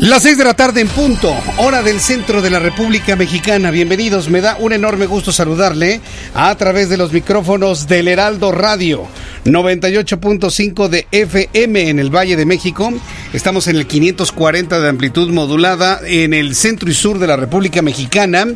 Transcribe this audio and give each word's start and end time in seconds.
Las 0.00 0.22
seis 0.22 0.38
de 0.38 0.44
la 0.44 0.54
tarde 0.54 0.80
en 0.80 0.86
punto, 0.86 1.34
hora 1.56 1.82
del 1.82 1.98
centro 1.98 2.40
de 2.40 2.50
la 2.50 2.60
República 2.60 3.16
Mexicana. 3.16 3.72
Bienvenidos, 3.72 4.28
me 4.28 4.40
da 4.40 4.56
un 4.60 4.72
enorme 4.72 5.06
gusto 5.06 5.32
saludarle 5.32 6.00
a 6.34 6.54
través 6.54 6.88
de 6.88 6.96
los 6.96 7.12
micrófonos 7.12 7.88
del 7.88 8.06
Heraldo 8.06 8.52
Radio 8.52 9.08
98.5 9.44 10.88
de 10.88 11.08
FM 11.10 11.88
en 11.88 11.98
el 11.98 12.14
Valle 12.14 12.36
de 12.36 12.46
México. 12.46 12.92
Estamos 13.32 13.66
en 13.66 13.74
el 13.74 13.88
540 13.88 14.78
de 14.78 14.88
amplitud 14.88 15.30
modulada 15.30 16.00
en 16.06 16.32
el 16.32 16.54
centro 16.54 16.88
y 16.88 16.94
sur 16.94 17.18
de 17.18 17.26
la 17.26 17.36
República 17.36 17.82
Mexicana. 17.82 18.46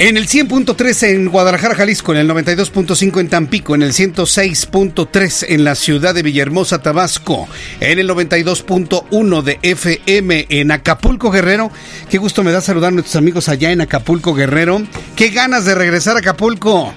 En 0.00 0.16
el 0.16 0.26
100.3 0.26 1.08
en 1.08 1.28
Guadalajara, 1.28 1.74
Jalisco, 1.74 2.12
en 2.12 2.20
el 2.20 2.30
92.5 2.30 3.20
en 3.20 3.28
Tampico, 3.28 3.74
en 3.74 3.82
el 3.82 3.92
106.3 3.92 5.44
en 5.46 5.62
la 5.62 5.74
ciudad 5.74 6.14
de 6.14 6.22
Villahermosa, 6.22 6.80
Tabasco, 6.80 7.46
en 7.80 7.98
el 7.98 8.08
92.1 8.08 9.42
de 9.42 9.58
FM 9.60 10.46
en 10.48 10.70
Acapulco, 10.70 11.30
Guerrero. 11.30 11.70
Qué 12.08 12.16
gusto 12.16 12.42
me 12.42 12.50
da 12.50 12.62
saludar 12.62 12.88
a 12.88 12.92
nuestros 12.92 13.16
amigos 13.16 13.50
allá 13.50 13.72
en 13.72 13.82
Acapulco, 13.82 14.32
Guerrero. 14.32 14.80
Qué 15.16 15.28
ganas 15.28 15.66
de 15.66 15.74
regresar 15.74 16.16
a 16.16 16.20
Acapulco. 16.20 16.94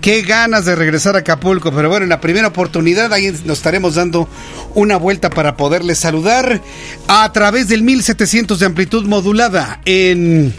Qué 0.00 0.22
ganas 0.22 0.66
de 0.66 0.76
regresar 0.76 1.16
a 1.16 1.20
Acapulco, 1.20 1.72
pero 1.72 1.88
bueno, 1.88 2.04
en 2.04 2.10
la 2.10 2.20
primera 2.20 2.46
oportunidad 2.46 3.12
ahí 3.12 3.32
nos 3.44 3.58
estaremos 3.58 3.96
dando 3.96 4.28
una 4.76 4.98
vuelta 4.98 5.30
para 5.30 5.56
poderles 5.56 5.98
saludar 5.98 6.62
a 7.08 7.32
través 7.32 7.66
del 7.66 7.82
1700 7.82 8.60
de 8.60 8.66
amplitud 8.66 9.04
modulada 9.04 9.80
en 9.84 10.54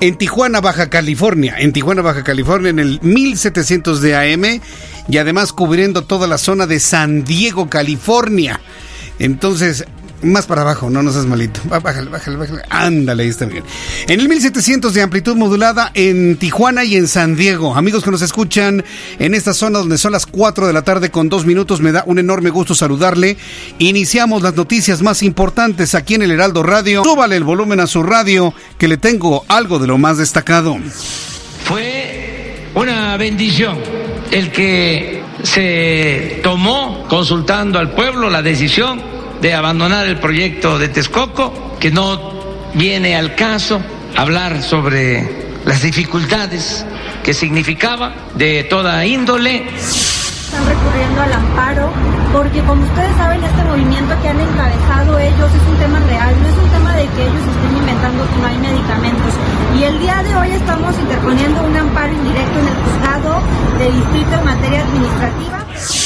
en 0.00 0.16
Tijuana, 0.16 0.60
Baja 0.60 0.90
California, 0.90 1.56
en 1.58 1.72
Tijuana, 1.72 2.02
Baja 2.02 2.22
California, 2.22 2.70
en 2.70 2.78
el 2.78 3.00
1700 3.02 4.00
de 4.00 4.16
AM 4.16 4.60
y 5.08 5.18
además 5.18 5.52
cubriendo 5.52 6.02
toda 6.02 6.26
la 6.26 6.38
zona 6.38 6.66
de 6.66 6.80
San 6.80 7.24
Diego, 7.24 7.70
California. 7.70 8.60
Entonces, 9.18 9.86
más 10.22 10.46
para 10.46 10.62
abajo, 10.62 10.90
no, 10.90 11.02
no 11.02 11.12
seas 11.12 11.26
malito. 11.26 11.60
Bájale, 11.68 12.10
bájale, 12.10 12.36
bájale. 12.36 12.62
Ándale, 12.70 13.24
ahí 13.24 13.28
está 13.28 13.44
bien. 13.46 13.64
En 14.08 14.20
el 14.20 14.28
1700 14.28 14.92
de 14.94 15.02
amplitud 15.02 15.36
modulada 15.36 15.90
en 15.94 16.36
Tijuana 16.36 16.84
y 16.84 16.96
en 16.96 17.08
San 17.08 17.36
Diego. 17.36 17.74
Amigos 17.74 18.04
que 18.04 18.10
nos 18.10 18.22
escuchan 18.22 18.84
en 19.18 19.34
esta 19.34 19.54
zona 19.54 19.78
donde 19.78 19.98
son 19.98 20.12
las 20.12 20.26
4 20.26 20.66
de 20.66 20.72
la 20.72 20.82
tarde 20.82 21.10
con 21.10 21.28
dos 21.28 21.46
minutos, 21.46 21.80
me 21.80 21.92
da 21.92 22.02
un 22.06 22.18
enorme 22.18 22.50
gusto 22.50 22.74
saludarle. 22.74 23.36
Iniciamos 23.78 24.42
las 24.42 24.54
noticias 24.54 25.02
más 25.02 25.22
importantes 25.22 25.94
aquí 25.94 26.14
en 26.14 26.22
el 26.22 26.30
Heraldo 26.30 26.62
Radio. 26.62 27.04
Súbale 27.04 27.36
el 27.36 27.44
volumen 27.44 27.80
a 27.80 27.86
su 27.86 28.02
radio, 28.02 28.54
que 28.78 28.88
le 28.88 28.96
tengo 28.96 29.44
algo 29.48 29.78
de 29.78 29.86
lo 29.86 29.98
más 29.98 30.18
destacado. 30.18 30.76
Fue 31.64 32.66
una 32.74 33.16
bendición 33.16 33.78
el 34.30 34.50
que 34.50 35.22
se 35.42 36.40
tomó 36.42 37.06
consultando 37.08 37.78
al 37.78 37.92
pueblo 37.92 38.30
la 38.30 38.42
decisión 38.42 39.15
de 39.46 39.54
abandonar 39.54 40.08
el 40.08 40.18
proyecto 40.18 40.76
de 40.76 40.88
Texcoco, 40.88 41.76
que 41.78 41.92
no 41.92 42.18
viene 42.74 43.14
al 43.14 43.36
caso 43.36 43.80
hablar 44.16 44.60
sobre 44.60 45.22
las 45.64 45.82
dificultades 45.82 46.84
que 47.22 47.32
significaba 47.32 48.12
de 48.34 48.64
toda 48.64 49.06
índole. 49.06 49.68
Están 49.78 50.66
recurriendo 50.66 51.22
al 51.22 51.32
amparo 51.32 51.92
porque 52.32 52.58
como 52.62 52.82
ustedes 52.82 53.16
saben 53.18 53.44
este 53.44 53.62
movimiento 53.62 54.20
que 54.20 54.28
han 54.30 54.40
encabezado 54.40 55.16
ellos 55.16 55.50
es 55.54 55.68
un 55.70 55.78
tema 55.78 56.00
real, 56.00 56.34
no 56.42 56.48
es 56.48 56.58
un 56.58 56.70
tema 56.70 56.96
de 56.96 57.06
que 57.06 57.22
ellos 57.22 57.44
estén 57.46 57.76
inventando 57.78 58.28
que 58.28 58.36
no 58.42 58.46
hay 58.48 58.58
medicamentos. 58.58 59.32
Y 59.78 59.82
el 59.84 59.98
día 60.00 60.22
de 60.24 60.36
hoy 60.38 60.50
estamos 60.50 60.92
interponiendo 60.98 61.62
un 61.62 61.76
amparo 61.76 62.12
indirecto 62.12 62.58
en 62.58 62.66
el 62.66 62.74
juzgado 62.82 63.42
de 63.78 63.92
distrito 63.92 64.34
en 64.40 64.44
materia 64.44 64.82
administrativa 64.82 66.05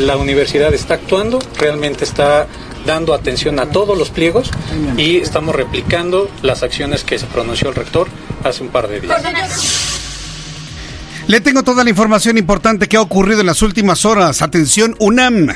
la 0.00 0.16
universidad 0.16 0.72
está 0.74 0.94
actuando, 0.94 1.38
realmente 1.58 2.04
está 2.04 2.46
dando 2.86 3.14
atención 3.14 3.58
a 3.58 3.66
todos 3.66 3.96
los 3.96 4.10
pliegos 4.10 4.50
y 4.96 5.18
estamos 5.18 5.54
replicando 5.54 6.30
las 6.42 6.62
acciones 6.62 7.04
que 7.04 7.18
se 7.18 7.26
pronunció 7.26 7.70
el 7.70 7.74
rector 7.74 8.08
hace 8.44 8.62
un 8.62 8.68
par 8.68 8.88
de 8.88 9.00
días. 9.00 9.22
Le 11.26 11.40
tengo 11.40 11.62
toda 11.62 11.84
la 11.84 11.90
información 11.90 12.36
importante 12.36 12.86
que 12.86 12.98
ha 12.98 13.00
ocurrido 13.00 13.40
en 13.40 13.46
las 13.46 13.62
últimas 13.62 14.04
horas. 14.04 14.42
Atención, 14.42 14.94
UNAM. 14.98 15.48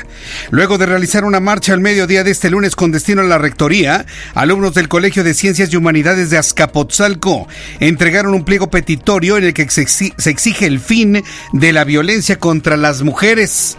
Luego 0.49 0.79
de 0.79 0.87
realizar 0.87 1.23
una 1.23 1.39
marcha 1.39 1.73
al 1.73 1.79
mediodía 1.79 2.23
de 2.23 2.31
este 2.31 2.49
lunes 2.49 2.75
con 2.75 2.91
destino 2.91 3.21
a 3.21 3.25
la 3.25 3.37
rectoría, 3.37 4.07
alumnos 4.33 4.73
del 4.73 4.87
Colegio 4.87 5.23
de 5.23 5.35
Ciencias 5.35 5.71
y 5.71 5.77
Humanidades 5.77 6.31
de 6.31 6.39
Azcapotzalco 6.39 7.47
entregaron 7.79 8.33
un 8.33 8.45
pliego 8.45 8.71
petitorio 8.71 9.37
en 9.37 9.43
el 9.43 9.53
que 9.53 9.69
se 9.69 10.31
exige 10.31 10.65
el 10.65 10.79
fin 10.79 11.23
de 11.53 11.73
la 11.73 11.83
violencia 11.83 12.39
contra 12.39 12.75
las 12.75 13.03
mujeres. 13.03 13.77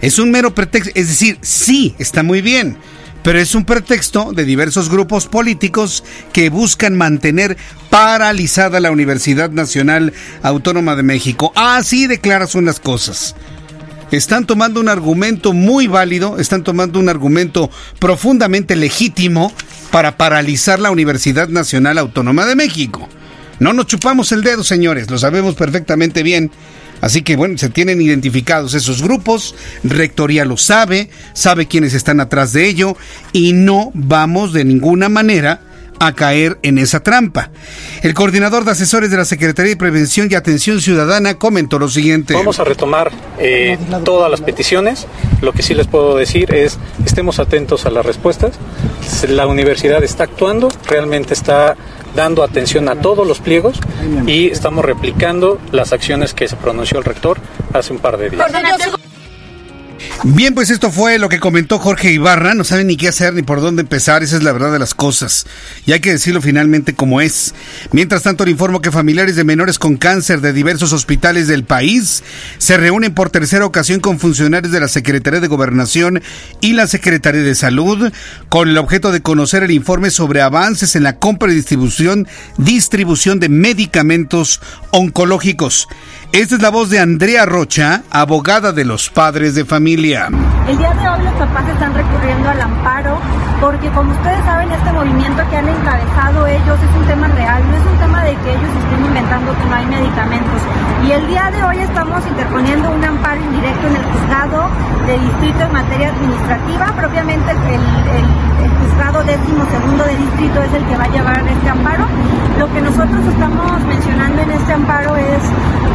Es 0.00 0.18
un 0.18 0.30
mero 0.30 0.54
pretexto, 0.54 0.92
es 0.94 1.08
decir, 1.08 1.38
sí, 1.42 1.94
está 1.98 2.22
muy 2.22 2.42
bien, 2.42 2.76
pero 3.22 3.38
es 3.38 3.54
un 3.54 3.64
pretexto 3.64 4.32
de 4.32 4.44
diversos 4.44 4.88
grupos 4.88 5.26
políticos 5.26 6.04
que 6.32 6.50
buscan 6.50 6.96
mantener 6.96 7.56
paralizada 7.90 8.78
la 8.78 8.90
Universidad 8.90 9.50
Nacional 9.50 10.12
Autónoma 10.42 10.96
de 10.96 11.02
México. 11.02 11.52
Así 11.56 12.06
declaras 12.06 12.54
unas 12.54 12.78
cosas. 12.78 13.34
Están 14.12 14.46
tomando 14.46 14.80
un 14.80 14.88
argumento 14.88 15.52
muy 15.52 15.88
válido, 15.88 16.38
están 16.38 16.62
tomando 16.62 17.00
un 17.00 17.08
argumento 17.08 17.70
profundamente 17.98 18.76
legítimo 18.76 19.52
para 19.90 20.16
paralizar 20.16 20.78
la 20.78 20.92
Universidad 20.92 21.48
Nacional 21.48 21.98
Autónoma 21.98 22.46
de 22.46 22.54
México. 22.54 23.08
No 23.58 23.72
nos 23.72 23.86
chupamos 23.86 24.30
el 24.32 24.42
dedo, 24.42 24.62
señores, 24.62 25.10
lo 25.10 25.18
sabemos 25.18 25.54
perfectamente 25.54 26.22
bien. 26.22 26.52
Así 27.00 27.22
que 27.22 27.36
bueno, 27.36 27.58
se 27.58 27.68
tienen 27.68 28.00
identificados 28.00 28.74
esos 28.74 29.02
grupos, 29.02 29.54
Rectoría 29.84 30.44
lo 30.44 30.56
sabe, 30.56 31.10
sabe 31.34 31.66
quiénes 31.66 31.94
están 31.94 32.20
atrás 32.20 32.52
de 32.52 32.68
ello 32.68 32.96
y 33.32 33.52
no 33.52 33.90
vamos 33.94 34.52
de 34.52 34.64
ninguna 34.64 35.08
manera 35.08 35.60
a 35.98 36.14
caer 36.14 36.58
en 36.62 36.78
esa 36.78 37.00
trampa. 37.00 37.50
El 38.02 38.14
coordinador 38.14 38.64
de 38.64 38.72
asesores 38.72 39.10
de 39.10 39.16
la 39.16 39.24
Secretaría 39.24 39.70
de 39.70 39.76
Prevención 39.76 40.28
y 40.30 40.34
Atención 40.34 40.80
Ciudadana 40.80 41.34
comentó 41.34 41.78
lo 41.78 41.88
siguiente. 41.88 42.34
Vamos 42.34 42.60
a 42.60 42.64
retomar 42.64 43.12
eh, 43.38 43.78
todas 44.04 44.30
las 44.30 44.40
peticiones. 44.40 45.06
Lo 45.40 45.52
que 45.52 45.62
sí 45.62 45.74
les 45.74 45.86
puedo 45.86 46.16
decir 46.16 46.54
es, 46.54 46.78
estemos 47.04 47.38
atentos 47.38 47.86
a 47.86 47.90
las 47.90 48.04
respuestas. 48.04 48.58
La 49.28 49.46
universidad 49.46 50.02
está 50.04 50.24
actuando, 50.24 50.68
realmente 50.86 51.34
está 51.34 51.76
dando 52.14 52.42
atención 52.42 52.88
a 52.88 52.96
todos 52.96 53.26
los 53.26 53.40
pliegos 53.40 53.78
y 54.26 54.48
estamos 54.48 54.84
replicando 54.84 55.60
las 55.70 55.92
acciones 55.92 56.32
que 56.34 56.48
se 56.48 56.56
pronunció 56.56 56.98
el 56.98 57.04
rector 57.04 57.38
hace 57.72 57.92
un 57.92 57.98
par 57.98 58.16
de 58.16 58.30
días. 58.30 58.46
Bien, 60.24 60.54
pues 60.54 60.70
esto 60.70 60.90
fue 60.90 61.18
lo 61.18 61.28
que 61.28 61.40
comentó 61.40 61.78
Jorge 61.78 62.12
Ibarra. 62.12 62.54
No 62.54 62.64
saben 62.64 62.88
ni 62.88 62.96
qué 62.96 63.08
hacer 63.08 63.34
ni 63.34 63.42
por 63.42 63.60
dónde 63.60 63.82
empezar. 63.82 64.22
Esa 64.22 64.36
es 64.36 64.42
la 64.42 64.52
verdad 64.52 64.72
de 64.72 64.78
las 64.78 64.94
cosas. 64.94 65.46
Y 65.86 65.92
hay 65.92 66.00
que 66.00 66.10
decirlo 66.10 66.42
finalmente 66.42 66.94
como 66.94 67.20
es. 67.20 67.54
Mientras 67.92 68.22
tanto, 68.22 68.44
le 68.44 68.50
informo 68.50 68.80
que 68.80 68.90
familiares 68.90 69.36
de 69.36 69.44
menores 69.44 69.78
con 69.78 69.96
cáncer 69.96 70.40
de 70.40 70.52
diversos 70.52 70.92
hospitales 70.92 71.48
del 71.48 71.64
país 71.64 72.24
se 72.58 72.76
reúnen 72.76 73.14
por 73.14 73.30
tercera 73.30 73.66
ocasión 73.66 74.00
con 74.00 74.18
funcionarios 74.18 74.72
de 74.72 74.80
la 74.80 74.88
Secretaría 74.88 75.40
de 75.40 75.48
Gobernación 75.48 76.22
y 76.60 76.72
la 76.72 76.86
Secretaría 76.86 77.42
de 77.42 77.54
Salud 77.54 78.12
con 78.48 78.68
el 78.68 78.78
objeto 78.78 79.12
de 79.12 79.22
conocer 79.22 79.62
el 79.62 79.70
informe 79.70 80.10
sobre 80.10 80.42
avances 80.42 80.96
en 80.96 81.02
la 81.02 81.18
compra 81.18 81.52
y 81.52 81.54
distribución, 81.54 82.26
distribución 82.58 83.38
de 83.38 83.48
medicamentos 83.48 84.60
oncológicos. 84.90 85.88
Esta 86.32 86.56
es 86.56 86.62
la 86.62 86.70
voz 86.70 86.90
de 86.90 86.98
Andrea 86.98 87.46
Rocha, 87.46 88.02
abogada 88.10 88.72
de 88.72 88.84
los 88.84 89.08
padres 89.08 89.54
de 89.54 89.64
familia. 89.64 90.28
El 90.68 90.76
día 90.76 90.92
de 90.92 91.08
hoy 91.08 91.24
los 91.24 91.34
papás 91.34 91.68
están 91.68 91.94
recurriendo 91.94 92.48
al 92.50 92.60
amparo 92.60 92.95
porque 93.60 93.88
como 93.90 94.12
ustedes 94.12 94.44
saben 94.44 94.70
este 94.70 94.92
movimiento 94.92 95.42
que 95.48 95.56
han 95.56 95.68
encabezado 95.68 96.46
ellos 96.46 96.78
es 96.82 96.96
un 96.96 97.06
tema 97.06 97.28
real, 97.28 97.62
no 97.70 97.76
es 97.76 97.86
un 97.86 97.98
tema 97.98 98.22
de 98.22 98.34
que 98.36 98.50
ellos 98.50 98.70
estén 98.84 99.04
inventando 99.04 99.52
que 99.56 99.64
no 99.64 99.74
hay 99.74 99.86
medicamentos. 99.86 100.60
Y 101.06 101.12
el 101.12 101.26
día 101.26 101.50
de 101.50 101.62
hoy 101.64 101.78
estamos 101.78 102.26
interponiendo 102.26 102.90
un 102.90 103.04
amparo 103.04 103.40
indirecto 103.40 103.86
en 103.86 103.96
el 103.96 104.04
juzgado 104.04 104.68
de 105.06 105.18
distrito 105.18 105.60
en 105.62 105.72
materia 105.72 106.08
administrativa, 106.08 106.86
propiamente 106.96 107.50
el, 107.52 107.82
el, 108.16 108.26
juzgado 108.82 109.22
décimo 109.24 109.64
segundo 109.70 110.04
de 110.04 110.16
distrito 110.16 110.62
es 110.62 110.72
el 110.74 110.84
que 110.84 110.96
va 110.96 111.04
a 111.04 111.08
llevar 111.08 111.48
este 111.48 111.68
amparo. 111.68 112.04
Lo 112.58 112.72
que 112.72 112.80
nosotros 112.80 113.20
estamos 113.26 113.80
mencionando 113.84 114.42
en 114.42 114.50
este 114.50 114.72
amparo 114.72 115.16
es 115.16 115.42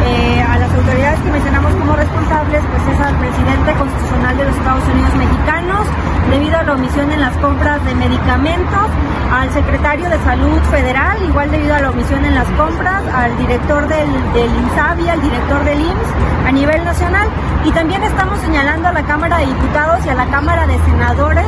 eh, 0.06 0.42
a 0.42 0.58
las 0.58 0.72
autoridades 0.74 1.20
que 1.20 1.32
mencionamos 1.32 1.74
como 1.76 1.96
responsables, 1.96 2.62
pues 2.72 2.96
es 2.96 3.06
al 3.06 3.16
presidente 3.18 3.74
constitucional 3.74 4.38
de 4.38 4.46
los 4.46 4.56
Estados 4.56 4.84
Unidos 4.88 5.14
mexicanos, 5.16 5.88
debido 6.30 6.58
a 6.58 6.64
la 6.64 6.74
omisión 6.74 7.12
en 7.12 7.22
las 7.22 7.36
compras 7.52 7.86
de 7.86 7.96
medicamentos, 7.96 8.88
al 9.30 9.54
secretario 9.54 10.10
de 10.10 10.18
Salud 10.24 10.58
Federal, 10.72 11.18
igual 11.28 11.52
debido 11.52 11.76
a 11.76 11.82
la 11.82 11.90
omisión 11.90 12.24
en 12.24 12.34
las 12.34 12.48
compras, 12.52 13.04
al 13.14 13.38
director 13.38 13.90
del, 13.90 14.10
del 14.34 14.50
INSABI, 14.56 15.10
al 15.10 15.22
director 15.22 15.66
del 15.66 15.82
IMSS 15.82 16.48
a 16.48 16.52
nivel 16.54 16.86
nacional, 16.86 17.28
y 17.66 17.72
también 17.72 18.04
estamos 18.04 18.40
señalando 18.40 18.88
a 18.88 18.94
la 18.94 19.04
Cámara 19.04 19.40
de 19.40 19.48
Diputados 19.48 20.06
y 20.06 20.10
a 20.10 20.16
la 20.16 20.28
Cámara 20.28 20.66
de 20.66 20.76
Senadores. 20.86 21.46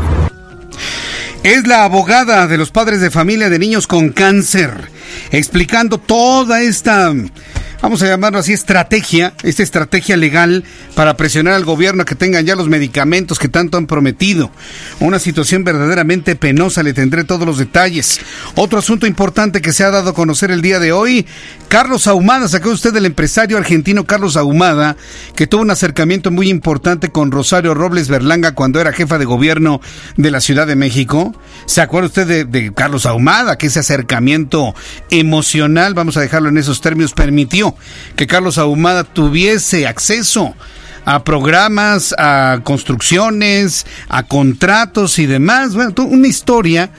Es 1.43 1.65
la 1.67 1.85
abogada 1.85 2.47
de 2.47 2.57
los 2.57 2.69
padres 2.71 2.99
de 2.99 3.09
familia 3.09 3.49
de 3.49 3.59
niños 3.59 3.87
con 3.87 4.09
cáncer, 4.09 4.91
explicando 5.31 5.99
toda 5.99 6.61
esta 6.61 7.13
vamos 7.83 8.01
a 8.01 8.07
llamarlo 8.07 8.39
así, 8.39 8.53
estrategia, 8.53 9.33
esta 9.43 9.61
estrategia 9.61 10.15
legal 10.15 10.63
para 10.95 11.17
presionar 11.17 11.53
al 11.53 11.65
gobierno 11.65 12.03
a 12.03 12.05
que 12.05 12.15
tengan 12.15 12.45
ya 12.45 12.55
los 12.55 12.69
medicamentos 12.69 13.37
que 13.37 13.49
tanto 13.49 13.77
han 13.77 13.87
prometido. 13.87 14.51
Una 15.01 15.19
situación 15.19 15.65
verdaderamente 15.65 16.37
penosa, 16.37 16.81
le 16.81 16.93
tendré 16.93 17.25
todos 17.25 17.45
los 17.45 17.57
detalles. 17.57 18.21
Otro 18.55 18.79
asunto 18.79 19.05
importante 19.05 19.61
que 19.61 19.73
se 19.73 19.83
ha 19.83 19.91
dado 19.91 20.11
a 20.11 20.13
conocer 20.13 20.49
el 20.49 20.61
día 20.61 20.79
de 20.79 20.93
hoy, 20.93 21.27
Carlos 21.67 22.07
Ahumada, 22.07 22.47
sacó 22.47 22.69
usted 22.69 22.93
del 22.93 23.05
empresario 23.05 23.57
argentino 23.57 24.05
Carlos 24.05 24.37
Ahumada, 24.37 24.95
que 25.35 25.45
tuvo 25.45 25.63
un 25.63 25.71
acercamiento 25.71 26.31
muy 26.31 26.49
importante 26.49 27.09
con 27.09 27.31
Rosario 27.31 27.73
Robles 27.73 28.07
Berlanga 28.07 28.53
cuando 28.53 28.79
era 28.79 28.93
jefa 28.93 29.17
de 29.17 29.25
gobierno 29.25 29.81
de 30.15 30.31
la 30.31 30.39
Ciudad 30.39 30.67
de 30.67 30.77
México. 30.77 31.35
¿Se 31.65 31.81
acuerda 31.81 32.07
usted 32.07 32.27
de, 32.27 32.45
de 32.45 32.73
Carlos 32.73 33.05
Ahumada, 33.05 33.57
que 33.57 33.67
ese 33.67 33.79
acercamiento 33.79 34.73
emocional, 35.09 35.93
vamos 35.95 36.15
a 36.15 36.21
dejarlo 36.21 36.47
en 36.47 36.57
esos 36.57 36.79
términos, 36.79 37.11
permitió 37.11 37.72
que 38.15 38.27
Carlos 38.27 38.57
Ahumada 38.57 39.03
tuviese 39.03 39.87
acceso 39.87 40.55
a 41.05 41.23
programas, 41.23 42.13
a 42.17 42.61
construcciones, 42.63 43.85
a 44.09 44.23
contratos 44.23 45.19
y 45.19 45.25
demás. 45.25 45.75
Bueno, 45.75 45.93
una 46.05 46.27
historia 46.27 46.89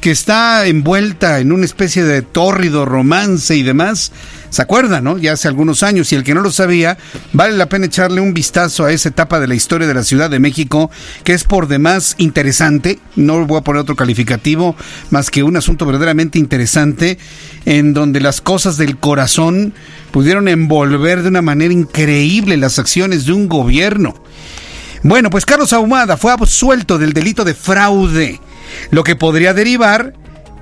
que 0.00 0.10
está 0.10 0.66
envuelta 0.66 1.40
en 1.40 1.52
una 1.52 1.64
especie 1.64 2.04
de 2.04 2.22
tórrido 2.22 2.86
romance 2.86 3.54
y 3.54 3.62
demás. 3.62 4.12
¿Se 4.50 4.62
acuerdan, 4.62 5.04
no? 5.04 5.16
Ya 5.16 5.32
hace 5.32 5.48
algunos 5.48 5.82
años. 5.82 6.12
Y 6.12 6.16
el 6.16 6.24
que 6.24 6.34
no 6.34 6.40
lo 6.40 6.50
sabía, 6.50 6.98
vale 7.32 7.56
la 7.56 7.68
pena 7.68 7.86
echarle 7.86 8.20
un 8.20 8.34
vistazo 8.34 8.84
a 8.84 8.92
esa 8.92 9.08
etapa 9.08 9.40
de 9.40 9.46
la 9.46 9.54
historia 9.54 9.86
de 9.86 9.94
la 9.94 10.02
Ciudad 10.02 10.28
de 10.28 10.40
México, 10.40 10.90
que 11.24 11.32
es 11.32 11.44
por 11.44 11.68
demás 11.68 12.16
interesante. 12.18 12.98
No 13.14 13.46
voy 13.46 13.58
a 13.58 13.62
poner 13.62 13.82
otro 13.82 13.96
calificativo, 13.96 14.74
más 15.10 15.30
que 15.30 15.44
un 15.44 15.56
asunto 15.56 15.86
verdaderamente 15.86 16.38
interesante, 16.38 17.18
en 17.64 17.94
donde 17.94 18.20
las 18.20 18.40
cosas 18.40 18.76
del 18.76 18.98
corazón 18.98 19.72
pudieron 20.10 20.48
envolver 20.48 21.22
de 21.22 21.28
una 21.28 21.42
manera 21.42 21.72
increíble 21.72 22.56
las 22.56 22.78
acciones 22.78 23.26
de 23.26 23.32
un 23.32 23.48
gobierno. 23.48 24.14
Bueno, 25.02 25.30
pues 25.30 25.46
Carlos 25.46 25.72
Ahumada 25.72 26.16
fue 26.16 26.32
absuelto 26.32 26.98
del 26.98 27.12
delito 27.12 27.44
de 27.44 27.54
fraude 27.54 28.40
lo 28.90 29.04
que 29.04 29.16
podría 29.16 29.54
derivar 29.54 30.14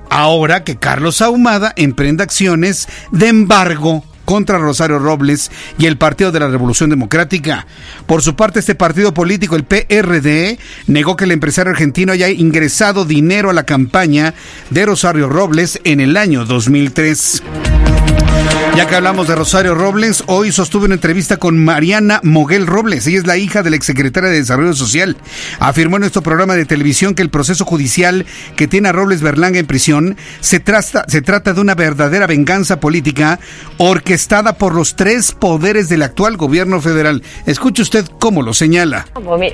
ahora 0.09 0.63
que 0.63 0.77
Carlos 0.77 1.21
Ahumada 1.21 1.73
emprenda 1.75 2.23
acciones 2.23 2.87
de 3.11 3.27
embargo 3.27 4.03
contra 4.29 4.59
Rosario 4.59 4.99
Robles 4.99 5.49
y 5.79 5.87
el 5.87 5.97
Partido 5.97 6.31
de 6.31 6.39
la 6.39 6.49
Revolución 6.49 6.91
Democrática. 6.91 7.65
Por 8.05 8.21
su 8.21 8.35
parte, 8.35 8.59
este 8.59 8.75
partido 8.75 9.11
político, 9.11 9.55
el 9.55 9.63
PRD, 9.63 10.59
negó 10.85 11.15
que 11.15 11.23
el 11.23 11.31
empresario 11.31 11.71
argentino 11.71 12.11
haya 12.11 12.29
ingresado 12.29 13.05
dinero 13.05 13.49
a 13.49 13.53
la 13.53 13.63
campaña 13.63 14.35
de 14.69 14.85
Rosario 14.85 15.29
Robles 15.29 15.81
en 15.83 15.99
el 15.99 16.15
año 16.15 16.45
2003. 16.45 17.41
Ya 18.79 18.87
que 18.87 18.95
hablamos 18.95 19.27
de 19.27 19.35
Rosario 19.35 19.75
Robles, 19.75 20.23
hoy 20.27 20.53
sostuve 20.53 20.85
una 20.85 20.93
entrevista 20.93 21.35
con 21.35 21.57
Mariana 21.57 22.21
Moguel 22.23 22.65
Robles. 22.65 23.05
Ella 23.07 23.17
es 23.17 23.27
la 23.27 23.35
hija 23.35 23.61
del 23.61 23.73
exsecretario 23.73 24.29
de 24.29 24.37
Desarrollo 24.37 24.71
Social. 24.71 25.17
Afirmó 25.59 25.97
en 25.97 26.01
nuestro 26.01 26.21
programa 26.21 26.55
de 26.55 26.65
televisión 26.65 27.13
que 27.13 27.21
el 27.21 27.29
proceso 27.29 27.65
judicial 27.65 28.25
que 28.55 28.69
tiene 28.69 28.87
a 28.87 28.91
Robles 28.93 29.21
Berlanga 29.21 29.59
en 29.59 29.67
prisión 29.67 30.15
se 30.39 30.61
trata, 30.61 31.03
se 31.09 31.21
trata 31.21 31.51
de 31.51 31.59
una 31.59 31.75
verdadera 31.75 32.25
venganza 32.25 32.79
política 32.79 33.39
orquestada 33.79 34.53
por 34.53 34.73
los 34.73 34.95
tres 34.95 35.33
poderes 35.33 35.89
del 35.89 36.03
actual 36.03 36.37
gobierno 36.37 36.79
federal. 36.79 37.21
Escuche 37.45 37.81
usted 37.81 38.05
cómo 38.17 38.43
lo 38.43 38.53
señala. 38.53 39.07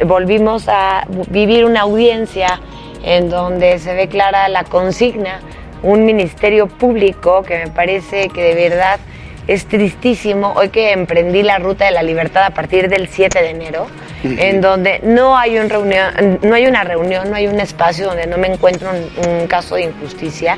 Volvimos 0.06 0.68
a 0.68 1.08
vivir 1.32 1.66
una 1.66 1.82
audiencia 1.82 2.60
en 3.04 3.32
donde 3.32 3.80
se 3.80 3.96
ve 3.96 4.08
clara 4.08 4.50
la 4.50 4.66
consigna 4.66 5.40
un 5.86 6.04
ministerio 6.04 6.68
público 6.68 7.44
que 7.44 7.60
me 7.60 7.68
parece 7.68 8.30
que 8.30 8.42
de 8.42 8.56
verdad 8.56 9.00
es 9.48 9.66
tristísimo. 9.68 10.54
Hoy 10.56 10.70
que 10.70 10.92
emprendí 10.92 11.44
la 11.44 11.60
ruta 11.60 11.86
de 11.86 11.92
la 11.92 12.04
libertad 12.04 12.44
a 12.46 12.50
partir 12.50 12.90
del 12.90 13.08
7 13.08 13.40
de 13.40 13.50
enero, 13.52 13.88
en 14.24 14.60
donde 14.62 15.00
no 15.04 15.38
hay, 15.38 15.60
un 15.60 15.70
reunión, 15.70 16.40
no 16.42 16.56
hay 16.56 16.66
una 16.66 16.84
reunión, 16.84 17.30
no 17.30 17.36
hay 17.36 17.48
un 17.48 17.60
espacio 17.60 18.08
donde 18.08 18.26
no 18.26 18.38
me 18.38 18.48
encuentro 18.48 18.90
un, 18.90 19.30
un 19.30 19.48
caso 19.48 19.76
de 19.76 19.84
injusticia, 19.84 20.58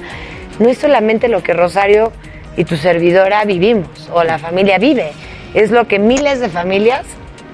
no 0.60 0.70
es 0.70 0.78
solamente 0.78 1.28
lo 1.28 1.44
que 1.44 1.54
Rosario 1.54 2.14
y 2.56 2.64
tu 2.64 2.78
servidora 2.78 3.44
vivimos 3.44 4.10
o 4.14 4.24
la 4.24 4.40
familia 4.40 4.78
vive, 4.78 5.12
es 5.54 5.72
lo 5.72 5.88
que 5.88 6.00
miles 6.00 6.40
de 6.40 6.48
familias 6.48 7.06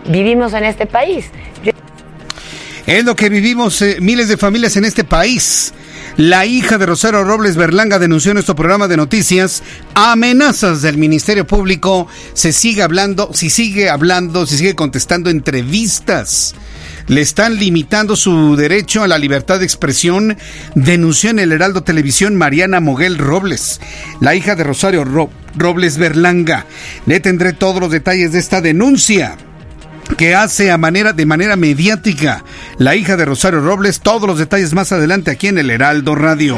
vivimos 0.05 0.53
en 0.53 0.65
este 0.65 0.85
país. 0.85 1.31
Es 2.85 3.05
lo 3.05 3.15
que 3.15 3.29
vivimos 3.29 3.81
eh, 3.81 3.97
miles 4.01 4.27
de 4.27 4.37
familias 4.37 4.75
en 4.75 4.85
este 4.85 5.03
país. 5.03 5.73
La 6.17 6.45
hija 6.45 6.77
de 6.77 6.85
Rosario 6.85 7.23
Robles 7.23 7.55
Berlanga 7.55 7.97
denunció 7.97 8.31
en 8.31 8.35
nuestro 8.35 8.55
programa 8.55 8.87
de 8.87 8.97
noticias 8.97 9.63
amenazas 9.95 10.83
del 10.83 10.99
Ministerio 10.99 11.47
Público. 11.47 12.07
Se 12.35 12.53
sigue 12.53 12.83
hablando, 12.83 13.31
si 13.33 13.49
sigue 13.49 13.89
hablando, 13.89 14.45
si 14.45 14.57
sigue 14.57 14.75
contestando 14.75 15.31
entrevistas. 15.31 16.53
Le 17.07 17.21
están 17.21 17.55
limitando 17.55 18.15
su 18.15 18.55
derecho 18.55 19.01
a 19.01 19.07
la 19.07 19.17
libertad 19.17 19.57
de 19.57 19.65
expresión, 19.65 20.37
denunció 20.75 21.31
en 21.31 21.39
el 21.39 21.51
Heraldo 21.51 21.81
Televisión 21.81 22.35
Mariana 22.35 22.79
Moguel 22.79 23.17
Robles, 23.17 23.81
la 24.21 24.35
hija 24.35 24.55
de 24.55 24.63
Rosario 24.63 25.03
Robles 25.55 25.97
Berlanga. 25.97 26.67
Le 27.07 27.21
tendré 27.21 27.53
todos 27.53 27.81
los 27.81 27.89
detalles 27.89 28.31
de 28.31 28.39
esta 28.39 28.61
denuncia 28.61 29.35
que 30.17 30.35
hace 30.35 30.71
a 30.71 30.77
manera, 30.77 31.13
de 31.13 31.25
manera 31.25 31.55
mediática 31.55 32.43
la 32.77 32.95
hija 32.95 33.17
de 33.17 33.25
Rosario 33.25 33.61
Robles. 33.61 33.99
Todos 33.99 34.27
los 34.27 34.39
detalles 34.39 34.73
más 34.73 34.91
adelante 34.91 35.31
aquí 35.31 35.47
en 35.47 35.57
el 35.57 35.69
Heraldo 35.69 36.15
Radio. 36.15 36.57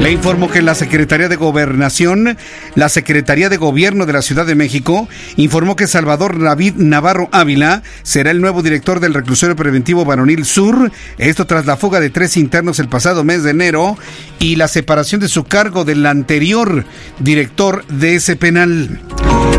Le 0.00 0.12
informo 0.12 0.50
que 0.50 0.62
la 0.62 0.74
Secretaría 0.74 1.28
de 1.28 1.36
Gobernación, 1.36 2.36
la 2.74 2.88
Secretaría 2.88 3.48
de 3.48 3.56
Gobierno 3.56 4.06
de 4.06 4.12
la 4.12 4.22
Ciudad 4.22 4.46
de 4.46 4.54
México, 4.54 5.08
informó 5.36 5.76
que 5.76 5.86
Salvador 5.86 6.40
David 6.42 6.74
Navarro 6.76 7.28
Ávila 7.32 7.82
será 8.02 8.30
el 8.30 8.40
nuevo 8.40 8.62
director 8.62 9.00
del 9.00 9.14
reclusorio 9.14 9.56
preventivo 9.56 10.04
Varonil 10.04 10.44
Sur. 10.44 10.90
Esto 11.18 11.46
tras 11.46 11.66
la 11.66 11.76
fuga 11.76 12.00
de 12.00 12.10
tres 12.10 12.36
internos 12.36 12.78
el 12.78 12.88
pasado 12.88 13.24
mes 13.24 13.42
de 13.42 13.50
enero 13.50 13.96
y 14.38 14.56
la 14.56 14.68
separación 14.68 15.20
de 15.20 15.28
su 15.28 15.44
cargo 15.44 15.84
del 15.84 16.04
anterior 16.06 16.84
director 17.18 17.86
de 17.86 18.16
ese 18.16 18.36
penal. 18.36 19.00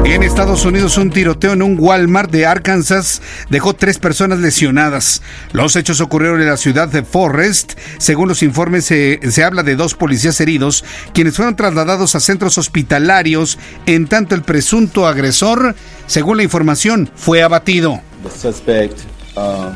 En 0.03 0.21
Estados 0.21 0.65
Unidos, 0.65 0.97
un 0.97 1.09
tiroteo 1.09 1.53
en 1.53 1.63
un 1.63 1.77
Walmart 1.79 2.29
de 2.29 2.45
Arkansas 2.45 3.04
dejó 3.49 3.73
tres 3.73 3.99
personas 3.99 4.39
lesionadas. 4.39 5.21
Los 5.51 5.75
hechos 5.75 6.01
ocurrieron 6.01 6.41
en 6.41 6.49
la 6.49 6.57
ciudad 6.57 6.87
de 6.87 7.03
Forrest. 7.03 7.73
Según 7.97 8.27
los 8.27 8.43
informes, 8.43 8.85
se, 8.85 9.19
se 9.31 9.43
habla 9.43 9.63
de 9.63 9.75
dos 9.75 9.93
policías 9.93 10.39
heridos, 10.41 10.83
quienes 11.13 11.35
fueron 11.35 11.55
trasladados 11.55 12.15
a 12.15 12.19
centros 12.19 12.57
hospitalarios, 12.57 13.57
en 13.85 14.07
tanto 14.07 14.35
el 14.35 14.43
presunto 14.43 15.07
agresor, 15.07 15.75
según 16.07 16.37
la 16.37 16.43
información, 16.43 17.09
fue 17.15 17.43
abatido. 17.43 18.01
The 18.23 18.31
suspect, 18.31 18.99
uh, 19.35 19.71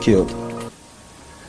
killed. 0.00 0.32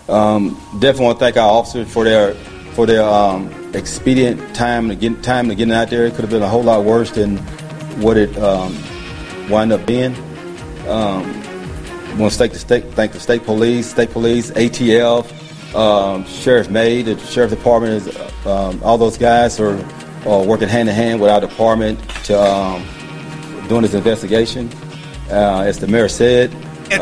Um, 0.07 0.57
definitely 0.79 1.15
thank 1.15 1.37
our 1.37 1.49
officers 1.49 1.87
for 1.87 2.03
their 2.03 2.35
for 2.75 2.85
their 2.85 3.03
um, 3.03 3.49
expedient 3.73 4.39
time 4.53 4.89
to 4.89 4.95
get 4.95 5.23
time 5.23 5.47
to 5.49 5.55
getting 5.55 5.73
out 5.73 5.89
there. 5.89 6.05
It 6.05 6.15
could 6.15 6.21
have 6.21 6.29
been 6.29 6.43
a 6.43 6.49
whole 6.49 6.63
lot 6.63 6.83
worse 6.83 7.11
than 7.11 7.37
what 8.01 8.17
it 8.17 8.35
um, 8.37 8.77
wound 9.49 9.71
up 9.71 9.85
being. 9.85 10.15
Um, 10.87 12.19
want 12.19 12.31
to 12.31 12.37
thank 12.37 12.53
the 12.53 12.59
state, 12.59 12.85
thank 12.93 13.11
the 13.11 13.19
state 13.19 13.43
police, 13.43 13.89
state 13.89 14.11
police, 14.11 14.51
ATL, 14.51 15.25
um, 15.75 16.25
Sheriff 16.25 16.69
May, 16.69 17.01
the 17.01 17.17
sheriff 17.19 17.49
department, 17.51 18.07
is, 18.07 18.45
um, 18.45 18.81
all 18.83 18.97
those 18.97 19.17
guys 19.17 19.59
are, 19.59 19.77
are 20.27 20.43
working 20.43 20.67
hand 20.67 20.89
in 20.89 20.95
hand 20.95 21.21
with 21.21 21.31
our 21.31 21.41
department 21.41 21.99
to 22.25 22.39
um, 22.39 22.85
doing 23.67 23.81
this 23.81 23.93
investigation. 23.93 24.69
Uh, 25.29 25.63
as 25.65 25.79
the 25.79 25.87
mayor 25.87 26.09
said, 26.09 26.51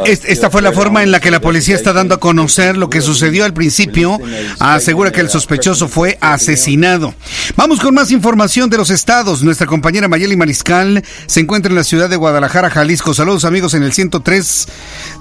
Esta 0.06 0.50
fue 0.50 0.62
la 0.62 0.72
forma 0.72 1.04
en 1.04 1.12
la 1.12 1.20
que 1.20 1.32
la 1.32 1.40
policía 1.40 1.76
está 1.76 1.94
dando 1.94 2.16
a 2.16 2.20
conocer 2.20 2.78
lo 2.78 2.90
que 2.90 3.02
sucedió 3.02 3.46
al 3.46 3.54
principio. 3.54 4.20
Asegura 4.60 5.12
que 5.12 5.22
el 5.22 5.30
sospechoso 5.30 5.88
fue 5.88 6.18
asesinado. 6.22 7.14
Vamos 7.56 7.80
con 7.80 7.94
más 7.94 8.12
información 8.12 8.70
de 8.70 8.78
los 8.78 8.90
estados. 8.90 9.44
Nuestra 9.44 9.68
compañera 9.68 10.08
Mayeli 10.08 10.36
Mariscal 10.36 11.04
se 11.26 11.40
encuentra 11.40 11.70
en 11.70 11.76
la 11.76 11.84
ciudad 11.84 12.10
de 12.10 12.16
Guadalajara, 12.16 12.70
Jalisco. 12.70 13.14
Saludos 13.14 13.46
amigos 13.46 13.74
en 13.74 13.84
el 13.84 13.94
103 13.94 14.68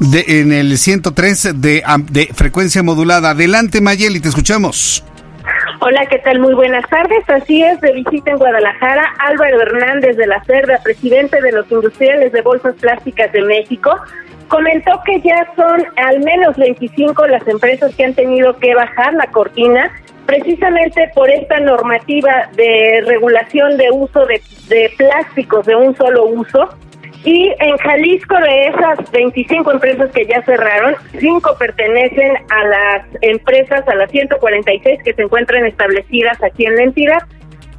de, 0.00 0.24
en 0.28 0.52
el 0.52 0.78
103 0.78 1.60
de, 1.60 1.82
de 2.10 2.30
frecuencia 2.34 2.82
modulada. 2.82 3.30
Adelante 3.30 3.80
Mayeli, 3.80 4.20
te 4.20 4.28
escuchamos. 4.28 5.04
Hola, 5.82 6.04
¿qué 6.10 6.18
tal? 6.18 6.40
Muy 6.40 6.52
buenas 6.52 6.86
tardes. 6.90 7.24
Así 7.28 7.62
es, 7.62 7.80
de 7.80 7.92
visita 7.92 8.32
en 8.32 8.36
Guadalajara, 8.36 9.14
Álvaro 9.18 9.62
Hernández 9.62 10.16
de 10.16 10.26
la 10.26 10.44
Cerda, 10.44 10.78
presidente 10.82 11.40
de 11.40 11.52
los 11.52 11.70
industriales 11.70 12.32
de 12.32 12.42
bolsas 12.42 12.74
plásticas 12.74 13.32
de 13.32 13.40
México, 13.42 13.96
comentó 14.50 15.00
que 15.06 15.20
ya 15.20 15.46
son 15.56 15.82
al 15.96 16.20
menos 16.20 16.56
25 16.56 17.26
las 17.28 17.46
empresas 17.48 17.94
que 17.94 18.04
han 18.04 18.14
tenido 18.14 18.56
que 18.58 18.74
bajar 18.74 19.14
la 19.14 19.26
cortina 19.28 19.90
precisamente 20.26 21.10
por 21.14 21.30
esta 21.30 21.60
normativa 21.60 22.50
de 22.54 23.02
regulación 23.06 23.76
de 23.78 23.90
uso 23.90 24.26
de, 24.26 24.42
de 24.68 24.92
plásticos 24.98 25.64
de 25.66 25.76
un 25.76 25.96
solo 25.96 26.26
uso. 26.26 26.68
Y 27.24 27.52
en 27.58 27.76
Jalisco, 27.76 28.34
de 28.36 28.68
esas 28.68 29.10
25 29.12 29.72
empresas 29.72 30.10
que 30.10 30.26
ya 30.26 30.42
cerraron, 30.42 30.94
5 31.18 31.56
pertenecen 31.58 32.32
a 32.48 32.64
las 32.64 33.06
empresas, 33.20 33.86
a 33.86 33.94
las 33.94 34.10
146 34.10 35.02
que 35.04 35.12
se 35.12 35.22
encuentran 35.22 35.66
establecidas 35.66 36.42
aquí 36.42 36.66
en 36.66 36.76
la 36.76 36.82
entidad. 36.84 37.18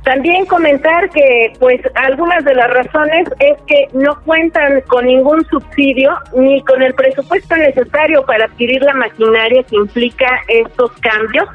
También 0.04 0.48
comentar 0.48 1.10
que 1.12 1.54
pues 1.60 1.80
algunas 1.94 2.44
de 2.44 2.56
las 2.56 2.72
razones 2.72 3.30
es 3.40 3.62
que 3.68 3.88
no 3.94 4.20
cuentan 4.26 4.82
con 4.88 5.06
ningún 5.06 5.46
subsidio 5.46 6.12
ni 6.36 6.64
con 6.64 6.82
el 6.82 6.94
presupuesto 6.96 7.56
necesario 7.56 8.26
para 8.26 8.46
adquirir 8.46 8.82
la 8.82 8.96
maquinaria 8.96 9.62
que 9.64 9.76
implica 9.76 10.28
estos 10.48 10.92
cambios, 11.02 11.48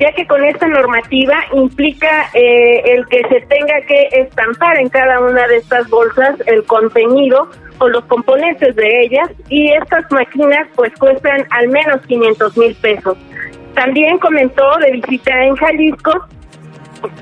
ya 0.00 0.10
que 0.12 0.26
con 0.26 0.44
esta 0.44 0.66
normativa 0.66 1.36
implica 1.52 2.30
eh, 2.34 2.82
el 2.84 3.06
que 3.06 3.22
se 3.28 3.40
tenga 3.42 3.80
que 3.86 4.08
estampar 4.10 4.76
en 4.78 4.88
cada 4.88 5.20
una 5.20 5.46
de 5.46 5.58
estas 5.58 5.88
bolsas 5.88 6.34
el 6.46 6.64
contenido 6.64 7.48
o 7.78 7.88
los 7.88 8.04
componentes 8.06 8.74
de 8.74 9.02
ellas 9.02 9.30
y 9.48 9.70
estas 9.70 10.10
máquinas 10.10 10.66
pues 10.74 10.92
cuestan 10.98 11.46
al 11.50 11.68
menos 11.68 12.00
500 12.08 12.56
mil 12.56 12.74
pesos. 12.74 13.16
También 13.74 14.18
comentó 14.18 14.78
de 14.78 14.92
visita 14.92 15.44
en 15.44 15.54
Jalisco 15.54 16.26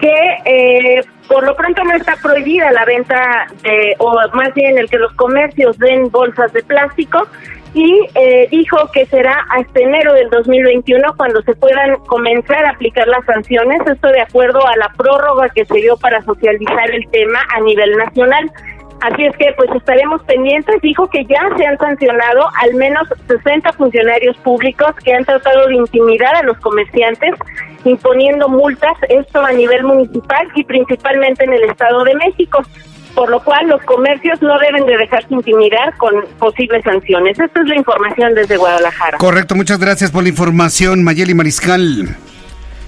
que 0.01 0.39
eh, 0.45 1.05
por 1.29 1.45
lo 1.45 1.55
pronto 1.57 1.83
no 1.85 1.95
está 1.95 2.17
prohibida 2.23 2.71
la 2.73 2.85
venta 2.85 3.47
de, 3.63 3.95
o 3.99 4.15
más 4.35 4.53
bien 4.55 4.79
el 4.79 4.89
que 4.89 4.99
los 4.99 5.13
comercios 5.15 5.79
den 5.79 6.11
bolsas 6.11 6.53
de 6.53 6.63
plástico 6.63 7.27
y 7.75 8.07
eh, 8.15 8.49
dijo 8.51 8.77
que 8.93 9.07
será 9.07 9.47
hasta 9.49 9.81
enero 9.81 10.13
del 10.13 10.29
2021 10.29 11.15
cuando 11.17 11.41
se 11.43 11.55
puedan 11.55 11.97
comenzar 12.07 12.65
a 12.67 12.71
aplicar 12.71 13.09
las 13.09 13.25
sanciones, 13.25 13.81
esto 13.87 14.09
de 14.09 14.21
acuerdo 14.21 14.67
a 14.67 14.77
la 14.77 14.91
prórroga 14.91 15.49
que 15.49 15.65
se 15.65 15.77
dio 15.77 15.97
para 15.97 16.23
socializar 16.23 16.91
el 16.91 17.09
tema 17.09 17.41
a 17.55 17.61
nivel 17.61 17.97
nacional. 17.97 18.51
Así 19.01 19.25
es 19.25 19.37
que 19.37 19.53
pues 19.57 19.69
estaremos 19.75 20.23
pendientes. 20.25 20.81
Dijo 20.81 21.09
que 21.09 21.25
ya 21.25 21.41
se 21.57 21.67
han 21.67 21.77
sancionado 21.79 22.47
al 22.63 22.75
menos 22.75 23.09
60 23.27 23.73
funcionarios 23.73 24.37
públicos 24.39 24.95
que 25.03 25.13
han 25.13 25.25
tratado 25.25 25.67
de 25.67 25.75
intimidar 25.75 26.37
a 26.37 26.43
los 26.43 26.57
comerciantes 26.59 27.35
imponiendo 27.85 28.49
multas, 28.49 28.97
esto 29.09 29.45
a 29.45 29.53
nivel 29.53 29.85
municipal 29.85 30.47
y 30.55 30.65
principalmente 30.65 31.45
en 31.45 31.53
el 31.53 31.65
Estado 31.65 32.05
de 32.05 32.15
México 32.15 32.63
por 33.15 33.29
lo 33.29 33.41
cual 33.41 33.69
los 33.69 33.83
comercios 33.83 34.41
no 34.41 34.59
deben 34.59 34.87
de 34.87 34.97
dejarse 34.97 35.35
intimidar 35.35 35.95
con 35.99 36.15
posibles 36.39 36.83
sanciones. 36.83 37.39
Esta 37.39 37.61
es 37.61 37.69
la 37.69 37.77
información 37.77 38.35
desde 38.35 38.57
Guadalajara. 38.57 39.19
Correcto, 39.19 39.55
muchas 39.55 39.79
gracias 39.79 40.11
por 40.11 40.23
la 40.23 40.31
información, 40.31 41.05
Mayeli 41.05 41.35
Mariscal. 41.35 42.17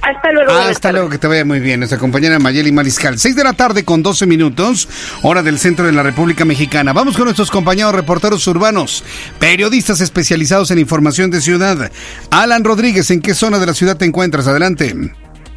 Hasta 0.05 0.33
luego. 0.33 0.53
hasta 0.53 0.93
luego, 0.93 1.09
que 1.09 1.19
te 1.19 1.27
vaya 1.27 1.45
muy 1.45 1.61
bien. 1.61 1.81
Nuestra 1.81 1.99
compañera 1.99 2.39
Mayeli 2.39 2.73
Mariscal. 2.73 3.19
Seis 3.19 3.37
de 3.37 3.45
la 3.45 3.55
tarde 3.55 3.85
con 3.85 4.03
12 4.03 4.27
minutos, 4.27 4.89
hora 5.23 5.43
del 5.43 5.59
centro 5.59 5.87
de 5.87 5.93
la 5.93 6.03
República 6.03 6.45
Mexicana. 6.45 6.93
Vamos 6.93 7.17
con 7.17 7.25
nuestros 7.25 7.51
compañeros 7.51 7.95
reporteros 7.95 8.47
urbanos, 8.47 9.03
periodistas 9.39 10.01
especializados 10.01 10.71
en 10.71 10.79
información 10.79 11.31
de 11.31 11.41
ciudad. 11.41 11.91
Alan 12.31 12.65
Rodríguez, 12.65 13.11
¿en 13.11 13.23
qué 13.23 13.35
zona 13.35 13.59
de 13.59 13.67
la 13.67 13.75
ciudad 13.75 13.97
te 13.97 14.05
encuentras? 14.05 14.47
Adelante. 14.47 14.95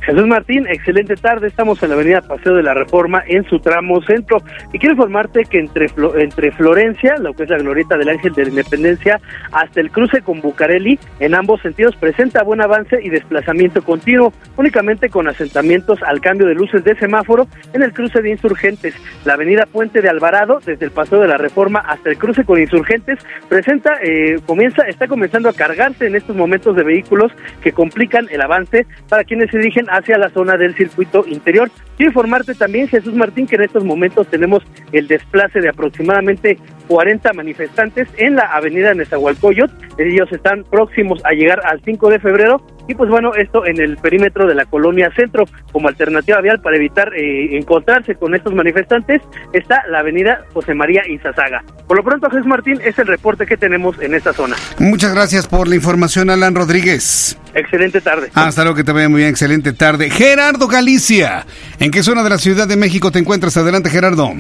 Jesús 0.08 0.26
Martín, 0.26 0.66
excelente 0.70 1.18
tarde. 1.18 1.48
Estamos 1.48 1.84
en 1.84 1.90
la 1.90 1.96
avenida 1.96 2.22
Paseo 2.22 2.56
de 2.56 2.64
la 2.64 2.74
Reforma 2.74 3.24
en 3.28 3.44
su 3.50 3.60
tramo 3.60 4.02
centro. 4.04 4.38
Y 4.72 4.80
quiero 4.80 4.94
informarte 4.94 5.44
que 5.44 5.60
entre, 5.60 5.88
entre 6.16 6.54
Florencia, 6.54 7.18
lo 7.18 7.34
que 7.34 7.44
es 7.44 7.50
la 7.50 7.58
glorieta 7.58 7.98
del 7.98 8.08
Ángel 8.08 8.32
de 8.32 8.44
la 8.44 8.50
Independencia, 8.52 9.20
hasta 9.52 9.82
el 9.82 9.92
cruce 9.92 10.22
con 10.22 10.40
Bucareli, 10.40 10.98
en 11.20 11.36
ambos 11.36 11.62
sentidos 11.62 11.94
presenta 11.98 12.42
buen 12.44 12.62
avance 12.62 12.98
y 13.04 13.10
desplazamiento 13.10 13.84
continuo, 13.84 14.32
únicamente 14.56 15.10
con 15.10 15.28
asentamientos 15.28 16.02
al 16.04 16.22
cambio 16.22 16.48
de 16.48 16.56
luces 16.56 16.86
de 16.86 16.96
semáforo 16.96 17.46
en 17.74 17.84
el 17.84 17.92
cruce 17.92 18.22
de 18.22 18.30
Insurgentes. 18.30 18.96
La 19.26 19.34
avenida 19.34 19.66
Puente 19.66 20.02
de 20.02 20.08
Alvarado, 20.08 20.60
desde 20.66 20.86
el 20.86 20.92
Paseo 20.92 21.20
de 21.20 21.28
la 21.28 21.38
Reforma 21.38 21.80
hasta 21.80 22.12
el 22.12 22.18
cruce 22.18 22.46
con 22.46 22.62
Insurgentes, 22.62 23.20
presenta, 23.50 23.96
eh, 24.02 24.40
comienza, 24.46 24.84
está 24.84 25.10
comenzando 25.10 25.50
a 25.50 25.54
cargarse 25.54 26.08
en 26.08 26.16
estos 26.16 26.34
momentos 26.34 26.78
de 26.78 26.84
vehículos 26.84 27.30
que 27.62 27.74
complican 27.74 28.28
el 28.32 28.42
avance 28.42 28.88
para 29.10 29.26
quienes 29.26 29.52
se 29.52 29.58
dirigen 29.58 29.86
a 29.90 29.97
hacia 29.98 30.18
la 30.18 30.30
zona 30.30 30.58
del 30.58 30.76
circuito 30.76 31.26
interior. 31.28 31.70
Quiero 31.98 32.12
informarte 32.12 32.54
también, 32.54 32.88
Jesús 32.88 33.16
Martín, 33.16 33.48
que 33.48 33.56
en 33.56 33.64
estos 33.64 33.84
momentos 33.84 34.28
tenemos 34.28 34.64
el 34.92 35.08
desplace 35.08 35.60
de 35.60 35.70
aproximadamente 35.70 36.60
40 36.88 37.34
manifestantes 37.34 38.08
en 38.18 38.36
la 38.36 38.44
avenida 38.54 38.94
Nezahualcóyotl. 38.94 39.74
Ellos 39.98 40.32
están 40.32 40.64
próximos 40.64 41.20
a 41.26 41.32
llegar 41.32 41.60
al 41.66 41.82
5 41.84 42.10
de 42.10 42.20
febrero 42.20 42.62
y 42.88 42.96
pues 42.96 43.10
bueno, 43.10 43.34
esto 43.36 43.66
en 43.66 43.82
el 43.82 43.98
perímetro 43.98 44.48
de 44.48 44.56
la 44.56 44.66
colonia 44.66 45.12
centro 45.16 45.46
como 45.72 45.90
alternativa 45.90 46.40
vial 46.40 46.62
para 46.62 46.78
evitar 46.78 47.14
eh, 47.16 47.58
encontrarse 47.58 48.16
con 48.16 48.34
estos 48.34 48.54
manifestantes 48.54 49.22
está 49.52 49.84
la 49.90 50.00
avenida 50.00 50.46
José 50.54 50.74
María 50.74 51.02
Izazaga. 51.10 51.64
Por 51.86 51.98
lo 51.98 52.04
pronto, 52.04 52.30
Jesús 52.30 52.46
Martín, 52.46 52.80
es 52.84 52.98
el 53.00 53.08
reporte 53.08 53.46
que 53.46 53.58
tenemos 53.58 54.00
en 54.02 54.14
esta 54.14 54.34
zona. 54.34 54.56
Muchas 54.80 55.14
gracias 55.14 55.48
por 55.48 55.68
la 55.68 55.76
información, 55.76 56.30
Alan 56.30 56.56
Rodríguez. 56.56 57.38
Excelente 57.54 58.02
tarde. 58.02 58.30
Hasta 58.34 58.64
luego, 58.64 58.76
que 58.76 58.84
te 58.84 58.92
vaya 58.92 59.10
muy 59.10 59.20
bien. 59.20 59.30
Excelente 59.30 59.74
tarde. 59.74 60.10
Gerardo 60.10 60.68
Galicia, 60.68 61.46
¿en 61.80 61.87
qué 61.92 62.04
zona 62.04 62.24
de 62.24 62.30
la 62.30 62.38
Ciudad 62.38 62.68
de 62.68 62.76
México 62.76 63.12
te 63.12 63.20
encuentras? 63.20 63.58
Adelante, 63.58 63.90
Gerardo 63.90 64.34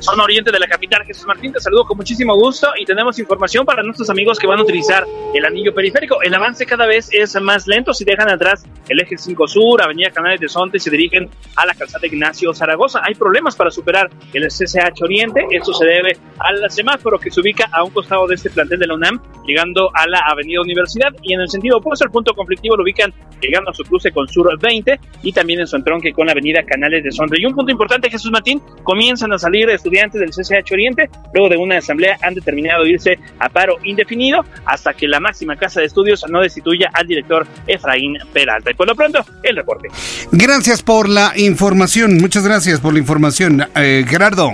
zona 0.00 0.24
oriente 0.24 0.50
de 0.50 0.58
la 0.58 0.66
capital. 0.66 1.04
Jesús 1.04 1.26
Martín, 1.26 1.52
te 1.52 1.60
saludo 1.60 1.84
con 1.84 1.96
muchísimo 1.96 2.34
gusto 2.34 2.68
y 2.78 2.84
tenemos 2.84 3.18
información 3.18 3.64
para 3.64 3.82
nuestros 3.82 4.10
amigos 4.10 4.38
que 4.38 4.46
van 4.46 4.58
a 4.58 4.62
utilizar 4.62 5.04
el 5.34 5.44
anillo 5.44 5.74
periférico. 5.74 6.22
El 6.22 6.34
avance 6.34 6.66
cada 6.66 6.86
vez 6.86 7.08
es 7.12 7.40
más 7.40 7.66
lento 7.66 7.94
si 7.94 8.04
dejan 8.04 8.28
atrás 8.28 8.64
el 8.88 9.00
eje 9.00 9.16
5 9.16 9.46
Sur, 9.46 9.82
Avenida 9.82 10.10
Canales 10.10 10.40
de 10.40 10.48
Sonte 10.48 10.78
y 10.78 10.80
se 10.80 10.90
dirigen 10.90 11.30
a 11.56 11.66
la 11.66 11.74
calzada 11.74 12.06
Ignacio 12.06 12.52
Zaragoza. 12.52 13.00
Hay 13.04 13.14
problemas 13.14 13.54
para 13.54 13.70
superar 13.70 14.10
el 14.32 14.48
CCH 14.48 15.02
Oriente. 15.02 15.46
Esto 15.50 15.72
se 15.72 15.84
debe 15.84 16.16
al 16.38 16.70
semáforo 16.70 17.18
que 17.18 17.30
se 17.30 17.40
ubica 17.40 17.68
a 17.72 17.84
un 17.84 17.90
costado 17.90 18.26
de 18.26 18.34
este 18.34 18.50
plantel 18.50 18.80
de 18.80 18.86
la 18.86 18.94
UNAM, 18.94 19.20
llegando 19.46 19.90
a 19.94 20.06
la 20.06 20.20
Avenida 20.20 20.60
Universidad 20.60 21.14
y 21.22 21.34
en 21.34 21.40
el 21.40 21.48
sentido 21.48 21.78
opuesto 21.78 22.04
el 22.04 22.10
punto 22.10 22.34
conflictivo 22.34 22.76
lo 22.76 22.82
ubican 22.82 23.12
llegando 23.40 23.70
a 23.70 23.74
su 23.74 23.84
cruce 23.84 24.12
con 24.12 24.28
Sur 24.28 24.58
20 24.60 24.98
y 25.22 25.32
también 25.32 25.60
en 25.60 25.66
su 25.66 25.76
entronque 25.76 26.12
con 26.12 26.26
la 26.26 26.32
Avenida 26.32 26.62
Canales 26.64 27.04
de 27.04 27.10
Sonte. 27.10 27.40
Y 27.40 27.46
un 27.46 27.54
punto 27.54 27.70
importante, 27.70 28.10
Jesús 28.10 28.30
Martín, 28.30 28.60
comienzan 28.82 29.32
a 29.32 29.38
salir 29.38 29.68
estudiantes 29.90 30.20
del 30.20 30.30
CCH 30.30 30.72
Oriente, 30.72 31.10
luego 31.34 31.48
de 31.48 31.56
una 31.56 31.78
asamblea 31.78 32.16
han 32.22 32.34
determinado 32.34 32.86
irse 32.86 33.18
a 33.38 33.48
paro 33.48 33.76
indefinido 33.82 34.44
hasta 34.64 34.92
que 34.94 35.08
la 35.08 35.18
máxima 35.20 35.56
casa 35.56 35.80
de 35.80 35.86
estudios 35.86 36.24
no 36.28 36.40
destituya 36.40 36.90
al 36.92 37.06
director 37.06 37.46
Efraín 37.66 38.16
Peralta. 38.32 38.70
Y 38.70 38.74
por 38.74 38.86
lo 38.86 38.94
pronto, 38.94 39.24
el 39.42 39.56
reporte. 39.56 39.88
Gracias 40.30 40.82
por 40.82 41.08
la 41.08 41.32
información, 41.36 42.18
muchas 42.18 42.44
gracias 42.44 42.80
por 42.80 42.92
la 42.92 43.00
información, 43.00 43.66
eh, 43.74 44.04
Gerardo. 44.08 44.52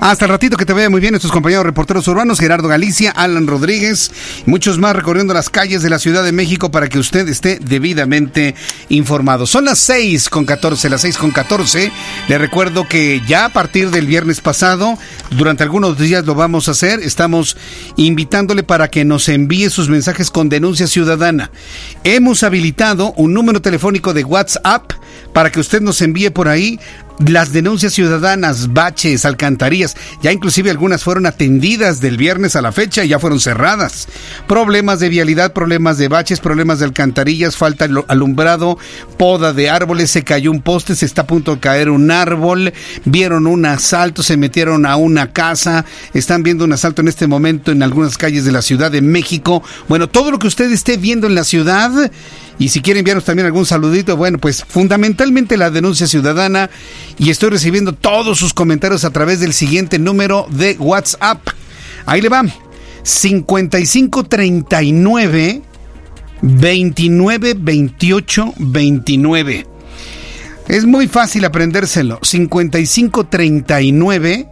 Hasta 0.00 0.24
el 0.24 0.30
ratito 0.30 0.56
que 0.56 0.66
te 0.66 0.72
vea 0.72 0.90
muy 0.90 1.00
bien 1.00 1.14
estos 1.14 1.30
compañeros 1.30 1.64
reporteros 1.64 2.08
urbanos, 2.08 2.40
Gerardo 2.40 2.66
Galicia, 2.66 3.12
Alan 3.12 3.46
Rodríguez, 3.46 4.10
muchos 4.44 4.78
más 4.78 4.96
recorriendo 4.96 5.34
las 5.34 5.50
calles 5.50 5.82
de 5.82 5.90
la 5.90 6.00
Ciudad 6.00 6.24
de 6.24 6.32
México 6.32 6.70
para 6.72 6.88
que 6.88 6.98
usted 6.98 7.28
esté 7.28 7.58
debidamente 7.60 8.56
informado. 8.88 9.46
Son 9.46 9.64
las 9.64 9.78
6 9.78 10.28
con 10.30 10.46
14, 10.46 10.90
las 10.90 11.02
6 11.02 11.16
con 11.16 11.30
14. 11.30 11.92
Le 12.28 12.38
recuerdo 12.38 12.88
que 12.88 13.22
ya 13.28 13.44
a 13.44 13.48
partir 13.50 13.90
del 13.90 14.06
viernes 14.06 14.40
pasado, 14.40 14.98
durante 15.30 15.62
algunos 15.62 15.96
días 15.96 16.24
lo 16.24 16.34
vamos 16.34 16.66
a 16.66 16.72
hacer, 16.72 17.00
estamos 17.00 17.56
invitándole 17.96 18.64
para 18.64 18.88
que 18.88 19.04
nos 19.04 19.28
envíe 19.28 19.70
sus 19.70 19.88
mensajes 19.88 20.30
con 20.30 20.48
denuncia 20.48 20.88
ciudadana. 20.88 21.50
Hemos 22.02 22.42
habilitado 22.42 23.12
un 23.12 23.32
número 23.32 23.62
telefónico 23.62 24.12
de 24.12 24.24
WhatsApp 24.24 24.92
para 25.32 25.50
que 25.50 25.60
usted 25.60 25.80
nos 25.80 26.02
envíe 26.02 26.30
por 26.30 26.48
ahí 26.48 26.78
las 27.26 27.52
denuncias 27.52 27.92
ciudadanas, 27.92 28.72
baches, 28.72 29.24
alcantarillas, 29.24 29.96
ya 30.22 30.32
inclusive 30.32 30.70
algunas 30.70 31.04
fueron 31.04 31.26
atendidas 31.26 32.00
del 32.00 32.16
viernes 32.16 32.56
a 32.56 32.62
la 32.62 32.72
fecha 32.72 33.04
ya 33.04 33.18
fueron 33.18 33.40
cerradas. 33.40 34.08
Problemas 34.46 35.00
de 35.00 35.08
vialidad, 35.08 35.52
problemas 35.52 35.98
de 35.98 36.08
baches, 36.08 36.40
problemas 36.40 36.78
de 36.78 36.86
alcantarillas, 36.86 37.56
falta 37.56 37.88
alumbrado, 38.08 38.78
poda 39.18 39.52
de 39.52 39.70
árboles, 39.70 40.10
se 40.10 40.24
cayó 40.24 40.50
un 40.50 40.62
poste, 40.62 40.94
se 40.94 41.06
está 41.06 41.22
a 41.22 41.26
punto 41.26 41.54
de 41.54 41.60
caer 41.60 41.90
un 41.90 42.10
árbol, 42.10 42.72
vieron 43.04 43.46
un 43.46 43.66
asalto, 43.66 44.22
se 44.22 44.36
metieron 44.36 44.86
a 44.86 44.96
una 44.96 45.32
casa, 45.32 45.84
están 46.14 46.42
viendo 46.42 46.64
un 46.64 46.72
asalto 46.72 47.02
en 47.02 47.08
este 47.08 47.26
momento 47.26 47.70
en 47.70 47.82
algunas 47.82 48.18
calles 48.18 48.44
de 48.44 48.52
la 48.52 48.62
Ciudad 48.62 48.90
de 48.90 49.02
México. 49.02 49.62
Bueno, 49.88 50.08
todo 50.08 50.30
lo 50.30 50.38
que 50.38 50.46
usted 50.46 50.70
esté 50.70 50.96
viendo 50.96 51.26
en 51.26 51.34
la 51.34 51.44
ciudad 51.44 52.10
y 52.58 52.68
si 52.68 52.80
quiere 52.80 53.00
enviarnos 53.00 53.24
también 53.24 53.46
algún 53.46 53.66
saludito, 53.66 54.16
bueno, 54.16 54.38
pues 54.38 54.64
fundamentalmente 54.68 55.56
la 55.56 55.70
denuncia 55.70 56.06
ciudadana 56.06 56.70
y 57.18 57.30
estoy 57.30 57.50
recibiendo 57.50 57.92
todos 57.92 58.38
sus 58.38 58.54
comentarios 58.54 59.04
a 59.04 59.10
través 59.10 59.40
del 59.40 59.52
siguiente 59.52 59.98
número 59.98 60.46
de 60.50 60.76
WhatsApp. 60.78 61.40
Ahí 62.06 62.20
le 62.20 62.28
va. 62.28 62.44
5539 63.02 65.62
29 66.42 67.54
28 67.56 68.54
29. 68.58 69.66
Es 70.68 70.84
muy 70.84 71.08
fácil 71.08 71.44
aprendérselo. 71.44 72.20
5539 72.22 74.48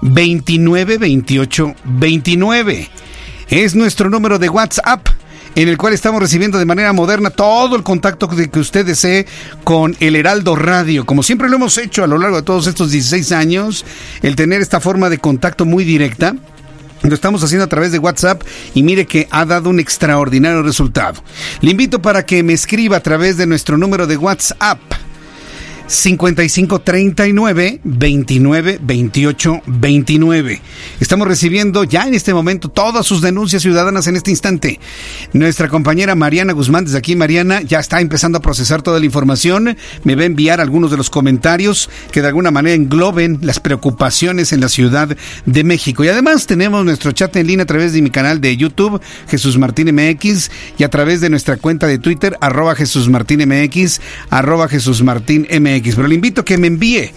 29 0.00 0.96
28 0.98 1.74
29. 1.84 2.88
Es 3.48 3.74
nuestro 3.74 4.08
número 4.10 4.38
de 4.38 4.48
WhatsApp 4.48 5.08
en 5.54 5.68
el 5.68 5.76
cual 5.76 5.92
estamos 5.92 6.20
recibiendo 6.20 6.58
de 6.58 6.64
manera 6.64 6.92
moderna 6.92 7.30
todo 7.30 7.76
el 7.76 7.82
contacto 7.82 8.28
que 8.28 8.58
usted 8.58 8.86
desee 8.86 9.26
con 9.64 9.96
el 10.00 10.16
Heraldo 10.16 10.56
Radio. 10.56 11.04
Como 11.04 11.22
siempre 11.22 11.48
lo 11.48 11.56
hemos 11.56 11.76
hecho 11.78 12.04
a 12.04 12.06
lo 12.06 12.18
largo 12.18 12.36
de 12.36 12.42
todos 12.42 12.66
estos 12.66 12.90
16 12.90 13.32
años, 13.32 13.84
el 14.22 14.36
tener 14.36 14.60
esta 14.60 14.80
forma 14.80 15.10
de 15.10 15.18
contacto 15.18 15.64
muy 15.64 15.84
directa. 15.84 16.34
Lo 17.02 17.14
estamos 17.14 17.42
haciendo 17.42 17.64
a 17.64 17.68
través 17.68 17.90
de 17.90 17.98
WhatsApp 17.98 18.42
y 18.74 18.82
mire 18.84 19.06
que 19.06 19.26
ha 19.30 19.44
dado 19.44 19.70
un 19.70 19.80
extraordinario 19.80 20.62
resultado. 20.62 21.22
Le 21.60 21.72
invito 21.72 22.00
para 22.00 22.24
que 22.24 22.42
me 22.44 22.52
escriba 22.52 22.98
a 22.98 23.02
través 23.02 23.36
de 23.36 23.46
nuestro 23.46 23.76
número 23.76 24.06
de 24.06 24.16
WhatsApp 24.16 24.78
55 25.86 26.80
39 26.80 27.80
29 27.82 28.78
28 28.82 29.62
29. 29.66 30.60
Estamos 31.00 31.28
recibiendo 31.28 31.84
ya 31.84 32.06
en 32.06 32.14
este 32.14 32.32
momento 32.32 32.68
todas 32.68 33.06
sus 33.06 33.20
denuncias 33.20 33.62
ciudadanas 33.62 34.06
en 34.06 34.16
este 34.16 34.30
instante. 34.30 34.80
Nuestra 35.32 35.68
compañera 35.68 36.14
Mariana 36.14 36.52
Guzmán, 36.52 36.84
desde 36.84 36.98
aquí 36.98 37.16
Mariana, 37.16 37.60
ya 37.62 37.80
está 37.80 38.00
empezando 38.00 38.38
a 38.38 38.42
procesar 38.42 38.82
toda 38.82 39.00
la 39.00 39.06
información. 39.06 39.76
Me 40.04 40.14
va 40.14 40.22
a 40.22 40.26
enviar 40.26 40.60
algunos 40.60 40.90
de 40.90 40.96
los 40.96 41.10
comentarios 41.10 41.90
que 42.10 42.22
de 42.22 42.28
alguna 42.28 42.50
manera 42.50 42.74
engloben 42.74 43.38
las 43.42 43.60
preocupaciones 43.60 44.52
en 44.52 44.60
la 44.60 44.68
Ciudad 44.68 45.16
de 45.46 45.64
México. 45.64 46.04
Y 46.04 46.08
además 46.08 46.46
tenemos 46.46 46.84
nuestro 46.84 47.12
chat 47.12 47.34
en 47.36 47.46
línea 47.46 47.64
a 47.64 47.66
través 47.66 47.92
de 47.92 48.02
mi 48.02 48.10
canal 48.10 48.40
de 48.40 48.56
YouTube, 48.56 49.00
Jesús 49.28 49.58
Martín 49.58 49.94
MX, 49.94 50.50
y 50.78 50.84
a 50.84 50.90
través 50.90 51.20
de 51.20 51.30
nuestra 51.30 51.56
cuenta 51.56 51.86
de 51.86 51.98
Twitter, 51.98 52.36
arroba 52.40 52.74
Jesús 52.74 53.08
Martín 53.08 53.42
arroba 54.30 54.68
Jesús 54.68 55.02
Martín 55.02 55.46
MX. 55.50 55.71
Pero 55.80 56.08
le 56.08 56.14
invito 56.14 56.40
a 56.40 56.44
que 56.44 56.58
me 56.58 56.66
envíe 56.66 57.10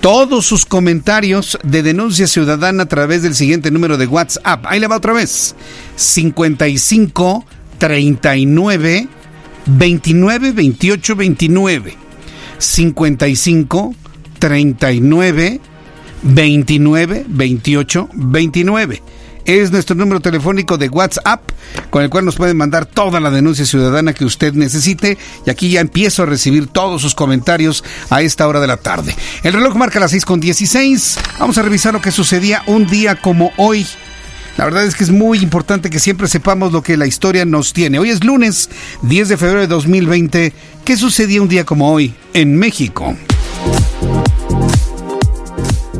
todos 0.00 0.46
sus 0.46 0.64
comentarios 0.64 1.58
de 1.62 1.82
denuncia 1.82 2.26
ciudadana 2.26 2.84
a 2.84 2.88
través 2.88 3.22
del 3.22 3.34
siguiente 3.34 3.70
número 3.70 3.98
de 3.98 4.06
WhatsApp. 4.06 4.64
Ahí 4.66 4.80
le 4.80 4.88
va 4.88 4.96
otra 4.96 5.12
vez. 5.12 5.54
55 5.96 7.44
39 7.78 9.08
29 9.66 10.52
28 10.52 11.16
29. 11.16 11.94
55 12.58 13.94
39 14.38 15.60
29 16.22 17.24
28 17.28 18.08
29 18.12 19.02
es 19.44 19.70
nuestro 19.70 19.96
número 19.96 20.20
telefónico 20.20 20.78
de 20.78 20.88
WhatsApp 20.88 21.42
con 21.90 22.02
el 22.02 22.10
cual 22.10 22.24
nos 22.24 22.36
pueden 22.36 22.56
mandar 22.56 22.86
toda 22.86 23.20
la 23.20 23.30
denuncia 23.30 23.64
ciudadana 23.64 24.12
que 24.12 24.24
usted 24.24 24.54
necesite 24.54 25.18
y 25.46 25.50
aquí 25.50 25.70
ya 25.70 25.80
empiezo 25.80 26.22
a 26.22 26.26
recibir 26.26 26.66
todos 26.66 27.02
sus 27.02 27.14
comentarios 27.14 27.84
a 28.10 28.22
esta 28.22 28.46
hora 28.46 28.60
de 28.60 28.66
la 28.66 28.76
tarde. 28.76 29.14
El 29.42 29.52
reloj 29.52 29.74
marca 29.76 30.00
las 30.00 30.10
6 30.12 30.24
con 30.24 30.40
16. 30.40 31.18
Vamos 31.38 31.58
a 31.58 31.62
revisar 31.62 31.92
lo 31.92 32.00
que 32.00 32.12
sucedía 32.12 32.62
un 32.66 32.86
día 32.86 33.16
como 33.16 33.52
hoy. 33.56 33.86
La 34.56 34.64
verdad 34.64 34.84
es 34.84 34.94
que 34.94 35.04
es 35.04 35.10
muy 35.10 35.38
importante 35.38 35.90
que 35.90 36.00
siempre 36.00 36.28
sepamos 36.28 36.72
lo 36.72 36.82
que 36.82 36.96
la 36.96 37.06
historia 37.06 37.44
nos 37.44 37.72
tiene. 37.72 37.98
Hoy 37.98 38.10
es 38.10 38.24
lunes 38.24 38.68
10 39.02 39.28
de 39.28 39.36
febrero 39.36 39.60
de 39.60 39.66
2020. 39.68 40.52
¿Qué 40.84 40.96
sucedía 40.96 41.40
un 41.40 41.48
día 41.48 41.64
como 41.64 41.90
hoy 41.92 42.14
en 42.34 42.56
México? 42.56 43.16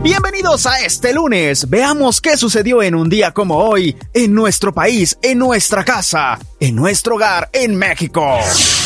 Bienvenidos 0.03 0.65
a 0.65 0.81
este 0.81 1.13
lunes. 1.13 1.69
Veamos 1.69 2.23
qué 2.23 2.39
sucedió 2.39 2.83
en 2.83 2.95
un 2.95 3.11
día 3.11 3.33
como 3.33 3.59
hoy, 3.59 3.95
en 4.15 4.33
nuestro 4.33 4.73
país, 4.73 5.19
en 5.21 5.39
nuestra 5.39 5.85
casa, 5.85 6.39
en 6.59 6.75
nuestro 6.75 7.17
hogar, 7.17 7.51
en 7.53 7.77
México. 7.77 8.39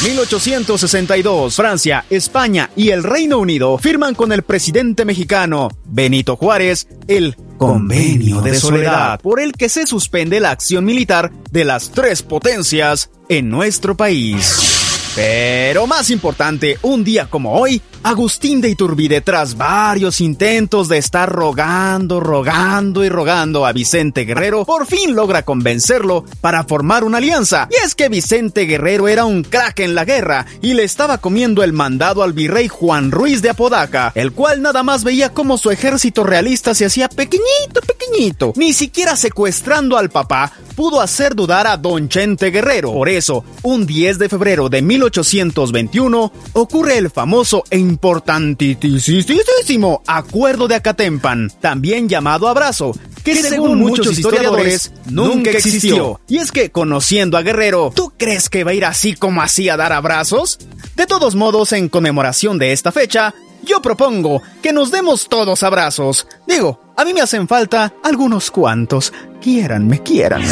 1862, 0.02 1.54
Francia, 1.54 2.04
España 2.10 2.68
y 2.74 2.90
el 2.90 3.04
Reino 3.04 3.38
Unido 3.38 3.78
firman 3.78 4.16
con 4.16 4.32
el 4.32 4.42
presidente 4.42 5.04
mexicano 5.04 5.68
Benito 5.84 6.34
Juárez 6.34 6.88
el 7.06 7.36
Convenio 7.58 8.40
de 8.40 8.58
Soledad, 8.58 9.20
por 9.20 9.38
el 9.38 9.52
que 9.52 9.68
se 9.68 9.86
suspende 9.86 10.40
la 10.40 10.50
acción 10.50 10.84
militar 10.84 11.30
de 11.52 11.64
las 11.64 11.92
tres 11.92 12.22
potencias 12.22 13.10
en 13.28 13.50
nuestro 13.50 13.96
país. 13.96 15.12
Pero 15.14 15.86
más 15.86 16.10
importante, 16.10 16.76
un 16.82 17.04
día 17.04 17.26
como 17.30 17.52
hoy, 17.52 17.80
Agustín 18.06 18.60
de 18.60 18.68
Iturbide, 18.68 19.22
tras 19.22 19.56
varios 19.56 20.20
intentos 20.20 20.88
de 20.88 20.98
estar 20.98 21.32
rogando, 21.32 22.20
rogando 22.20 23.02
y 23.02 23.08
rogando 23.08 23.64
a 23.64 23.72
Vicente 23.72 24.26
Guerrero, 24.26 24.66
por 24.66 24.86
fin 24.86 25.14
logra 25.14 25.42
convencerlo 25.42 26.26
para 26.42 26.64
formar 26.64 27.02
una 27.02 27.16
alianza. 27.16 27.66
Y 27.70 27.82
es 27.82 27.94
que 27.94 28.10
Vicente 28.10 28.66
Guerrero 28.66 29.08
era 29.08 29.24
un 29.24 29.42
crack 29.42 29.80
en 29.80 29.94
la 29.94 30.04
guerra 30.04 30.44
y 30.60 30.74
le 30.74 30.84
estaba 30.84 31.16
comiendo 31.16 31.62
el 31.62 31.72
mandado 31.72 32.22
al 32.22 32.34
virrey 32.34 32.68
Juan 32.68 33.10
Ruiz 33.10 33.40
de 33.40 33.48
Apodaca, 33.48 34.12
el 34.14 34.32
cual 34.32 34.60
nada 34.60 34.82
más 34.82 35.02
veía 35.02 35.30
como 35.30 35.56
su 35.56 35.70
ejército 35.70 36.24
realista 36.24 36.74
se 36.74 36.84
hacía 36.84 37.08
pequeñito, 37.08 37.80
pequeñito. 37.86 38.52
Ni 38.56 38.74
siquiera 38.74 39.16
secuestrando 39.16 39.96
al 39.96 40.10
papá 40.10 40.52
pudo 40.76 41.00
hacer 41.00 41.34
dudar 41.34 41.66
a 41.66 41.78
Don 41.78 42.10
Chente 42.10 42.50
Guerrero. 42.50 42.92
Por 42.92 43.08
eso, 43.08 43.44
un 43.62 43.86
10 43.86 44.18
de 44.18 44.28
febrero 44.28 44.68
de 44.68 44.82
1821 44.82 46.32
ocurre 46.52 46.98
el 46.98 47.10
famoso 47.10 47.64
e 47.70 47.78
importantísimo 47.94 50.02
Acuerdo 50.06 50.68
de 50.68 50.74
Acatempan, 50.74 51.50
también 51.60 52.08
llamado 52.08 52.48
Abrazo, 52.48 52.92
que, 53.22 53.36
según, 53.36 53.78
muchos 53.78 54.18
historiadores 54.18 54.92
nunca 55.06 55.50
existió. 55.50 56.20
Y 56.28 56.38
es 56.38 56.52
que, 56.52 56.70
conociendo 56.70 57.38
a 57.38 57.42
Guerrero, 57.42 57.92
¿tú 57.94 58.12
crees 58.16 58.48
que 58.48 58.64
va 58.64 58.72
a 58.72 58.74
ir 58.74 58.84
así 58.84 59.14
como 59.14 59.42
así 59.42 59.68
a 59.68 59.76
dar 59.76 59.92
abrazos? 59.92 60.58
De 60.96 61.06
todos 61.06 61.34
modos, 61.34 61.72
en 61.72 61.88
conmemoración 61.88 62.58
de 62.58 62.72
esta 62.72 62.92
fecha, 62.92 63.34
yo 63.64 63.80
propongo 63.80 64.42
que 64.62 64.72
nos 64.72 64.90
demos 64.90 65.28
todos 65.28 65.62
abrazos. 65.62 66.26
Digo, 66.46 66.80
a 66.96 67.04
mí 67.04 67.14
me 67.14 67.22
hacen 67.22 67.48
falta 67.48 67.94
algunos 68.02 68.50
cuantos. 68.50 69.12
Quieranme, 69.40 70.02
quieran. 70.02 70.42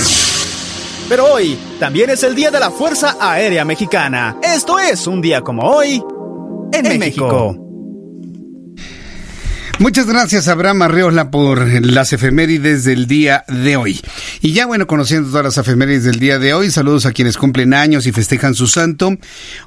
Pero 1.09 1.26
hoy 1.26 1.59
también 1.78 2.11
es 2.11 2.22
el 2.22 2.35
Día 2.35 2.50
de 2.50 2.59
la 2.59 2.70
Fuerza 2.70 3.16
Aérea 3.20 3.64
Mexicana. 3.64 4.38
Esto 4.42 4.78
es 4.78 5.07
un 5.07 5.20
día 5.20 5.42
como 5.42 5.62
hoy 5.62 6.02
en, 6.73 6.99
México. 6.99 7.69
Muchas 9.79 10.07
gracias, 10.07 10.47
Abraham 10.47 10.83
Arreola, 10.83 11.31
por 11.31 11.67
las 11.85 12.13
efemérides 12.13 12.85
del 12.85 13.09
día 13.09 13.45
de 13.49 13.75
hoy. 13.75 14.01
Y 14.41 14.53
ya, 14.53 14.67
bueno, 14.67 14.87
conociendo 14.87 15.31
todas 15.31 15.45
las 15.45 15.59
efemérides 15.59 16.05
del 16.05 16.21
día 16.21 16.39
de 16.39 16.55
hoy, 16.55 16.71
saludos 16.71 17.05
a 17.05 17.13
quienes 17.13 17.37
cumplen 17.37 17.75
años 17.75 18.07
y 18.07 18.13
festejan 18.13 18.55
su 18.55 18.69
santo. 18.69 19.17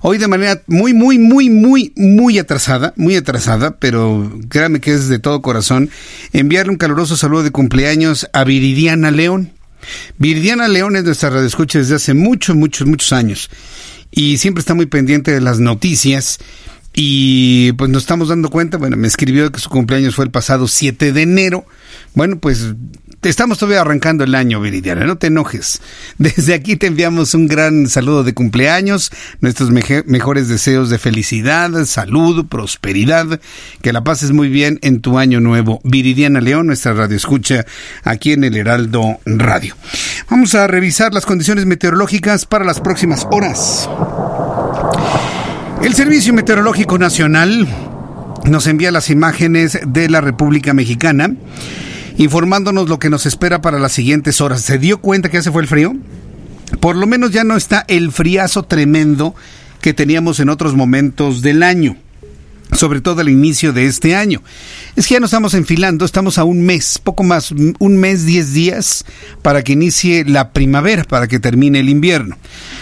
Hoy 0.02 0.18
de 0.18 0.30
manera 0.30 0.62
muy, 0.68 0.94
muy, 0.94 1.20
muy, 1.20 1.50
muy, 1.50 1.92
muy 1.98 2.40
atrasada, 2.40 2.94
muy 2.96 3.18
atrasada, 3.18 3.78
pero 3.78 4.32
créame 4.48 4.80
que 4.80 4.94
es 4.94 5.10
de 5.10 5.20
todo 5.20 5.42
corazón, 5.42 5.90
enviarle 6.32 6.72
un 6.72 6.78
caluroso 6.78 7.18
saludo 7.18 7.44
de 7.44 7.52
cumpleaños 7.52 8.30
a 8.32 8.46
Viridiana 8.46 9.12
León. 9.12 9.52
Viridiana 10.18 10.70
León 10.70 10.96
es 10.96 11.04
nuestra 11.04 11.30
radioescucha 11.30 11.80
desde 11.80 11.96
hace 11.96 12.14
muchos, 12.14 12.56
muchos, 12.56 12.88
muchos 12.88 13.12
años. 13.12 13.50
Y 14.12 14.38
siempre 14.38 14.62
está 14.62 14.76
muy 14.76 14.86
pendiente 14.86 15.32
de 15.32 15.42
las 15.42 15.60
noticias 15.60 16.40
y 16.96 17.74
pues 17.74 17.92
nos 17.92 18.04
estamos 18.04 18.30
dando 18.30 18.50
cuenta, 18.50 18.78
bueno, 18.78 18.96
me 18.96 19.08
escribió 19.08 19.52
que 19.52 19.60
su 19.60 19.70
cumpleaños 19.70 20.16
fue 20.16 20.24
el 20.24 20.32
pasado 20.32 20.66
7 20.68 21.12
de 21.12 21.22
enero. 21.22 21.66
Bueno, 22.14 22.40
pues 22.40 22.74
estamos 23.22 23.58
todavía 23.58 23.82
arrancando 23.82 24.24
el 24.24 24.34
año, 24.34 24.62
Viridiana, 24.62 25.04
no 25.06 25.18
te 25.18 25.28
enojes. 25.28 25.82
Desde 26.18 26.54
aquí 26.54 26.78
te 26.78 26.88
enviamos 26.88 27.34
un 27.34 27.48
gran 27.48 27.90
saludo 27.90 28.24
de 28.24 28.34
cumpleaños, 28.34 29.12
nuestros 29.42 29.72
mejores 29.72 30.48
deseos 30.48 30.90
de 30.90 30.98
felicidad, 30.98 31.84
salud, 31.84 32.46
prosperidad, 32.48 33.42
que 33.82 33.92
la 33.92 34.06
pases 34.06 34.32
muy 34.32 34.48
bien 34.48 34.80
en 34.82 35.02
tu 35.02 35.20
año 35.20 35.42
nuevo. 35.42 35.82
Viridiana 35.84 36.40
León, 36.40 36.68
nuestra 36.68 36.94
radio 36.94 37.18
escucha 37.18 37.66
aquí 38.06 38.32
en 38.32 38.46
el 38.46 38.56
Heraldo 38.56 39.20
Radio. 39.26 39.76
Vamos 40.30 40.56
a 40.56 40.66
revisar 40.68 41.14
las 41.14 41.26
condiciones 41.26 41.66
meteorológicas 41.66 42.46
para 42.46 42.64
las 42.64 42.80
próximas 42.80 43.28
horas. 43.32 43.90
El 45.84 45.94
Servicio 45.94 46.34
Meteorológico 46.34 46.98
Nacional 46.98 47.68
nos 48.46 48.68
envía 48.68 48.92
las 48.92 49.10
imágenes 49.10 49.80
de 49.86 50.10
la 50.10 50.22
República 50.22 50.74
Mexicana, 50.74 51.36
informándonos 52.18 52.90
lo 52.90 53.00
que 53.00 53.10
nos 53.10 53.26
espera 53.26 53.62
para 53.62 53.80
las 53.80 53.92
siguientes 53.92 54.42
horas. 54.42 54.62
¿Se 54.62 54.78
dio 54.78 55.00
cuenta 55.00 55.30
que 55.30 55.38
ya 55.38 55.44
se 55.44 55.52
fue 55.52 55.62
el 55.62 55.68
frío? 55.68 55.96
Por 56.80 56.96
lo 56.96 57.06
menos 57.06 57.32
ya 57.32 57.44
no 57.44 57.56
está 57.56 57.86
el 57.88 58.12
friazo 58.12 58.64
tremendo 58.64 59.36
que 59.82 59.94
teníamos 59.94 60.40
en 60.40 60.50
otros 60.50 60.76
momentos 60.76 61.42
del 61.42 61.62
año 61.62 61.98
sobre 62.72 63.02
todo 63.02 63.22
al 63.22 63.30
inicio 63.30 63.74
de 63.74 63.86
este 63.86 64.16
año. 64.16 64.42
Es 64.96 65.08
que 65.08 65.16
ya 65.16 65.20
nos 65.20 65.30
estamos 65.30 65.54
enfilando, 65.54 66.06
estamos 66.06 66.38
a 66.38 66.44
un 66.44 66.62
mes, 66.62 67.00
poco 67.00 67.24
más, 67.24 67.52
un 67.52 67.98
mes, 67.98 68.26
diez 68.26 68.54
días 68.54 69.06
para 69.42 69.64
que 69.64 69.74
inicie 69.74 70.26
la 70.26 70.52
primavera, 70.52 71.04
para 71.04 71.28
que 71.28 71.40
termine 71.40 71.80
el 71.80 71.90
invierno. 71.90 72.38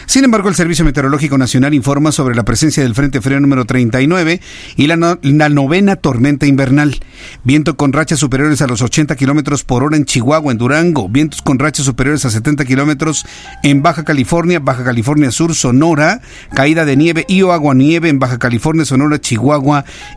Sin 0.05 0.23
embargo, 0.23 0.49
el 0.49 0.55
Servicio 0.55 0.85
Meteorológico 0.85 1.37
Nacional 1.37 1.73
informa 1.73 2.11
sobre 2.11 2.35
la 2.35 2.43
presencia 2.43 2.83
del 2.83 2.95
Frente 2.95 3.21
Frío 3.21 3.39
número 3.39 3.65
39 3.65 4.41
y 4.75 4.87
la, 4.87 5.19
la 5.21 5.49
novena 5.49 5.95
tormenta 5.95 6.45
invernal. 6.45 6.99
Viento 7.43 7.75
con 7.77 7.93
rachas 7.93 8.19
superiores 8.19 8.61
a 8.61 8.67
los 8.67 8.81
80 8.81 9.15
kilómetros 9.15 9.63
por 9.63 9.83
hora 9.83 9.97
en 9.97 10.05
Chihuahua, 10.05 10.51
en 10.51 10.57
Durango. 10.57 11.09
Vientos 11.09 11.41
con 11.41 11.59
rachas 11.59 11.85
superiores 11.85 12.25
a 12.25 12.29
70 12.29 12.65
kilómetros 12.65 13.25
en 13.63 13.81
Baja 13.81 14.03
California, 14.03 14.59
Baja 14.59 14.83
California 14.83 15.31
Sur, 15.31 15.55
Sonora. 15.55 16.21
Caída 16.53 16.85
de 16.85 16.95
nieve 16.95 17.25
y 17.27 17.41
o 17.41 17.51
agua 17.51 17.73
nieve 17.73 18.09
en 18.09 18.19
Baja 18.19 18.37
California, 18.37 18.85
Sonora, 18.85 19.19
Chihuahua 19.19 19.72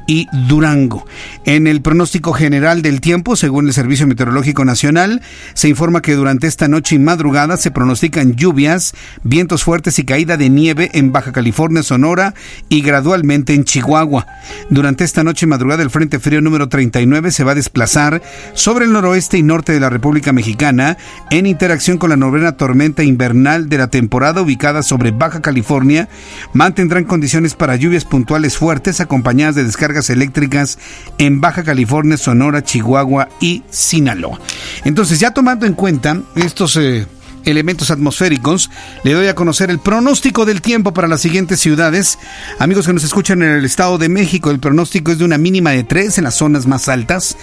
y 0.06 0.28
Durango. 0.48 1.06
En 1.44 1.66
el 1.66 1.82
pronóstico 1.82 2.32
general 2.32 2.82
del 2.82 3.00
tiempo, 3.00 3.36
según 3.36 3.66
el 3.66 3.72
Servicio 3.72 4.06
Meteorológico 4.06 4.64
Nacional, 4.64 5.22
se 5.54 5.68
informa 5.68 6.02
que 6.02 6.14
durante 6.14 6.46
esta 6.46 6.68
noche 6.68 6.96
y 6.96 6.98
madrugada 6.98 7.56
se 7.56 7.70
pronostican 7.70 8.34
lluvias, 8.34 8.94
vientos 9.22 9.64
fuertes 9.64 9.98
y 9.98 10.04
caída 10.04 10.36
de 10.36 10.50
nieve 10.50 10.90
en 10.94 11.12
Baja 11.12 11.32
California, 11.32 11.82
Sonora 11.82 12.34
y 12.68 12.82
gradualmente 12.82 13.54
en 13.54 13.64
Chihuahua. 13.64 14.26
Durante 14.70 15.04
esta 15.04 15.24
noche 15.24 15.46
y 15.46 15.48
madrugada 15.48 15.82
el 15.82 15.90
Frente 15.90 16.18
Frío 16.18 16.40
número 16.40 16.68
39 16.68 17.30
se 17.30 17.44
va 17.44 17.52
a 17.52 17.56
desplazar 17.56 18.22
sobre 18.54 18.84
el 18.84 18.92
noroeste 18.92 19.38
y 19.38 19.42
norte 19.42 19.72
de 19.72 19.80
la 19.80 19.90
República 19.90 20.32
Mexicana 20.32 20.96
en 21.30 21.46
interacción 21.46 21.98
con 21.98 22.10
la 22.10 22.16
novena 22.16 22.56
tormenta 22.56 23.02
invernal 23.02 23.68
de 23.68 23.78
la 23.78 23.88
temporada 23.88 24.42
ubicada 24.42 24.82
sobre 24.82 25.12
Baja 25.12 25.40
California. 25.40 26.08
Mantendrán 26.52 27.04
condiciones 27.04 27.54
para 27.54 27.76
lluvias 27.76 28.04
puntuales 28.04 28.56
fuertes 28.56 29.00
acompañadas 29.00 29.45
de 29.54 29.64
descargas 29.64 30.10
eléctricas 30.10 30.78
en 31.18 31.40
Baja 31.40 31.62
California, 31.62 32.16
Sonora, 32.16 32.64
Chihuahua 32.64 33.28
y 33.40 33.62
Sinaloa. 33.70 34.40
Entonces, 34.84 35.20
ya 35.20 35.32
tomando 35.32 35.66
en 35.66 35.74
cuenta 35.74 36.20
estos 36.34 36.76
eh, 36.76 37.06
elementos 37.44 37.90
atmosféricos, 37.90 38.70
le 39.04 39.12
doy 39.12 39.28
a 39.28 39.34
conocer 39.34 39.70
el 39.70 39.78
pronóstico 39.78 40.44
del 40.44 40.60
tiempo 40.60 40.92
para 40.92 41.08
las 41.08 41.20
siguientes 41.20 41.60
ciudades. 41.60 42.18
Amigos 42.58 42.86
que 42.86 42.92
nos 42.92 43.04
escuchan 43.04 43.42
en 43.42 43.50
el 43.50 43.64
Estado 43.64 43.98
de 43.98 44.08
México, 44.08 44.50
el 44.50 44.58
pronóstico 44.58 45.12
es 45.12 45.18
de 45.18 45.24
una 45.24 45.38
mínima 45.38 45.70
de 45.70 45.84
3 45.84 46.18
en 46.18 46.24
las 46.24 46.34
zonas 46.34 46.66
más 46.66 46.88
altas. 46.88 47.36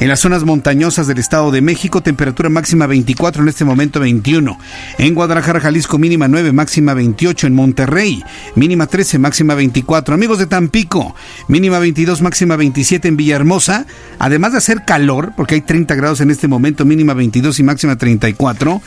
En 0.00 0.08
las 0.08 0.20
zonas 0.20 0.42
montañosas 0.42 1.06
del 1.06 1.18
Estado 1.18 1.50
de 1.52 1.60
México, 1.60 2.00
temperatura 2.00 2.48
máxima 2.48 2.86
24, 2.86 3.42
en 3.42 3.48
este 3.48 3.64
momento 3.64 4.00
21. 4.00 4.58
En 4.98 5.14
Guadalajara, 5.14 5.60
Jalisco, 5.60 5.96
mínima 5.96 6.26
9, 6.26 6.52
máxima 6.52 6.92
28. 6.92 7.46
En 7.46 7.54
Monterrey, 7.54 8.24
mínima 8.56 8.86
13, 8.88 9.18
máxima 9.18 9.54
24. 9.54 10.14
Amigos 10.14 10.38
de 10.38 10.46
Tampico, 10.46 11.14
mínima 11.46 11.78
22, 11.78 12.20
máxima 12.20 12.56
27. 12.56 13.06
En 13.06 13.16
Villahermosa, 13.16 13.86
además 14.18 14.52
de 14.52 14.58
hacer 14.58 14.84
calor, 14.84 15.32
porque 15.36 15.54
hay 15.54 15.60
30 15.60 15.94
grados 15.94 16.20
en 16.20 16.30
este 16.30 16.48
momento, 16.48 16.84
mínima 16.84 17.14
22 17.14 17.60
y 17.60 17.62
máxima 17.62 17.96
34. 17.96 18.82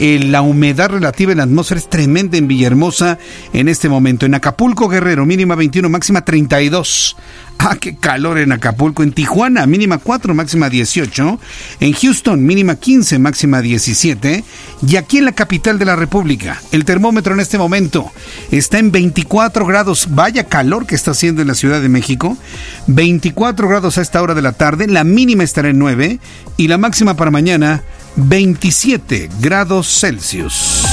Eh, 0.00 0.20
la 0.24 0.42
humedad 0.42 0.90
relativa 0.90 1.32
en 1.32 1.38
la 1.38 1.44
atmósfera 1.44 1.80
es 1.80 1.88
tremenda 1.88 2.36
en 2.36 2.46
Villahermosa 2.46 3.18
en 3.54 3.68
este 3.68 3.88
momento. 3.88 4.26
En 4.26 4.34
Acapulco, 4.34 4.88
Guerrero, 4.88 5.24
mínima 5.24 5.54
21, 5.54 5.88
máxima 5.88 6.24
32. 6.26 7.16
Ah, 7.58 7.76
qué 7.78 7.96
calor 7.96 8.38
en 8.38 8.52
Acapulco. 8.52 9.02
En 9.02 9.12
Tijuana, 9.12 9.66
mínima 9.66 9.98
4, 9.98 10.32
máxima 10.32 10.70
18. 10.70 11.40
En 11.80 11.92
Houston, 11.92 12.46
mínima 12.46 12.76
15, 12.76 13.18
máxima 13.18 13.60
17. 13.60 14.44
Y 14.86 14.96
aquí 14.96 15.18
en 15.18 15.24
la 15.24 15.32
capital 15.32 15.78
de 15.78 15.84
la 15.84 15.96
República, 15.96 16.62
el 16.70 16.84
termómetro 16.84 17.34
en 17.34 17.40
este 17.40 17.58
momento 17.58 18.10
está 18.52 18.78
en 18.78 18.92
24 18.92 19.66
grados. 19.66 20.06
Vaya 20.10 20.44
calor 20.44 20.86
que 20.86 20.94
está 20.94 21.10
haciendo 21.10 21.42
en 21.42 21.48
la 21.48 21.54
Ciudad 21.54 21.82
de 21.82 21.88
México. 21.88 22.38
24 22.86 23.68
grados 23.68 23.98
a 23.98 24.02
esta 24.02 24.22
hora 24.22 24.34
de 24.34 24.42
la 24.42 24.52
tarde. 24.52 24.86
La 24.86 25.04
mínima 25.04 25.42
estará 25.42 25.68
en 25.68 25.78
9. 25.78 26.20
Y 26.56 26.68
la 26.68 26.78
máxima 26.78 27.14
para 27.14 27.30
mañana, 27.30 27.82
27 28.16 29.30
grados 29.40 29.88
Celsius. 30.00 30.86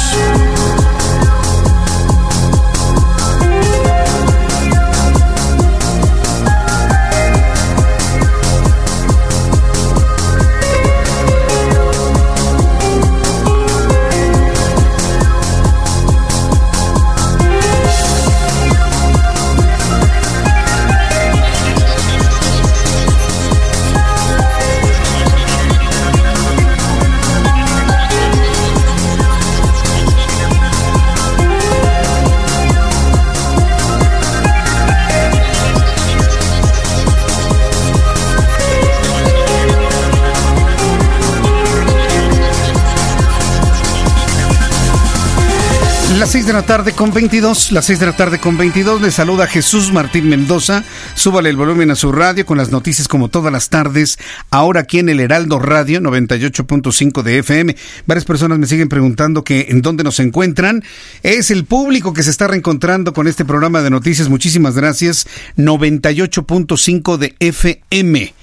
Las 46.26 46.32
6 46.32 46.48
de 46.48 46.54
la 46.54 46.64
tarde 46.64 46.92
con 46.94 47.14
22, 47.14 47.72
las 47.72 47.86
6 47.86 48.00
de 48.00 48.06
la 48.08 48.18
tarde 48.18 48.40
con 48.40 48.58
22, 48.58 49.00
le 49.00 49.12
saluda 49.12 49.46
Jesús 49.46 49.94
Martín 49.94 50.28
Mendoza. 50.28 50.84
Súbale 51.14 51.52
el 51.52 51.56
volumen 51.56 51.92
a 51.92 51.96
su 51.96 52.12
radio 52.12 52.48
con 52.48 52.58
las 52.58 52.72
noticias 52.72 53.08
como 53.08 53.30
todas 53.30 53.54
las 53.54 53.70
tardes, 53.70 54.18
ahora 54.50 54.80
aquí 54.82 54.98
en 54.98 55.10
el 55.10 55.20
Heraldo 55.20 55.60
Radio 55.60 56.02
98.5 56.02 57.22
de 57.22 57.38
FM. 57.38 57.76
Varias 58.08 58.26
personas 58.26 58.58
me 58.58 58.66
siguen 58.66 58.90
preguntando 58.90 59.44
que 59.44 59.68
en 59.70 59.84
dónde 59.84 60.04
nos 60.04 60.20
encuentran. 60.20 60.84
Es 61.22 61.52
el 61.52 61.64
público 61.64 62.12
que 62.12 62.24
se 62.24 62.32
está 62.32 62.48
reencontrando 62.48 63.14
con 63.14 63.28
este 63.28 63.46
programa 63.46 63.84
de 63.84 63.92
noticias. 63.92 64.28
Muchísimas 64.28 64.74
gracias. 64.74 65.28
98.5 65.58 67.18
de 67.18 67.36
FM, 67.40 68.34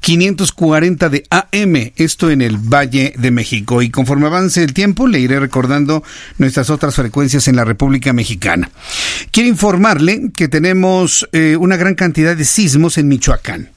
540 0.00 1.08
de 1.08 1.24
AM, 1.30 1.92
esto 1.96 2.30
en 2.30 2.42
el 2.42 2.56
Valle 2.56 3.14
de 3.18 3.30
México. 3.30 3.82
Y 3.82 3.90
conforme 3.90 4.26
avance 4.26 4.62
el 4.62 4.74
tiempo, 4.74 5.06
le 5.06 5.20
iré 5.20 5.40
recordando 5.40 6.02
nuestras 6.38 6.70
otras 6.70 6.94
frecuencias 6.94 7.48
en 7.48 7.56
la 7.56 7.64
República 7.64 8.12
Mexicana. 8.12 8.70
Quiero 9.30 9.48
informarle 9.48 10.30
que 10.34 10.48
tenemos 10.48 11.28
eh, 11.32 11.56
una 11.56 11.76
gran 11.76 11.94
cantidad 11.94 12.36
de 12.36 12.44
sismos 12.44 12.98
en 12.98 13.08
Michoacán. 13.08 13.70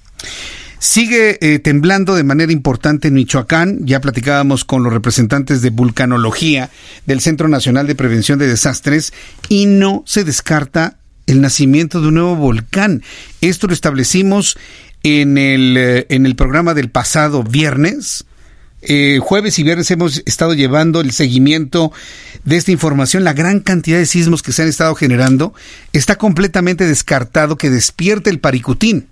Sigue 0.84 1.38
eh, 1.40 1.60
temblando 1.60 2.14
de 2.14 2.26
manera 2.26 2.52
importante 2.52 3.08
en 3.08 3.14
Michoacán. 3.14 3.86
Ya 3.86 4.02
platicábamos 4.02 4.66
con 4.66 4.84
los 4.84 4.92
representantes 4.92 5.62
de 5.62 5.70
vulcanología 5.70 6.70
del 7.06 7.22
Centro 7.22 7.48
Nacional 7.48 7.88
de 7.88 7.96
Prevención 7.96 8.38
de 8.38 8.48
Desastres 8.48 9.14
y 9.48 9.66
no 9.66 10.04
se 10.06 10.26
descarta 10.26 10.98
el 11.26 11.40
nacimiento 11.40 12.02
de 12.02 12.10
un 12.10 12.16
nuevo 12.16 12.36
volcán. 12.36 13.02
Esto 13.40 13.68
lo 13.68 13.74
establecimos 13.74 14.58
en 15.04 15.38
el, 15.38 15.76
eh, 15.78 16.06
en 16.10 16.26
el 16.26 16.36
programa 16.36 16.74
del 16.74 16.90
pasado 16.90 17.44
viernes 17.44 18.26
eh, 18.86 19.20
jueves 19.22 19.58
y 19.60 19.64
viernes 19.64 19.90
hemos 19.92 20.22
estado 20.26 20.54
llevando 20.54 21.00
el 21.00 21.14
seguimiento 21.14 21.94
de 22.44 22.58
esta 22.58 22.72
información. 22.72 23.24
La 23.24 23.32
gran 23.32 23.62
cantidad 23.62 23.98
de 23.98 24.06
sismos 24.06 24.44
que 24.44 24.52
se 24.52 24.62
han 24.62 24.68
estado 24.68 24.94
generando 24.94 25.54
está 25.94 26.18
completamente 26.18 26.86
descartado 26.86 27.58
que 27.58 27.70
despierte 27.70 28.30
el 28.30 28.40
paricutín, 28.40 29.08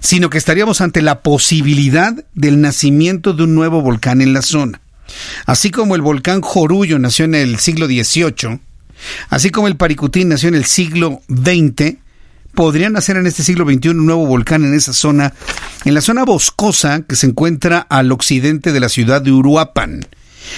sino 0.00 0.28
que 0.28 0.36
estaríamos 0.36 0.82
ante 0.82 1.00
la 1.00 1.22
posibilidad 1.22 2.14
del 2.34 2.60
nacimiento 2.60 3.32
de 3.32 3.44
un 3.44 3.54
nuevo 3.54 3.80
volcán 3.80 4.20
en 4.20 4.34
la 4.34 4.42
zona. 4.42 4.82
Así 5.46 5.70
como 5.70 5.94
el 5.94 6.02
volcán 6.02 6.42
Jorullo 6.42 6.98
nació 6.98 7.24
en 7.24 7.34
el 7.34 7.58
siglo 7.58 7.86
XVIII, 7.86 8.60
así 9.30 9.48
como 9.48 9.68
el 9.68 9.76
Paricutín 9.76 10.28
nació 10.28 10.50
en 10.50 10.54
el 10.54 10.66
siglo 10.66 11.22
XX, 11.28 11.96
podrían 12.58 12.96
hacer 12.96 13.16
en 13.16 13.28
este 13.28 13.44
siglo 13.44 13.64
XXI 13.64 13.90
un 13.90 14.04
nuevo 14.04 14.26
volcán 14.26 14.64
en 14.64 14.74
esa 14.74 14.92
zona, 14.92 15.32
en 15.84 15.94
la 15.94 16.00
zona 16.00 16.24
boscosa 16.24 17.02
que 17.08 17.14
se 17.14 17.28
encuentra 17.28 17.86
al 17.88 18.10
occidente 18.10 18.72
de 18.72 18.80
la 18.80 18.88
ciudad 18.88 19.22
de 19.22 19.30
Uruapan. 19.30 20.04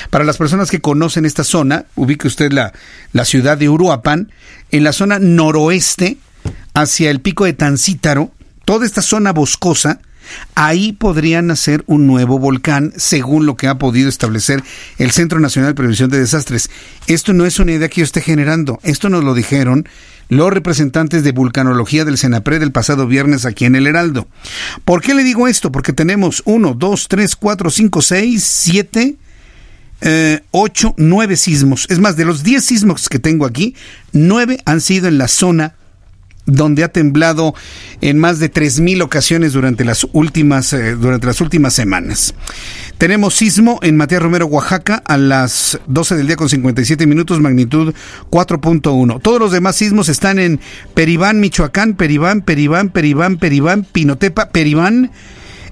Para 0.08 0.24
las 0.24 0.38
personas 0.38 0.70
que 0.70 0.80
conocen 0.80 1.26
esta 1.26 1.44
zona, 1.44 1.84
ubique 1.96 2.26
usted 2.26 2.52
la, 2.52 2.72
la 3.12 3.26
ciudad 3.26 3.58
de 3.58 3.68
Uruapan, 3.68 4.32
en 4.70 4.82
la 4.82 4.94
zona 4.94 5.18
noroeste, 5.18 6.16
hacia 6.72 7.10
el 7.10 7.20
pico 7.20 7.44
de 7.44 7.52
Tancítaro, 7.52 8.32
toda 8.64 8.86
esta 8.86 9.02
zona 9.02 9.34
boscosa, 9.34 10.00
Ahí 10.54 10.92
podrían 10.92 11.50
hacer 11.50 11.82
un 11.86 12.06
nuevo 12.06 12.38
volcán, 12.38 12.92
según 12.96 13.46
lo 13.46 13.56
que 13.56 13.66
ha 13.66 13.78
podido 13.78 14.08
establecer 14.08 14.62
el 14.98 15.10
Centro 15.10 15.40
Nacional 15.40 15.72
de 15.72 15.74
Prevención 15.74 16.08
de 16.08 16.20
Desastres. 16.20 16.70
Esto 17.08 17.32
no 17.32 17.46
es 17.46 17.58
una 17.58 17.72
idea 17.72 17.88
que 17.88 18.02
yo 18.02 18.04
esté 18.04 18.20
generando, 18.20 18.78
esto 18.84 19.08
nos 19.08 19.24
lo 19.24 19.34
dijeron 19.34 19.88
los 20.30 20.50
representantes 20.50 21.22
de 21.22 21.32
vulcanología 21.32 22.06
del 22.06 22.16
Senapre 22.16 22.58
del 22.58 22.72
pasado 22.72 23.06
viernes 23.06 23.44
aquí 23.44 23.66
en 23.66 23.74
el 23.74 23.86
Heraldo. 23.86 24.26
¿Por 24.86 25.02
qué 25.02 25.12
le 25.12 25.24
digo 25.24 25.46
esto? 25.46 25.70
Porque 25.70 25.92
tenemos 25.92 26.42
uno, 26.46 26.72
dos, 26.72 27.08
tres, 27.08 27.36
cuatro, 27.36 27.68
cinco, 27.68 28.00
seis, 28.00 28.44
siete, 28.44 29.16
eh, 30.00 30.40
ocho, 30.52 30.94
nueve 30.96 31.36
sismos. 31.36 31.86
Es 31.90 31.98
más, 31.98 32.16
de 32.16 32.24
los 32.24 32.42
diez 32.42 32.64
sismos 32.64 33.08
que 33.08 33.18
tengo 33.18 33.44
aquí, 33.44 33.74
nueve 34.12 34.60
han 34.64 34.80
sido 34.80 35.08
en 35.08 35.18
la 35.18 35.28
zona 35.28 35.74
donde 36.50 36.84
ha 36.84 36.88
temblado 36.88 37.54
en 38.00 38.18
más 38.18 38.38
de 38.38 38.52
3.000 38.52 39.02
ocasiones 39.02 39.52
durante 39.52 39.84
las 39.84 40.06
últimas, 40.12 40.72
eh, 40.72 40.94
durante 40.94 41.26
las 41.26 41.40
últimas 41.40 41.74
semanas. 41.74 42.34
Tenemos 42.98 43.34
sismo 43.34 43.78
en 43.82 43.96
Matías 43.96 44.22
Romero, 44.22 44.46
Oaxaca, 44.46 45.02
a 45.06 45.16
las 45.16 45.78
12 45.86 46.16
del 46.16 46.26
día 46.26 46.36
con 46.36 46.48
57 46.48 47.06
minutos, 47.06 47.40
magnitud 47.40 47.94
4.1. 48.30 49.20
Todos 49.22 49.40
los 49.40 49.52
demás 49.52 49.76
sismos 49.76 50.08
están 50.08 50.38
en 50.38 50.60
Peribán, 50.94 51.40
Michoacán, 51.40 51.94
Peribán, 51.94 52.42
Peribán, 52.42 52.90
Peribán, 52.90 53.38
Peribán, 53.38 53.84
Pinotepa, 53.84 54.50
Peribán, 54.50 55.10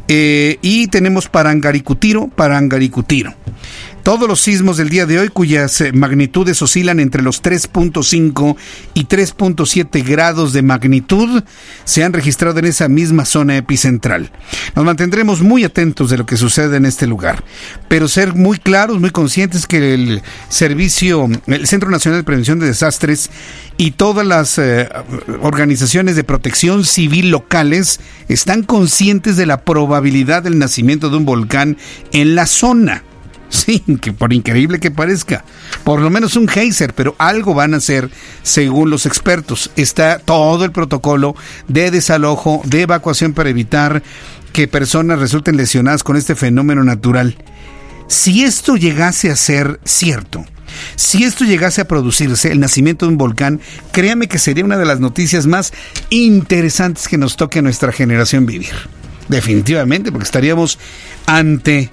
eh, 0.09 0.57
y 0.62 0.87
tenemos 0.87 1.29
Parangaricutiro, 1.29 2.29
Parangaricutiro 2.29 3.35
todos 4.09 4.27
los 4.27 4.40
sismos 4.40 4.79
del 4.79 4.88
día 4.88 5.05
de 5.05 5.18
hoy 5.18 5.29
cuyas 5.29 5.83
eh, 5.83 5.92
magnitudes 5.92 6.62
oscilan 6.62 6.99
entre 6.99 7.21
los 7.21 7.42
3.5 7.42 8.57
y 8.94 9.05
3.7 9.05 10.03
grados 10.03 10.55
de 10.55 10.62
magnitud 10.62 11.44
se 11.85 12.05
han 12.05 12.14
registrado 12.14 12.59
en 12.59 12.64
esa 12.64 12.88
misma 12.88 13.27
zona 13.27 13.59
epicentral. 13.59 14.33
Nos 14.75 14.87
mantendremos 14.87 15.42
muy 15.42 15.62
atentos 15.62 16.09
de 16.09 16.16
lo 16.16 16.25
que 16.25 16.38
sucede 16.38 16.79
en 16.79 16.87
este 16.87 17.07
lugar, 17.07 17.44
pero 17.88 18.09
ser 18.09 18.35
muy 18.35 18.57
claros, 18.57 18.99
muy 18.99 19.11
conscientes 19.11 19.66
que 19.66 19.92
el 19.92 20.23
servicio, 20.49 21.29
el 21.47 21.66
Centro 21.66 21.90
Nacional 21.90 22.21
de 22.21 22.25
Prevención 22.25 22.59
de 22.61 22.66
Desastres 22.66 23.29
y 23.77 23.90
todas 23.90 24.27
las 24.27 24.57
eh, 24.57 24.88
organizaciones 25.42 26.16
de 26.16 26.25
protección 26.25 26.87
civil 26.87 27.31
locales 27.31 28.01
están 28.31 28.62
conscientes 28.62 29.37
de 29.37 29.44
la 29.44 29.64
probabilidad 29.64 30.44
del 30.44 30.59
nacimiento 30.59 31.11
de 31.11 31.18
un 31.18 31.27
volcán 31.27 31.77
en 32.12 32.35
la 32.35 32.47
zona. 32.47 33.03
Sí, 33.59 33.83
que 34.01 34.13
por 34.13 34.33
increíble 34.33 34.79
que 34.79 34.91
parezca, 34.91 35.45
por 35.85 36.01
lo 36.01 36.11
menos 36.11 36.37
un 36.37 36.49
geyser, 36.49 36.95
pero 36.95 37.15
algo 37.19 37.55
van 37.55 37.73
a 37.75 37.79
hacer 37.79 38.11
según 38.43 38.91
los 38.91 39.07
expertos. 39.07 39.71
Está 39.77 40.19
todo 40.19 40.65
el 40.65 40.73
protocolo 40.73 41.35
de 41.67 41.91
desalojo, 41.91 42.61
de 42.65 42.83
evacuación 42.83 43.33
para 43.33 43.49
evitar 43.49 44.03
que 44.53 44.69
personas 44.69 45.19
resulten 45.19 45.57
lesionadas 45.57 46.03
con 46.03 46.17
este 46.17 46.35
fenómeno 46.35 46.85
natural. 46.85 47.37
Si 48.07 48.45
esto 48.45 48.77
llegase 48.77 49.31
a 49.31 49.37
ser 49.37 49.81
cierto, 49.85 50.45
si 50.97 51.25
esto 51.25 51.45
llegase 51.45 51.81
a 51.81 51.89
producirse, 51.89 52.53
el 52.53 52.61
nacimiento 52.61 53.07
de 53.07 53.13
un 53.13 53.19
volcán, 53.19 53.61
créame 53.93 54.29
que 54.29 54.39
sería 54.39 54.65
una 54.65 54.79
de 54.79 54.85
las 54.85 55.01
noticias 55.01 55.47
más 55.47 55.73
interesantes 56.11 57.09
que 57.09 57.19
nos 57.19 57.37
toque 57.37 57.59
a 57.59 57.63
nuestra 57.63 57.93
generación 57.93 58.47
vivir. 58.47 58.75
Definitivamente, 59.29 60.11
porque 60.11 60.25
estaríamos 60.25 60.79
ante 61.27 61.91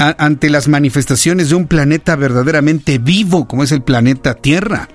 ante 0.00 0.48
las 0.48 0.66
manifestaciones 0.66 1.50
de 1.50 1.56
un 1.56 1.66
planeta 1.66 2.16
verdaderamente 2.16 2.98
vivo 2.98 3.46
como 3.46 3.62
es 3.62 3.72
el 3.72 3.82
planeta 3.82 4.34
Tierra. 4.34 4.88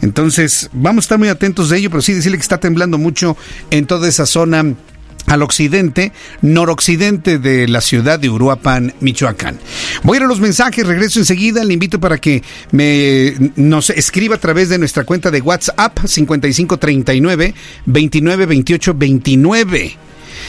Entonces, 0.00 0.70
vamos 0.72 1.02
a 1.02 1.06
estar 1.06 1.18
muy 1.18 1.28
atentos 1.28 1.70
de 1.70 1.78
ello, 1.78 1.90
pero 1.90 2.02
sí 2.02 2.12
decirle 2.12 2.38
que 2.38 2.42
está 2.42 2.58
temblando 2.58 2.96
mucho 2.96 3.36
en 3.70 3.86
toda 3.86 4.08
esa 4.08 4.26
zona 4.26 4.74
al 5.26 5.42
occidente, 5.42 6.12
noroccidente 6.42 7.38
de 7.38 7.66
la 7.66 7.80
ciudad 7.80 8.20
de 8.20 8.28
Uruapan, 8.28 8.94
Michoacán. 9.00 9.58
Voy 10.02 10.16
a 10.16 10.20
ir 10.20 10.24
a 10.24 10.28
los 10.28 10.40
mensajes, 10.40 10.86
regreso 10.86 11.18
enseguida, 11.18 11.64
le 11.64 11.72
invito 11.72 11.98
para 11.98 12.18
que 12.18 12.42
me 12.70 13.34
nos 13.56 13.90
escriba 13.90 14.36
a 14.36 14.40
través 14.40 14.68
de 14.68 14.78
nuestra 14.78 15.04
cuenta 15.04 15.30
de 15.30 15.40
WhatsApp 15.40 15.98
5539 16.06 17.54
2928 17.86 18.94
29. 18.94 19.96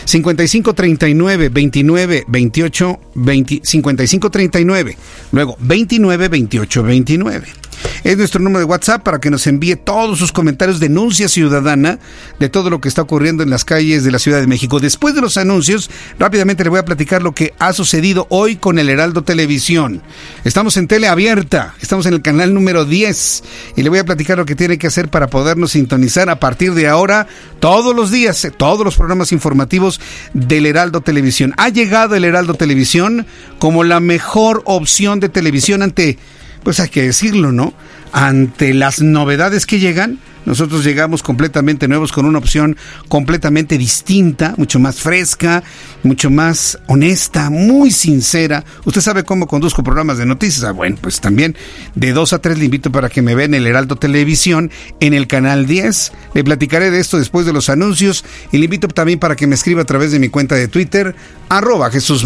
55 0.04 0.74
39 0.74 1.50
29 1.50 2.24
28 2.28 3.00
20, 3.16 3.62
55 3.64 4.30
39 4.32 4.98
luego 5.32 5.56
29 5.60 6.30
28 6.30 6.82
29 6.84 7.66
es 8.04 8.18
nuestro 8.18 8.42
número 8.42 8.60
de 8.60 8.66
WhatsApp 8.66 9.04
para 9.04 9.20
que 9.20 9.30
nos 9.30 9.48
envíe 9.48 9.76
todos 9.76 10.20
sus 10.20 10.32
comentarios, 10.32 10.80
denuncia 10.80 11.28
ciudadana 11.28 12.00
de 12.40 12.50
todo 12.50 12.70
lo 12.70 12.82
que 12.82 12.88
está 12.88 13.02
ocurriendo 13.02 13.44
en 13.44 13.50
las 13.50 13.66
calles 13.66 14.04
de 14.04 14.12
la 14.12 14.20
Ciudad 14.20 14.40
de 14.40 14.48
México. 14.48 14.80
Después 14.80 15.16
de 15.16 15.22
los 15.22 15.38
anuncios, 15.38 15.90
rápidamente 16.20 16.64
le 16.64 16.70
voy 16.70 16.80
a 16.80 16.86
platicar 16.86 17.24
lo 17.24 17.34
que 17.34 17.54
ha 17.60 17.74
sucedido 17.74 18.28
hoy 18.30 18.56
con 18.56 18.80
el 18.80 18.90
Heraldo 18.90 19.24
Televisión. 19.24 20.02
Estamos 20.44 20.78
en 20.78 20.88
tele 20.88 21.08
abierta, 21.08 21.76
estamos 21.82 22.06
en 22.06 22.14
el 22.14 22.22
canal 22.22 22.54
número 22.54 22.86
10 22.86 23.44
y 23.76 23.84
le 23.84 23.90
voy 23.90 24.00
a 24.00 24.06
platicar 24.06 24.38
lo 24.38 24.46
que 24.46 24.56
tiene 24.56 24.78
que 24.78 24.88
hacer 24.88 25.10
para 25.10 25.28
podernos 25.28 25.72
sintonizar 25.72 26.30
a 26.30 26.40
partir 26.40 26.74
de 26.74 26.88
ahora 26.88 27.28
todos 27.60 27.96
los 27.96 28.12
días, 28.12 28.48
todos 28.58 28.86
los 28.86 28.96
programas 28.96 29.32
informativos 29.32 30.00
del 30.34 30.66
Heraldo 30.66 31.02
Televisión. 31.02 31.54
Ha 31.58 31.70
llegado 31.70 32.16
el 32.16 32.26
Heraldo 32.26 32.54
Televisión 32.54 33.26
como 33.60 33.84
la 33.84 34.00
mejor 34.00 34.62
opción 34.66 35.20
de 35.20 35.30
televisión 35.30 35.82
ante 35.82 36.18
pues 36.66 36.80
hay 36.80 36.90
que 36.90 37.04
decirlo, 37.04 37.52
¿no? 37.52 37.74
Ante 38.12 38.74
las 38.74 39.00
novedades 39.00 39.68
que 39.68 39.80
llegan, 39.80 40.20
nosotros 40.46 40.84
llegamos 40.84 41.22
completamente 41.22 41.88
nuevos 41.88 42.12
con 42.12 42.26
una 42.26 42.40
opción 42.40 42.76
completamente 43.08 43.78
distinta, 43.78 44.56
mucho 44.58 44.80
más 44.80 45.00
fresca, 45.00 45.64
mucho 46.02 46.32
más 46.32 46.80
honesta, 46.88 47.52
muy 47.52 47.92
sincera. 47.92 48.66
Usted 48.84 49.02
sabe 49.02 49.24
cómo 49.24 49.48
conduzco 49.48 49.84
programas 49.84 50.18
de 50.18 50.26
noticias. 50.26 50.64
Ah, 50.64 50.72
bueno, 50.72 50.98
pues 51.00 51.22
también 51.22 51.56
de 51.94 52.14
2 52.14 52.34
a 52.34 52.40
3 52.40 52.58
le 52.58 52.66
invito 52.66 52.92
para 52.92 53.10
que 53.10 53.22
me 53.22 53.36
vean 53.36 53.54
en 53.54 53.62
el 53.62 53.68
Heraldo 53.68 53.96
Televisión 53.96 54.72
en 55.00 55.14
el 55.14 55.28
canal 55.28 55.68
10. 55.68 56.12
Le 56.34 56.44
platicaré 56.44 56.90
de 56.90 57.00
esto 57.00 57.20
después 57.20 57.46
de 57.46 57.54
los 57.54 57.70
anuncios 57.70 58.26
y 58.52 58.58
le 58.58 58.66
invito 58.66 58.88
también 58.88 59.20
para 59.20 59.36
que 59.36 59.46
me 59.46 59.54
escriba 59.54 59.84
a 59.84 59.86
través 59.86 60.12
de 60.12 60.20
mi 60.20 60.30
cuenta 60.30 60.56
de 60.56 60.68
Twitter, 60.68 61.16
arroba 61.48 61.92
Jesús. 61.92 62.26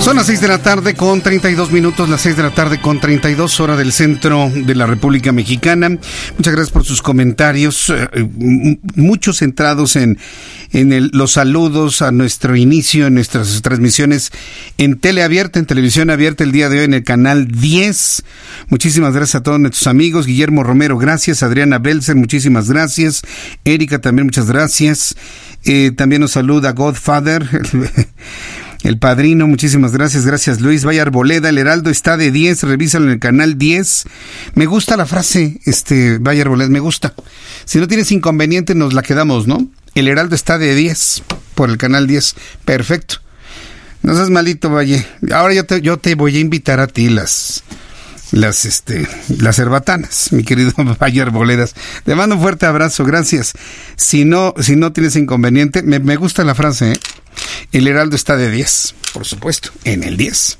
Son 0.00 0.14
las 0.14 0.26
6 0.26 0.40
de 0.40 0.48
la 0.48 0.58
tarde 0.58 0.94
con 0.94 1.20
32 1.20 1.72
minutos, 1.72 2.08
las 2.08 2.20
6 2.20 2.36
de 2.36 2.42
la 2.44 2.54
tarde 2.54 2.80
con 2.80 3.00
32 3.00 3.58
horas 3.58 3.76
del 3.76 3.92
centro 3.92 4.48
de 4.54 4.74
la 4.76 4.86
República 4.86 5.32
Mexicana. 5.32 5.88
Muchas 5.88 6.54
gracias 6.54 6.70
por 6.70 6.84
sus 6.84 7.02
comentarios, 7.02 7.90
eh, 7.90 8.08
eh, 8.12 8.78
muchos 8.94 9.38
centrados 9.38 9.96
en, 9.96 10.18
en 10.72 11.10
los 11.12 11.32
saludos 11.32 12.02
a 12.02 12.12
nuestro 12.12 12.54
inicio, 12.54 13.08
en 13.08 13.14
nuestras 13.14 13.62
transmisiones 13.62 14.30
en 14.78 14.98
teleabierta, 14.98 15.58
en 15.58 15.66
televisión 15.66 16.10
abierta 16.10 16.44
el 16.44 16.52
día 16.52 16.68
de 16.68 16.78
hoy 16.78 16.84
en 16.84 16.94
el 16.94 17.02
canal 17.02 17.48
10. 17.48 18.22
Muchísimas 18.68 19.12
gracias 19.12 19.36
a 19.36 19.42
todos 19.42 19.58
nuestros 19.58 19.88
amigos. 19.88 20.26
Guillermo 20.26 20.62
Romero, 20.62 20.98
gracias. 20.98 21.42
Adriana 21.42 21.78
Belser, 21.78 22.14
muchísimas 22.14 22.70
gracias. 22.70 23.22
Erika, 23.64 24.00
también 24.00 24.26
muchas 24.26 24.46
gracias. 24.46 25.16
Eh, 25.64 25.90
también 25.96 26.20
nos 26.20 26.30
saluda 26.32 26.72
Godfather. 26.72 27.44
El 28.86 28.98
padrino, 28.98 29.48
muchísimas 29.48 29.90
gracias, 29.90 30.24
gracias 30.24 30.60
Luis. 30.60 30.84
Vaya 30.84 31.02
Arboleda, 31.02 31.48
el 31.48 31.58
Heraldo 31.58 31.90
está 31.90 32.16
de 32.16 32.30
10, 32.30 32.62
revísalo 32.62 33.06
en 33.06 33.10
el 33.14 33.18
canal 33.18 33.58
10. 33.58 34.04
Me 34.54 34.66
gusta 34.66 34.96
la 34.96 35.06
frase, 35.06 35.58
este, 35.64 36.18
Vaya 36.18 36.42
Arboleda, 36.42 36.70
me 36.70 36.78
gusta. 36.78 37.12
Si 37.64 37.80
no 37.80 37.88
tienes 37.88 38.12
inconveniente, 38.12 38.76
nos 38.76 38.94
la 38.94 39.02
quedamos, 39.02 39.48
¿no? 39.48 39.66
El 39.96 40.06
Heraldo 40.06 40.36
está 40.36 40.56
de 40.56 40.72
10 40.76 41.24
por 41.56 41.68
el 41.68 41.78
canal 41.78 42.06
10. 42.06 42.36
Perfecto. 42.64 43.16
No 44.02 44.14
seas 44.14 44.30
malito, 44.30 44.70
Valle. 44.70 45.04
Ahora 45.32 45.52
yo 45.54 45.96
te, 45.98 46.14
voy 46.14 46.36
a 46.36 46.38
invitar 46.38 46.78
a 46.78 46.86
ti 46.86 47.08
las, 47.08 47.64
las, 48.30 48.64
este, 48.66 49.08
las 49.40 49.58
herbatanas, 49.58 50.30
mi 50.30 50.44
querido 50.44 50.72
Valle 51.02 51.22
Arboledas. 51.22 51.74
Te 52.04 52.14
mando 52.14 52.36
un 52.36 52.40
fuerte 52.40 52.66
abrazo, 52.66 53.04
gracias. 53.04 53.54
Si 53.96 54.24
no, 54.24 54.54
si 54.60 54.76
no 54.76 54.92
tienes 54.92 55.16
inconveniente, 55.16 55.82
me, 55.82 55.98
me 55.98 56.14
gusta 56.14 56.44
la 56.44 56.54
frase, 56.54 56.92
¿eh? 56.92 56.96
El 57.72 57.86
Heraldo 57.88 58.16
está 58.16 58.36
de 58.36 58.50
10, 58.50 58.94
por 59.12 59.24
supuesto, 59.24 59.70
en 59.84 60.02
el 60.02 60.16
10. 60.16 60.58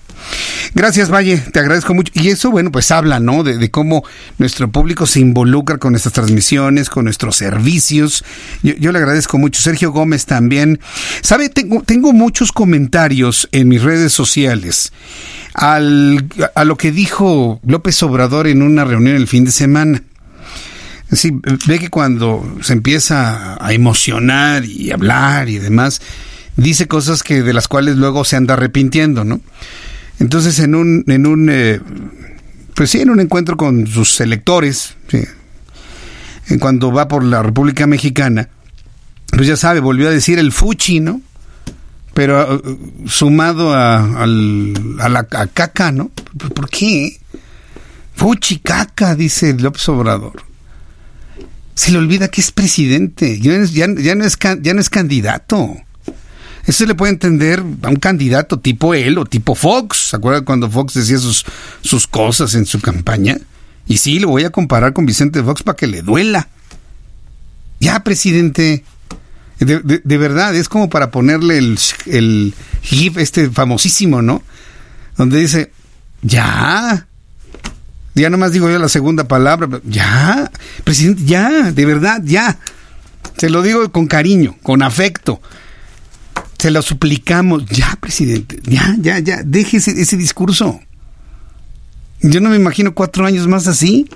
Gracias, 0.75 1.11
Valle, 1.11 1.39
te 1.39 1.61
agradezco 1.61 1.95
mucho. 1.95 2.13
Y 2.15 2.29
eso, 2.29 2.51
bueno, 2.51 2.71
pues 2.71 2.91
habla, 2.91 3.21
¿no? 3.21 3.43
De, 3.43 3.71
cómo 3.71 4.05
nuestro 4.39 4.71
público 4.71 5.07
se 5.07 5.21
involucra 5.21 5.79
con 5.79 5.93
nuestras 5.93 6.13
transmisiones, 6.13 6.91
con 6.91 7.05
nuestros 7.05 7.37
servicios. 7.37 8.25
Yo, 8.63 8.93
le 8.93 8.99
agradezco 8.99 9.39
mucho. 9.39 9.63
Sergio 9.63 9.93
Gómez 9.93 10.27
también. 10.27 10.81
¿Sabe? 11.23 11.49
Tengo, 11.49 11.83
tengo 11.83 12.13
muchos 12.13 12.53
comentarios 12.53 13.49
en 13.53 13.69
mis 13.69 13.83
redes 13.83 14.13
sociales 14.13 14.93
al, 15.55 16.29
a 16.55 16.65
lo 16.65 16.77
que 16.77 16.93
dijo 16.93 17.61
López 17.65 18.03
Obrador 18.03 18.47
en 18.47 18.63
una 18.63 18.85
reunión 18.85 19.17
el 19.17 19.29
fin 19.29 19.45
de 19.45 19.53
semana. 19.53 20.03
Sí, 21.13 21.33
ve 21.67 21.79
que 21.79 21.89
cuando 21.89 22.59
se 22.63 22.73
empieza 22.73 23.65
a 23.65 23.73
emocionar 23.73 24.65
y 24.65 24.91
hablar 24.91 25.49
y 25.49 25.59
demás, 25.59 26.03
dice 26.57 26.89
cosas 26.89 27.23
que 27.23 27.43
de 27.43 27.53
las 27.53 27.69
cuales 27.69 27.97
luego 27.97 28.25
se 28.25 28.37
anda 28.37 28.55
arrepintiendo, 28.55 29.25
¿no? 29.25 29.41
Entonces, 30.19 30.59
en 30.59 30.75
un, 30.75 31.05
en 31.09 31.27
un, 31.27 31.49
eh, 31.51 31.81
pues 32.75 32.91
sí, 32.91 33.01
en 33.01 33.11
un 33.11 33.21
encuentro 33.21 33.57
con 33.57 33.87
sus 33.87 34.21
electores, 34.21 34.95
en 36.49 36.59
cuando 36.59 36.93
va 36.93 37.09
por 37.09 37.23
la 37.23 37.43
República 37.43 37.87
Mexicana, 37.87 38.49
pues 39.31 39.47
ya 39.47 39.57
sabe, 39.57 39.81
volvió 39.81 40.09
a 40.09 40.13
decir 40.13 40.39
el 40.39 40.53
fuchi, 40.53 41.01
¿no? 41.01 41.21
Pero 42.15 42.57
uh, 42.57 43.09
sumado 43.09 43.75
a, 43.75 44.23
al, 44.23 44.73
a 45.01 45.09
la 45.11 45.25
caca, 45.25 45.93
¿no? 45.93 46.11
¿Por 46.55 46.71
qué? 46.71 47.21
Fuchi 48.15 48.61
caca, 48.61 49.15
dice 49.15 49.53
López 49.53 49.87
Obrador. 49.91 50.43
Se 51.75 51.93
le 51.93 51.99
olvida 51.99 52.29
que 52.29 52.41
es 52.41 52.53
presidente, 52.53 53.39
ya, 53.39 53.63
ya, 53.65 53.87
ya, 53.95 54.15
no, 54.15 54.25
es, 54.25 54.39
ya 54.39 54.73
no 54.73 54.81
es 54.81 54.89
candidato. 54.89 55.77
Eso 56.67 56.79
se 56.79 56.87
le 56.87 56.97
puede 56.97 57.13
entender 57.13 57.63
a 57.83 57.89
un 57.89 57.97
candidato 57.97 58.59
tipo 58.59 58.93
él 58.93 59.19
o 59.19 59.25
tipo 59.25 59.55
Fox. 59.55 60.09
¿Se 60.11 60.17
acuerdan 60.17 60.45
cuando 60.45 60.69
Fox 60.69 60.95
decía 60.95 61.19
sus, 61.19 61.45
sus 61.81 62.07
cosas 62.09 62.55
en 62.55 62.67
su 62.67 62.81
campaña? 62.81 63.39
Y 63.87 63.99
sí, 63.99 64.19
lo 64.19 64.29
voy 64.29 64.45
a 64.45 64.51
comparar 64.51 64.93
con 64.93 65.07
Vicente 65.07 65.43
Fox 65.43 65.63
para 65.63 65.77
que 65.77 65.87
le 65.87 66.03
duela. 66.03 66.49
Ya, 67.79 68.03
presidente. 68.03 68.85
De, 69.59 70.19
verdad, 70.19 70.55
es 70.55 70.69
como 70.69 70.91
para 70.91 71.11
ponerle 71.11 71.57
el, 71.59 71.79
el 72.07 72.53
GIF 72.83 73.17
este 73.19 73.49
famosísimo, 73.49 74.21
¿no? 74.21 74.43
Donde 75.17 75.39
dice, 75.39 75.71
ya. 76.23 77.07
Ya 78.15 78.29
nomás 78.29 78.53
digo 78.53 78.69
yo 78.69 78.79
la 78.79 78.89
segunda 78.89 79.29
palabra. 79.29 79.69
Ya, 79.85 80.51
presidente, 80.83 81.23
ya, 81.25 81.71
de 81.71 81.87
verdad, 81.87 82.21
ya. 82.25 82.59
Se 83.37 83.51
lo 83.51 83.63
digo 83.63 83.91
con 83.93 84.09
cariño, 84.09 84.57
con 84.63 84.83
afecto. 84.83 85.41
Se 86.59 86.71
lo 86.71 86.83
suplicamos. 86.83 87.67
Ya, 87.67 87.97
presidente. 88.01 88.61
Ya, 88.65 88.97
ya, 88.99 89.19
ya. 89.19 89.43
Deje 89.45 89.77
ese, 89.77 90.17
discurso. 90.17 90.81
Yo 92.23 92.41
no 92.41 92.51
me 92.51 92.57
imagino 92.57 92.95
cuatro 92.95 93.27
años 93.27 93.47
más 93.47 93.67
así. 93.67 94.09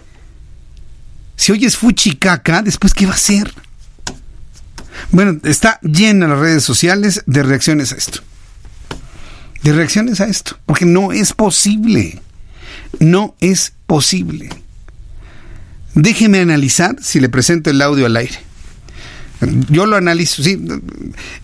Si 1.37 1.53
hoy 1.53 1.65
es 1.65 1.77
fuchicaca, 1.77 2.63
después 2.63 2.95
¿qué 2.95 3.07
va 3.07 3.15
a 3.15 3.19
ser? 3.19 3.53
Bueno, 5.11 5.39
está 5.45 5.79
llena 5.83 6.29
las 6.29 6.39
redes 6.39 6.63
sociales 6.63 7.23
de 7.27 7.43
reacciones 7.43 7.93
a 7.93 7.97
esto. 7.97 8.21
De 9.63 9.73
reacciones 9.73 10.21
a 10.21 10.27
esto. 10.27 10.59
Porque 10.67 10.87
no 10.87 11.13
es 11.13 11.33
posible. 11.33 12.21
No 12.99 13.37
es 13.41 13.73
posible. 13.87 14.49
Déjeme 15.95 16.41
analizar 16.41 16.97
si 17.03 17.21
le 17.21 17.29
presento 17.29 17.71
el 17.71 17.83
audio 17.83 18.07
al 18.07 18.17
aire. 18.17 18.50
Yo 19.69 19.87
lo 19.87 19.97
analizo, 19.97 20.43
sí. 20.43 20.61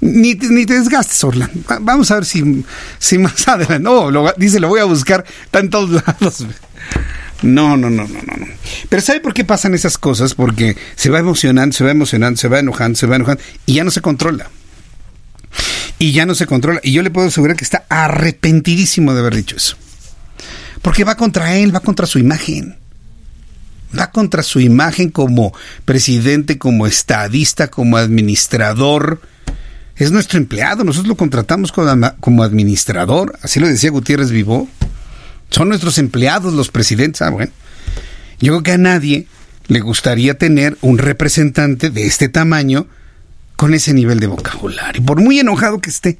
Ni, 0.00 0.35
ni 0.35 0.66
te 0.66 0.74
desgastes, 0.74 1.22
Orlan. 1.24 1.50
Vamos 1.80 2.11
a 2.11 2.16
ver 2.16 2.24
si, 2.24 2.64
si 2.98 3.18
más 3.18 3.48
adelante. 3.48 3.80
No, 3.80 4.11
lo, 4.11 4.32
dice, 4.37 4.61
lo 4.61 4.68
voy 4.68 4.80
a 4.80 4.85
buscar. 4.85 5.24
Está 5.44 5.61
en 5.61 5.70
todos 5.70 5.90
lados. 5.90 6.46
No, 7.42 7.76
no, 7.76 7.90
no, 7.90 8.06
no, 8.06 8.20
no. 8.22 8.46
Pero 8.88 9.02
¿sabe 9.02 9.20
por 9.20 9.35
qué 9.35 9.44
pasan 9.44 9.74
esas 9.74 9.98
cosas? 9.98 10.35
Porque 10.35 10.76
se 10.94 11.11
va 11.11 11.18
emocionando, 11.18 11.74
se 11.74 11.85
va 11.85 11.90
emocionando, 11.90 12.38
se 12.38 12.48
va 12.48 12.59
enojando, 12.59 12.96
se 12.98 13.06
va 13.06 13.16
enojando 13.16 13.42
y 13.66 13.74
ya 13.74 13.85
no 13.85 13.90
se 13.90 14.00
controla. 14.00 14.50
Y 15.98 16.12
ya 16.12 16.26
no 16.26 16.35
se 16.35 16.46
controla. 16.46 16.80
Y 16.82 16.92
yo 16.92 17.02
le 17.02 17.11
puedo 17.11 17.28
asegurar 17.28 17.56
que 17.56 17.64
está 17.64 17.85
arrepentidísimo 17.88 19.14
de 19.14 19.20
haber 19.20 19.35
dicho 19.35 19.56
eso. 19.56 19.76
Porque 20.82 21.04
va 21.04 21.16
contra 21.16 21.56
él, 21.56 21.74
va 21.74 21.80
contra 21.80 22.06
su 22.06 22.18
imagen 22.18 22.76
va 23.96 24.11
contra 24.11 24.42
su 24.42 24.61
imagen 24.61 25.11
como 25.11 25.53
presidente, 25.85 26.59
como 26.59 26.87
estadista, 26.87 27.68
como 27.68 27.96
administrador. 27.96 29.20
Es 29.96 30.12
nuestro 30.12 30.38
empleado, 30.38 30.85
nosotros 30.85 31.09
lo 31.09 31.16
contratamos 31.16 31.72
como 31.72 32.42
administrador, 32.42 33.38
así 33.42 33.61
lo 33.61 33.66
decía 33.66 33.90
Gutiérrez 33.90 34.31
Vivó. 34.31 34.68
Son 35.51 35.68
nuestros 35.68 35.99
empleados 35.99 36.53
los 36.55 36.70
presidentes. 36.70 37.22
Ah, 37.22 37.31
bueno. 37.31 37.53
Yo 38.40 38.53
creo 38.53 38.62
que 38.62 38.72
a 38.72 38.79
nadie 38.79 39.27
le 39.68 39.81
gustaría 39.81 40.35
tener 40.35 40.77
un 40.81 40.99
representante 40.99 41.90
de 41.90 42.07
este 42.07 42.29
tamaño 42.29 42.87
con 43.57 43.72
ese 43.72 43.94
nivel 43.94 44.20
de 44.20 44.27
vocabulario, 44.27 45.03
por 45.03 45.20
muy 45.20 45.38
enojado 45.38 45.81
que 45.81 45.90
esté. 45.90 46.18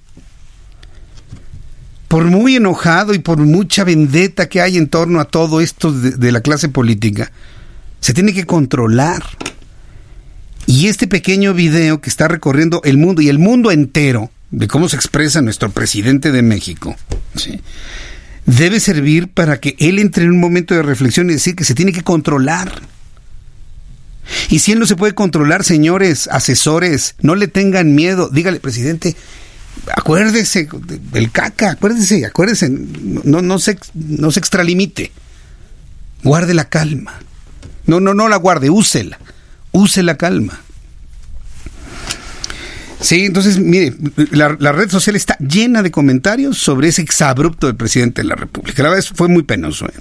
Por 2.09 2.24
muy 2.24 2.57
enojado 2.57 3.14
y 3.14 3.18
por 3.18 3.38
mucha 3.38 3.85
vendetta 3.85 4.48
que 4.48 4.62
hay 4.62 4.79
en 4.79 4.88
torno 4.88 5.20
a 5.20 5.24
todo 5.26 5.61
esto 5.61 5.92
de 5.92 6.33
la 6.33 6.40
clase 6.40 6.68
política, 6.68 7.33
se 8.00 8.14
tiene 8.14 8.32
que 8.32 8.44
controlar. 8.44 9.24
Y 10.66 10.88
este 10.88 11.06
pequeño 11.06 11.54
video 11.54 12.00
que 12.00 12.11
está 12.11 12.26
recorriendo 12.26 12.80
el 12.85 12.96
mundo 12.96 13.22
y 13.22 13.28
el 13.28 13.38
mundo 13.38 13.70
entero 13.70 14.30
de 14.50 14.68
cómo 14.68 14.88
se 14.88 14.96
expresa 14.96 15.40
nuestro 15.42 15.70
presidente 15.70 16.32
de 16.32 16.42
México, 16.42 16.96
debe 18.46 18.80
servir 18.80 19.28
para 19.28 19.61
que 19.61 19.76
él 19.78 19.98
entre 19.98 20.24
en 20.24 20.30
un 20.30 20.40
momento 20.40 20.74
de 20.74 20.82
reflexión 20.82 21.30
y 21.30 21.35
decir 21.35 21.54
que 21.54 21.64
se 21.64 21.74
tiene 21.74 21.92
que 21.92 22.02
controlar. 22.02 22.82
Y 24.48 24.59
si 24.59 24.72
él 24.72 24.78
no 24.78 24.87
se 24.87 24.96
puede 24.96 25.14
controlar, 25.14 25.62
señores, 25.62 26.28
asesores, 26.28 27.14
no 27.20 27.35
le 27.35 27.48
tengan 27.48 27.94
miedo. 27.94 28.28
Dígale, 28.28 28.59
presidente, 28.59 29.14
acuérdese 29.94 30.68
del 31.12 31.30
caca, 31.30 31.72
acuérdese, 31.72 32.26
acuérdese, 32.26 32.68
no, 32.70 33.42
no, 33.42 33.59
se, 33.59 33.78
no 33.94 34.30
se 34.30 34.40
extralimite. 34.40 35.12
Guarde 36.22 36.54
la 36.54 36.68
calma. 36.68 37.20
No, 37.87 38.01
no, 38.01 38.14
no 38.14 38.29
la 38.29 38.37
guarde, 38.37 38.70
úsela. 38.70 39.18
Use 39.72 40.03
la 40.03 40.16
calma. 40.16 40.61
Sí, 43.01 43.27
entonces, 43.27 43.59
mire, 43.59 43.94
la, 44.31 44.49
red 44.72 44.90
social 44.90 45.16
está 45.16 45.37
llena 45.38 45.83
de 45.83 45.90
comentarios 45.90 46.59
sobre 46.59 46.88
ese 46.88 47.03
exabrupto 47.03 47.66
del 47.66 47.77
presidente 47.77 48.22
de 48.22 48.29
la 48.29 48.37
República. 48.37 48.83
La 48.83 48.88
verdad 48.88 49.05
fue 49.14 49.29
muy 49.29 49.42
penoso. 49.42 49.87
¿eh? 49.87 49.92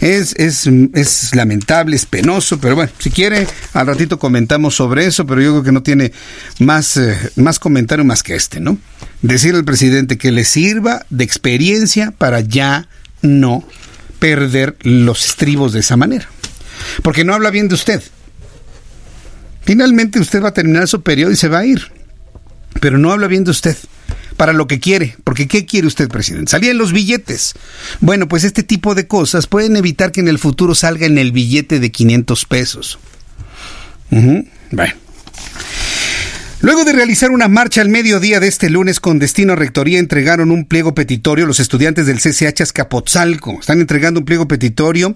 Es, 0.00 0.34
es, 0.36 0.68
es, 0.94 1.34
lamentable, 1.34 1.96
es 1.96 2.06
penoso, 2.06 2.58
pero 2.58 2.74
bueno, 2.74 2.90
si 2.98 3.10
quiere, 3.10 3.46
al 3.72 3.86
ratito 3.86 4.18
comentamos 4.18 4.74
sobre 4.74 5.06
eso, 5.06 5.26
pero 5.26 5.40
yo 5.40 5.52
creo 5.52 5.62
que 5.62 5.72
no 5.72 5.82
tiene 5.82 6.12
más, 6.58 6.96
eh, 6.96 7.16
más 7.36 7.58
comentario 7.58 8.04
más 8.04 8.22
que 8.22 8.34
este, 8.34 8.60
¿no? 8.60 8.78
Decir 9.22 9.54
al 9.54 9.64
presidente 9.64 10.18
que 10.18 10.30
le 10.30 10.44
sirva 10.44 11.06
de 11.10 11.24
experiencia 11.24 12.12
para 12.16 12.40
ya 12.40 12.88
no 13.22 13.64
perder 14.18 14.76
los 14.82 15.24
estribos 15.24 15.72
de 15.72 15.80
esa 15.80 15.96
manera 15.96 16.28
porque 17.02 17.24
no 17.24 17.34
habla 17.34 17.50
bien 17.50 17.68
de 17.68 17.74
usted. 17.74 18.02
Finalmente 19.62 20.18
usted 20.18 20.42
va 20.42 20.48
a 20.48 20.54
terminar 20.54 20.88
su 20.88 21.02
periodo 21.02 21.30
y 21.30 21.36
se 21.36 21.48
va 21.48 21.58
a 21.58 21.66
ir, 21.66 21.92
pero 22.80 22.98
no 22.98 23.12
habla 23.12 23.26
bien 23.26 23.44
de 23.44 23.50
usted 23.50 23.76
para 24.38 24.52
lo 24.52 24.66
que 24.68 24.78
quiere, 24.78 25.16
porque 25.24 25.48
¿qué 25.48 25.66
quiere 25.66 25.88
usted, 25.88 26.08
presidente? 26.08 26.52
Salían 26.52 26.78
los 26.78 26.92
billetes. 26.92 27.54
Bueno, 28.00 28.28
pues 28.28 28.44
este 28.44 28.62
tipo 28.62 28.94
de 28.94 29.06
cosas 29.08 29.48
pueden 29.48 29.76
evitar 29.76 30.12
que 30.12 30.20
en 30.20 30.28
el 30.28 30.38
futuro 30.38 30.74
salga 30.74 31.06
en 31.06 31.18
el 31.18 31.32
billete 31.32 31.80
de 31.80 31.90
500 31.90 32.44
pesos. 32.44 32.98
Bueno. 34.10 34.94
Luego 36.60 36.84
de 36.84 36.92
realizar 36.92 37.30
una 37.30 37.46
marcha 37.46 37.82
al 37.82 37.88
mediodía 37.88 38.40
de 38.40 38.48
este 38.48 38.68
lunes 38.68 38.98
con 38.98 39.20
destino 39.20 39.52
a 39.52 39.56
rectoría, 39.56 40.00
entregaron 40.00 40.50
un 40.50 40.64
pliego 40.64 40.92
petitorio 40.92 41.46
los 41.46 41.60
estudiantes 41.60 42.06
del 42.06 42.18
CCH 42.18 42.62
Azcapotzalco. 42.62 43.58
Están 43.60 43.80
entregando 43.80 44.18
un 44.18 44.26
pliego 44.26 44.48
petitorio. 44.48 45.14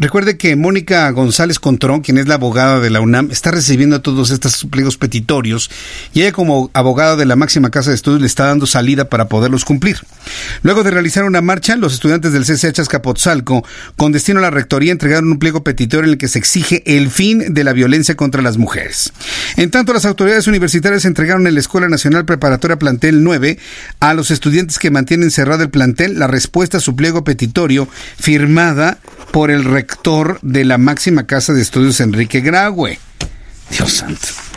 recuerde 0.00 0.36
que 0.36 0.56
Mónica 0.56 1.08
González 1.12 1.60
Contrón, 1.60 2.00
quien 2.00 2.18
es 2.18 2.26
la 2.26 2.34
abogada 2.34 2.80
de 2.80 2.90
la 2.90 3.00
UNAM, 3.00 3.30
está 3.30 3.52
recibiendo 3.52 4.00
todos 4.02 4.32
estos 4.32 4.66
pliegos 4.68 4.96
petitorios 4.96 5.70
y 6.12 6.22
ella 6.22 6.32
como 6.32 6.72
abogada 6.74 7.14
de 7.14 7.24
la 7.24 7.36
máxima 7.36 7.70
casa 7.70 7.90
de 7.90 7.96
estudios 7.96 8.22
le 8.22 8.26
está 8.26 8.46
dando 8.46 8.66
salida 8.66 9.08
para 9.08 9.28
poderlos 9.28 9.64
cumplir. 9.64 10.00
Luego 10.62 10.82
de 10.82 10.90
realizar 10.90 11.22
una 11.22 11.40
marcha, 11.40 11.76
los 11.76 11.94
estudiantes 11.94 12.32
del 12.32 12.46
CCH 12.46 12.80
Azcapotzalco 12.80 13.64
con 13.96 14.10
destino 14.10 14.40
a 14.40 14.42
la 14.42 14.50
rectoría 14.50 14.90
entregaron 14.90 15.30
un 15.30 15.38
pliego 15.38 15.62
petitorio 15.62 16.06
en 16.06 16.14
el 16.14 16.18
que 16.18 16.26
se 16.26 16.40
exige 16.40 16.82
el 16.84 17.10
fin 17.10 17.54
de 17.54 17.62
la 17.62 17.72
violencia 17.72 18.16
contra 18.16 18.42
las 18.42 18.58
mujeres. 18.58 19.12
En 19.56 19.70
tanto, 19.70 19.92
las 19.92 20.04
autoridades 20.04 20.48
universitarias 20.48 20.63
universitarios 20.64 21.04
entregaron 21.04 21.46
en 21.46 21.52
la 21.52 21.60
Escuela 21.60 21.88
Nacional 21.88 22.24
Preparatoria 22.24 22.78
Plantel 22.78 23.22
9 23.22 23.58
a 24.00 24.14
los 24.14 24.30
estudiantes 24.30 24.78
que 24.78 24.90
mantienen 24.90 25.30
cerrado 25.30 25.62
el 25.62 25.68
plantel 25.68 26.18
la 26.18 26.26
respuesta 26.26 26.78
a 26.78 26.80
su 26.80 26.96
pliego 26.96 27.22
petitorio 27.22 27.86
firmada 28.18 28.96
por 29.30 29.50
el 29.50 29.64
rector 29.64 30.38
de 30.40 30.64
la 30.64 30.78
máxima 30.78 31.26
casa 31.26 31.52
de 31.52 31.60
estudios 31.60 32.00
Enrique 32.00 32.40
Graue. 32.40 32.98
Dios 33.70 33.92
santo. 33.92 34.53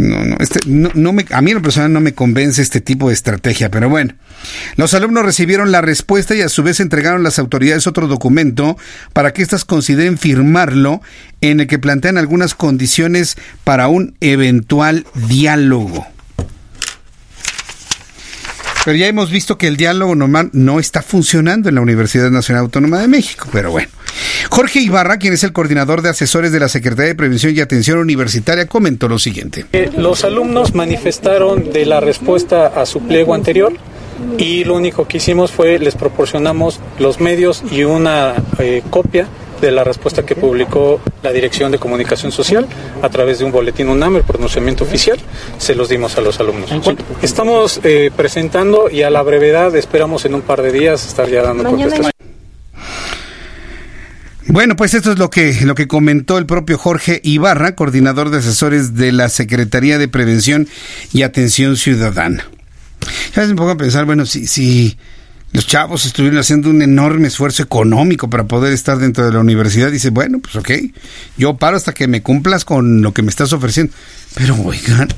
No, 0.00 0.24
no, 0.24 0.36
este, 0.40 0.60
no, 0.64 1.12
me, 1.12 1.26
a 1.30 1.42
mí 1.42 1.50
en 1.50 1.58
lo 1.58 1.62
personal 1.62 1.92
no 1.92 2.00
me 2.00 2.14
convence 2.14 2.62
este 2.62 2.80
tipo 2.80 3.08
de 3.08 3.14
estrategia, 3.14 3.70
pero 3.70 3.90
bueno. 3.90 4.14
Los 4.76 4.94
alumnos 4.94 5.26
recibieron 5.26 5.72
la 5.72 5.82
respuesta 5.82 6.34
y 6.34 6.40
a 6.40 6.48
su 6.48 6.62
vez 6.62 6.80
entregaron 6.80 7.20
a 7.20 7.24
las 7.24 7.38
autoridades 7.38 7.86
otro 7.86 8.06
documento 8.08 8.78
para 9.12 9.34
que 9.34 9.42
éstas 9.42 9.66
consideren 9.66 10.16
firmarlo 10.16 11.02
en 11.42 11.60
el 11.60 11.66
que 11.66 11.78
plantean 11.78 12.16
algunas 12.16 12.54
condiciones 12.54 13.36
para 13.62 13.88
un 13.88 14.16
eventual 14.20 15.06
diálogo. 15.28 16.06
Pero 18.86 18.96
ya 18.96 19.06
hemos 19.06 19.30
visto 19.30 19.58
que 19.58 19.68
el 19.68 19.76
diálogo 19.76 20.14
normal 20.14 20.48
no 20.54 20.80
está 20.80 21.02
funcionando 21.02 21.68
en 21.68 21.74
la 21.74 21.82
Universidad 21.82 22.30
Nacional 22.30 22.62
Autónoma 22.62 23.00
de 23.00 23.08
México, 23.08 23.50
pero 23.52 23.70
bueno. 23.70 23.90
Jorge 24.48 24.80
Ibarra, 24.80 25.18
quien 25.18 25.32
es 25.32 25.44
el 25.44 25.52
coordinador 25.52 26.02
de 26.02 26.10
asesores 26.10 26.52
de 26.52 26.60
la 26.60 26.68
Secretaría 26.68 27.08
de 27.08 27.14
Prevención 27.14 27.54
y 27.54 27.60
Atención 27.60 27.98
Universitaria, 27.98 28.66
comentó 28.66 29.08
lo 29.08 29.18
siguiente. 29.18 29.66
Eh, 29.72 29.90
los 29.96 30.24
alumnos 30.24 30.74
manifestaron 30.74 31.72
de 31.72 31.86
la 31.86 32.00
respuesta 32.00 32.66
a 32.68 32.86
su 32.86 33.00
pliego 33.00 33.34
anterior 33.34 33.72
y 34.38 34.64
lo 34.64 34.74
único 34.74 35.06
que 35.06 35.18
hicimos 35.18 35.50
fue 35.50 35.78
les 35.78 35.94
proporcionamos 35.94 36.80
los 36.98 37.20
medios 37.20 37.62
y 37.70 37.84
una 37.84 38.34
eh, 38.58 38.82
copia 38.90 39.26
de 39.60 39.70
la 39.70 39.84
respuesta 39.84 40.24
que 40.24 40.34
publicó 40.34 41.00
la 41.22 41.32
Dirección 41.32 41.70
de 41.70 41.78
Comunicación 41.78 42.32
Social 42.32 42.66
a 43.02 43.08
través 43.10 43.38
de 43.38 43.44
un 43.44 43.52
boletín 43.52 43.88
UNAM, 43.88 44.16
el 44.16 44.22
pronunciamiento 44.22 44.84
oficial, 44.84 45.18
se 45.58 45.74
los 45.74 45.88
dimos 45.88 46.16
a 46.16 46.22
los 46.22 46.40
alumnos. 46.40 46.70
Estamos 47.22 47.80
eh, 47.84 48.10
presentando 48.14 48.88
y 48.90 49.02
a 49.02 49.10
la 49.10 49.22
brevedad 49.22 49.74
esperamos 49.76 50.24
en 50.24 50.34
un 50.34 50.42
par 50.42 50.62
de 50.62 50.72
días 50.72 51.06
estar 51.06 51.28
ya 51.28 51.42
dando 51.42 51.64
contestación. 51.64 52.10
Bueno, 54.50 54.74
pues 54.74 54.94
esto 54.94 55.12
es 55.12 55.18
lo 55.18 55.30
que, 55.30 55.60
lo 55.64 55.76
que 55.76 55.86
comentó 55.86 56.36
el 56.36 56.44
propio 56.44 56.76
Jorge 56.76 57.20
Ibarra, 57.22 57.76
coordinador 57.76 58.30
de 58.30 58.38
asesores 58.38 58.96
de 58.96 59.12
la 59.12 59.28
Secretaría 59.28 59.96
de 59.96 60.08
Prevención 60.08 60.68
y 61.12 61.22
Atención 61.22 61.76
Ciudadana. 61.76 62.44
Ya 63.36 63.46
me 63.46 63.54
pongo 63.54 63.70
a 63.70 63.76
pensar, 63.76 64.06
bueno, 64.06 64.26
si, 64.26 64.48
si 64.48 64.98
los 65.52 65.68
chavos 65.68 66.04
estuvieron 66.04 66.40
haciendo 66.40 66.68
un 66.68 66.82
enorme 66.82 67.28
esfuerzo 67.28 67.62
económico 67.62 68.28
para 68.28 68.44
poder 68.44 68.72
estar 68.72 68.98
dentro 68.98 69.24
de 69.24 69.32
la 69.32 69.38
universidad. 69.38 69.92
Dice, 69.92 70.10
bueno, 70.10 70.40
pues 70.40 70.56
ok, 70.56 70.70
yo 71.36 71.56
paro 71.56 71.76
hasta 71.76 71.94
que 71.94 72.08
me 72.08 72.20
cumplas 72.20 72.64
con 72.64 73.02
lo 73.02 73.14
que 73.14 73.22
me 73.22 73.30
estás 73.30 73.52
ofreciendo. 73.52 73.92
Pero 74.34 74.56
oigan, 74.56 75.08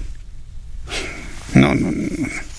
no, 1.54 1.74
no, 1.74 1.90
no. 1.90 2.51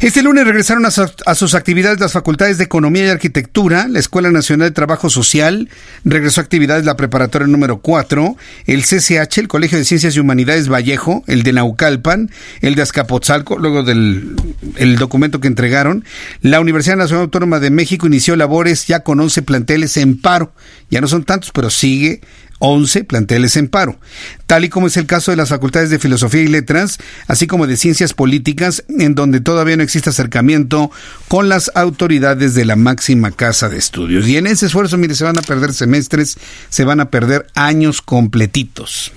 Este 0.00 0.22
lunes 0.22 0.44
regresaron 0.44 0.84
a, 0.86 1.34
sus 1.34 1.54
actividades 1.54 2.00
las 2.00 2.12
facultades 2.12 2.58
de 2.58 2.64
Economía 2.64 3.06
y 3.06 3.08
Arquitectura, 3.08 3.86
la 3.88 3.98
Escuela 3.98 4.30
Nacional 4.30 4.68
de 4.68 4.72
Trabajo 4.72 5.10
Social, 5.10 5.68
regresó 6.04 6.40
a 6.40 6.44
actividades 6.44 6.84
la 6.84 6.96
preparatoria 6.96 7.46
número 7.46 7.78
4, 7.78 8.36
el 8.66 8.82
CCH, 8.82 9.38
el 9.38 9.48
Colegio 9.48 9.78
de 9.78 9.84
Ciencias 9.84 10.16
y 10.16 10.20
Humanidades 10.20 10.68
Vallejo, 10.68 11.22
el 11.26 11.42
de 11.42 11.52
Naucalpan, 11.52 12.30
el 12.60 12.74
de 12.74 12.82
Azcapotzalco, 12.82 13.58
luego 13.58 13.82
del 13.82 14.36
el 14.76 14.96
documento 14.96 15.40
que 15.40 15.48
entregaron. 15.48 16.04
La 16.40 16.60
Universidad 16.60 16.96
Nacional 16.96 17.24
Autónoma 17.24 17.60
de 17.60 17.70
México 17.70 18.06
inició 18.06 18.36
labores 18.36 18.86
ya 18.86 19.00
con 19.00 19.20
11 19.20 19.42
planteles 19.42 19.96
en 19.96 20.20
paro. 20.20 20.52
Ya 20.90 21.00
no 21.00 21.08
son 21.08 21.24
tantos, 21.24 21.50
pero 21.52 21.70
sigue 21.70 22.20
11 22.64 23.02
planteles 23.02 23.56
en 23.56 23.66
paro, 23.66 23.98
tal 24.46 24.64
y 24.64 24.68
como 24.68 24.86
es 24.86 24.96
el 24.96 25.06
caso 25.06 25.32
de 25.32 25.36
las 25.36 25.48
facultades 25.48 25.90
de 25.90 25.98
Filosofía 25.98 26.42
y 26.42 26.46
Letras, 26.46 26.98
así 27.26 27.48
como 27.48 27.66
de 27.66 27.76
Ciencias 27.76 28.14
Políticas, 28.14 28.84
en 28.88 29.16
donde 29.16 29.40
todavía 29.40 29.76
no 29.76 29.82
existe 29.82 30.10
acercamiento 30.10 30.92
con 31.26 31.48
las 31.48 31.72
autoridades 31.74 32.54
de 32.54 32.64
la 32.64 32.76
máxima 32.76 33.32
casa 33.32 33.68
de 33.68 33.78
estudios. 33.78 34.28
Y 34.28 34.36
en 34.36 34.46
ese 34.46 34.66
esfuerzo, 34.66 34.96
mire, 34.96 35.16
se 35.16 35.24
van 35.24 35.38
a 35.38 35.42
perder 35.42 35.74
semestres, 35.74 36.38
se 36.68 36.84
van 36.84 37.00
a 37.00 37.10
perder 37.10 37.48
años 37.56 38.00
completitos. 38.00 39.10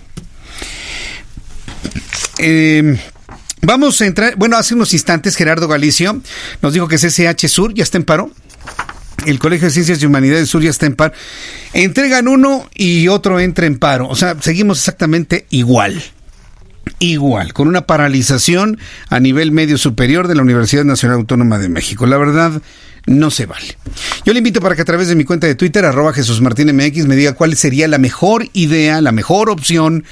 Eh, 2.39 2.99
vamos 3.61 4.01
a 4.01 4.07
entrar, 4.07 4.35
bueno, 4.37 4.57
hace 4.57 4.73
unos 4.73 4.91
instantes 4.93 5.35
Gerardo 5.35 5.67
Galicio 5.67 6.19
nos 6.63 6.73
dijo 6.73 6.87
que 6.87 6.97
CCH 6.97 7.47
Sur 7.47 7.75
ya 7.75 7.83
está 7.83 7.99
en 7.99 8.05
paro 8.05 8.31
el 9.25 9.39
Colegio 9.39 9.67
de 9.67 9.73
Ciencias 9.73 10.01
y 10.01 10.05
Humanidades 10.05 10.49
Sur 10.49 10.61
ya 10.61 10.69
está 10.69 10.85
en 10.85 10.95
paro. 10.95 11.13
Entregan 11.73 12.27
uno 12.27 12.69
y 12.73 13.07
otro 13.07 13.39
entra 13.39 13.65
en 13.65 13.77
paro. 13.77 14.07
O 14.07 14.15
sea, 14.15 14.35
seguimos 14.39 14.79
exactamente 14.79 15.45
igual. 15.49 16.01
Igual, 16.99 17.53
con 17.53 17.67
una 17.67 17.87
paralización 17.87 18.79
a 19.09 19.19
nivel 19.19 19.51
medio 19.51 19.77
superior 19.77 20.27
de 20.27 20.35
la 20.35 20.43
Universidad 20.43 20.83
Nacional 20.83 21.17
Autónoma 21.17 21.57
de 21.57 21.67
México. 21.67 22.05
La 22.05 22.17
verdad, 22.17 22.61
no 23.05 23.31
se 23.31 23.45
vale. 23.45 23.77
Yo 24.23 24.33
le 24.33 24.39
invito 24.39 24.61
para 24.61 24.75
que 24.75 24.81
a 24.81 24.85
través 24.85 25.07
de 25.07 25.15
mi 25.15 25.23
cuenta 25.25 25.47
de 25.47 25.55
Twitter, 25.55 25.85
arroba 25.85 26.13
Jesús 26.13 26.41
Martín 26.41 26.75
MX, 26.75 27.05
me 27.05 27.15
diga 27.15 27.33
cuál 27.33 27.55
sería 27.55 27.87
la 27.87 27.97
mejor 27.97 28.47
idea, 28.53 29.01
la 29.01 29.11
mejor 29.11 29.49
opción 29.49 30.05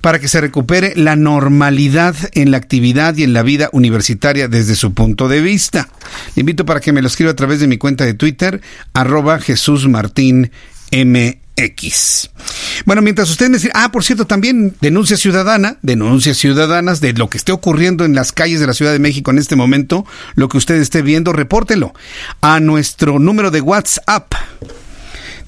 para 0.00 0.18
que 0.18 0.28
se 0.28 0.40
recupere 0.40 0.94
la 0.96 1.16
normalidad 1.16 2.16
en 2.32 2.50
la 2.50 2.56
actividad 2.56 3.16
y 3.16 3.22
en 3.22 3.32
la 3.32 3.42
vida 3.42 3.68
universitaria 3.72 4.48
desde 4.48 4.76
su 4.76 4.94
punto 4.94 5.28
de 5.28 5.40
vista. 5.40 5.88
Le 6.34 6.40
invito 6.40 6.64
para 6.64 6.80
que 6.80 6.92
me 6.92 7.02
lo 7.02 7.08
escriba 7.08 7.32
a 7.32 7.36
través 7.36 7.60
de 7.60 7.66
mi 7.66 7.78
cuenta 7.78 8.04
de 8.04 8.14
Twitter, 8.14 8.60
arroba 8.94 9.38
Jesús 9.38 9.88
Martín. 9.88 10.50
Bueno, 12.86 13.02
mientras 13.02 13.28
ustedes 13.30 13.50
me 13.50 13.58
dicen, 13.58 13.72
ah, 13.74 13.92
por 13.92 14.02
cierto, 14.02 14.26
también 14.26 14.74
denuncia 14.80 15.16
ciudadana, 15.16 15.76
denuncias 15.82 16.38
ciudadanas 16.38 17.00
de 17.00 17.12
lo 17.12 17.28
que 17.28 17.38
esté 17.38 17.52
ocurriendo 17.52 18.04
en 18.04 18.14
las 18.14 18.32
calles 18.32 18.60
de 18.60 18.66
la 18.66 18.72
Ciudad 18.72 18.92
de 18.92 18.98
México 18.98 19.30
en 19.30 19.38
este 19.38 19.56
momento, 19.56 20.06
lo 20.34 20.48
que 20.48 20.56
usted 20.56 20.76
esté 20.76 21.02
viendo, 21.02 21.32
repórtelo 21.32 21.92
a 22.40 22.60
nuestro 22.60 23.18
número 23.18 23.50
de 23.50 23.60
WhatsApp 23.60 24.32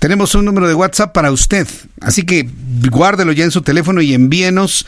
tenemos 0.02 0.34
un 0.34 0.44
número 0.44 0.66
de 0.66 0.74
WhatsApp 0.74 1.12
para 1.12 1.30
usted, 1.30 1.68
así 2.00 2.24
que 2.24 2.48
guárdelo 2.90 3.30
ya 3.30 3.44
en 3.44 3.52
su 3.52 3.62
teléfono 3.62 4.02
y 4.02 4.14
envíenos 4.14 4.84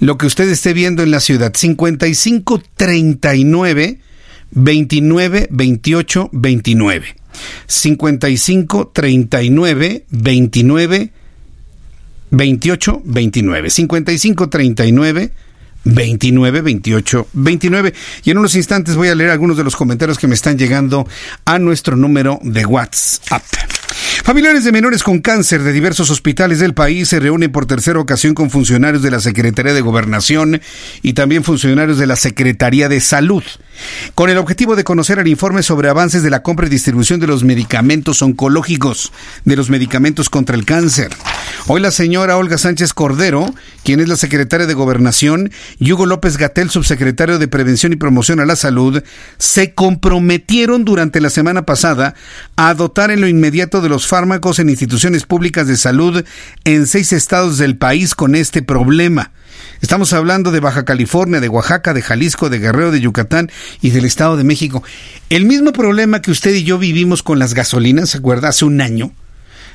lo 0.00 0.18
que 0.18 0.26
usted 0.26 0.48
esté 0.48 0.72
viendo 0.72 1.04
en 1.04 1.12
la 1.12 1.20
ciudad. 1.20 1.52
55 1.54 2.60
39 2.74 4.00
29 4.50 5.48
28 5.52 6.30
29. 6.32 7.16
55 7.68 8.90
39 8.92 10.04
29 10.10 11.12
28 12.32 13.02
29. 13.04 13.70
55 13.70 14.48
39 14.48 15.32
29 15.84 16.60
28 16.62 17.28
29. 17.32 17.94
Y 18.24 18.30
en 18.32 18.38
unos 18.38 18.56
instantes 18.56 18.96
voy 18.96 19.06
a 19.10 19.14
leer 19.14 19.30
algunos 19.30 19.56
de 19.56 19.62
los 19.62 19.76
comentarios 19.76 20.18
que 20.18 20.26
me 20.26 20.34
están 20.34 20.58
llegando 20.58 21.06
a 21.44 21.60
nuestro 21.60 21.94
número 21.94 22.40
de 22.42 22.66
WhatsApp. 22.66 23.44
Familiares 24.26 24.64
de 24.64 24.72
menores 24.72 25.04
con 25.04 25.20
cáncer 25.20 25.62
de 25.62 25.72
diversos 25.72 26.10
hospitales 26.10 26.58
del 26.58 26.74
país 26.74 27.08
se 27.08 27.20
reúnen 27.20 27.52
por 27.52 27.66
tercera 27.66 28.00
ocasión 28.00 28.34
con 28.34 28.50
funcionarios 28.50 29.02
de 29.02 29.10
la 29.12 29.20
Secretaría 29.20 29.72
de 29.72 29.80
Gobernación 29.80 30.60
y 31.02 31.12
también 31.12 31.44
funcionarios 31.44 31.98
de 31.98 32.06
la 32.06 32.16
Secretaría 32.16 32.88
de 32.88 33.00
Salud, 33.00 33.44
con 34.14 34.28
el 34.28 34.38
objetivo 34.38 34.74
de 34.74 34.82
conocer 34.82 35.20
el 35.20 35.28
informe 35.28 35.62
sobre 35.62 35.88
avances 35.88 36.24
de 36.24 36.30
la 36.30 36.42
compra 36.42 36.66
y 36.66 36.70
distribución 36.70 37.20
de 37.20 37.28
los 37.28 37.44
medicamentos 37.44 38.20
oncológicos, 38.20 39.12
de 39.44 39.54
los 39.54 39.70
medicamentos 39.70 40.28
contra 40.28 40.56
el 40.56 40.64
cáncer. 40.64 41.10
Hoy 41.68 41.80
la 41.80 41.90
señora 41.90 42.36
Olga 42.36 42.58
Sánchez 42.58 42.94
Cordero, 42.94 43.54
quien 43.84 44.00
es 44.00 44.08
la 44.08 44.16
secretaria 44.16 44.66
de 44.66 44.74
Gobernación, 44.74 45.52
y 45.78 45.92
Hugo 45.92 46.06
López 46.06 46.36
Gatel, 46.36 46.70
subsecretario 46.70 47.38
de 47.38 47.48
Prevención 47.48 47.92
y 47.92 47.96
Promoción 47.96 48.40
a 48.40 48.46
la 48.46 48.56
Salud, 48.56 49.02
se 49.38 49.74
comprometieron 49.74 50.84
durante 50.84 51.20
la 51.20 51.30
semana 51.30 51.66
pasada 51.66 52.14
a 52.56 52.72
dotar 52.74 53.10
en 53.10 53.20
lo 53.20 53.28
inmediato 53.28 53.82
de 53.82 53.90
los 53.90 54.06
fármacos 54.06 54.58
en 54.58 54.70
instituciones 54.70 55.24
públicas 55.24 55.66
de 55.68 55.76
salud 55.76 56.24
en 56.64 56.86
seis 56.86 57.12
estados 57.12 57.58
del 57.58 57.76
país 57.76 58.14
con 58.14 58.34
este 58.34 58.62
problema. 58.62 59.30
Estamos 59.82 60.14
hablando 60.14 60.50
de 60.50 60.60
Baja 60.60 60.86
California, 60.86 61.40
de 61.40 61.50
Oaxaca, 61.50 61.92
de 61.92 62.00
Jalisco, 62.00 62.48
de 62.48 62.58
Guerrero, 62.58 62.90
de 62.90 63.00
Yucatán 63.00 63.50
y 63.82 63.90
del 63.90 64.06
Estado 64.06 64.38
de 64.38 64.44
México. 64.44 64.82
El 65.28 65.44
mismo 65.44 65.72
problema 65.72 66.22
que 66.22 66.30
usted 66.30 66.54
y 66.54 66.64
yo 66.64 66.78
vivimos 66.78 67.22
con 67.22 67.38
las 67.38 67.52
gasolinas, 67.52 68.10
¿se 68.10 68.18
acuerda? 68.18 68.48
Hace 68.48 68.64
un 68.64 68.80
año. 68.80 69.12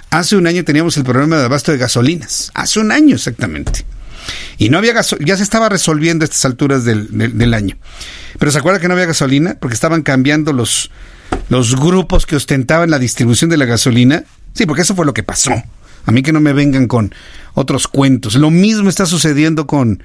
Hace 0.09 0.35
un 0.35 0.47
año 0.47 0.65
teníamos 0.65 0.97
el 0.97 1.03
problema 1.03 1.37
de 1.37 1.45
abasto 1.45 1.71
de 1.71 1.77
gasolinas. 1.77 2.51
Hace 2.55 2.79
un 2.79 2.91
año 2.91 3.15
exactamente. 3.15 3.85
Y 4.57 4.69
no 4.69 4.79
había 4.79 4.93
gasolina, 4.93 5.27
ya 5.27 5.37
se 5.37 5.43
estaba 5.43 5.69
resolviendo 5.69 6.23
a 6.23 6.25
estas 6.25 6.45
alturas 6.45 6.83
del, 6.83 7.07
del, 7.11 7.53
año. 7.53 7.77
Pero 8.39 8.51
¿se 8.51 8.57
acuerda 8.57 8.79
que 8.79 8.87
no 8.87 8.93
había 8.93 9.05
gasolina? 9.05 9.55
Porque 9.59 9.73
estaban 9.73 10.01
cambiando 10.01 10.51
los, 10.51 10.91
los 11.49 11.75
grupos 11.75 12.25
que 12.25 12.35
ostentaban 12.35 12.89
la 12.89 12.99
distribución 12.99 13.49
de 13.49 13.57
la 13.57 13.65
gasolina. 13.65 14.23
Sí, 14.53 14.65
porque 14.65 14.81
eso 14.81 14.95
fue 14.95 15.05
lo 15.05 15.13
que 15.13 15.23
pasó. 15.23 15.51
A 16.05 16.11
mí 16.11 16.23
que 16.23 16.33
no 16.33 16.39
me 16.39 16.53
vengan 16.53 16.87
con 16.87 17.13
otros 17.53 17.87
cuentos. 17.87 18.35
Lo 18.35 18.49
mismo 18.49 18.89
está 18.89 19.05
sucediendo 19.05 19.67
con 19.67 20.03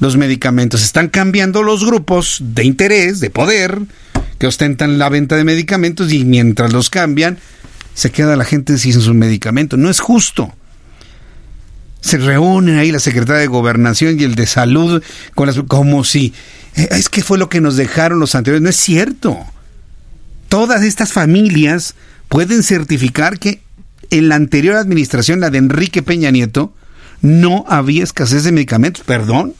los 0.00 0.16
medicamentos. 0.16 0.82
Están 0.82 1.08
cambiando 1.08 1.62
los 1.62 1.84
grupos 1.84 2.38
de 2.40 2.64
interés, 2.64 3.20
de 3.20 3.30
poder, 3.30 3.80
que 4.38 4.46
ostentan 4.46 4.98
la 4.98 5.08
venta 5.08 5.36
de 5.36 5.44
medicamentos 5.44 6.12
y 6.12 6.24
mientras 6.24 6.72
los 6.72 6.90
cambian, 6.90 7.38
se 7.94 8.10
queda 8.10 8.36
la 8.36 8.44
gente 8.44 8.78
sin 8.78 8.92
sus 8.92 9.14
medicamentos. 9.14 9.78
No 9.78 9.90
es 9.90 10.00
justo 10.00 10.52
se 12.00 12.18
reúnen 12.18 12.78
ahí 12.78 12.92
la 12.92 13.00
secretaria 13.00 13.40
de 13.40 13.46
Gobernación 13.46 14.18
y 14.20 14.24
el 14.24 14.34
de 14.34 14.46
Salud 14.46 15.02
con 15.34 15.46
las, 15.46 15.60
como 15.66 16.04
si 16.04 16.32
eh, 16.76 16.88
es 16.92 17.08
que 17.08 17.22
fue 17.22 17.38
lo 17.38 17.48
que 17.48 17.60
nos 17.60 17.76
dejaron 17.76 18.20
los 18.20 18.34
anteriores. 18.34 18.62
No 18.62 18.70
es 18.70 18.76
cierto. 18.76 19.38
Todas 20.48 20.82
estas 20.82 21.12
familias 21.12 21.94
pueden 22.28 22.62
certificar 22.62 23.38
que 23.38 23.62
en 24.10 24.28
la 24.28 24.36
anterior 24.36 24.76
administración, 24.76 25.40
la 25.40 25.50
de 25.50 25.58
Enrique 25.58 26.02
Peña 26.02 26.30
Nieto, 26.30 26.72
no 27.20 27.64
había 27.68 28.04
escasez 28.04 28.44
de 28.44 28.52
medicamentos. 28.52 29.04
Perdón. 29.04 29.54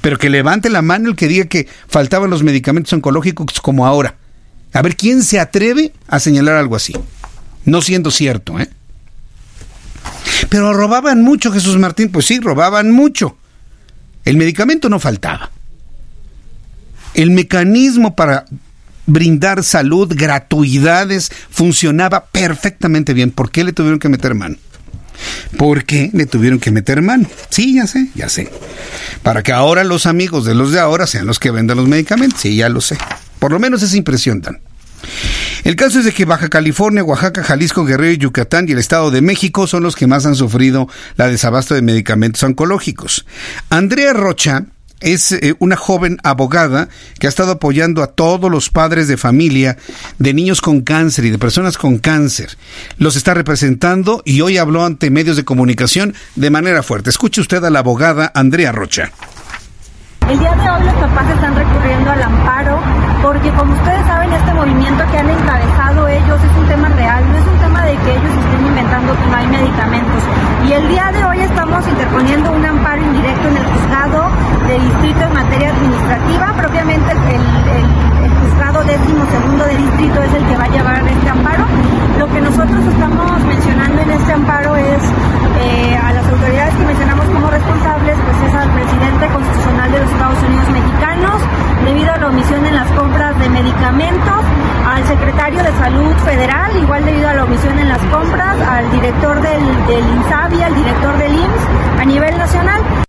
pero 0.00 0.18
que 0.18 0.30
levante 0.30 0.70
la 0.70 0.82
mano 0.82 1.08
el 1.08 1.16
que 1.16 1.26
diga 1.28 1.46
que 1.46 1.66
faltaban 1.88 2.30
los 2.30 2.42
medicamentos 2.42 2.92
oncológicos 2.92 3.60
como 3.60 3.86
ahora. 3.86 4.16
A 4.72 4.82
ver, 4.82 4.96
¿quién 4.96 5.22
se 5.22 5.40
atreve 5.40 5.92
a 6.06 6.20
señalar 6.20 6.56
algo 6.56 6.76
así? 6.76 6.94
No 7.64 7.82
siendo 7.82 8.10
cierto, 8.10 8.58
¿eh? 8.60 8.68
Pero 10.48 10.72
robaban 10.72 11.22
mucho, 11.22 11.50
Jesús 11.50 11.78
Martín. 11.78 12.10
Pues 12.10 12.26
sí, 12.26 12.38
robaban 12.38 12.90
mucho. 12.90 13.36
El 14.24 14.36
medicamento 14.36 14.88
no 14.88 15.00
faltaba. 15.00 15.50
El 17.14 17.30
mecanismo 17.30 18.14
para 18.14 18.44
brindar 19.08 19.64
salud, 19.64 20.12
gratuidades, 20.14 21.32
funcionaba 21.50 22.26
perfectamente 22.26 23.14
bien. 23.14 23.32
¿Por 23.32 23.50
qué 23.50 23.64
le 23.64 23.72
tuvieron 23.72 23.98
que 23.98 24.08
meter 24.08 24.34
mano? 24.34 24.56
¿Por 25.56 25.84
qué 25.84 26.10
le 26.12 26.26
tuvieron 26.26 26.60
que 26.60 26.70
meter 26.70 27.02
mano? 27.02 27.28
Sí, 27.50 27.74
ya 27.74 27.86
sé, 27.88 28.08
ya 28.14 28.28
sé. 28.28 28.48
Para 29.24 29.42
que 29.42 29.52
ahora 29.52 29.82
los 29.82 30.06
amigos 30.06 30.44
de 30.44 30.54
los 30.54 30.70
de 30.70 30.78
ahora 30.78 31.06
sean 31.06 31.26
los 31.26 31.40
que 31.40 31.50
vendan 31.50 31.76
los 31.76 31.88
medicamentos. 31.88 32.40
Sí, 32.40 32.54
ya 32.54 32.68
lo 32.68 32.80
sé. 32.80 32.96
Por 33.40 33.50
lo 33.50 33.58
menos 33.58 33.82
esa 33.82 33.96
impresión 33.96 34.40
dan. 34.40 34.60
El 35.64 35.76
caso 35.76 35.98
es 35.98 36.04
de 36.04 36.12
que 36.12 36.24
Baja 36.24 36.48
California, 36.48 37.02
Oaxaca, 37.02 37.42
Jalisco, 37.42 37.84
Guerrero 37.84 38.12
y 38.12 38.18
Yucatán 38.18 38.68
y 38.68 38.72
el 38.72 38.78
Estado 38.78 39.10
de 39.10 39.22
México 39.22 39.66
son 39.66 39.82
los 39.82 39.96
que 39.96 40.06
más 40.06 40.26
han 40.26 40.34
sufrido 40.34 40.88
la 41.16 41.28
desabasto 41.28 41.74
de 41.74 41.82
medicamentos 41.82 42.42
oncológicos. 42.42 43.26
Andrea 43.70 44.12
Rocha 44.12 44.66
es 45.00 45.32
eh, 45.32 45.54
una 45.58 45.76
joven 45.76 46.18
abogada 46.22 46.88
que 47.18 47.26
ha 47.26 47.30
estado 47.30 47.52
apoyando 47.52 48.02
a 48.02 48.08
todos 48.08 48.50
los 48.50 48.70
padres 48.70 49.08
de 49.08 49.16
familia 49.16 49.76
de 50.18 50.34
niños 50.34 50.60
con 50.60 50.80
cáncer 50.80 51.24
y 51.24 51.30
de 51.30 51.38
personas 51.38 51.78
con 51.78 51.98
cáncer. 51.98 52.56
Los 52.96 53.16
está 53.16 53.34
representando 53.34 54.22
y 54.24 54.40
hoy 54.40 54.58
habló 54.58 54.84
ante 54.84 55.10
medios 55.10 55.36
de 55.36 55.44
comunicación 55.44 56.14
de 56.36 56.50
manera 56.50 56.82
fuerte. 56.82 57.10
Escuche 57.10 57.40
usted 57.40 57.64
a 57.64 57.70
la 57.70 57.80
abogada 57.80 58.30
Andrea 58.34 58.72
Rocha. 58.72 59.12
El 60.28 60.38
día 60.38 60.54
de 60.54 60.70
hoy 60.70 60.84
los 60.84 60.94
papás 60.94 61.30
están 61.30 61.56
recurriendo 61.56 62.10
al 62.10 62.22
amparo 62.22 62.78
porque 63.22 63.50
como 63.50 63.72
ustedes 63.74 64.06
saben 64.06 64.30
este 64.32 64.52
movimiento 64.52 65.02
que 65.10 65.16
han 65.16 65.30
encabezado 65.30 66.08
ellos 66.08 66.40
es 66.44 66.58
un 66.58 66.68
tema 66.68 66.88
real, 66.90 67.32
no 67.32 67.38
es 67.38 67.46
un 67.46 67.57
de 67.88 67.96
que 67.96 68.12
ellos 68.12 68.32
estén 68.44 68.66
inventando 68.66 69.16
que 69.16 69.26
no 69.30 69.36
hay 69.36 69.46
medicamentos. 69.46 70.22
Y 70.68 70.72
el 70.72 70.88
día 70.88 71.10
de 71.10 71.24
hoy 71.24 71.40
estamos 71.40 71.88
interponiendo 71.88 72.52
un 72.52 72.64
amparo 72.64 73.00
indirecto 73.00 73.48
en 73.48 73.56
el 73.56 73.64
juzgado 73.64 74.28
de 74.66 74.78
distrito 74.78 75.20
en 75.24 75.32
materia 75.32 75.70
administrativa, 75.70 76.52
propiamente 76.54 77.12
el, 77.12 77.18
el, 77.24 78.30
juzgado 78.40 78.84
décimo 78.84 79.24
segundo 79.32 79.64
de 79.64 79.76
distrito 79.78 80.22
es 80.22 80.34
el 80.34 80.44
que 80.46 80.56
va 80.56 80.64
a 80.64 80.68
llevar 80.68 81.08
este 81.08 81.30
amparo. 81.30 81.64
Lo 82.18 82.26
que 82.26 82.40
nosotros 82.40 82.84
estamos 82.84 83.44
mencionando 83.44 84.02
en 84.02 84.10
este 84.10 84.32
amparo 84.32 84.74
es 84.76 85.02
eh, 85.62 85.96
a 85.96 86.12
las 86.12 86.26
autoridades 86.26 86.74
que 86.74 86.84
mencionamos 86.84 87.26
como 87.26 87.48
responsables, 87.48 88.16
pues 88.24 88.50
es 88.50 88.54
al 88.54 88.70
presidente 88.72 89.26
constitucional 89.28 89.92
de 89.92 90.00
los 90.00 90.10
Estados 90.10 90.42
Unidos 90.42 90.68
mexicanos, 90.70 91.42
debido 91.84 92.12
a 92.12 92.16
la 92.16 92.28
omisión 92.28 92.66
en 92.66 92.74
las 92.74 92.90
compras 92.92 93.38
de 93.38 93.48
medicamentos, 93.48 94.40
al 94.86 95.06
secretario 95.06 95.62
de 95.62 95.72
Salud 95.78 96.12
Federal, 96.24 96.76
igual 96.76 97.04
debido 97.04 97.28
a 97.28 97.34
la 97.34 97.44
omisión 97.44 97.78
en 97.78 97.88
las 97.88 98.02
compras, 98.10 98.56
al 98.68 98.90
director 98.90 99.40
del, 99.40 99.86
del 99.86 100.04
INSABI, 100.16 100.62
al 100.62 100.74
director 100.74 101.18
del 101.18 101.32
IMSS 101.34 102.00
a 102.00 102.04
nivel 102.04 102.36
nacional. 102.36 103.07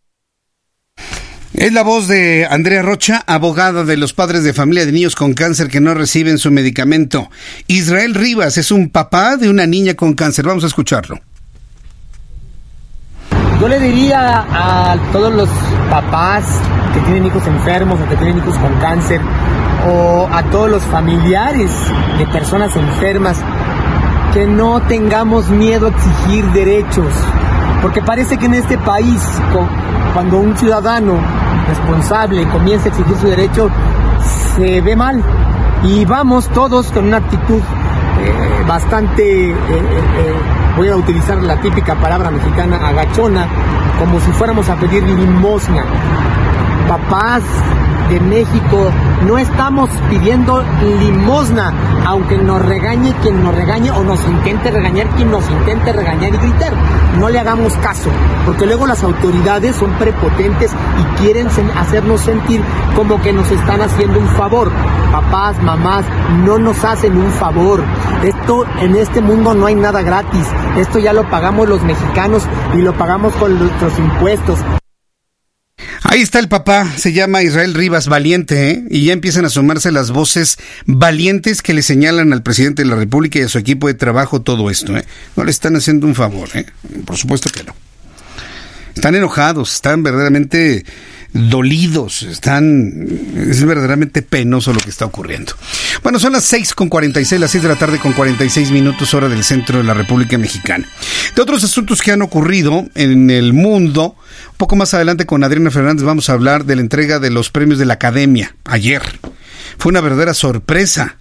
Es 1.60 1.74
la 1.74 1.84
voz 1.84 2.07
de 2.07 2.47
Andrea 2.49 2.82
Rocha, 2.82 3.22
abogada 3.28 3.84
de 3.84 3.97
los 3.97 4.14
padres 4.14 4.45
de 4.45 4.53
familia 4.53 4.86
de 4.86 4.93
niños 4.93 5.14
con 5.14 5.34
cáncer 5.34 5.68
que 5.68 5.82
no 5.82 5.93
reciben 5.93 6.38
su 6.38 6.51
medicamento. 6.51 7.30
Israel 7.68 8.16
Rivas 8.16 8.57
es 8.57 8.72
un 8.72 8.88
papá 8.88 9.36
de 9.36 9.49
una 9.49 9.68
niña 9.68 9.93
con 9.93 10.14
cáncer. 10.14 10.45
Vamos 10.45 10.64
a 10.64 10.68
escucharlo. 10.68 11.20
Yo 13.60 13.68
le 13.68 13.78
diría 13.78 14.45
a 14.49 14.97
todos 15.12 15.34
los 15.34 15.49
papás 15.89 16.45
que 16.93 17.01
tienen 17.01 17.26
hijos 17.26 17.45
enfermos 17.45 17.99
o 17.99 18.07
que 18.07 18.16
tienen 18.16 18.38
hijos 18.38 18.57
con 18.57 18.80
cáncer 18.80 19.20
o 19.86 20.30
a 20.32 20.41
todos 20.51 20.72
los 20.72 20.84
familiares 20.84 21.72
de 22.18 22.26
personas 22.28 22.74
enfermas 22.78 23.36
que 24.34 24.47
no 24.47 24.82
tengamos 24.84 25.49
miedo 25.49 25.88
a 25.88 25.89
exigir 25.89 26.45
derechos, 26.53 27.14
porque 27.82 28.01
parece 28.01 28.38
que 28.38 28.45
en 28.45 28.55
este 28.55 28.77
país 28.77 29.21
cuando 30.13 30.39
un 30.39 30.57
ciudadano 30.57 31.13
responsable 31.67 32.47
comienza 32.49 32.86
a 32.86 32.89
exigir 32.89 33.15
su 33.17 33.27
derecho 33.27 33.69
se 34.55 34.82
ve 34.82 34.95
mal 34.95 35.23
y 35.84 36.05
vamos 36.05 36.47
todos 36.49 36.91
con 36.91 37.05
una 37.05 37.17
actitud 37.17 37.61
eh, 38.19 38.63
bastante, 38.67 39.51
eh, 39.51 39.55
eh, 39.55 40.34
voy 40.75 40.89
a 40.89 40.95
utilizar 40.97 41.38
la 41.38 41.55
típica 41.61 41.95
palabra 41.95 42.30
mexicana, 42.30 42.88
agachona, 42.88 43.47
como 43.97 44.19
si 44.19 44.32
fuéramos 44.32 44.67
a 44.69 44.75
pedir 44.75 45.03
limosna. 45.03 45.84
Papás 46.88 47.43
de 48.10 48.20
México, 48.20 48.91
no 49.28 49.38
estamos 49.38 49.89
pidiendo 50.10 50.64
limosna, 50.99 51.74
aunque 52.05 52.38
nos 52.38 52.62
regañe 52.66 53.14
quien 53.22 53.43
nos 53.43 53.55
regañe 53.55 53.91
o 53.91 54.03
nos 54.03 54.20
intente 54.26 54.72
regañar 54.72 55.07
quien 55.10 55.32
nos 55.32 55.49
intente 55.49 55.93
regañar 55.93 56.34
y 56.34 56.38
gritar. 56.38 56.74
No 57.18 57.30
le 57.30 57.39
hagamos 57.39 57.74
caso, 57.78 58.10
porque 58.45 58.66
luego 58.66 58.88
las 58.88 59.03
autoridades 59.03 59.76
son 59.76 59.91
prepotentes 59.93 60.72
y 60.72 61.22
quieren 61.22 61.47
hacernos 61.78 62.22
sentir 62.22 62.62
como 62.95 63.22
que 63.22 63.34
nos 63.34 63.49
están 63.51 63.82
haciendo 63.82 64.20
un 64.20 64.28
favor. 64.30 64.72
Papás, 65.12 65.62
mamás, 65.62 66.05
no 66.45 66.57
nos 66.57 66.84
hacen 66.84 67.18
un 67.18 67.32
favor. 67.32 67.84
Esto 68.24 68.66
en 68.82 68.95
este 68.95 69.22
mundo 69.22 69.53
no 69.53 69.66
hay 69.66 69.76
nada 69.76 70.01
gratis. 70.01 70.47
Esto 70.78 70.99
ya 70.99 71.14
lo 71.14 71.30
pagamos 71.30 71.70
los 71.70 71.84
mexicanos 71.84 72.43
y 72.74 72.82
lo 72.82 72.93
pagamos 72.93 73.34
con 73.36 73.57
nuestros 73.60 73.97
impuestos. 73.99 74.60
Ahí 76.03 76.21
está 76.21 76.39
el 76.39 76.47
papá, 76.47 76.91
se 76.97 77.13
llama 77.13 77.43
Israel 77.43 77.73
Rivas 77.73 78.07
Valiente, 78.07 78.71
¿eh? 78.71 78.84
y 78.89 79.05
ya 79.05 79.13
empiezan 79.13 79.45
a 79.45 79.49
sumarse 79.49 79.91
las 79.91 80.11
voces 80.11 80.57
valientes 80.86 81.61
que 81.61 81.73
le 81.73 81.82
señalan 81.82 82.34
al 82.34 82.43
presidente 82.43 82.84
de 82.84 82.89
la 82.89 82.95
República 82.95 83.39
y 83.39 83.43
a 83.43 83.49
su 83.49 83.57
equipo 83.57 83.88
de 83.88 83.93
trabajo 83.93 84.41
todo 84.41 84.69
esto. 84.69 84.95
¿eh? 84.97 85.05
No 85.36 85.43
le 85.43 85.51
están 85.51 85.75
haciendo 85.75 86.07
un 86.07 86.15
favor, 86.15 86.49
¿eh? 86.53 86.65
por 87.05 87.17
supuesto 87.17 87.49
que 87.49 87.63
no. 87.63 87.75
Están 88.95 89.15
enojados, 89.15 89.73
están 89.75 90.03
verdaderamente 90.03 90.84
dolidos, 91.34 92.23
están, 92.23 93.07
es 93.38 93.63
verdaderamente 93.63 94.21
penoso 94.21 94.73
lo 94.73 94.80
que 94.80 94.89
está 94.89 95.05
ocurriendo. 95.05 95.53
Bueno, 96.01 96.19
son 96.19 96.34
las 96.34 96.45
6 96.45 96.73
con 96.73 96.89
46, 96.89 97.39
las 97.39 97.51
6 97.51 97.63
de 97.63 97.69
la 97.69 97.75
tarde 97.75 97.99
con 97.99 98.13
46 98.13 98.71
minutos 98.71 99.13
hora 99.13 99.30
del 99.30 99.43
centro 99.43 99.77
de 99.77 99.84
la 99.84 99.93
República 99.93 100.38
Mexicana. 100.38 100.88
De 101.36 101.41
otros 101.41 101.63
asuntos 101.63 102.01
que 102.01 102.11
han 102.11 102.21
ocurrido 102.21 102.88
en 102.95 103.30
el 103.30 103.53
mundo, 103.53 104.15
un 104.49 104.49
poco 104.60 104.76
más 104.76 104.93
adelante 104.93 105.26
con 105.26 105.45
Adriana 105.45 105.72
Fernández 105.72 106.03
vamos 106.03 106.30
a 106.30 106.34
hablar 106.34 106.66
de 106.66 106.76
la 106.76 106.82
entrega 106.82 107.20
de 107.20 107.30
los 107.30 107.49
premios 107.49 107.80
de 107.80 107.86
la 107.86 107.93
Academia, 107.93 108.57
ayer. 108.66 109.01
Fue 109.78 109.89
una 109.89 110.01
verdadera 110.01 110.34
sorpresa. 110.34 111.16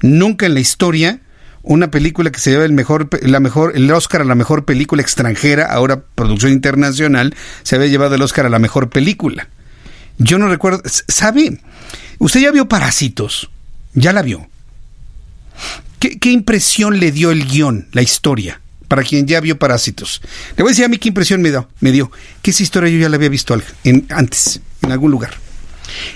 Nunca 0.00 0.46
en 0.46 0.54
la 0.54 0.60
historia 0.60 1.20
una 1.62 1.90
película 1.90 2.32
que 2.32 2.38
se 2.38 2.52
lleva 2.52 2.64
el 2.64 2.72
mejor, 2.72 3.10
la 3.20 3.38
mejor, 3.38 3.72
el 3.76 3.92
Oscar 3.92 4.22
a 4.22 4.24
la 4.24 4.34
mejor 4.34 4.64
película 4.64 5.02
extranjera, 5.02 5.66
ahora 5.66 6.00
producción 6.14 6.52
internacional, 6.52 7.36
se 7.64 7.76
había 7.76 7.88
llevado 7.88 8.14
el 8.14 8.22
Oscar 8.22 8.46
a 8.46 8.48
la 8.48 8.58
mejor 8.58 8.88
película. 8.88 9.48
Yo 10.16 10.38
no 10.38 10.48
recuerdo, 10.48 10.82
¿sabe? 10.86 11.60
Usted 12.18 12.40
ya 12.40 12.50
vio 12.50 12.66
Parásitos, 12.66 13.50
ya 13.92 14.14
la 14.14 14.22
vio. 14.22 14.48
¿Qué, 15.98 16.18
qué 16.18 16.30
impresión 16.30 16.98
le 16.98 17.12
dio 17.12 17.30
el 17.30 17.46
guion, 17.46 17.88
la 17.92 18.00
historia? 18.00 18.62
Para 18.90 19.04
quien 19.04 19.24
ya 19.24 19.38
vio 19.38 19.56
Parásitos. 19.56 20.20
Le 20.56 20.64
voy 20.64 20.70
a 20.70 20.72
decir 20.72 20.84
a 20.84 20.88
mí 20.88 20.98
qué 20.98 21.06
impresión 21.06 21.40
me 21.40 21.50
dio. 21.50 21.68
Me 21.78 21.92
dio 21.92 22.10
que 22.42 22.50
esa 22.50 22.64
historia 22.64 22.90
yo 22.90 22.98
ya 22.98 23.08
la 23.08 23.14
había 23.14 23.28
visto 23.28 23.56
en, 23.84 24.04
antes, 24.08 24.60
en 24.82 24.90
algún 24.90 25.12
lugar. 25.12 25.34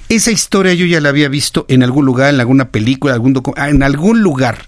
Esa 0.09 0.33
historia 0.33 0.75
yo 0.75 0.85
ya 0.85 1.01
la 1.01 1.11
había 1.11 1.29
visto 1.29 1.66
en 1.68 1.85
algún 1.85 2.05
lugar, 2.05 2.35
en 2.35 2.41
alguna 2.41 2.70
película, 2.70 3.14
algún 3.14 3.41
en 3.57 3.85
algún 3.85 4.22
lugar 4.22 4.66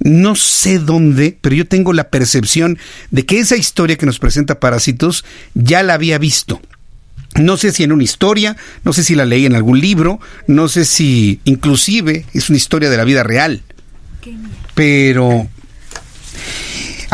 no 0.00 0.34
sé 0.34 0.78
dónde, 0.80 1.38
pero 1.40 1.54
yo 1.54 1.66
tengo 1.66 1.92
la 1.92 2.10
percepción 2.10 2.76
de 3.10 3.24
que 3.24 3.38
esa 3.38 3.56
historia 3.56 3.96
que 3.96 4.06
nos 4.06 4.18
presenta 4.18 4.60
Parásitos 4.60 5.24
ya 5.54 5.82
la 5.82 5.94
había 5.94 6.18
visto. 6.18 6.60
No 7.36 7.56
sé 7.56 7.72
si 7.72 7.84
en 7.84 7.92
una 7.92 8.02
historia, 8.02 8.56
no 8.84 8.92
sé 8.92 9.04
si 9.04 9.14
la 9.14 9.26
leí 9.26 9.46
en 9.46 9.54
algún 9.54 9.80
libro, 9.80 10.20
no 10.46 10.68
sé 10.68 10.84
si 10.84 11.40
inclusive 11.44 12.26
es 12.32 12.48
una 12.50 12.56
historia 12.56 12.90
de 12.90 12.96
la 12.96 13.04
vida 13.04 13.22
real. 13.22 13.62
Pero 14.74 15.48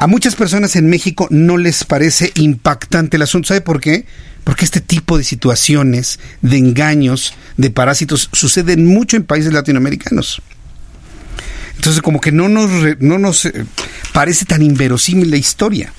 a 0.02 0.08
muchas 0.08 0.34
personas 0.34 0.74
en 0.74 0.90
México 0.90 1.28
no 1.30 1.56
les 1.56 1.84
parece 1.84 2.32
impactante 2.34 3.18
el 3.18 3.22
asunto. 3.22 3.46
¿Sabe 3.46 3.60
por 3.60 3.80
qué? 3.80 4.04
Porque 4.42 4.64
este 4.64 4.80
tipo 4.80 5.16
de 5.16 5.22
situaciones, 5.22 6.18
de 6.40 6.56
engaños, 6.56 7.34
de 7.56 7.70
parásitos, 7.70 8.28
suceden 8.32 8.84
mucho 8.84 9.16
en 9.16 9.22
países 9.22 9.52
latinoamericanos. 9.52 10.42
Entonces 11.76 12.02
como 12.02 12.20
que 12.20 12.32
no 12.32 12.48
nos, 12.48 12.98
no 12.98 13.18
nos 13.18 13.44
eh, 13.44 13.64
parece 14.12 14.44
tan 14.44 14.62
inverosímil 14.62 15.30
la 15.30 15.36
historia. 15.36 15.92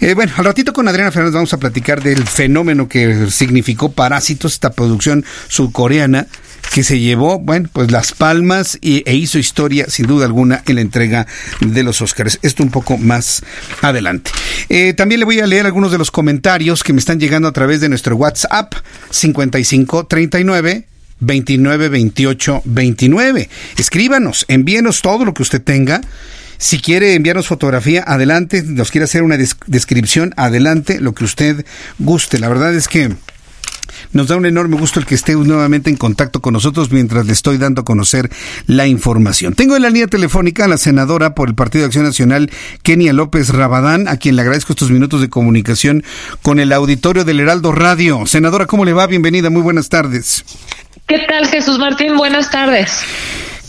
Eh, 0.00 0.14
bueno, 0.14 0.32
al 0.38 0.46
ratito 0.46 0.72
con 0.72 0.88
Adriana 0.88 1.12
Fernández 1.12 1.34
vamos 1.34 1.52
a 1.52 1.58
platicar 1.58 2.02
del 2.02 2.26
fenómeno 2.26 2.88
que 2.88 3.30
significó 3.30 3.92
Parásitos, 3.92 4.54
esta 4.54 4.72
producción 4.72 5.22
surcoreana 5.48 6.28
que 6.72 6.82
se 6.82 6.98
llevó, 6.98 7.38
bueno, 7.38 7.68
pues 7.72 7.90
las 7.90 8.12
palmas 8.12 8.78
y, 8.80 9.02
e 9.08 9.14
hizo 9.14 9.38
historia, 9.38 9.86
sin 9.88 10.06
duda 10.06 10.26
alguna, 10.26 10.62
en 10.66 10.76
la 10.76 10.80
entrega 10.80 11.26
de 11.60 11.82
los 11.82 12.00
Oscars. 12.00 12.38
Esto 12.42 12.62
un 12.62 12.70
poco 12.70 12.98
más 12.98 13.42
adelante. 13.82 14.30
Eh, 14.68 14.94
también 14.94 15.18
le 15.20 15.24
voy 15.24 15.40
a 15.40 15.46
leer 15.46 15.66
algunos 15.66 15.92
de 15.92 15.98
los 15.98 16.10
comentarios 16.10 16.82
que 16.82 16.92
me 16.92 16.98
están 16.98 17.20
llegando 17.20 17.48
a 17.48 17.52
través 17.52 17.80
de 17.80 17.88
nuestro 17.88 18.16
WhatsApp 18.16 18.74
5539 19.10 20.86
29 21.20 21.88
28 21.88 22.62
29. 22.64 23.48
Escríbanos, 23.78 24.44
envíenos 24.48 25.02
todo 25.02 25.24
lo 25.24 25.34
que 25.34 25.42
usted 25.42 25.62
tenga. 25.62 26.00
Si 26.58 26.78
quiere 26.78 27.14
enviarnos 27.14 27.48
fotografía, 27.48 28.04
adelante. 28.06 28.62
Nos 28.62 28.90
quiere 28.92 29.04
hacer 29.04 29.22
una 29.22 29.36
descripción, 29.66 30.32
adelante, 30.36 31.00
lo 31.00 31.12
que 31.12 31.24
usted 31.24 31.66
guste. 31.98 32.38
La 32.38 32.48
verdad 32.48 32.72
es 32.74 32.86
que 32.86 33.10
nos 34.12 34.28
da 34.28 34.36
un 34.36 34.46
enorme 34.46 34.76
gusto 34.76 35.00
el 35.00 35.06
que 35.06 35.14
esté 35.14 35.34
nuevamente 35.34 35.90
en 35.90 35.96
contacto 35.96 36.40
con 36.40 36.52
nosotros 36.52 36.90
mientras 36.90 37.26
le 37.26 37.32
estoy 37.32 37.58
dando 37.58 37.82
a 37.82 37.84
conocer 37.84 38.30
la 38.66 38.86
información. 38.86 39.54
Tengo 39.54 39.76
en 39.76 39.82
la 39.82 39.90
línea 39.90 40.06
telefónica 40.06 40.64
a 40.64 40.68
la 40.68 40.78
senadora 40.78 41.34
por 41.34 41.48
el 41.48 41.54
Partido 41.54 41.82
de 41.82 41.86
Acción 41.86 42.04
Nacional, 42.04 42.50
Kenia 42.82 43.12
López 43.12 43.50
Rabadán, 43.50 44.08
a 44.08 44.16
quien 44.16 44.36
le 44.36 44.42
agradezco 44.42 44.72
estos 44.72 44.90
minutos 44.90 45.20
de 45.20 45.28
comunicación 45.28 46.04
con 46.42 46.58
el 46.60 46.72
auditorio 46.72 47.24
del 47.24 47.40
Heraldo 47.40 47.72
Radio. 47.72 48.26
Senadora, 48.26 48.66
¿cómo 48.66 48.84
le 48.84 48.92
va? 48.92 49.06
Bienvenida, 49.06 49.50
muy 49.50 49.62
buenas 49.62 49.88
tardes. 49.88 50.44
¿Qué 51.06 51.18
tal, 51.28 51.46
Jesús 51.46 51.78
Martín? 51.78 52.16
Buenas 52.16 52.50
tardes. 52.50 52.90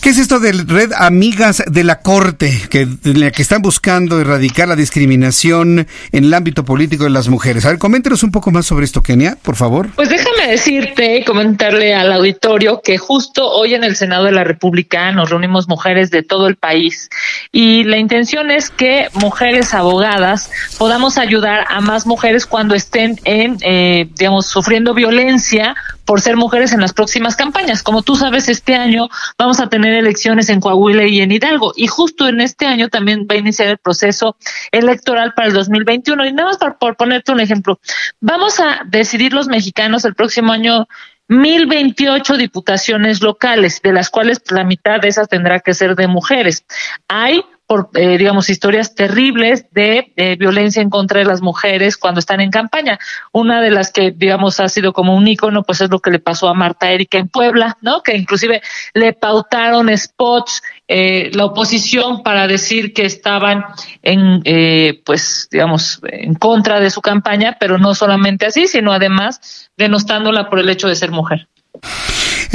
¿Qué 0.04 0.10
es 0.10 0.18
esto 0.18 0.41
de 0.41 0.51
Red 0.51 0.91
Amigas 0.97 1.64
de 1.66 1.86
la 1.86 2.01
Corte, 2.01 2.51
que, 2.70 2.86
que 3.34 3.41
están 3.41 3.62
buscando 3.62 4.20
erradicar 4.20 4.68
la 4.68 4.76
discriminación 4.76 5.88
en 6.12 6.24
el 6.26 6.34
ámbito 6.34 6.66
político 6.66 7.06
de 7.06 7.10
las 7.10 7.30
mujeres? 7.30 7.66
A 7.66 7.70
ver, 7.70 7.78
coméntenos 7.78 8.22
un 8.22 8.32
poco 8.32 8.51
más 8.51 8.66
sobre 8.66 8.84
esto, 8.84 9.01
Kenia, 9.01 9.38
por 9.41 9.56
favor. 9.56 9.88
Pues 9.95 10.10
déjame 10.10 10.51
decirte 10.51 11.20
y 11.20 11.24
comentarle 11.24 11.95
al 11.95 12.12
auditorio 12.12 12.82
que 12.84 12.97
justo 12.97 13.49
hoy 13.49 13.76
en 13.76 13.86
el 13.86 13.95
Senado 13.95 14.26
de 14.26 14.34
la 14.34 14.43
República 14.43 15.10
nos 15.14 15.30
reunimos 15.30 15.70
mujeres 15.70 16.12
de 16.12 16.22
todo 16.22 16.47
el 16.47 16.58
país 16.58 17.10
y 17.54 17.86
la 17.86 17.97
intención 17.97 18.51
es 18.51 18.70
que 18.70 19.08
mujeres 19.14 19.74
abogadas 19.74 20.51
podamos 20.78 21.18
ayudar 21.18 21.64
a 21.70 21.80
más 21.80 22.06
mujeres 22.06 22.45
cuando 22.45 22.76
estén 22.76 23.22
en, 23.24 23.56
eh, 23.62 24.10
digamos, 24.18 24.47
sufriendo 24.47 24.93
violencia 24.93 25.78
por 26.06 26.22
ser 26.22 26.36
mujeres 26.36 26.74
en 26.74 26.82
las 26.82 26.93
próximas 26.93 27.36
campañas. 27.36 27.84
Como 27.84 28.01
tú 28.01 28.16
sabes, 28.16 28.49
este 28.49 28.76
año 28.76 29.10
vamos 29.38 29.60
a 29.60 29.70
tener 29.70 29.93
elecciones 29.93 30.49
en 30.49 30.60
Coahuila 30.60 31.06
y 31.06 31.22
en 31.22 31.32
Hidalgo 31.32 31.74
y 31.76 31.88
justo 31.88 32.28
en 32.28 32.41
este 32.41 32.66
año 32.66 32.89
también 32.89 33.28
va 33.30 33.36
a 33.36 33.39
iniciar 33.39 33.70
el 33.70 33.78
proceso 33.78 34.36
electoral 34.72 35.34
para 35.34 35.47
el 35.47 35.54
2021. 35.54 36.26
Y 36.26 36.34
nada 36.34 36.49
más 36.49 36.58
por, 36.58 36.78
por 36.78 36.95
ponerte 36.97 37.32
un 37.32 37.39
ejemplo, 37.39 37.80
vamos 38.20 38.60
a 38.60 38.82
decidir 38.86 39.34
los 39.34 39.47
mexicanos 39.47 40.06
el 40.06 40.16
próximo 40.16 40.51
año 40.51 40.88
1028 41.30 42.38
diputaciones 42.38 43.22
locales, 43.22 43.82
de 43.82 43.93
las 43.93 44.10
cuales 44.10 44.41
la 44.49 44.64
mitad 44.64 44.99
de 44.99 45.08
esas 45.08 45.30
tendrá 45.30 45.60
que 45.60 45.74
ser 45.74 45.95
de 45.95 46.08
mujeres. 46.08 46.66
Hay 47.08 47.43
por, 47.66 47.89
eh, 47.95 48.18
digamos, 48.18 48.49
historias 48.49 48.95
terribles 48.95 49.66
de 49.72 50.11
violencia 50.38 50.82
en 50.82 50.89
contra 50.89 51.20
de 51.20 51.26
las 51.26 51.41
mujeres 51.41 51.97
cuando 51.97 52.20
están 52.20 52.41
en 52.41 52.51
campaña. 52.51 52.99
Una 53.32 53.61
de 53.61 53.72
las 53.72 53.91
que, 53.91 54.11
digamos, 54.11 54.59
ha 54.59 54.68
sido 54.70 54.93
como 54.93 55.16
un 55.16 55.28
ícono, 55.28 55.64
pues 55.64 55.82
es 55.82 55.89
lo 55.89 55.99
que 55.99 56.11
le 56.11 56.20
pasó 56.20 56.47
a 56.49 56.53
Marta 56.53 56.91
Erika 56.91 57.18
en 57.18 57.30
Puebla, 57.30 57.78
¿no? 57.82 58.01
Que 58.01 58.16
inclusive 58.16 58.61
le 58.93 59.14
pautaron 59.14 59.95
spots 59.97 60.61
eh, 60.88 61.32
la 61.34 61.45
oposición 61.45 62.24
para 62.24 62.45
decir 62.45 62.93
que 62.93 63.05
estaban 63.05 63.66
en, 64.01 64.41
eh, 64.43 65.01
pues, 65.05 65.47
digamos, 65.49 66.01
en 66.03 66.36
contra 66.36 66.80
de 66.80 66.89
su 66.89 67.01
campaña, 67.01 67.57
pero 67.59 67.78
no 67.78 67.95
solamente 67.95 68.45
así, 68.45 68.68
sino 68.68 68.91
además 68.91 69.70
denostándola 69.78 70.49
por 70.49 70.59
el 70.59 70.70
hecho 70.70 70.88
de 70.88 70.95
ser 70.95 71.11
mujer. 71.11 71.47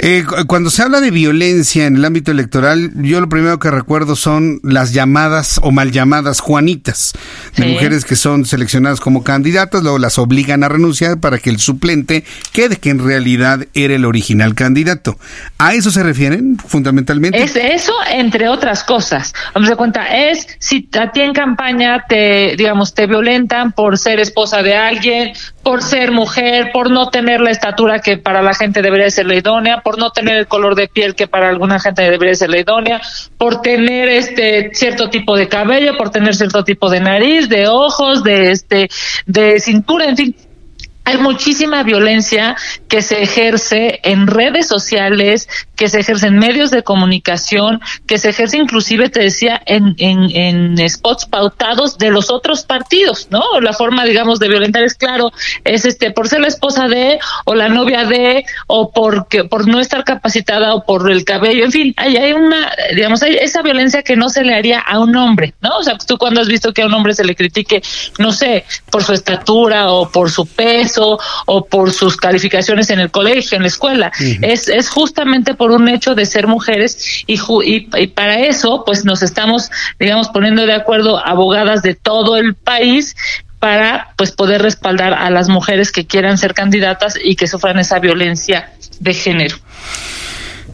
Eh, 0.00 0.24
cuando 0.46 0.70
se 0.70 0.82
habla 0.82 1.00
de 1.00 1.10
violencia 1.10 1.86
en 1.86 1.96
el 1.96 2.04
ámbito 2.04 2.30
electoral, 2.30 2.92
yo 3.02 3.20
lo 3.20 3.28
primero 3.28 3.58
que 3.58 3.68
recuerdo 3.70 4.14
son 4.14 4.60
las 4.62 4.92
llamadas 4.92 5.58
o 5.62 5.72
mal 5.72 5.90
llamadas 5.90 6.38
Juanitas, 6.38 7.14
de 7.56 7.66
mujeres 7.66 8.04
que 8.04 8.14
son 8.14 8.46
seleccionadas 8.46 9.00
como 9.00 9.24
candidatas, 9.24 9.82
luego 9.82 9.98
las 9.98 10.18
obligan 10.18 10.62
a 10.62 10.68
renunciar 10.68 11.18
para 11.18 11.38
que 11.38 11.50
el 11.50 11.58
suplente 11.58 12.24
quede 12.52 12.76
que 12.76 12.90
en 12.90 13.04
realidad 13.04 13.66
era 13.74 13.96
el 13.96 14.04
original 14.04 14.54
candidato. 14.54 15.18
¿A 15.58 15.74
eso 15.74 15.90
se 15.90 16.04
refieren 16.04 16.58
fundamentalmente? 16.58 17.42
Es 17.42 17.56
eso, 17.56 17.92
entre 18.08 18.48
otras 18.48 18.84
cosas. 18.84 19.34
Vamos 19.52 19.68
a 19.68 19.74
cuenta, 19.74 20.16
es 20.16 20.46
si 20.60 20.88
a 20.98 21.10
ti 21.10 21.22
en 21.22 21.32
campaña 21.32 22.04
te, 22.08 22.54
digamos, 22.56 22.94
te 22.94 23.06
violentan 23.06 23.72
por 23.72 23.98
ser 23.98 24.20
esposa 24.20 24.62
de 24.62 24.76
alguien, 24.76 25.32
por 25.68 25.82
ser 25.82 26.12
mujer, 26.12 26.70
por 26.72 26.90
no 26.90 27.10
tener 27.10 27.42
la 27.42 27.50
estatura 27.50 27.98
que 27.98 28.16
para 28.16 28.40
la 28.40 28.54
gente 28.54 28.80
debería 28.80 29.10
ser 29.10 29.26
la 29.26 29.34
idónea, 29.34 29.82
por 29.82 29.98
no 29.98 30.12
tener 30.12 30.38
el 30.38 30.46
color 30.46 30.74
de 30.74 30.88
piel 30.88 31.14
que 31.14 31.28
para 31.28 31.50
alguna 31.50 31.78
gente 31.78 32.00
debería 32.00 32.34
ser 32.34 32.48
la 32.48 32.58
idónea, 32.58 33.02
por 33.36 33.60
tener 33.60 34.08
este 34.08 34.70
cierto 34.72 35.10
tipo 35.10 35.36
de 35.36 35.46
cabello, 35.46 35.98
por 35.98 36.08
tener 36.08 36.34
cierto 36.34 36.64
tipo 36.64 36.88
de 36.88 37.00
nariz, 37.00 37.50
de 37.50 37.68
ojos, 37.68 38.24
de 38.24 38.50
este 38.50 38.88
de 39.26 39.60
cintura, 39.60 40.06
en 40.06 40.16
fin, 40.16 40.36
hay 41.08 41.16
muchísima 41.16 41.82
violencia 41.84 42.54
que 42.86 43.00
se 43.00 43.22
ejerce 43.22 44.00
en 44.02 44.26
redes 44.26 44.68
sociales, 44.68 45.48
que 45.74 45.88
se 45.88 46.00
ejerce 46.00 46.26
en 46.26 46.38
medios 46.38 46.70
de 46.70 46.82
comunicación, 46.82 47.80
que 48.06 48.18
se 48.18 48.28
ejerce 48.28 48.58
inclusive, 48.58 49.08
te 49.08 49.20
decía, 49.20 49.62
en, 49.64 50.76
spots 50.86 51.24
pautados 51.24 51.96
de 51.96 52.10
los 52.10 52.30
otros 52.30 52.62
partidos, 52.62 53.28
¿no? 53.30 53.42
La 53.62 53.72
forma, 53.72 54.04
digamos, 54.04 54.38
de 54.38 54.48
violentar 54.48 54.82
es 54.82 54.94
claro, 54.94 55.32
es 55.64 55.86
este, 55.86 56.10
por 56.10 56.28
ser 56.28 56.40
la 56.40 56.48
esposa 56.48 56.88
de, 56.88 57.18
o 57.46 57.54
la 57.54 57.70
novia 57.70 58.04
de, 58.04 58.44
o 58.66 58.90
porque, 58.90 59.44
por 59.44 59.66
no 59.66 59.80
estar 59.80 60.04
capacitada, 60.04 60.74
o 60.74 60.84
por 60.84 61.10
el 61.10 61.24
cabello, 61.24 61.64
en 61.64 61.72
fin, 61.72 61.94
hay, 61.96 62.16
hay 62.18 62.34
una, 62.34 62.70
digamos, 62.94 63.22
hay 63.22 63.36
esa 63.36 63.62
violencia 63.62 64.02
que 64.02 64.16
no 64.16 64.28
se 64.28 64.44
le 64.44 64.54
haría 64.54 64.80
a 64.80 64.98
un 64.98 65.16
hombre, 65.16 65.54
¿no? 65.62 65.78
O 65.78 65.82
sea, 65.82 65.96
tú 65.96 66.18
cuando 66.18 66.42
has 66.42 66.48
visto 66.48 66.74
que 66.74 66.82
a 66.82 66.86
un 66.86 66.92
hombre 66.92 67.14
se 67.14 67.24
le 67.24 67.34
critique, 67.34 67.80
no 68.18 68.30
sé, 68.30 68.66
por 68.90 69.02
su 69.04 69.14
estatura 69.14 69.90
o 69.90 70.10
por 70.10 70.30
su 70.30 70.44
peso, 70.44 70.97
o 71.46 71.64
por 71.66 71.92
sus 71.92 72.16
calificaciones 72.16 72.90
en 72.90 73.00
el 73.00 73.10
colegio, 73.10 73.56
en 73.56 73.62
la 73.62 73.68
escuela. 73.68 74.12
es, 74.42 74.68
es 74.68 74.90
justamente 74.90 75.54
por 75.54 75.70
un 75.70 75.88
hecho 75.88 76.14
de 76.14 76.26
ser 76.26 76.46
mujeres 76.46 77.24
y, 77.26 77.38
y, 77.64 78.06
para 78.08 78.40
eso 78.40 78.84
pues 78.84 79.04
nos 79.04 79.22
estamos, 79.22 79.70
digamos, 79.98 80.28
poniendo 80.28 80.66
de 80.66 80.74
acuerdo 80.74 81.18
abogadas 81.24 81.82
de 81.82 81.94
todo 81.94 82.36
el 82.36 82.54
país 82.54 83.16
para 83.58 84.12
pues 84.16 84.32
poder 84.32 84.62
respaldar 84.62 85.14
a 85.14 85.30
las 85.30 85.48
mujeres 85.48 85.90
que 85.90 86.06
quieran 86.06 86.38
ser 86.38 86.54
candidatas 86.54 87.18
y 87.22 87.34
que 87.34 87.48
sufran 87.48 87.78
esa 87.78 87.98
violencia 87.98 88.70
de 89.00 89.14
género. 89.14 89.56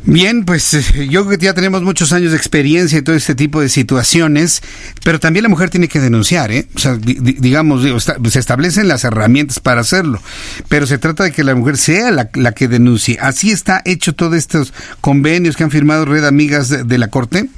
Bien, 0.06 0.44
pues 0.44 0.74
eh, 0.74 1.08
yo 1.08 1.24
creo 1.24 1.38
que 1.38 1.46
ya 1.46 1.54
tenemos 1.54 1.82
muchos 1.82 2.12
años 2.12 2.32
de 2.32 2.36
experiencia 2.36 2.98
en 2.98 3.04
todo 3.04 3.16
este 3.16 3.34
tipo 3.34 3.60
de 3.62 3.70
situaciones, 3.70 4.62
pero 5.02 5.18
también 5.18 5.44
la 5.44 5.48
mujer 5.48 5.70
tiene 5.70 5.88
que 5.88 5.98
denunciar, 5.98 6.52
¿eh? 6.52 6.66
O 6.74 6.78
sea, 6.78 6.96
digamos, 6.96 7.82
se 8.30 8.38
establecen 8.38 8.86
las 8.86 9.04
herramientas 9.04 9.60
para 9.60 9.80
hacerlo, 9.80 10.20
pero 10.68 10.86
se 10.86 10.98
trata 10.98 11.24
de 11.24 11.32
que 11.32 11.42
la 11.42 11.54
mujer 11.54 11.78
sea 11.78 12.10
la, 12.10 12.52
que 12.52 12.68
denuncie. 12.68 13.18
¿Así 13.18 13.50
está 13.50 13.80
hecho 13.86 14.14
todos 14.14 14.34
estos 14.34 14.74
convenios 15.00 15.56
que 15.56 15.64
han 15.64 15.70
firmado 15.70 16.04
Red 16.04 16.26
Amigas 16.26 16.86
de 16.86 16.98
la 16.98 17.08
Corte? 17.08 17.48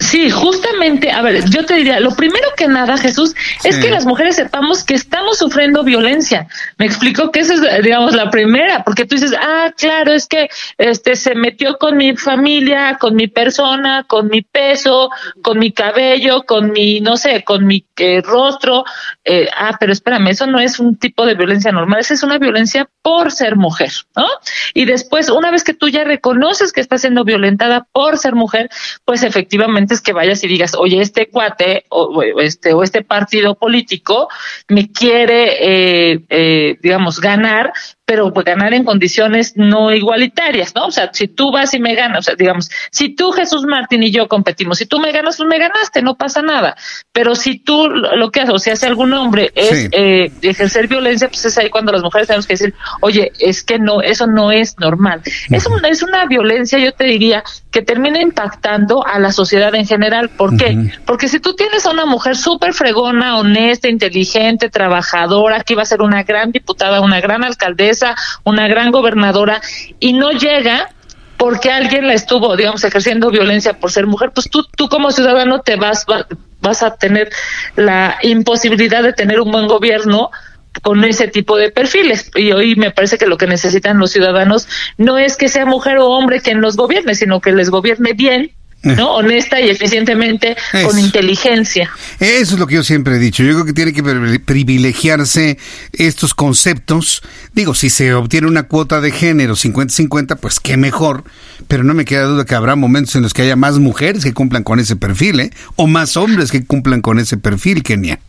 Sí, 0.00 0.30
justamente, 0.30 1.10
a 1.10 1.22
ver, 1.22 1.44
yo 1.50 1.66
te 1.66 1.74
diría, 1.74 1.98
lo 1.98 2.14
primero 2.14 2.48
que 2.56 2.68
nada, 2.68 2.96
Jesús, 2.98 3.34
es 3.64 3.78
que 3.78 3.90
las 3.90 4.06
mujeres 4.06 4.36
sepamos 4.36 4.84
que 4.84 4.94
estamos 4.94 5.38
sufriendo 5.38 5.82
violencia. 5.82 6.46
Me 6.78 6.86
explico 6.86 7.32
que 7.32 7.40
esa 7.40 7.54
es, 7.54 7.82
digamos, 7.82 8.14
la 8.14 8.30
primera, 8.30 8.84
porque 8.84 9.04
tú 9.04 9.16
dices, 9.16 9.34
ah, 9.38 9.72
claro, 9.76 10.12
es 10.12 10.26
que 10.26 10.48
este 10.78 11.16
se 11.16 11.34
metió 11.34 11.78
con 11.78 11.96
mi 11.96 12.16
familia, 12.16 12.96
con 13.00 13.16
mi 13.16 13.26
persona, 13.26 14.04
con 14.04 14.28
mi 14.28 14.42
peso, 14.42 15.10
con 15.42 15.58
mi 15.58 15.72
cabello, 15.72 16.44
con 16.44 16.70
mi, 16.70 17.00
no 17.00 17.16
sé, 17.16 17.42
con 17.42 17.66
mi 17.66 17.84
eh, 17.96 18.22
rostro. 18.22 18.84
Eh, 19.24 19.48
ah, 19.56 19.76
pero 19.80 19.92
espérame, 19.92 20.28
eso 20.28 20.46
no 20.46 20.60
es 20.60 20.78
un 20.78 20.96
tipo 20.96 21.26
de 21.26 21.34
violencia 21.34 21.72
normal, 21.72 22.00
esa 22.00 22.14
es 22.14 22.22
una 22.22 22.38
violencia 22.38 22.88
por 23.02 23.32
ser 23.32 23.56
mujer, 23.56 23.90
¿no? 24.16 24.26
Y 24.74 24.84
después, 24.84 25.28
una 25.28 25.50
vez 25.50 25.64
que 25.64 25.74
tú 25.74 25.88
ya 25.88 26.04
reconoces 26.04 26.72
que 26.72 26.80
estás 26.80 27.00
siendo 27.00 27.24
violentada 27.24 27.86
por 27.92 28.16
ser 28.16 28.34
mujer, 28.34 28.70
pues 29.04 29.22
efectivamente 29.22 29.87
que 30.02 30.12
vayas 30.12 30.42
y 30.44 30.48
digas, 30.48 30.74
oye, 30.74 31.00
este 31.00 31.28
cuate 31.28 31.84
o, 31.88 32.22
este 32.40 32.72
o 32.72 32.82
este 32.82 33.02
partido 33.02 33.54
político 33.54 34.28
me 34.68 34.90
quiere, 34.90 36.12
eh, 36.12 36.24
eh, 36.28 36.78
digamos, 36.80 37.20
ganar 37.20 37.72
pero 38.08 38.32
pues 38.32 38.46
ganar 38.46 38.72
en 38.72 38.84
condiciones 38.84 39.52
no 39.54 39.92
igualitarias, 39.92 40.74
¿no? 40.74 40.86
O 40.86 40.90
sea, 40.90 41.10
si 41.12 41.28
tú 41.28 41.52
vas 41.52 41.74
y 41.74 41.78
me 41.78 41.94
ganas, 41.94 42.20
o 42.20 42.22
sea, 42.22 42.36
digamos, 42.36 42.70
si 42.90 43.14
tú 43.14 43.32
Jesús 43.32 43.66
Martín 43.66 44.02
y 44.02 44.10
yo 44.10 44.28
competimos, 44.28 44.78
si 44.78 44.86
tú 44.86 44.98
me 44.98 45.12
ganas, 45.12 45.36
pues 45.36 45.46
me 45.46 45.58
ganaste, 45.58 46.00
no 46.00 46.16
pasa 46.16 46.40
nada. 46.40 46.74
Pero 47.12 47.34
si 47.34 47.58
tú 47.58 47.86
lo 47.86 48.30
que 48.30 48.40
haces, 48.40 48.54
o 48.54 48.58
si 48.58 48.70
hace 48.70 48.86
algún 48.86 49.12
hombre 49.12 49.52
es 49.54 49.90
eh, 49.92 50.32
ejercer 50.40 50.88
violencia, 50.88 51.28
pues 51.28 51.44
es 51.44 51.58
ahí 51.58 51.68
cuando 51.68 51.92
las 51.92 52.02
mujeres 52.02 52.28
tenemos 52.28 52.46
que 52.46 52.54
decir, 52.54 52.74
oye, 53.02 53.30
es 53.40 53.62
que 53.62 53.78
no, 53.78 54.00
eso 54.00 54.26
no 54.26 54.52
es 54.52 54.78
normal. 54.78 55.20
Es 55.50 55.66
una, 55.66 55.88
es 55.88 56.02
una 56.02 56.24
violencia, 56.24 56.78
yo 56.78 56.92
te 56.92 57.04
diría, 57.04 57.44
que 57.70 57.82
termina 57.82 58.22
impactando 58.22 59.06
a 59.06 59.18
la 59.18 59.32
sociedad 59.32 59.74
en 59.74 59.86
general. 59.86 60.30
¿Por 60.30 60.56
qué? 60.56 60.92
Porque 61.04 61.28
si 61.28 61.40
tú 61.40 61.54
tienes 61.54 61.84
a 61.84 61.90
una 61.90 62.06
mujer 62.06 62.36
súper 62.36 62.72
fregona, 62.72 63.36
honesta, 63.36 63.88
inteligente, 63.88 64.70
trabajadora, 64.70 65.62
que 65.62 65.74
iba 65.74 65.82
a 65.82 65.84
ser 65.84 66.00
una 66.00 66.22
gran 66.22 66.52
diputada, 66.52 67.02
una 67.02 67.20
gran 67.20 67.44
alcaldesa, 67.44 67.97
una 68.44 68.68
gran 68.68 68.90
gobernadora, 68.90 69.60
y 70.00 70.12
no 70.12 70.30
llega 70.30 70.90
porque 71.36 71.70
alguien 71.70 72.06
la 72.06 72.14
estuvo, 72.14 72.56
digamos, 72.56 72.82
ejerciendo 72.84 73.30
violencia 73.30 73.74
por 73.74 73.92
ser 73.92 74.06
mujer, 74.06 74.32
pues 74.34 74.50
tú, 74.50 74.66
tú 74.76 74.88
como 74.88 75.12
ciudadano 75.12 75.60
te 75.60 75.76
vas, 75.76 76.04
vas 76.60 76.82
a 76.82 76.96
tener 76.96 77.30
la 77.76 78.18
imposibilidad 78.22 79.02
de 79.04 79.12
tener 79.12 79.40
un 79.40 79.52
buen 79.52 79.68
gobierno 79.68 80.30
con 80.82 81.04
ese 81.04 81.28
tipo 81.28 81.56
de 81.56 81.70
perfiles. 81.70 82.30
Y 82.34 82.52
hoy 82.52 82.76
me 82.76 82.90
parece 82.90 83.18
que 83.18 83.26
lo 83.26 83.36
que 83.36 83.46
necesitan 83.46 83.98
los 83.98 84.10
ciudadanos 84.10 84.68
no 84.96 85.16
es 85.16 85.36
que 85.36 85.48
sea 85.48 85.64
mujer 85.64 85.98
o 85.98 86.08
hombre 86.08 86.40
quien 86.40 86.60
los 86.60 86.76
gobierne, 86.76 87.14
sino 87.14 87.40
que 87.40 87.52
les 87.52 87.70
gobierne 87.70 88.12
bien. 88.12 88.52
¿No? 88.82 88.92
Eh. 88.92 88.96
Honesta 89.00 89.60
y 89.60 89.70
eficientemente, 89.70 90.56
con 90.84 90.98
inteligencia. 90.98 91.90
Eso 92.20 92.54
es 92.54 92.60
lo 92.60 92.66
que 92.66 92.76
yo 92.76 92.82
siempre 92.82 93.16
he 93.16 93.18
dicho. 93.18 93.42
Yo 93.42 93.52
creo 93.54 93.64
que 93.64 93.72
tiene 93.72 93.92
que 93.92 94.02
privilegiarse 94.40 95.58
estos 95.92 96.34
conceptos. 96.34 97.22
Digo, 97.54 97.74
si 97.74 97.90
se 97.90 98.14
obtiene 98.14 98.46
una 98.46 98.64
cuota 98.64 99.00
de 99.00 99.10
género 99.10 99.54
50-50, 99.54 100.38
pues 100.38 100.60
qué 100.60 100.76
mejor. 100.76 101.24
Pero 101.66 101.84
no 101.84 101.94
me 101.94 102.04
queda 102.04 102.24
duda 102.24 102.44
que 102.44 102.54
habrá 102.54 102.76
momentos 102.76 103.14
en 103.16 103.22
los 103.22 103.34
que 103.34 103.42
haya 103.42 103.56
más 103.56 103.78
mujeres 103.78 104.24
que 104.24 104.32
cumplan 104.32 104.62
con 104.62 104.80
ese 104.80 104.96
perfil, 104.96 105.40
¿eh? 105.40 105.50
O 105.76 105.86
más 105.86 106.16
hombres 106.16 106.50
que 106.50 106.64
cumplan 106.64 107.00
con 107.00 107.18
ese 107.18 107.36
perfil, 107.36 107.82
Kenia. 107.82 108.20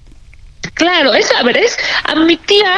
Claro, 0.74 1.13
es, 1.13 1.32
a 1.34 1.43
ver, 1.43 1.57
es 1.57 1.78
a 2.03 2.15
mi 2.15 2.38
tía, 2.38 2.74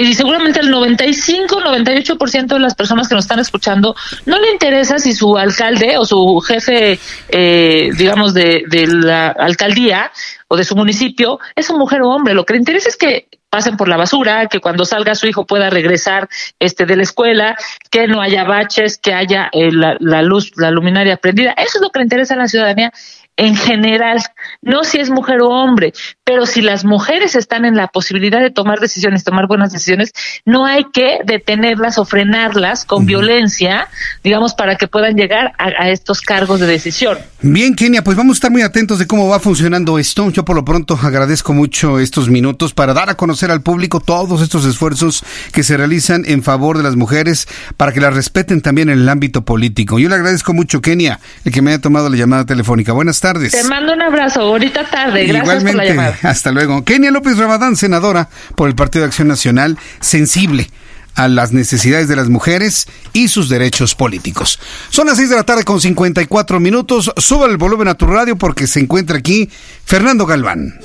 y 0.00 0.14
seguramente 0.14 0.60
el 0.60 0.70
95, 0.70 1.60
98% 1.60 2.46
de 2.46 2.58
las 2.58 2.74
personas 2.74 3.08
que 3.08 3.14
nos 3.14 3.24
están 3.24 3.38
escuchando, 3.38 3.94
no 4.26 4.38
le 4.38 4.50
interesa 4.52 4.98
si 4.98 5.12
su 5.12 5.36
alcalde 5.36 5.98
o 5.98 6.04
su 6.04 6.40
jefe, 6.40 6.98
eh, 7.28 7.90
digamos, 7.96 8.34
de, 8.34 8.64
de 8.68 8.86
la 8.86 9.28
alcaldía 9.28 10.10
o 10.48 10.56
de 10.56 10.64
su 10.64 10.76
municipio 10.76 11.38
es 11.54 11.70
una 11.70 11.78
mujer 11.78 12.02
o 12.02 12.10
hombre. 12.10 12.34
Lo 12.34 12.44
que 12.44 12.54
le 12.54 12.60
interesa 12.60 12.88
es 12.88 12.96
que 12.96 13.28
pasen 13.50 13.76
por 13.76 13.88
la 13.88 13.96
basura, 13.96 14.48
que 14.48 14.60
cuando 14.60 14.84
salga 14.84 15.14
su 15.14 15.26
hijo 15.26 15.46
pueda 15.46 15.70
regresar 15.70 16.28
este 16.58 16.84
de 16.84 16.96
la 16.96 17.02
escuela, 17.02 17.56
que 17.90 18.06
no 18.06 18.20
haya 18.20 18.44
baches, 18.44 18.98
que 18.98 19.14
haya 19.14 19.48
eh, 19.52 19.72
la, 19.72 19.96
la, 20.00 20.22
luz, 20.22 20.52
la 20.56 20.70
luminaria 20.70 21.16
prendida. 21.16 21.52
Eso 21.52 21.78
es 21.78 21.82
lo 21.82 21.90
que 21.90 22.00
le 22.00 22.04
interesa 22.04 22.34
a 22.34 22.38
la 22.38 22.48
ciudadanía 22.48 22.92
en 23.36 23.54
general, 23.54 24.22
no 24.62 24.82
si 24.84 24.98
es 24.98 25.10
mujer 25.10 25.42
o 25.42 25.48
hombre, 25.48 25.92
pero 26.24 26.46
si 26.46 26.62
las 26.62 26.84
mujeres 26.84 27.34
están 27.34 27.66
en 27.66 27.76
la 27.76 27.88
posibilidad 27.88 28.40
de 28.40 28.50
tomar 28.50 28.80
decisiones, 28.80 29.24
tomar 29.24 29.46
buenas 29.46 29.72
decisiones, 29.72 30.12
no 30.46 30.64
hay 30.64 30.84
que 30.90 31.18
detenerlas 31.24 31.98
o 31.98 32.06
frenarlas 32.06 32.86
con 32.86 33.04
violencia, 33.04 33.88
digamos, 34.24 34.54
para 34.54 34.76
que 34.76 34.88
puedan 34.88 35.16
llegar 35.16 35.52
a, 35.58 35.90
estos 35.90 36.22
cargos 36.22 36.60
de 36.60 36.66
decisión. 36.66 37.18
Bien, 37.42 37.74
Kenia, 37.74 38.02
pues 38.02 38.16
vamos 38.16 38.36
a 38.36 38.38
estar 38.38 38.50
muy 38.50 38.62
atentos 38.62 38.98
de 38.98 39.06
cómo 39.06 39.28
va 39.28 39.38
funcionando 39.38 39.98
esto. 39.98 40.30
Yo 40.30 40.44
por 40.44 40.56
lo 40.56 40.64
pronto 40.64 40.98
agradezco 41.00 41.52
mucho 41.52 42.00
estos 42.00 42.30
minutos 42.30 42.72
para 42.72 42.94
dar 42.94 43.10
a 43.10 43.16
conocer 43.16 43.50
al 43.50 43.60
público 43.60 44.00
todos 44.00 44.40
estos 44.40 44.64
esfuerzos 44.64 45.22
que 45.52 45.62
se 45.62 45.76
realizan 45.76 46.24
en 46.26 46.42
favor 46.42 46.78
de 46.78 46.82
las 46.82 46.96
mujeres 46.96 47.46
para 47.76 47.92
que 47.92 48.00
las 48.00 48.14
respeten 48.14 48.62
también 48.62 48.88
en 48.88 49.00
el 49.00 49.08
ámbito 49.08 49.44
político. 49.44 49.98
Yo 49.98 50.08
le 50.08 50.14
agradezco 50.14 50.54
mucho, 50.54 50.80
Kenia, 50.80 51.20
el 51.44 51.52
que 51.52 51.60
me 51.60 51.70
haya 51.70 51.80
tomado 51.80 52.08
la 52.08 52.16
llamada 52.16 52.46
telefónica. 52.46 52.92
Buenas 52.92 53.20
tardes 53.20 53.25
tardes. 53.26 53.52
Te 53.52 53.64
mando 53.64 53.92
un 53.92 54.02
abrazo, 54.02 54.40
ahorita 54.40 54.88
tarde. 54.88 55.24
Gracias 55.24 55.42
Igualmente, 55.42 55.72
por 55.72 55.84
la 55.84 55.84
llamada. 55.84 56.18
Hasta 56.22 56.52
luego. 56.52 56.84
Kenia 56.84 57.10
López 57.10 57.36
Ramadán, 57.36 57.74
senadora 57.74 58.28
por 58.54 58.68
el 58.68 58.76
Partido 58.76 59.02
de 59.02 59.08
Acción 59.08 59.26
Nacional, 59.26 59.78
sensible 60.00 60.70
a 61.16 61.26
las 61.28 61.52
necesidades 61.52 62.06
de 62.06 62.14
las 62.14 62.28
mujeres 62.28 62.86
y 63.12 63.28
sus 63.28 63.48
derechos 63.48 63.94
políticos. 63.94 64.60
Son 64.90 65.06
las 65.06 65.16
6 65.16 65.30
de 65.30 65.36
la 65.36 65.42
tarde 65.42 65.64
con 65.64 65.80
54 65.80 66.60
minutos. 66.60 67.10
Suba 67.16 67.46
el 67.46 67.56
volumen 67.56 67.88
a 67.88 67.94
tu 67.94 68.06
radio 68.06 68.36
porque 68.36 68.66
se 68.68 68.80
encuentra 68.80 69.18
aquí 69.18 69.50
Fernando 69.84 70.24
Galván. 70.26 70.78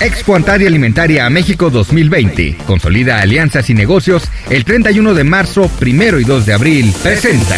Expo 0.00 0.36
Antaria 0.36 0.68
Alimentaria 0.68 1.26
a 1.26 1.30
México 1.30 1.68
2020. 1.68 2.58
Consolida 2.66 3.20
alianzas 3.20 3.68
y 3.68 3.74
negocios 3.74 4.22
el 4.48 4.64
31 4.64 5.12
de 5.12 5.24
marzo, 5.24 5.68
primero 5.78 6.18
y 6.18 6.24
2 6.24 6.46
de 6.46 6.52
abril. 6.54 6.94
Presenta. 7.02 7.56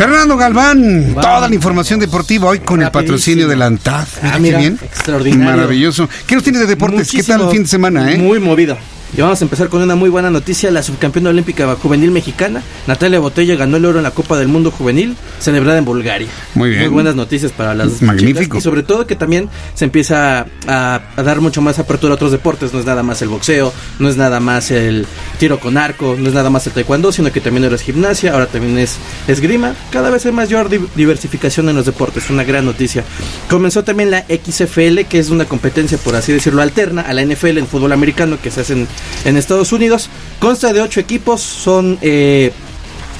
Fernando 0.00 0.34
Galván, 0.38 1.14
toda 1.14 1.46
la 1.46 1.54
información 1.54 2.00
deportiva 2.00 2.48
hoy 2.48 2.60
con 2.60 2.80
el 2.80 2.90
patrocinio 2.90 3.46
de 3.46 3.54
la 3.54 3.66
ANTAD. 3.66 4.08
Ah, 4.22 4.38
mira, 4.38 4.56
bien. 4.56 4.78
Extraordinario. 4.82 5.44
Maravilloso. 5.44 6.08
¿Qué 6.26 6.36
nos 6.36 6.42
tienes 6.42 6.62
de 6.62 6.68
deportes? 6.68 7.10
¿Qué 7.10 7.22
tal 7.22 7.42
el 7.42 7.50
fin 7.50 7.64
de 7.64 7.68
semana? 7.68 8.10
Eh? 8.10 8.16
Muy 8.16 8.40
movido. 8.40 8.78
Y 9.16 9.20
vamos 9.20 9.40
a 9.40 9.44
empezar 9.44 9.68
con 9.68 9.82
una 9.82 9.96
muy 9.96 10.08
buena 10.08 10.30
noticia. 10.30 10.70
La 10.70 10.82
subcampeona 10.82 11.30
olímpica 11.30 11.74
juvenil 11.74 12.10
mexicana, 12.10 12.62
Natalia 12.86 13.18
Botella, 13.18 13.56
ganó 13.56 13.76
el 13.76 13.84
oro 13.84 13.98
en 13.98 14.04
la 14.04 14.12
Copa 14.12 14.38
del 14.38 14.48
Mundo 14.48 14.70
Juvenil, 14.70 15.16
celebrada 15.40 15.78
en 15.78 15.84
Bulgaria. 15.84 16.28
Muy 16.54 16.70
bien. 16.70 16.82
Muy 16.82 16.88
buenas 16.90 17.16
noticias 17.16 17.50
para 17.52 17.74
las 17.74 18.02
Magnífico. 18.02 18.58
y 18.58 18.60
sobre 18.60 18.82
todo 18.82 19.06
que 19.06 19.16
también 19.16 19.48
se 19.74 19.84
empieza 19.84 20.46
a, 20.66 21.00
dar 21.16 21.40
mucho 21.40 21.60
más 21.60 21.78
apertura 21.78 22.12
a 22.12 22.14
otros 22.14 22.30
deportes. 22.30 22.72
No 22.72 22.78
es 22.78 22.86
nada 22.86 23.02
más 23.02 23.20
el 23.22 23.28
boxeo, 23.28 23.72
no 23.98 24.08
es 24.08 24.16
nada 24.16 24.38
más 24.38 24.70
el 24.70 25.06
tiro 25.38 25.58
con 25.58 25.76
arco, 25.76 26.16
no 26.18 26.28
es 26.28 26.34
nada 26.34 26.50
más 26.50 26.66
el 26.68 26.72
taekwondo, 26.72 27.10
sino 27.10 27.32
que 27.32 27.40
también 27.40 27.64
ahora 27.64 27.76
es 27.76 27.82
gimnasia, 27.82 28.32
ahora 28.32 28.46
también 28.46 28.78
es 28.78 28.98
esgrima. 29.26 29.74
Cada 29.90 30.10
vez 30.10 30.24
hay 30.26 30.32
mayor 30.32 30.68
diversificación 30.94 31.68
en 31.68 31.76
los 31.76 31.86
deportes. 31.86 32.30
Una 32.30 32.44
gran 32.44 32.64
noticia. 32.64 33.04
Comenzó 33.48 33.82
también 33.82 34.10
la 34.12 34.24
XFL, 34.28 35.00
que 35.08 35.18
es 35.18 35.30
una 35.30 35.46
competencia, 35.46 35.98
por 35.98 36.14
así 36.14 36.32
decirlo, 36.32 36.62
alterna 36.62 37.02
a 37.02 37.12
la 37.12 37.24
NFL 37.24 37.58
en 37.58 37.66
fútbol 37.66 37.92
americano 37.92 38.38
que 38.40 38.50
se 38.50 38.60
hacen 38.60 38.86
en 39.24 39.36
Estados 39.36 39.72
Unidos. 39.72 40.08
Consta 40.38 40.72
de 40.72 40.80
ocho 40.80 41.00
equipos, 41.00 41.40
son 41.40 41.98
eh, 42.00 42.52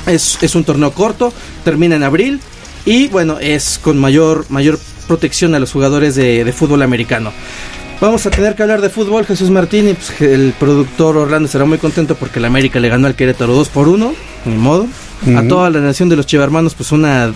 es, 0.07 0.55
un 0.55 0.65
torneo 0.65 0.93
corto, 0.93 1.33
termina 1.65 1.97
en 1.97 2.03
abril 2.03 2.41
y 2.85 3.09
bueno, 3.09 3.39
es 3.39 3.79
con 3.83 3.99
mayor, 3.99 4.47
mayor 4.49 4.79
protección 5.07 5.55
a 5.55 5.59
los 5.59 5.73
jugadores 5.73 6.15
de, 6.15 6.53
fútbol 6.57 6.83
americano. 6.83 7.33
Vamos 8.01 8.25
a 8.25 8.31
tener 8.31 8.55
que 8.55 8.63
hablar 8.63 8.81
de 8.81 8.89
fútbol, 8.89 9.27
Jesús 9.27 9.51
Martín, 9.51 9.91
y 9.91 9.93
pues, 9.93 10.19
el 10.23 10.55
productor 10.59 11.19
Orlando 11.19 11.49
será 11.49 11.67
muy 11.67 11.77
contento 11.77 12.15
porque 12.15 12.39
el 12.39 12.47
América 12.47 12.81
le 12.81 12.89
ganó 12.89 13.07
al 13.07 13.15
Querétaro 13.15 13.53
2 13.53 13.69
por 13.69 13.89
1, 13.89 14.15
ni 14.47 14.57
modo. 14.57 14.87
A 15.37 15.43
toda 15.47 15.69
la 15.69 15.81
nación 15.81 16.09
de 16.09 16.17
los 16.17 16.25
chivarmanos, 16.25 16.75
pues 16.75 16.93
una, 16.93 17.35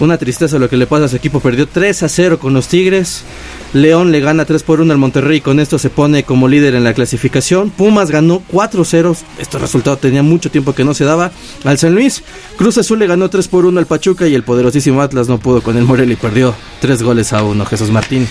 una 0.00 0.18
tristeza 0.18 0.58
lo 0.58 0.68
que 0.68 0.76
le 0.76 0.86
pasa 0.86 1.06
a 1.06 1.08
su 1.08 1.16
equipo. 1.16 1.40
Perdió 1.40 1.66
3 1.66 2.02
a 2.02 2.08
0 2.08 2.38
con 2.38 2.54
los 2.54 2.68
Tigres. 2.68 3.24
León 3.72 4.12
le 4.12 4.20
gana 4.20 4.44
3 4.44 4.62
por 4.62 4.80
1 4.80 4.92
al 4.92 4.98
Monterrey 4.98 5.38
y 5.38 5.40
con 5.40 5.60
esto 5.60 5.78
se 5.78 5.90
pone 5.90 6.22
como 6.22 6.48
líder 6.48 6.74
en 6.74 6.84
la 6.84 6.94
clasificación. 6.94 7.70
Pumas 7.70 8.10
ganó 8.10 8.42
4-0. 8.50 9.16
Este 9.38 9.58
resultado 9.58 9.96
tenía 9.98 10.22
mucho 10.22 10.50
tiempo 10.50 10.74
que 10.74 10.84
no 10.84 10.94
se 10.94 11.04
daba 11.04 11.32
al 11.64 11.78
San 11.78 11.94
Luis. 11.94 12.22
Cruz 12.56 12.78
Azul 12.78 12.98
le 12.98 13.06
ganó 13.06 13.28
3 13.28 13.46
por 13.48 13.66
1 13.66 13.78
al 13.78 13.86
Pachuca 13.86 14.26
y 14.26 14.34
el 14.34 14.42
poderosísimo 14.42 15.02
Atlas 15.02 15.28
no 15.28 15.38
pudo 15.38 15.62
con 15.62 15.76
el 15.76 15.84
Morel 15.84 16.10
y 16.12 16.16
perdió 16.16 16.54
3 16.80 17.02
goles 17.02 17.32
a 17.32 17.42
1. 17.42 17.66
Jesús 17.66 17.90
Martín. 17.90 18.26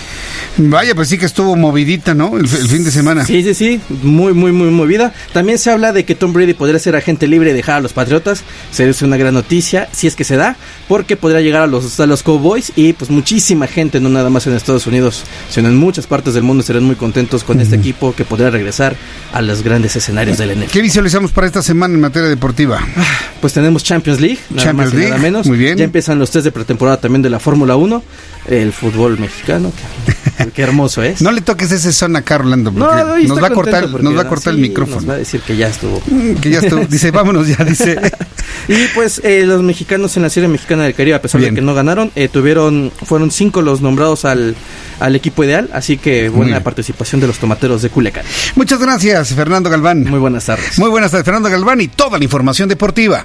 Vaya, 0.56 0.94
pues 0.94 1.08
sí 1.08 1.18
que 1.18 1.26
estuvo 1.26 1.54
movidita, 1.54 2.14
¿no? 2.14 2.36
El, 2.36 2.48
fin 2.48 2.84
de 2.84 2.90
semana. 2.90 3.24
Sí, 3.24 3.42
sí, 3.42 3.54
sí. 3.54 3.80
Muy, 4.02 4.32
muy, 4.32 4.52
muy 4.52 4.70
movida. 4.70 5.12
También 5.32 5.58
se 5.58 5.70
habla 5.70 5.92
de 5.92 6.04
que 6.04 6.14
Tom 6.14 6.32
Brady 6.32 6.54
podría 6.54 6.78
ser 6.78 6.96
agente 6.96 7.28
libre 7.28 7.50
y 7.50 7.54
dejar 7.54 7.76
a 7.76 7.80
los 7.80 7.92
Patriotas. 7.92 8.42
Sería 8.72 8.94
una 9.02 9.16
gran 9.16 9.34
noticia 9.34 9.88
si 9.92 10.06
es 10.06 10.16
que 10.16 10.24
se 10.24 10.36
da, 10.36 10.56
porque 10.88 11.16
podría 11.16 11.40
llegar 11.40 11.57
a 11.62 11.66
los, 11.66 11.98
a 12.00 12.06
los 12.06 12.22
Cowboys 12.22 12.72
y 12.76 12.92
pues 12.92 13.10
muchísima 13.10 13.66
gente, 13.66 14.00
no 14.00 14.08
nada 14.08 14.30
más 14.30 14.46
en 14.46 14.54
Estados 14.54 14.86
Unidos 14.86 15.24
sino 15.50 15.68
en 15.68 15.76
muchas 15.76 16.06
partes 16.06 16.34
del 16.34 16.42
mundo 16.42 16.62
serán 16.62 16.84
muy 16.84 16.96
contentos 16.96 17.44
con 17.44 17.60
este 17.60 17.76
equipo 17.76 18.14
que 18.14 18.24
podrá 18.24 18.50
regresar 18.50 18.96
a 19.32 19.42
los 19.42 19.62
grandes 19.62 19.96
escenarios 19.96 20.38
del 20.38 20.56
NFL. 20.56 20.70
¿Qué 20.70 20.82
visualizamos 20.82 21.32
para 21.32 21.46
esta 21.46 21.62
semana 21.62 21.94
en 21.94 22.00
materia 22.00 22.28
deportiva? 22.28 22.80
Ah, 22.96 23.04
pues 23.40 23.52
tenemos 23.52 23.84
Champions 23.84 24.20
League, 24.20 24.38
nada 24.50 24.64
Champions 24.64 24.94
más 24.94 25.02
League, 25.02 25.18
menos. 25.18 25.46
Muy 25.46 25.58
bien. 25.58 25.78
Ya 25.78 25.84
empiezan 25.84 26.18
los 26.18 26.30
test 26.30 26.44
de 26.44 26.52
pretemporada 26.52 26.98
también 27.00 27.22
de 27.22 27.30
la 27.30 27.40
Fórmula 27.40 27.76
1, 27.76 28.02
el 28.48 28.72
fútbol 28.72 29.18
mexicano, 29.18 29.72
qué 30.54 30.62
hermoso 30.62 31.02
es. 31.02 31.22
No 31.22 31.32
le 31.32 31.40
toques 31.40 31.70
ese 31.72 31.92
son 31.92 32.16
a 32.16 32.24
Orlando, 32.28 32.70
no, 32.70 32.86
nos 33.22 33.42
va 33.42 33.46
a 33.48 33.50
cortar, 33.50 33.88
nos 33.88 34.16
va 34.16 34.22
a 34.22 34.28
cortar 34.28 34.54
el 34.54 34.60
micrófono. 34.60 35.00
Nos 35.00 35.10
va 35.10 35.14
a 35.14 35.18
decir 35.18 35.40
que 35.40 35.56
ya 35.56 35.68
estuvo. 35.68 36.00
Mm, 36.06 36.34
que 36.34 36.50
ya 36.50 36.60
estuvo. 36.60 36.84
Dice, 36.86 37.10
vámonos 37.10 37.48
ya, 37.48 37.64
dice. 37.64 37.98
y 38.68 38.86
pues 38.94 39.20
eh, 39.24 39.44
los 39.44 39.62
mexicanos 39.62 40.16
en 40.16 40.22
la 40.22 40.30
serie 40.30 40.48
mexicana 40.48 40.84
del 40.84 40.94
Caribe, 40.94 41.16
a 41.16 41.22
pesar 41.22 41.40
de 41.40 41.47
que 41.54 41.60
no 41.60 41.74
ganaron, 41.74 42.10
eh, 42.14 42.28
tuvieron, 42.28 42.92
fueron 43.04 43.30
cinco 43.30 43.62
los 43.62 43.80
nombrados 43.80 44.24
al, 44.24 44.54
al 45.00 45.16
equipo 45.16 45.44
ideal, 45.44 45.70
así 45.72 45.96
que 45.96 46.28
buena 46.28 46.60
participación 46.60 47.20
de 47.20 47.26
los 47.26 47.38
tomateros 47.38 47.82
de 47.82 47.90
Culiacán. 47.90 48.24
Muchas 48.54 48.78
gracias, 48.78 49.34
Fernando 49.34 49.70
Galván. 49.70 50.04
Muy 50.04 50.18
buenas 50.18 50.46
tardes. 50.46 50.78
Muy 50.78 50.90
buenas 50.90 51.10
tardes, 51.10 51.24
Fernando 51.24 51.50
Galván, 51.50 51.80
y 51.80 51.88
toda 51.88 52.18
la 52.18 52.24
información 52.24 52.68
deportiva. 52.68 53.24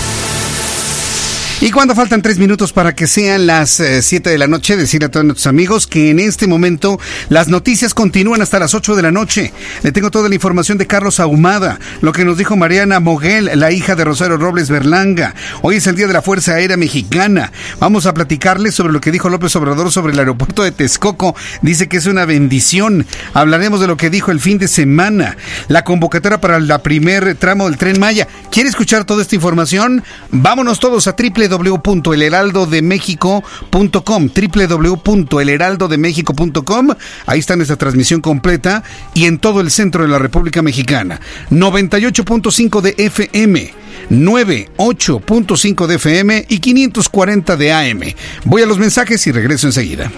Y 1.63 1.69
cuando 1.69 1.93
faltan 1.93 2.23
tres 2.23 2.39
minutos 2.39 2.73
para 2.73 2.95
que 2.95 3.05
sean 3.05 3.45
las 3.45 3.79
eh, 3.79 4.01
siete 4.01 4.31
de 4.31 4.39
la 4.39 4.47
noche, 4.47 4.75
decirle 4.75 5.05
a 5.05 5.11
todos 5.11 5.23
nuestros 5.23 5.45
amigos 5.45 5.85
que 5.85 6.09
en 6.09 6.17
este 6.17 6.47
momento 6.47 6.99
las 7.29 7.49
noticias 7.49 7.93
continúan 7.93 8.41
hasta 8.41 8.57
las 8.57 8.73
8 8.73 8.95
de 8.95 9.03
la 9.03 9.11
noche. 9.11 9.53
Le 9.83 9.91
tengo 9.91 10.09
toda 10.09 10.27
la 10.27 10.33
información 10.33 10.79
de 10.79 10.87
Carlos 10.87 11.19
Ahumada, 11.19 11.79
lo 12.01 12.13
que 12.13 12.25
nos 12.25 12.39
dijo 12.39 12.55
Mariana 12.55 12.99
Moguel, 12.99 13.51
la 13.59 13.71
hija 13.71 13.93
de 13.93 14.05
Rosario 14.05 14.37
Robles 14.37 14.71
Berlanga. 14.71 15.35
Hoy 15.61 15.75
es 15.75 15.85
el 15.85 15.95
Día 15.95 16.07
de 16.07 16.13
la 16.13 16.23
Fuerza 16.23 16.55
Aérea 16.55 16.77
Mexicana. 16.77 17.51
Vamos 17.79 18.07
a 18.07 18.15
platicarles 18.15 18.73
sobre 18.73 18.91
lo 18.91 18.99
que 18.99 19.11
dijo 19.11 19.29
López 19.29 19.55
Obrador 19.55 19.91
sobre 19.91 20.13
el 20.13 20.19
aeropuerto 20.19 20.63
de 20.63 20.71
Texcoco. 20.71 21.35
Dice 21.61 21.87
que 21.87 21.97
es 21.97 22.07
una 22.07 22.25
bendición. 22.25 23.05
Hablaremos 23.35 23.79
de 23.81 23.85
lo 23.85 23.97
que 23.97 24.09
dijo 24.09 24.31
el 24.31 24.39
fin 24.39 24.57
de 24.57 24.67
semana. 24.67 25.37
La 25.67 25.83
convocatoria 25.83 26.41
para 26.41 26.57
el 26.57 26.67
primer 26.81 27.35
tramo 27.35 27.69
del 27.69 27.77
Tren 27.77 27.99
Maya. 27.99 28.27
¿Quiere 28.49 28.67
escuchar 28.67 29.05
toda 29.05 29.21
esta 29.21 29.35
información? 29.35 30.03
Vámonos 30.31 30.79
todos 30.79 31.05
a 31.05 31.15
triple 31.15 31.50
www.elheraldodemexico.com 31.57 34.29
www.elheraldodemexico.com 34.29 36.89
Ahí 37.25 37.39
está 37.39 37.55
nuestra 37.55 37.77
transmisión 37.77 38.21
completa 38.21 38.83
y 39.13 39.25
en 39.25 39.39
todo 39.39 39.61
el 39.61 39.71
centro 39.71 40.03
de 40.03 40.09
la 40.09 40.19
República 40.19 40.61
Mexicana. 40.61 41.19
98.5 41.49 42.81
de 42.81 42.93
FM, 42.97 43.73
98.5 44.09 45.87
de 45.87 45.95
FM 45.95 46.45
y 46.49 46.59
540 46.59 47.57
de 47.57 47.73
AM. 47.73 48.01
Voy 48.45 48.61
a 48.61 48.65
los 48.65 48.77
mensajes 48.77 49.25
y 49.27 49.31
regreso 49.31 49.67
enseguida. 49.67 50.11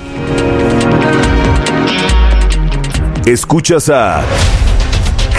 Escuchas 3.26 3.90
a 3.90 4.24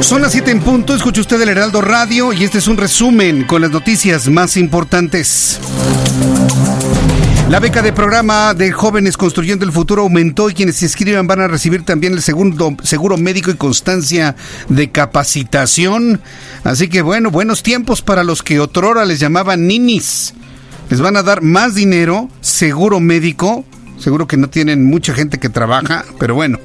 Son 0.00 0.20
las 0.20 0.32
7 0.32 0.50
en 0.50 0.60
punto, 0.60 0.94
escucha 0.94 1.20
usted 1.20 1.40
el 1.40 1.48
Heraldo 1.48 1.80
Radio 1.80 2.32
y 2.32 2.44
este 2.44 2.58
es 2.58 2.66
un 2.66 2.76
resumen 2.76 3.44
con 3.44 3.62
las 3.62 3.70
noticias 3.70 4.28
más 4.28 4.56
importantes. 4.56 5.60
La 7.48 7.60
beca 7.60 7.82
de 7.82 7.92
programa 7.92 8.54
de 8.54 8.72
jóvenes 8.72 9.16
construyendo 9.16 9.64
el 9.64 9.72
futuro 9.72 10.02
aumentó 10.02 10.50
y 10.50 10.54
quienes 10.54 10.76
se 10.76 10.86
inscriban 10.86 11.26
van 11.26 11.40
a 11.40 11.48
recibir 11.48 11.84
también 11.84 12.14
el 12.14 12.22
segundo 12.22 12.76
seguro 12.82 13.16
médico 13.16 13.50
y 13.50 13.56
constancia 13.56 14.36
de 14.68 14.90
capacitación. 14.90 16.20
Así 16.64 16.88
que 16.88 17.02
bueno, 17.02 17.30
buenos 17.30 17.62
tiempos 17.62 18.02
para 18.02 18.24
los 18.24 18.42
que 18.42 18.58
otrora 18.58 19.04
les 19.04 19.20
llamaban 19.20 19.66
ninis. 19.66 20.34
Les 20.92 21.00
van 21.00 21.16
a 21.16 21.22
dar 21.22 21.40
más 21.40 21.74
dinero, 21.74 22.28
seguro 22.42 23.00
médico, 23.00 23.64
Seguro 23.96 24.26
que 24.26 24.36
no 24.36 24.50
tienen 24.50 24.84
mucha 24.84 25.14
gente 25.14 25.38
que 25.38 25.48
trabaja, 25.48 26.04
pero 26.18 26.34
bueno. 26.34 26.58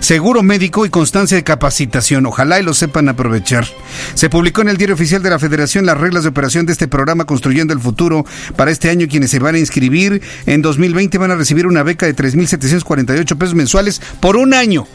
Seguro 0.00 0.42
médico 0.42 0.86
y 0.86 0.90
constancia 0.90 1.36
de 1.36 1.44
capacitación. 1.44 2.24
Ojalá 2.24 2.58
y 2.58 2.62
lo 2.62 2.72
sepan 2.72 3.10
aprovechar. 3.10 3.66
Se 4.14 4.30
publicó 4.30 4.62
en 4.62 4.68
el 4.68 4.78
Diario 4.78 4.94
Oficial 4.94 5.22
de 5.22 5.28
la 5.28 5.38
Federación 5.38 5.84
las 5.84 5.98
reglas 5.98 6.22
de 6.22 6.30
operación 6.30 6.64
de 6.64 6.72
este 6.72 6.88
programa 6.88 7.26
Construyendo 7.26 7.74
el 7.74 7.80
Futuro. 7.80 8.24
Para 8.56 8.70
este 8.70 8.88
año, 8.88 9.06
quienes 9.06 9.30
se 9.30 9.38
van 9.38 9.54
a 9.54 9.58
inscribir 9.58 10.22
en 10.46 10.62
2020 10.62 11.18
van 11.18 11.30
a 11.30 11.36
recibir 11.36 11.66
una 11.66 11.82
beca 11.82 12.06
de 12.06 12.16
3.748 12.16 13.36
pesos 13.36 13.54
mensuales 13.54 14.00
por 14.18 14.36
un 14.36 14.54
año. 14.54 14.86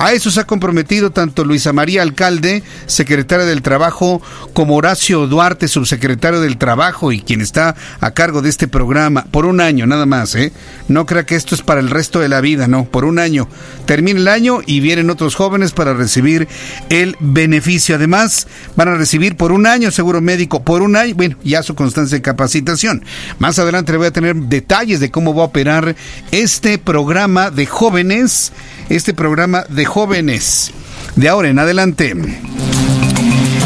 A 0.00 0.12
eso 0.12 0.30
se 0.30 0.38
ha 0.38 0.44
comprometido 0.44 1.10
tanto 1.10 1.44
Luisa 1.44 1.72
María 1.72 2.02
Alcalde, 2.02 2.62
secretaria 2.86 3.44
del 3.44 3.62
Trabajo, 3.62 4.22
como 4.52 4.76
Horacio 4.76 5.26
Duarte, 5.26 5.66
subsecretario 5.66 6.40
del 6.40 6.56
Trabajo 6.56 7.10
y 7.10 7.20
quien 7.20 7.40
está 7.40 7.74
a 8.00 8.12
cargo 8.12 8.40
de 8.40 8.48
este 8.48 8.68
programa, 8.68 9.24
por 9.32 9.44
un 9.44 9.60
año 9.60 9.88
nada 9.88 10.06
más, 10.06 10.36
¿eh? 10.36 10.52
No 10.86 11.04
crea 11.04 11.26
que 11.26 11.34
esto 11.34 11.56
es 11.56 11.62
para 11.62 11.80
el 11.80 11.90
resto 11.90 12.20
de 12.20 12.28
la 12.28 12.40
vida, 12.40 12.68
no, 12.68 12.84
por 12.84 13.04
un 13.04 13.18
año. 13.18 13.48
Termina 13.86 14.20
el 14.20 14.28
año 14.28 14.60
y 14.64 14.78
vienen 14.78 15.10
otros 15.10 15.34
jóvenes 15.34 15.72
para 15.72 15.94
recibir 15.94 16.46
el 16.90 17.16
beneficio. 17.18 17.96
Además, 17.96 18.46
van 18.76 18.86
a 18.86 18.94
recibir 18.94 19.36
por 19.36 19.50
un 19.50 19.66
año 19.66 19.90
seguro 19.90 20.20
médico, 20.20 20.62
por 20.62 20.80
un 20.80 20.94
año, 20.94 21.16
bueno, 21.16 21.36
ya 21.42 21.64
su 21.64 21.74
constancia 21.74 22.16
de 22.18 22.22
capacitación. 22.22 23.04
Más 23.40 23.58
adelante 23.58 23.96
voy 23.96 24.06
a 24.06 24.12
tener 24.12 24.36
detalles 24.36 25.00
de 25.00 25.10
cómo 25.10 25.34
va 25.34 25.42
a 25.42 25.46
operar 25.46 25.96
este 26.30 26.78
programa 26.78 27.50
de 27.50 27.66
jóvenes, 27.66 28.52
este 28.88 29.14
programa 29.14 29.64
de 29.68 29.84
jóvenes. 29.84 30.72
De 31.16 31.28
ahora 31.28 31.48
en 31.48 31.58
adelante. 31.58 32.14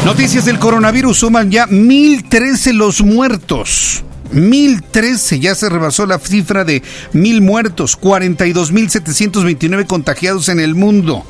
Noticias 0.05 0.45
del 0.45 0.59
coronavirus 0.59 1.19
suman 1.19 1.49
ya 1.49 1.65
1013 1.67 2.73
los 2.73 3.01
muertos. 3.01 4.03
1013, 4.33 5.39
ya 5.39 5.55
se 5.55 5.69
rebasó 5.69 6.05
la 6.05 6.19
cifra 6.19 6.65
de 6.65 6.81
mil 7.13 7.41
muertos, 7.41 7.99
42.729 7.99 9.85
contagiados 9.85 10.49
en 10.49 10.59
el 10.59 10.75
mundo. 10.75 11.23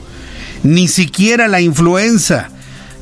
Ni 0.64 0.88
siquiera 0.88 1.48
la 1.48 1.62
influenza, 1.62 2.50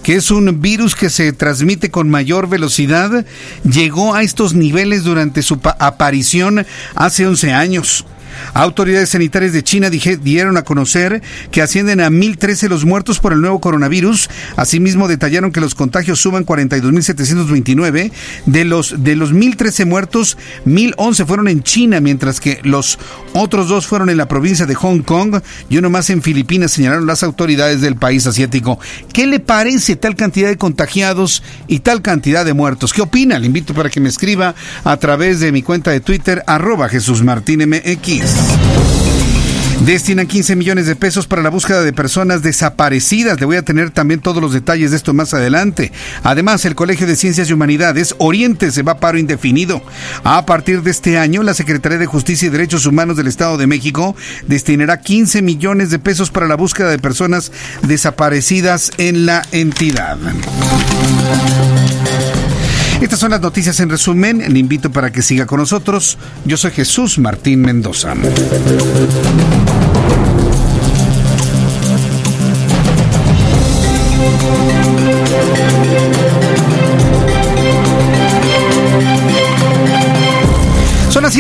que 0.04 0.16
es 0.16 0.32
un 0.32 0.62
virus 0.62 0.96
que 0.96 1.10
se 1.10 1.32
transmite 1.32 1.92
con 1.92 2.10
mayor 2.10 2.50
velocidad, 2.50 3.26
llegó 3.64 4.16
a 4.16 4.24
estos 4.24 4.54
niveles 4.54 5.04
durante 5.04 5.44
su 5.44 5.60
aparición 5.64 6.66
hace 6.96 7.28
11 7.28 7.54
años. 7.54 8.06
Autoridades 8.54 9.10
sanitarias 9.10 9.54
de 9.54 9.64
China 9.64 9.90
dieron 9.90 10.58
a 10.58 10.64
conocer 10.64 11.22
que 11.52 11.62
ascienden 11.62 12.02
a 12.02 12.10
1.013 12.10 12.70
los 12.70 12.86
muertos 12.86 13.20
por 13.20 13.34
el 13.34 13.42
nuevo 13.42 13.60
coronavirus. 13.60 14.30
Asimismo, 14.56 15.08
detallaron 15.08 15.52
que 15.52 15.62
los 15.62 15.76
contagios 15.76 16.20
suman 16.20 16.46
42.729. 16.46 18.12
De 18.46 18.66
los, 18.66 19.04
de 19.04 19.16
los 19.16 19.34
1.013 19.34 19.86
muertos, 19.86 20.38
1.011 20.66 21.26
fueron 21.26 21.48
en 21.48 21.64
China, 21.64 22.00
mientras 22.00 22.40
que 22.40 22.60
los 22.64 23.00
otros 23.34 23.70
dos 23.70 23.88
fueron 23.88 24.10
en 24.10 24.18
la 24.18 24.28
provincia 24.28 24.66
de 24.66 24.76
Hong 24.76 25.02
Kong 25.02 25.42
y 25.70 25.78
uno 25.78 25.90
más 25.90 26.10
en 26.10 26.22
Filipinas, 26.22 26.72
señalaron 26.72 27.06
las 27.06 27.24
autoridades 27.24 27.82
del 27.82 27.96
país 27.96 28.28
asiático. 28.28 28.80
¿Qué 29.14 29.28
le 29.28 29.40
parece 29.40 29.96
tal 29.96 30.16
cantidad 30.16 30.50
de 30.50 30.58
contagiados 30.58 31.44
y 31.68 31.80
tal 31.80 32.02
cantidad 32.02 32.46
de 32.46 32.54
muertos? 32.54 32.94
¿Qué 32.94 33.02
opina? 33.02 33.40
Le 33.40 33.48
invito 33.48 33.74
para 33.74 33.90
que 33.90 34.00
me 34.00 34.10
escriba 34.10 34.56
a 34.84 34.98
través 34.98 35.40
de 35.40 35.52
mi 35.52 35.62
cuenta 35.62 35.92
de 35.92 36.00
Twitter, 36.00 36.44
arroba 36.48 36.90
Jesús 36.90 37.24
Martín 37.24 37.68
MX. 37.68 38.31
Destinan 39.86 40.28
15 40.28 40.56
millones 40.56 40.86
de 40.86 40.96
pesos 40.96 41.26
para 41.26 41.42
la 41.42 41.50
búsqueda 41.50 41.82
de 41.82 41.92
personas 41.92 42.44
desaparecidas. 42.44 43.40
Le 43.40 43.48
voy 43.48 43.56
a 43.56 43.64
tener 43.64 43.90
también 43.90 44.20
todos 44.20 44.40
los 44.40 44.54
detalles 44.54 44.92
de 44.92 44.98
esto 44.98 45.16
más 45.16 45.34
adelante. 45.34 45.92
Además, 46.22 46.64
el 46.66 46.76
Colegio 46.76 47.08
de 47.08 47.16
Ciencias 47.16 47.50
y 47.50 47.54
Humanidades 47.54 48.14
Oriente 48.20 48.72
se 48.72 48.84
va 48.84 48.94
a 48.94 49.00
paro 49.00 49.18
indefinido. 49.18 49.82
A 50.24 50.46
partir 50.46 50.84
de 50.84 50.92
este 50.92 51.18
año, 51.18 51.42
la 51.42 51.56
Secretaría 51.56 51.98
de 51.98 52.06
Justicia 52.06 52.46
y 52.46 52.52
Derechos 52.52 52.86
Humanos 52.86 53.18
del 53.18 53.26
Estado 53.26 53.58
de 53.58 53.66
México 53.66 54.16
destinará 54.48 55.02
15 55.02 55.42
millones 55.42 55.90
de 55.90 55.98
pesos 55.98 56.30
para 56.30 56.48
la 56.48 56.56
búsqueda 56.56 56.90
de 56.90 57.00
personas 57.00 57.52
desaparecidas 57.82 58.92
en 59.00 59.26
la 59.26 59.42
entidad. 59.52 60.20
Estas 63.02 63.20
son 63.20 63.32
las 63.32 63.42
noticias 63.42 63.80
en 63.80 63.90
resumen. 63.90 64.54
Le 64.54 64.60
invito 64.60 64.92
para 64.92 65.12
que 65.12 65.24
siga 65.24 65.48
con 65.48 65.60
nosotros. 65.60 66.20
Yo 66.46 66.56
soy 66.56 66.72
Jesús 66.72 67.18
Martín 67.18 67.62
Mendoza. 67.62 68.14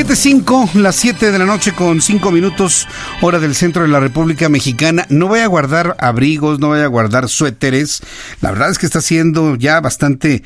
7.05, 0.01 0.73
las 0.73 0.95
7 0.95 1.31
de 1.31 1.37
la 1.37 1.45
noche 1.45 1.73
con 1.73 2.01
5 2.01 2.31
minutos, 2.31 2.87
hora 3.21 3.39
del 3.39 3.53
centro 3.53 3.83
de 3.83 3.87
la 3.87 3.99
República 3.99 4.49
Mexicana. 4.49 5.05
No 5.09 5.27
voy 5.27 5.41
a 5.41 5.47
guardar 5.47 5.95
abrigos, 5.99 6.57
no 6.59 6.69
voy 6.69 6.79
a 6.79 6.87
guardar 6.87 7.29
suéteres. 7.29 8.01
La 8.41 8.49
verdad 8.49 8.71
es 8.71 8.79
que 8.79 8.87
está 8.87 8.97
haciendo 8.97 9.55
ya 9.57 9.79
bastante 9.79 10.41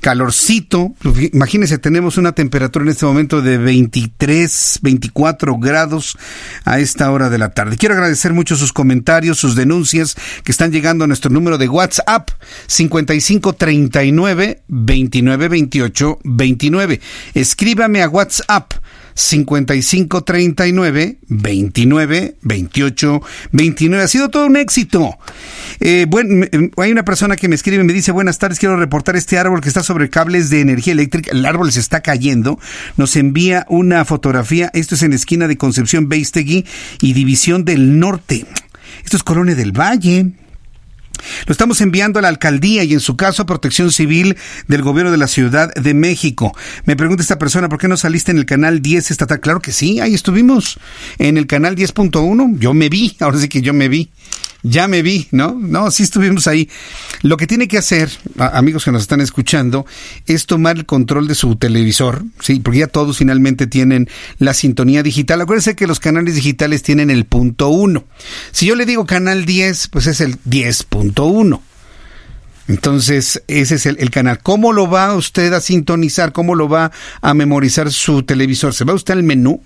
calorcito. 0.00 0.92
Imagínense, 1.32 1.78
tenemos 1.78 2.16
una 2.18 2.32
temperatura 2.32 2.84
en 2.84 2.88
este 2.90 3.06
momento 3.06 3.42
de 3.42 3.58
23, 3.58 4.80
24 4.82 5.56
grados 5.58 6.18
a 6.64 6.80
esta 6.80 7.08
hora 7.12 7.30
de 7.30 7.38
la 7.38 7.50
tarde. 7.50 7.76
Quiero 7.76 7.94
agradecer 7.94 8.32
mucho 8.32 8.56
sus 8.56 8.72
comentarios, 8.72 9.38
sus 9.38 9.54
denuncias 9.54 10.16
que 10.42 10.50
están 10.50 10.72
llegando 10.72 11.04
a 11.04 11.06
nuestro 11.06 11.30
número 11.30 11.58
de 11.58 11.68
WhatsApp 11.68 12.30
5539 12.66 14.64
2928 14.66 16.18
29. 16.24 17.00
Escríbame 17.34 18.02
a 18.02 18.08
WhatsApp 18.08 18.72
5539 19.16 21.18
29 21.26 22.36
28 22.42 23.22
29. 23.52 24.04
Ha 24.04 24.08
sido 24.08 24.28
todo 24.28 24.46
un 24.46 24.56
éxito. 24.56 25.18
Eh, 25.80 26.06
bueno, 26.08 26.46
hay 26.76 26.92
una 26.92 27.04
persona 27.04 27.36
que 27.36 27.48
me 27.48 27.54
escribe 27.54 27.82
y 27.82 27.86
me 27.86 27.92
dice, 27.92 28.12
buenas 28.12 28.38
tardes, 28.38 28.58
quiero 28.58 28.76
reportar 28.76 29.16
este 29.16 29.38
árbol 29.38 29.60
que 29.60 29.68
está 29.68 29.82
sobre 29.82 30.10
cables 30.10 30.50
de 30.50 30.60
energía 30.60 30.92
eléctrica. 30.92 31.30
El 31.32 31.46
árbol 31.46 31.72
se 31.72 31.80
está 31.80 32.02
cayendo. 32.02 32.60
Nos 32.96 33.16
envía 33.16 33.66
una 33.68 34.04
fotografía. 34.04 34.70
Esto 34.74 34.94
es 34.94 35.02
en 35.02 35.10
la 35.10 35.16
esquina 35.16 35.48
de 35.48 35.56
Concepción 35.56 36.08
Beistegui 36.08 36.66
y 37.00 37.12
División 37.14 37.64
del 37.64 37.98
Norte. 37.98 38.44
Esto 39.02 39.16
es 39.16 39.22
Colonia 39.22 39.54
del 39.54 39.72
Valle. 39.72 40.32
Lo 41.46 41.52
estamos 41.52 41.80
enviando 41.80 42.18
a 42.18 42.22
la 42.22 42.28
alcaldía 42.28 42.84
y 42.84 42.92
en 42.92 43.00
su 43.00 43.16
caso 43.16 43.42
a 43.42 43.46
Protección 43.46 43.90
Civil 43.92 44.36
del 44.68 44.82
Gobierno 44.82 45.10
de 45.10 45.18
la 45.18 45.26
Ciudad 45.26 45.72
de 45.74 45.94
México. 45.94 46.56
Me 46.84 46.96
pregunta 46.96 47.22
esta 47.22 47.38
persona, 47.38 47.68
¿por 47.68 47.78
qué 47.78 47.88
no 47.88 47.96
saliste 47.96 48.32
en 48.32 48.38
el 48.38 48.46
canal 48.46 48.82
10 48.82 49.10
estatal? 49.10 49.40
Claro 49.40 49.60
que 49.60 49.72
sí, 49.72 50.00
ahí 50.00 50.14
estuvimos. 50.14 50.78
En 51.18 51.36
el 51.36 51.46
canal 51.46 51.76
10.1, 51.76 52.58
yo 52.58 52.74
me 52.74 52.88
vi, 52.88 53.16
ahora 53.20 53.38
sí 53.38 53.48
que 53.48 53.62
yo 53.62 53.72
me 53.72 53.88
vi 53.88 54.10
ya 54.62 54.88
me 54.88 55.02
vi, 55.02 55.28
¿no? 55.30 55.56
No, 55.58 55.90
sí 55.90 56.02
estuvimos 56.02 56.46
ahí. 56.46 56.68
Lo 57.22 57.36
que 57.36 57.46
tiene 57.46 57.68
que 57.68 57.78
hacer, 57.78 58.10
amigos 58.38 58.84
que 58.84 58.92
nos 58.92 59.02
están 59.02 59.20
escuchando, 59.20 59.86
es 60.26 60.46
tomar 60.46 60.76
el 60.76 60.86
control 60.86 61.28
de 61.28 61.34
su 61.34 61.56
televisor, 61.56 62.24
sí, 62.40 62.60
porque 62.60 62.80
ya 62.80 62.86
todos 62.86 63.18
finalmente 63.18 63.66
tienen 63.66 64.08
la 64.38 64.54
sintonía 64.54 65.02
digital. 65.02 65.40
Acuérdense 65.40 65.76
que 65.76 65.86
los 65.86 66.00
canales 66.00 66.34
digitales 66.34 66.82
tienen 66.82 67.10
el 67.10 67.24
punto 67.24 67.68
uno. 67.68 68.04
Si 68.52 68.66
yo 68.66 68.74
le 68.74 68.86
digo 68.86 69.06
canal 69.06 69.44
10, 69.44 69.88
pues 69.88 70.06
es 70.06 70.20
el 70.20 70.38
10.1. 70.42 71.60
Entonces, 72.68 73.42
ese 73.46 73.76
es 73.76 73.86
el, 73.86 73.96
el, 74.00 74.10
canal. 74.10 74.40
¿Cómo 74.42 74.72
lo 74.72 74.90
va 74.90 75.14
usted 75.14 75.52
a 75.52 75.60
sintonizar? 75.60 76.32
¿Cómo 76.32 76.56
lo 76.56 76.68
va 76.68 76.90
a 77.20 77.32
memorizar 77.32 77.92
su 77.92 78.24
televisor? 78.24 78.74
¿Se 78.74 78.84
va 78.84 78.94
usted 78.94 79.14
al 79.14 79.22
menú? 79.22 79.62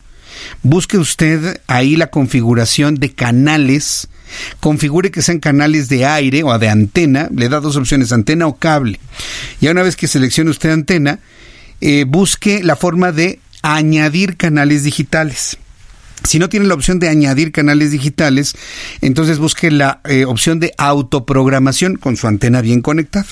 Busque 0.62 0.98
usted 0.98 1.60
ahí 1.66 1.96
la 1.96 2.08
configuración 2.08 2.96
de 2.96 3.12
canales 3.12 4.08
configure 4.60 5.10
que 5.10 5.22
sean 5.22 5.40
canales 5.40 5.88
de 5.88 6.06
aire 6.06 6.42
o 6.44 6.58
de 6.58 6.68
antena, 6.68 7.28
le 7.34 7.48
da 7.48 7.60
dos 7.60 7.76
opciones, 7.76 8.12
antena 8.12 8.46
o 8.46 8.56
cable. 8.56 9.00
Y 9.60 9.68
una 9.68 9.82
vez 9.82 9.96
que 9.96 10.08
seleccione 10.08 10.50
usted 10.50 10.70
antena, 10.70 11.18
eh, 11.80 12.04
busque 12.06 12.62
la 12.62 12.76
forma 12.76 13.12
de 13.12 13.40
añadir 13.62 14.36
canales 14.36 14.84
digitales. 14.84 15.58
Si 16.24 16.38
no 16.38 16.48
tiene 16.48 16.66
la 16.66 16.74
opción 16.74 16.98
de 16.98 17.08
añadir 17.08 17.50
canales 17.50 17.92
digitales, 17.92 18.54
entonces 19.00 19.38
busque 19.38 19.70
la 19.70 20.00
eh, 20.04 20.26
opción 20.26 20.60
de 20.60 20.74
autoprogramación 20.76 21.96
con 21.96 22.16
su 22.16 22.26
antena 22.26 22.60
bien 22.60 22.82
conectada. 22.82 23.26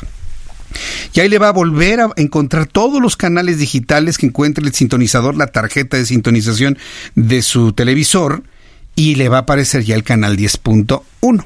Y 1.14 1.21
ahí 1.21 1.29
le 1.29 1.39
va 1.39 1.49
a 1.49 1.53
volver 1.53 2.01
a 2.01 2.11
encontrar 2.16 2.66
todos 2.66 3.01
los 3.01 3.16
canales 3.16 3.59
digitales 3.59 4.19
que 4.19 4.27
encuentre 4.27 4.64
el 4.64 4.75
sintonizador, 4.75 5.37
la 5.37 5.49
tarjeta 5.49 5.97
de 5.97 6.07
sintonización 6.07 6.79
de 7.14 7.43
su 7.43 7.73
televisor 7.73 8.43
y 8.95 9.14
le 9.14 9.29
va 9.29 9.39
a 9.39 9.41
aparecer 9.41 9.85
ya 9.85 9.95
el 9.95 10.03
canal 10.03 10.37
10.1. 10.37 11.45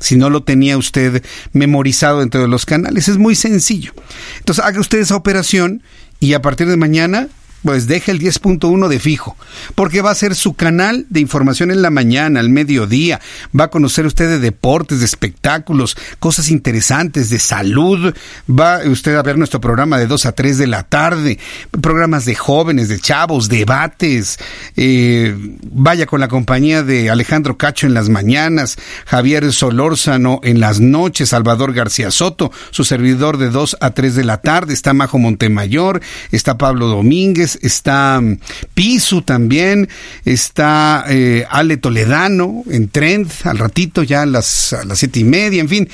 Si 0.00 0.16
no 0.16 0.30
lo 0.30 0.42
tenía 0.42 0.76
usted 0.78 1.22
memorizado 1.52 2.22
entre 2.22 2.48
los 2.48 2.66
canales, 2.66 3.08
es 3.08 3.18
muy 3.18 3.34
sencillo. 3.34 3.92
Entonces 4.38 4.64
haga 4.64 4.80
usted 4.80 4.98
esa 4.98 5.16
operación 5.16 5.82
y 6.20 6.34
a 6.34 6.42
partir 6.42 6.68
de 6.68 6.76
mañana 6.76 7.28
pues 7.62 7.86
deje 7.86 8.10
el 8.10 8.20
10.1 8.20 8.88
de 8.88 8.98
fijo, 8.98 9.36
porque 9.74 10.02
va 10.02 10.10
a 10.10 10.14
ser 10.14 10.34
su 10.34 10.54
canal 10.54 11.06
de 11.08 11.20
información 11.20 11.70
en 11.70 11.82
la 11.82 11.90
mañana, 11.90 12.40
al 12.40 12.50
mediodía. 12.50 13.20
Va 13.58 13.64
a 13.64 13.70
conocer 13.70 14.06
usted 14.06 14.28
de 14.28 14.38
deportes, 14.38 15.00
de 15.00 15.06
espectáculos, 15.06 15.96
cosas 16.18 16.50
interesantes, 16.50 17.30
de 17.30 17.38
salud. 17.38 18.14
Va 18.50 18.80
usted 18.86 19.14
a 19.14 19.22
ver 19.22 19.38
nuestro 19.38 19.60
programa 19.60 19.98
de 19.98 20.06
2 20.06 20.26
a 20.26 20.32
3 20.32 20.58
de 20.58 20.66
la 20.66 20.82
tarde, 20.82 21.38
programas 21.80 22.24
de 22.24 22.34
jóvenes, 22.34 22.88
de 22.88 22.98
chavos, 22.98 23.48
debates. 23.48 24.38
Eh, 24.76 25.34
vaya 25.70 26.06
con 26.06 26.20
la 26.20 26.28
compañía 26.28 26.82
de 26.82 27.10
Alejandro 27.10 27.56
Cacho 27.56 27.86
en 27.86 27.94
las 27.94 28.08
mañanas, 28.08 28.76
Javier 29.06 29.52
Solórzano 29.52 30.40
en 30.42 30.60
las 30.60 30.80
noches, 30.80 31.30
Salvador 31.30 31.72
García 31.72 32.10
Soto, 32.10 32.50
su 32.70 32.84
servidor 32.84 33.38
de 33.38 33.50
2 33.50 33.76
a 33.80 33.90
3 33.90 34.14
de 34.14 34.24
la 34.24 34.38
tarde. 34.38 34.74
Está 34.74 34.92
Majo 34.92 35.18
Montemayor, 35.18 36.00
está 36.30 36.58
Pablo 36.58 36.86
Domínguez 36.88 37.51
está 37.62 38.20
mm, 38.20 38.38
Pisu 38.74 39.22
también, 39.22 39.88
está 40.24 41.04
eh, 41.08 41.44
Ale 41.50 41.76
Toledano 41.76 42.64
en 42.70 42.88
Trend, 42.88 43.30
al 43.44 43.58
ratito 43.58 44.02
ya 44.02 44.22
a 44.22 44.26
las, 44.26 44.72
a 44.72 44.84
las 44.84 44.98
siete 44.98 45.20
y 45.20 45.24
media, 45.24 45.60
en 45.60 45.68
fin. 45.68 45.88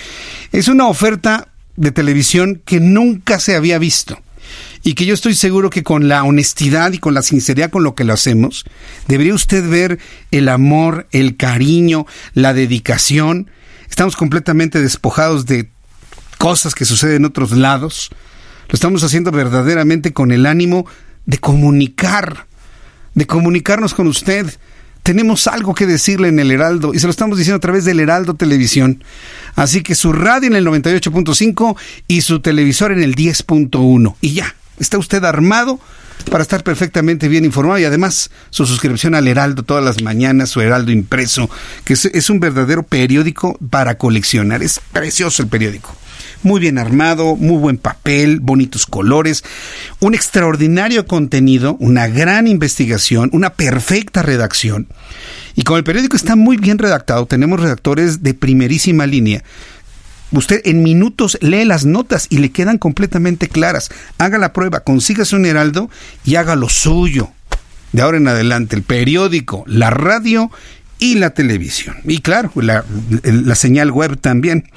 Es 0.53 0.69
una 0.69 0.87
oferta 0.87 1.49
de 1.77 1.93
televisión 1.93 2.61
que 2.65 2.81
nunca 2.81 3.39
se 3.39 3.57
había 3.57 3.79
visto 3.79 4.21
y 4.83 4.95
que 4.95 5.07
yo 5.07 5.15
estoy 5.15 5.35
seguro 5.35 5.71
que 5.71 5.83
con 5.83 6.09
la 6.09 6.25
honestidad 6.25 6.93
y 6.93 6.99
con 6.99 7.15
la 7.15 7.23
sinceridad 7.23 7.71
con 7.71 7.83
lo 7.83 7.95
que 7.95 8.05
lo 8.05 8.13
hacemos, 8.13 8.65
debería 9.07 9.35
usted 9.35 9.69
ver 9.69 9.99
el 10.31 10.49
amor, 10.49 11.07
el 11.13 11.37
cariño, 11.37 12.07
la 12.35 12.55
dedicación. 12.55 13.51
Estamos 13.89 14.17
completamente 14.17 14.81
despojados 14.81 15.47
de 15.47 15.69
cosas 16.39 16.75
que 16.75 16.85
suceden 16.85 17.17
en 17.17 17.25
otros 17.27 17.53
lados. 17.53 18.11
Lo 18.69 18.75
estamos 18.75 19.03
haciendo 19.03 19.31
verdaderamente 19.31 20.13
con 20.13 20.31
el 20.31 20.47
ánimo 20.47 20.87
de 21.29 21.39
comunicar, 21.39 22.47
de 23.15 23.27
comunicarnos 23.27 23.93
con 23.93 24.09
usted. 24.09 24.47
Tenemos 25.03 25.47
algo 25.47 25.75
que 25.75 25.87
decirle 25.87 26.29
en 26.29 26.39
el 26.39 26.51
Heraldo 26.51 26.95
y 26.95 26.99
se 26.99 27.07
lo 27.07 27.11
estamos 27.11 27.37
diciendo 27.37 27.59
a 27.59 27.61
través 27.61 27.85
del 27.85 28.01
Heraldo 28.01 28.35
Televisión. 28.35 29.05
Así 29.55 29.83
que 29.83 29.95
su 29.95 30.15
radio 30.15 30.49
en 30.49 30.57
el 30.57 30.67
98.5 30.67 31.77
y 32.09 32.23
su 32.23 32.41
televisor 32.41 32.93
en 32.93 33.03
el 33.03 33.15
10.1. 33.15 34.17
Y 34.23 34.33
ya, 34.33 34.55
está 34.79 34.97
usted 34.97 35.23
armado 35.23 35.79
para 36.31 36.43
estar 36.43 36.65
perfectamente 36.65 37.29
bien 37.29 37.45
informado 37.45 37.79
y 37.79 37.85
además 37.85 38.31
su 38.49 38.65
suscripción 38.65 39.15
al 39.15 39.29
Heraldo 39.29 39.65
todas 39.65 39.85
las 39.85 40.03
mañanas, 40.03 40.49
su 40.49 40.63
Heraldo 40.63 40.93
impreso, 40.93 41.51
que 41.85 41.93
es, 41.93 42.07
es 42.07 42.31
un 42.31 42.41
verdadero 42.41 42.85
periódico 42.85 43.59
para 43.69 43.99
coleccionar. 43.99 44.63
Es 44.63 44.81
precioso 44.93 45.43
el 45.43 45.49
periódico 45.49 45.95
muy 46.43 46.61
bien 46.61 46.79
armado, 46.79 47.37
muy 47.37 47.59
buen 47.59 47.79
papel, 47.79 48.41
bonitos 48.41 48.87
colores, 48.87 49.45
un 50.01 50.15
extraordinario 50.15 51.07
contenido, 51.07 51.77
una 51.81 52.07
gran 52.07 52.47
investigación, 52.47 53.31
una 53.33 53.55
perfecta 53.55 54.23
redacción. 54.23 54.89
Y 55.55 55.63
como 55.63 55.79
el 55.79 55.85
periódico 55.85 56.17
está 56.17 56.37
muy 56.37 56.57
bien 56.57 56.79
redactado, 56.79 57.27
tenemos 57.27 57.61
redactores 57.61 58.23
de 58.23 58.35
primerísima 58.35 59.07
línea. 59.07 59.43
Usted 60.31 60.61
en 60.65 60.83
minutos 60.83 61.39
lee 61.41 61.65
las 61.65 61.87
notas 61.87 62.27
y 62.29 62.39
le 62.39 62.51
quedan 62.51 62.79
completamente 62.79 63.49
claras. 63.49 63.89
Haga 64.19 64.39
la 64.39 64.53
prueba, 64.53 64.81
consígase 64.81 65.37
un 65.37 65.47
heraldo 65.47 65.91
y 66.25 66.37
haga 66.37 66.55
lo 66.55 66.69
suyo. 66.69 67.31
De 67.93 68.03
ahora 68.03 68.19
en 68.19 68.29
adelante, 68.29 68.77
el 68.77 68.83
periódico, 68.83 69.65
la 69.67 69.89
radio 69.89 70.51
y 70.99 71.17
la 71.17 71.31
televisión. 71.31 71.97
Y 72.05 72.21
claro, 72.21 72.51
la, 72.57 72.85
la 73.23 73.55
señal 73.55 73.91
web 73.91 74.19
también. 74.21 74.69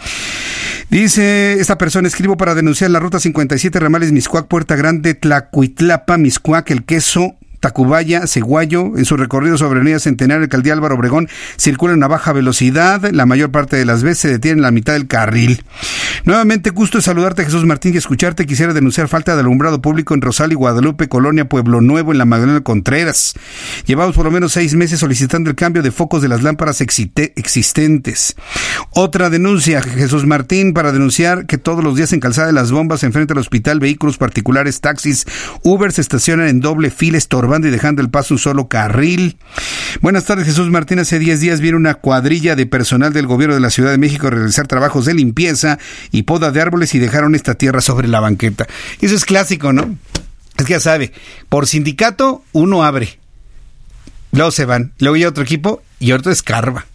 Dice 0.90 1.54
esta 1.54 1.78
persona, 1.78 2.08
escribo 2.08 2.36
para 2.36 2.54
denunciar 2.54 2.92
la 2.92 3.00
ruta 3.00 3.20
57 3.20 3.80
Ramales 3.80 4.12
Miscuac, 4.12 4.48
Puerta 4.48 4.76
Grande, 4.76 5.14
Tlacuitlapa, 5.14 6.18
Miscuac, 6.18 6.70
el 6.72 6.84
queso 6.84 7.38
Tacubaya, 7.62 8.28
Ceguayo, 8.28 8.98
en 8.98 9.06
su 9.06 9.16
recorrido 9.16 9.58
sobre 9.58 9.80
Avenida 9.80 10.00
Centenario, 10.00 10.44
Alcaldía 10.44 10.74
Álvaro 10.74 10.96
Obregón, 10.96 11.30
circulan 11.58 12.04
a 12.04 12.08
baja 12.08 12.34
velocidad, 12.34 13.10
la 13.12 13.26
mayor 13.26 13.52
parte 13.52 13.78
de 13.78 13.86
las 13.86 14.02
veces 14.02 14.18
se 14.18 14.28
detienen 14.30 14.58
en 14.58 14.64
la 14.64 14.72
mitad 14.72 14.94
del 14.94 15.08
carril. 15.08 15.64
Nuevamente, 16.26 16.72
gusto 16.72 16.98
de 16.98 17.04
saludarte, 17.04 17.46
Jesús 17.46 17.64
Martín, 17.66 17.94
y 17.94 17.98
escucharte. 17.98 18.48
Quisiera 18.48 18.74
denunciar 18.74 19.08
falta 19.08 19.36
de 19.36 19.42
alumbrado 19.42 19.82
público 19.82 20.14
en 20.16 20.22
Rosal 20.22 20.52
y 20.52 20.56
Guadalupe, 20.56 21.08
Colonia 21.08 21.48
Pueblo 21.48 21.82
Nuevo, 21.82 22.12
en 22.12 22.18
la 22.18 22.26
Magdalena 22.26 22.62
Contreras. 22.62 23.34
Llevamos 23.86 24.16
por 24.16 24.26
lo 24.26 24.32
menos 24.32 24.54
seis 24.54 24.74
meses 24.74 25.00
solicitando 25.00 25.50
el 25.50 25.56
cambio 25.56 25.84
de 25.84 25.92
focos 25.92 26.22
de 26.24 26.30
las 26.30 26.42
lámparas 26.42 26.82
existentes. 26.82 28.36
Otra 28.90 29.30
denuncia, 29.30 29.84
Jesús 29.84 30.26
Martín, 30.26 30.74
para 30.74 30.92
denunciar 30.92 31.46
que 31.46 31.60
todos 31.60 31.84
los 31.84 31.96
días 31.96 32.12
en 32.14 32.20
Calzada 32.20 32.48
de 32.48 32.54
las 32.54 32.72
Bombas, 32.72 33.04
enfrente 33.04 33.34
al 33.34 33.40
hospital, 33.40 33.80
vehículos 33.80 34.18
particulares, 34.18 34.82
taxis, 34.82 35.26
Uber 35.64 35.92
se 35.92 36.02
estacionan 36.02 36.48
en 36.48 36.60
doble 36.60 36.90
fila, 36.90 37.18
estorbando 37.18 37.51
y 37.52 37.70
dejando 37.70 38.02
el 38.02 38.10
paso 38.10 38.34
un 38.34 38.40
solo 38.40 38.70
carril. 38.70 39.38
Buenas 40.00 40.24
tardes, 40.24 40.46
Jesús 40.46 40.70
Martín. 40.70 41.00
Hace 41.00 41.20
10 41.20 41.42
días 41.42 41.60
viene 41.60 41.76
una 41.76 41.96
cuadrilla 41.96 42.56
de 42.56 42.66
personal 42.66 43.12
del 43.12 43.28
gobierno 43.28 43.56
de 43.56 43.62
la 43.62 43.70
Ciudad 43.70 43.92
de 43.92 43.98
México 43.98 44.28
a 44.28 44.30
realizar 44.30 44.68
trabajos 44.68 45.06
de 45.06 45.14
limpieza 45.14 45.78
y 46.12 46.24
poda 46.24 46.52
de 46.52 46.62
árboles 46.62 46.96
y 46.96 47.00
dejaron 47.00 47.36
esta 47.36 47.56
tierra 47.56 47.82
sobre 47.82 48.08
la 48.08 48.22
banqueta. 48.22 48.68
Eso 49.02 49.16
es 49.16 49.26
clásico, 49.26 49.74
¿no? 49.74 49.98
Es 50.58 50.66
que 50.66 50.74
ya 50.74 50.80
sabe, 50.80 51.12
por 51.50 51.68
sindicato 51.68 52.44
uno 52.54 52.84
abre, 52.84 53.20
luego 54.32 54.52
se 54.52 54.64
van, 54.64 54.94
luego 55.00 55.16
hay 55.16 55.26
otro 55.26 55.44
equipo 55.44 55.84
y 56.00 56.14
otro 56.14 56.32
escarba, 56.32 56.86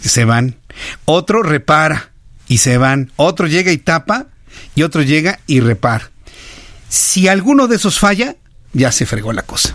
se 0.00 0.24
van, 0.24 0.56
otro 1.06 1.42
repara 1.42 2.10
y 2.46 2.58
se 2.58 2.76
van, 2.76 3.10
otro 3.16 3.46
llega 3.46 3.72
y 3.72 3.78
tapa 3.78 4.26
y 4.74 4.82
otro 4.82 5.00
llega 5.02 5.40
y 5.46 5.60
repara. 5.60 6.10
Si 6.90 7.28
alguno 7.28 7.68
de 7.68 7.76
esos 7.76 7.98
falla, 7.98 8.36
ya 8.72 8.92
se 8.92 9.06
fregó 9.06 9.32
la 9.32 9.42
cosa. 9.42 9.74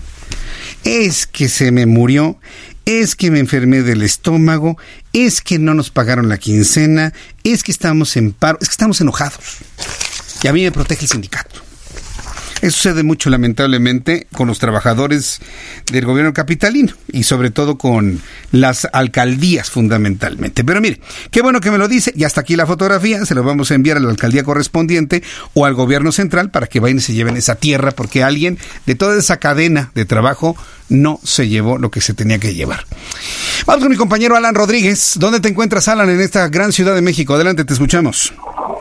Es 0.83 1.25
que 1.27 1.49
se 1.49 1.71
me 1.71 1.85
murió, 1.85 2.39
es 2.85 3.15
que 3.15 3.31
me 3.31 3.39
enfermé 3.39 3.81
del 3.81 4.01
estómago, 4.01 4.77
es 5.13 5.41
que 5.41 5.59
no 5.59 5.73
nos 5.73 5.89
pagaron 5.89 6.29
la 6.29 6.37
quincena, 6.37 7.13
es 7.43 7.63
que 7.63 7.71
estamos 7.71 8.17
en 8.17 8.33
paro, 8.33 8.57
es 8.61 8.69
que 8.69 8.73
estamos 8.73 8.99
enojados. 9.01 9.57
Y 10.41 10.47
a 10.47 10.53
mí 10.53 10.63
me 10.63 10.71
protege 10.71 11.03
el 11.03 11.09
sindicato. 11.09 11.61
Eso 12.63 12.77
sucede 12.77 13.03
mucho, 13.03 13.29
lamentablemente, 13.29 14.25
con 14.31 14.47
los 14.47 14.57
trabajadores 14.57 15.41
del 15.91 16.05
gobierno 16.05 16.31
capitalino 16.31 16.93
y 17.11 17.23
sobre 17.23 17.51
todo 17.51 17.77
con 17.77 18.21
las 18.51 18.87
alcaldías 18.93 19.69
fundamentalmente. 19.69 20.63
Pero 20.63 20.79
mire, 20.79 21.01
qué 21.29 21.41
bueno 21.41 21.59
que 21.59 21.71
me 21.71 21.77
lo 21.77 21.89
dice 21.89 22.13
y 22.15 22.23
hasta 22.23 22.39
aquí 22.39 22.55
la 22.55 22.65
fotografía, 22.65 23.25
se 23.25 23.35
lo 23.35 23.43
vamos 23.43 23.69
a 23.69 23.75
enviar 23.75 23.97
a 23.97 23.99
la 23.99 24.09
alcaldía 24.09 24.45
correspondiente 24.45 25.23
o 25.53 25.65
al 25.65 25.73
gobierno 25.73 26.13
central 26.13 26.51
para 26.51 26.67
que 26.67 26.79
vayan 26.79 26.99
y 26.99 27.01
se 27.01 27.11
lleven 27.11 27.35
esa 27.35 27.55
tierra 27.55 27.91
porque 27.91 28.23
alguien 28.23 28.57
de 28.85 28.95
toda 28.95 29.19
esa 29.19 29.35
cadena 29.41 29.91
de 29.93 30.05
trabajo 30.05 30.55
no 30.87 31.19
se 31.21 31.49
llevó 31.49 31.77
lo 31.77 31.91
que 31.91 31.99
se 31.99 32.13
tenía 32.13 32.39
que 32.39 32.53
llevar. 32.53 32.85
Vamos 33.65 33.83
con 33.83 33.91
mi 33.91 33.97
compañero 33.97 34.37
Alan 34.37 34.55
Rodríguez. 34.55 35.15
¿Dónde 35.15 35.41
te 35.41 35.49
encuentras, 35.49 35.89
Alan, 35.89 36.09
en 36.09 36.21
esta 36.21 36.47
gran 36.47 36.71
ciudad 36.71 36.95
de 36.95 37.01
México? 37.01 37.33
Adelante, 37.33 37.65
te 37.65 37.73
escuchamos. 37.73 38.33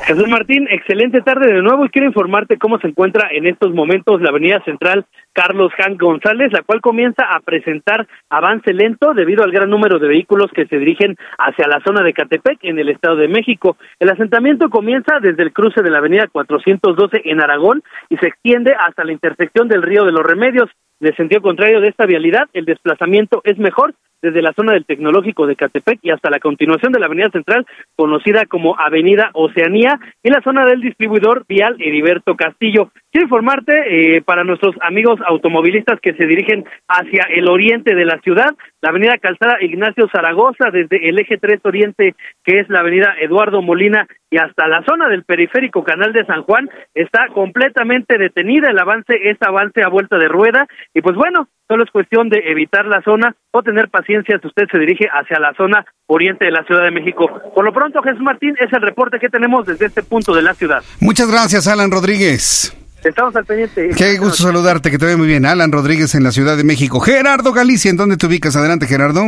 Jesús 0.04 0.28
Martín, 0.28 0.66
excelente 0.68 1.22
tarde 1.22 1.52
de 1.52 1.62
nuevo 1.62 1.84
y 1.84 1.88
quiero 1.88 2.08
informarte 2.08 2.58
cómo 2.58 2.78
se 2.80 2.88
encuentra 2.88 3.28
en 3.30 3.46
estos 3.46 3.72
momentos 3.72 4.20
la 4.20 4.30
avenida 4.30 4.60
central 4.64 5.06
Carlos 5.32 5.72
Jan 5.76 5.96
González, 5.96 6.52
la 6.52 6.62
cual 6.62 6.80
comienza 6.80 7.24
a 7.24 7.38
presentar 7.38 8.08
avance 8.28 8.72
lento 8.72 9.14
debido 9.14 9.44
al 9.44 9.52
gran 9.52 9.70
número 9.70 10.00
de 10.00 10.08
vehículos 10.08 10.50
que 10.52 10.66
se 10.66 10.78
dirigen 10.78 11.16
hacia 11.38 11.68
la 11.68 11.80
zona 11.86 12.02
de 12.02 12.12
Catepec 12.12 12.58
en 12.62 12.80
el 12.80 12.88
Estado 12.88 13.16
de 13.16 13.28
México. 13.28 13.76
El 14.00 14.10
asentamiento 14.10 14.70
comienza 14.70 15.20
desde 15.20 15.44
el 15.44 15.52
cruce 15.52 15.82
de 15.82 15.90
la 15.90 15.98
avenida 15.98 16.26
412 16.26 17.22
en 17.24 17.40
Aragón 17.40 17.82
y 18.08 18.16
se 18.16 18.26
extiende 18.26 18.74
hasta 18.74 19.04
la 19.04 19.12
intersección 19.12 19.68
del 19.68 19.82
río 19.82 20.04
de 20.04 20.12
los 20.12 20.24
Remedios. 20.24 20.68
El 21.00 21.16
sentido 21.16 21.42
contrario 21.42 21.80
de 21.80 21.88
esta 21.88 22.06
vialidad, 22.06 22.48
el 22.52 22.64
desplazamiento 22.64 23.40
es 23.44 23.56
mejor 23.58 23.94
desde 24.22 24.40
la 24.40 24.52
zona 24.52 24.72
del 24.72 24.86
Tecnológico 24.86 25.46
de 25.46 25.56
Catepec 25.56 25.98
y 26.02 26.10
hasta 26.10 26.30
la 26.30 26.38
continuación 26.38 26.92
de 26.92 27.00
la 27.00 27.06
Avenida 27.06 27.28
Central, 27.30 27.66
conocida 27.96 28.46
como 28.46 28.78
Avenida 28.78 29.30
Oceanía, 29.34 29.98
y 30.22 30.30
la 30.30 30.40
zona 30.42 30.64
del 30.64 30.80
distribuidor 30.80 31.44
vial 31.48 31.76
Heriberto 31.80 32.36
Castillo. 32.36 32.90
Quiero 33.10 33.26
informarte 33.26 34.16
eh, 34.16 34.22
para 34.22 34.44
nuestros 34.44 34.74
amigos 34.80 35.20
automovilistas 35.26 36.00
que 36.00 36.14
se 36.14 36.26
dirigen 36.26 36.64
hacia 36.88 37.24
el 37.24 37.48
oriente 37.48 37.94
de 37.94 38.04
la 38.04 38.18
ciudad, 38.20 38.54
la 38.80 38.90
avenida 38.90 39.18
Calzada 39.18 39.58
Ignacio 39.60 40.08
Zaragoza, 40.08 40.70
desde 40.72 41.08
el 41.08 41.18
eje 41.18 41.38
3 41.38 41.60
Oriente, 41.64 42.14
que 42.44 42.60
es 42.60 42.68
la 42.68 42.80
avenida 42.80 43.14
Eduardo 43.20 43.60
Molina, 43.60 44.06
y 44.32 44.38
hasta 44.38 44.66
la 44.66 44.82
zona 44.82 45.08
del 45.08 45.24
periférico 45.24 45.84
Canal 45.84 46.14
de 46.14 46.24
San 46.24 46.42
Juan, 46.44 46.68
está 46.94 47.26
completamente 47.34 48.16
detenida. 48.16 48.70
El 48.70 48.78
avance 48.78 49.12
es 49.22 49.36
avance 49.42 49.82
a 49.84 49.88
vuelta 49.88 50.16
de 50.16 50.26
rueda, 50.26 50.66
y 50.94 51.02
pues 51.02 51.14
bueno, 51.14 51.48
solo 51.68 51.84
es 51.84 51.90
cuestión 51.90 52.30
de 52.30 52.38
evitar 52.46 52.86
la 52.86 53.02
zona 53.02 53.36
o 53.50 53.62
tener 53.62 53.90
paciencia 53.90 54.38
si 54.40 54.46
usted 54.46 54.64
se 54.72 54.78
dirige 54.78 55.06
hacia 55.12 55.38
la 55.38 55.52
zona 55.52 55.84
oriente 56.06 56.46
de 56.46 56.50
la 56.50 56.64
Ciudad 56.64 56.82
de 56.82 56.90
México. 56.90 57.30
Por 57.54 57.62
lo 57.62 57.74
pronto, 57.74 58.00
Jesús 58.00 58.22
Martín, 58.22 58.54
es 58.58 58.72
el 58.72 58.80
reporte 58.80 59.18
que 59.18 59.28
tenemos 59.28 59.66
desde 59.66 59.84
este 59.84 60.02
punto 60.02 60.34
de 60.34 60.40
la 60.40 60.54
ciudad. 60.54 60.82
Muchas 61.00 61.30
gracias, 61.30 61.68
Alan 61.68 61.90
Rodríguez. 61.90 62.81
Estamos 63.08 63.34
al 63.36 63.44
pendiente. 63.44 63.90
Qué 63.96 64.16
gusto 64.18 64.44
saludarte, 64.44 64.90
que 64.90 64.98
te 64.98 65.06
ve 65.06 65.16
muy 65.16 65.26
bien. 65.26 65.44
Alan 65.44 65.72
Rodríguez 65.72 66.14
en 66.14 66.22
la 66.22 66.32
Ciudad 66.32 66.56
de 66.56 66.64
México. 66.64 67.00
Gerardo 67.00 67.52
Galicia, 67.52 67.90
¿en 67.90 67.96
dónde 67.96 68.16
te 68.16 68.26
ubicas? 68.26 68.54
Adelante, 68.56 68.86
Gerardo. 68.86 69.22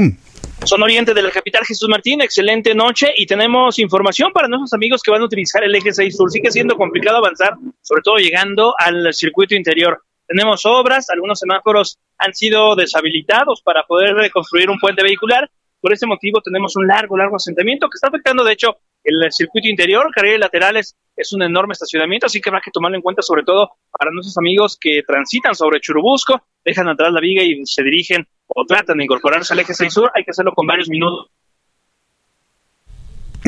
Son 0.64 0.83
oriente 0.83 1.12
de 1.12 1.22
la 1.22 1.31
capital 1.31 1.64
Jesús 1.66 1.89
Martín, 1.89 2.22
excelente 2.22 2.75
noche 2.75 3.12
y 3.16 3.27
tenemos 3.27 3.79
información 3.79 4.33
para 4.33 4.49
nuestros 4.49 4.72
amigos 4.72 5.03
que 5.03 5.11
van 5.11 5.20
a 5.20 5.25
utilizar 5.25 5.62
el 5.62 5.75
eje 5.75 5.93
6 5.93 6.16
sur. 6.16 6.31
Sigue 6.31 6.51
siendo 6.51 6.77
complicado 6.77 7.18
avanzar, 7.18 7.55
sobre 7.83 8.03
todo 8.03 8.16
llegando 8.16 8.75
al 8.79 9.12
circuito 9.12 9.55
interior. 9.55 10.03
Tenemos 10.27 10.64
obras, 10.64 11.11
algunos 11.11 11.39
semáforos 11.39 11.99
han 12.18 12.33
sido 12.35 12.77
deshabilitados 12.77 13.61
para 13.62 13.83
poder 13.83 14.14
reconstruir 14.14 14.70
un 14.70 14.79
puente 14.79 15.03
vehicular. 15.03 15.51
Por 15.81 15.93
ese 15.93 16.07
motivo 16.07 16.41
tenemos 16.41 16.77
un 16.77 16.87
largo, 16.87 17.16
largo 17.18 17.37
asentamiento 17.37 17.89
que 17.91 17.97
está 17.97 18.09
afectando, 18.09 18.43
de 18.43 18.53
hecho, 18.53 18.79
el 19.05 19.32
circuito 19.32 19.68
interior, 19.68 20.11
carriles 20.14 20.40
laterales, 20.40 20.96
es 21.16 21.32
un 21.32 21.42
enorme 21.42 21.72
estacionamiento, 21.72 22.26
así 22.26 22.40
que 22.40 22.48
habrá 22.48 22.61
que 22.61 22.70
tomarlo 22.70 22.96
en 22.96 23.02
cuenta 23.02 23.22
sobre 23.22 23.44
todo 23.44 23.70
para 23.96 24.11
nuestros 24.11 24.36
amigos 24.38 24.76
que 24.80 25.02
transitan 25.07 25.55
sobre 25.55 25.80
Churubusco, 25.80 26.42
dejan 26.64 26.88
atrás 26.88 27.12
la 27.12 27.20
viga 27.20 27.42
y 27.42 27.64
se 27.66 27.82
dirigen 27.82 28.26
o 28.46 28.64
tratan 28.66 28.98
de 28.98 29.05
incorporarse 29.05 29.52
al 29.52 29.61
eje 29.61 29.74
6 29.74 29.92
sur, 29.92 30.11
hay 30.14 30.24
que 30.24 30.30
hacerlo 30.30 30.52
con 30.52 30.66
varios 30.66 30.88
minutos. 30.88 31.30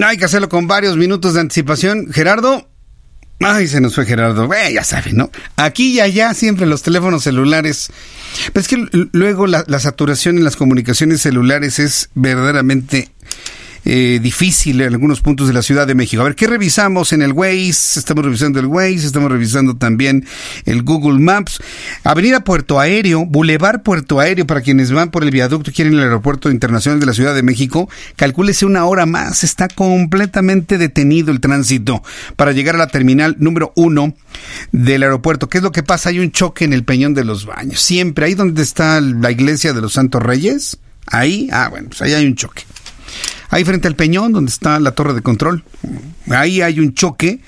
Hay 0.02 0.18
que 0.18 0.26
hacerlo 0.26 0.48
con 0.48 0.66
varios 0.66 0.96
minutos 0.96 1.34
de 1.34 1.40
anticipación. 1.40 2.12
Gerardo, 2.12 2.68
Ay, 3.40 3.66
se 3.66 3.82
nos 3.82 3.94
fue 3.94 4.06
Gerardo. 4.06 4.48
Ya 4.72 4.82
saben, 4.82 5.16
¿no? 5.16 5.30
Aquí 5.56 5.94
y 5.94 6.00
allá 6.00 6.32
siempre 6.32 6.66
los 6.66 6.82
teléfonos 6.82 7.22
celulares. 7.22 7.90
Pero 8.52 8.60
es 8.60 8.68
que 8.68 9.08
luego 9.12 9.46
la 9.46 9.78
saturación 9.78 10.38
en 10.38 10.44
las 10.44 10.56
comunicaciones 10.56 11.20
celulares 11.20 11.78
es 11.78 12.10
verdaderamente 12.14 13.10
eh, 13.88 14.18
difícil 14.20 14.80
en 14.80 14.88
algunos 14.88 15.20
puntos 15.20 15.46
de 15.46 15.54
la 15.54 15.62
Ciudad 15.62 15.86
de 15.86 15.94
México. 15.94 16.20
A 16.20 16.24
ver, 16.24 16.34
¿qué 16.34 16.48
revisamos 16.48 17.12
en 17.12 17.22
el 17.22 17.30
Waze? 17.30 18.00
Estamos 18.00 18.24
revisando 18.24 18.58
el 18.58 18.66
Waze, 18.66 19.06
estamos 19.06 19.30
revisando 19.30 19.76
también 19.76 20.26
el 20.64 20.82
Google 20.82 21.20
Maps. 21.20 21.60
Avenida 22.02 22.42
Puerto 22.42 22.80
Aéreo, 22.80 23.24
Boulevard 23.24 23.82
Puerto 23.82 24.18
Aéreo, 24.18 24.44
para 24.44 24.60
quienes 24.60 24.90
van 24.90 25.12
por 25.12 25.22
el 25.22 25.30
viaducto 25.30 25.70
y 25.70 25.72
quieren 25.72 25.94
el 25.94 26.00
aeropuerto 26.00 26.50
internacional 26.50 26.98
de 26.98 27.06
la 27.06 27.14
Ciudad 27.14 27.32
de 27.32 27.44
México, 27.44 27.88
calcúlese 28.16 28.66
una 28.66 28.84
hora 28.86 29.06
más. 29.06 29.44
Está 29.44 29.68
completamente 29.68 30.78
detenido 30.78 31.30
el 31.30 31.38
tránsito 31.38 32.02
para 32.34 32.50
llegar 32.50 32.74
a 32.74 32.78
la 32.78 32.88
terminal 32.88 33.36
número 33.38 33.72
uno 33.76 34.16
del 34.72 35.04
aeropuerto. 35.04 35.48
¿Qué 35.48 35.58
es 35.58 35.64
lo 35.64 35.70
que 35.70 35.84
pasa? 35.84 36.08
Hay 36.08 36.18
un 36.18 36.32
choque 36.32 36.64
en 36.64 36.72
el 36.72 36.82
Peñón 36.82 37.14
de 37.14 37.22
los 37.22 37.46
Baños. 37.46 37.80
Siempre, 37.80 38.26
ahí 38.26 38.34
donde 38.34 38.64
está 38.64 39.00
la 39.00 39.30
iglesia 39.30 39.72
de 39.72 39.80
los 39.80 39.92
Santos 39.92 40.20
Reyes, 40.24 40.78
ahí, 41.06 41.48
ah, 41.52 41.68
bueno, 41.68 41.90
pues 41.90 42.02
ahí 42.02 42.12
hay 42.12 42.26
un 42.26 42.34
choque 42.34 42.64
ahí 43.50 43.64
frente 43.64 43.88
al 43.88 43.96
Peñón, 43.96 44.32
donde 44.32 44.50
está 44.50 44.78
la 44.80 44.92
torre 44.92 45.14
de 45.14 45.22
control. 45.22 45.64
Ahí 46.30 46.60
hay 46.60 46.80
un 46.80 46.94
choque 46.94 47.40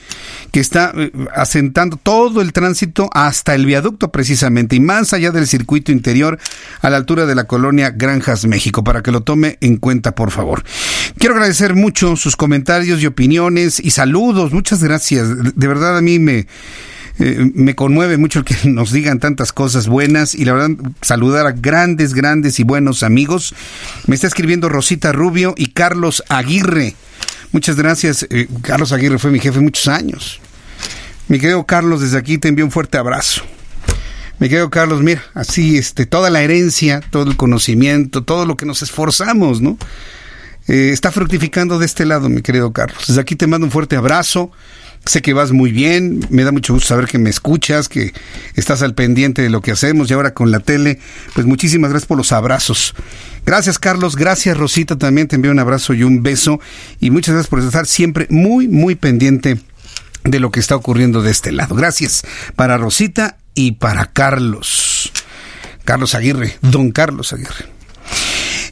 que 0.52 0.60
está 0.60 0.92
eh, 0.96 1.10
asentando 1.34 1.96
todo 1.96 2.40
el 2.40 2.52
tránsito 2.52 3.10
hasta 3.12 3.54
el 3.54 3.66
viaducto 3.66 4.10
precisamente 4.10 4.76
y 4.76 4.80
más 4.80 5.12
allá 5.12 5.30
del 5.30 5.46
circuito 5.46 5.92
interior 5.92 6.38
a 6.80 6.90
la 6.90 6.96
altura 6.96 7.26
de 7.26 7.34
la 7.34 7.44
colonia 7.44 7.90
Granjas 7.90 8.46
México, 8.46 8.84
para 8.84 9.02
que 9.02 9.10
lo 9.10 9.22
tome 9.22 9.58
en 9.60 9.76
cuenta, 9.76 10.14
por 10.14 10.30
favor. 10.30 10.62
Quiero 11.18 11.34
agradecer 11.34 11.74
mucho 11.74 12.16
sus 12.16 12.36
comentarios 12.36 13.02
y 13.02 13.06
opiniones 13.06 13.80
y 13.80 13.90
saludos. 13.90 14.52
Muchas 14.52 14.82
gracias. 14.82 15.28
De 15.56 15.66
verdad 15.66 15.98
a 15.98 16.00
mí 16.00 16.18
me 16.18 16.46
eh, 17.18 17.50
me 17.54 17.74
conmueve 17.74 18.16
mucho 18.16 18.40
el 18.40 18.44
que 18.44 18.56
nos 18.68 18.92
digan 18.92 19.18
tantas 19.18 19.52
cosas 19.52 19.88
buenas 19.88 20.34
y 20.34 20.44
la 20.44 20.52
verdad 20.52 20.70
saludar 21.02 21.46
a 21.46 21.52
grandes, 21.52 22.14
grandes 22.14 22.60
y 22.60 22.64
buenos 22.64 23.02
amigos. 23.02 23.54
Me 24.06 24.14
está 24.14 24.26
escribiendo 24.26 24.68
Rosita 24.68 25.12
Rubio 25.12 25.54
y 25.56 25.68
Carlos 25.68 26.22
Aguirre. 26.28 26.94
Muchas 27.52 27.76
gracias. 27.76 28.26
Eh, 28.30 28.48
Carlos 28.62 28.92
Aguirre 28.92 29.18
fue 29.18 29.30
mi 29.30 29.40
jefe 29.40 29.60
muchos 29.60 29.88
años. 29.88 30.40
Mi 31.28 31.38
querido 31.38 31.64
Carlos, 31.66 32.00
desde 32.00 32.18
aquí 32.18 32.38
te 32.38 32.48
envío 32.48 32.64
un 32.64 32.70
fuerte 32.70 32.98
abrazo. 32.98 33.42
Mi 34.38 34.48
querido 34.48 34.70
Carlos, 34.70 35.02
mira, 35.02 35.22
así 35.34 35.76
este, 35.76 36.06
toda 36.06 36.30
la 36.30 36.42
herencia, 36.42 37.00
todo 37.10 37.28
el 37.30 37.36
conocimiento, 37.36 38.22
todo 38.22 38.46
lo 38.46 38.56
que 38.56 38.66
nos 38.66 38.82
esforzamos, 38.82 39.60
¿no? 39.60 39.76
Eh, 40.68 40.90
está 40.92 41.10
fructificando 41.10 41.78
de 41.78 41.86
este 41.86 42.06
lado, 42.06 42.28
mi 42.28 42.42
querido 42.42 42.72
Carlos. 42.72 43.04
Desde 43.08 43.20
aquí 43.20 43.34
te 43.34 43.46
mando 43.46 43.66
un 43.66 43.72
fuerte 43.72 43.96
abrazo. 43.96 44.52
Sé 45.08 45.22
que 45.22 45.32
vas 45.32 45.52
muy 45.52 45.72
bien, 45.72 46.20
me 46.28 46.44
da 46.44 46.52
mucho 46.52 46.74
gusto 46.74 46.88
saber 46.88 47.06
que 47.06 47.16
me 47.16 47.30
escuchas, 47.30 47.88
que 47.88 48.12
estás 48.56 48.82
al 48.82 48.92
pendiente 48.92 49.40
de 49.40 49.48
lo 49.48 49.62
que 49.62 49.70
hacemos 49.70 50.10
y 50.10 50.12
ahora 50.12 50.34
con 50.34 50.50
la 50.50 50.60
tele, 50.60 50.98
pues 51.32 51.46
muchísimas 51.46 51.88
gracias 51.88 52.06
por 52.06 52.18
los 52.18 52.30
abrazos. 52.30 52.94
Gracias 53.46 53.78
Carlos, 53.78 54.16
gracias 54.16 54.58
Rosita, 54.58 54.98
también 54.98 55.26
te 55.26 55.36
envío 55.36 55.50
un 55.50 55.60
abrazo 55.60 55.94
y 55.94 56.02
un 56.02 56.22
beso 56.22 56.60
y 57.00 57.08
muchas 57.08 57.32
gracias 57.32 57.48
por 57.48 57.60
estar 57.60 57.86
siempre 57.86 58.26
muy, 58.28 58.68
muy 58.68 58.96
pendiente 58.96 59.58
de 60.24 60.40
lo 60.40 60.50
que 60.50 60.60
está 60.60 60.76
ocurriendo 60.76 61.22
de 61.22 61.30
este 61.30 61.52
lado. 61.52 61.74
Gracias 61.74 62.22
para 62.54 62.76
Rosita 62.76 63.38
y 63.54 63.72
para 63.72 64.12
Carlos. 64.12 65.10
Carlos 65.86 66.14
Aguirre, 66.14 66.58
don 66.60 66.90
Carlos 66.90 67.32
Aguirre. 67.32 67.77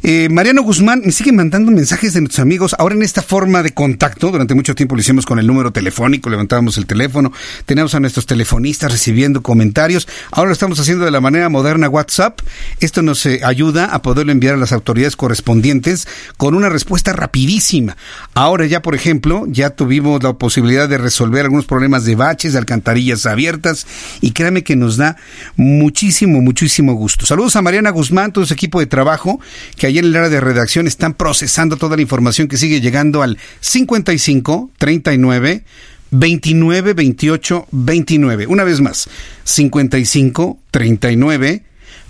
Eh, 0.02 0.28
Mariano 0.30 0.62
Guzmán 0.62 1.02
me 1.04 1.12
sigue 1.12 1.32
mandando 1.32 1.70
mensajes 1.70 2.14
de 2.14 2.20
nuestros 2.20 2.40
amigos. 2.40 2.74
Ahora 2.78 2.94
en 2.94 3.02
esta 3.02 3.22
forma 3.22 3.62
de 3.62 3.72
contacto, 3.72 4.30
durante 4.30 4.54
mucho 4.54 4.74
tiempo 4.74 4.94
lo 4.94 5.00
hicimos 5.00 5.26
con 5.26 5.38
el 5.38 5.46
número 5.46 5.72
telefónico, 5.72 6.30
levantábamos 6.30 6.78
el 6.78 6.86
teléfono, 6.86 7.32
teníamos 7.64 7.94
a 7.94 8.00
nuestros 8.00 8.26
telefonistas 8.26 8.92
recibiendo 8.92 9.42
comentarios. 9.42 10.08
Ahora 10.30 10.48
lo 10.48 10.52
estamos 10.52 10.78
haciendo 10.78 11.04
de 11.04 11.10
la 11.10 11.20
manera 11.20 11.48
moderna 11.48 11.88
WhatsApp. 11.88 12.40
Esto 12.80 13.02
nos 13.02 13.24
eh, 13.26 13.40
ayuda 13.44 13.86
a 13.86 14.02
poderlo 14.02 14.32
enviar 14.32 14.54
a 14.54 14.58
las 14.58 14.72
autoridades 14.72 15.16
correspondientes 15.16 16.06
con 16.36 16.54
una 16.54 16.68
respuesta 16.68 17.12
rapidísima. 17.12 17.96
Ahora 18.34 18.66
ya, 18.66 18.82
por 18.82 18.94
ejemplo, 18.94 19.44
ya 19.48 19.70
tuvimos 19.70 20.22
la 20.22 20.34
posibilidad 20.34 20.88
de 20.88 20.98
resolver 20.98 21.44
algunos 21.44 21.66
problemas 21.66 22.04
de 22.04 22.14
baches, 22.14 22.52
de 22.52 22.58
alcantarillas 22.58 23.26
abiertas 23.26 23.86
y 24.20 24.32
créame 24.32 24.62
que 24.62 24.76
nos 24.76 24.96
da 24.96 25.16
muchísimo, 25.56 26.40
muchísimo 26.40 26.94
gusto. 26.94 27.26
Saludos 27.26 27.56
a 27.56 27.62
Mariana 27.62 27.90
Guzmán, 27.90 28.32
todo 28.32 28.46
su 28.46 28.54
equipo 28.54 28.80
de 28.80 28.86
trabajo 28.86 29.40
que 29.76 29.85
ayer 29.86 30.04
en 30.04 30.10
el 30.10 30.16
área 30.16 30.28
de 30.28 30.40
redacción 30.40 30.86
están 30.86 31.14
procesando 31.14 31.76
toda 31.76 31.96
la 31.96 32.02
información 32.02 32.48
que 32.48 32.56
sigue 32.56 32.80
llegando 32.80 33.22
al 33.22 33.38
55 33.60 34.70
39 34.78 35.64
29 36.10 36.94
28 36.94 37.66
29. 37.70 38.46
Una 38.46 38.64
vez 38.64 38.80
más, 38.80 39.08
55 39.44 40.58
39 40.70 41.62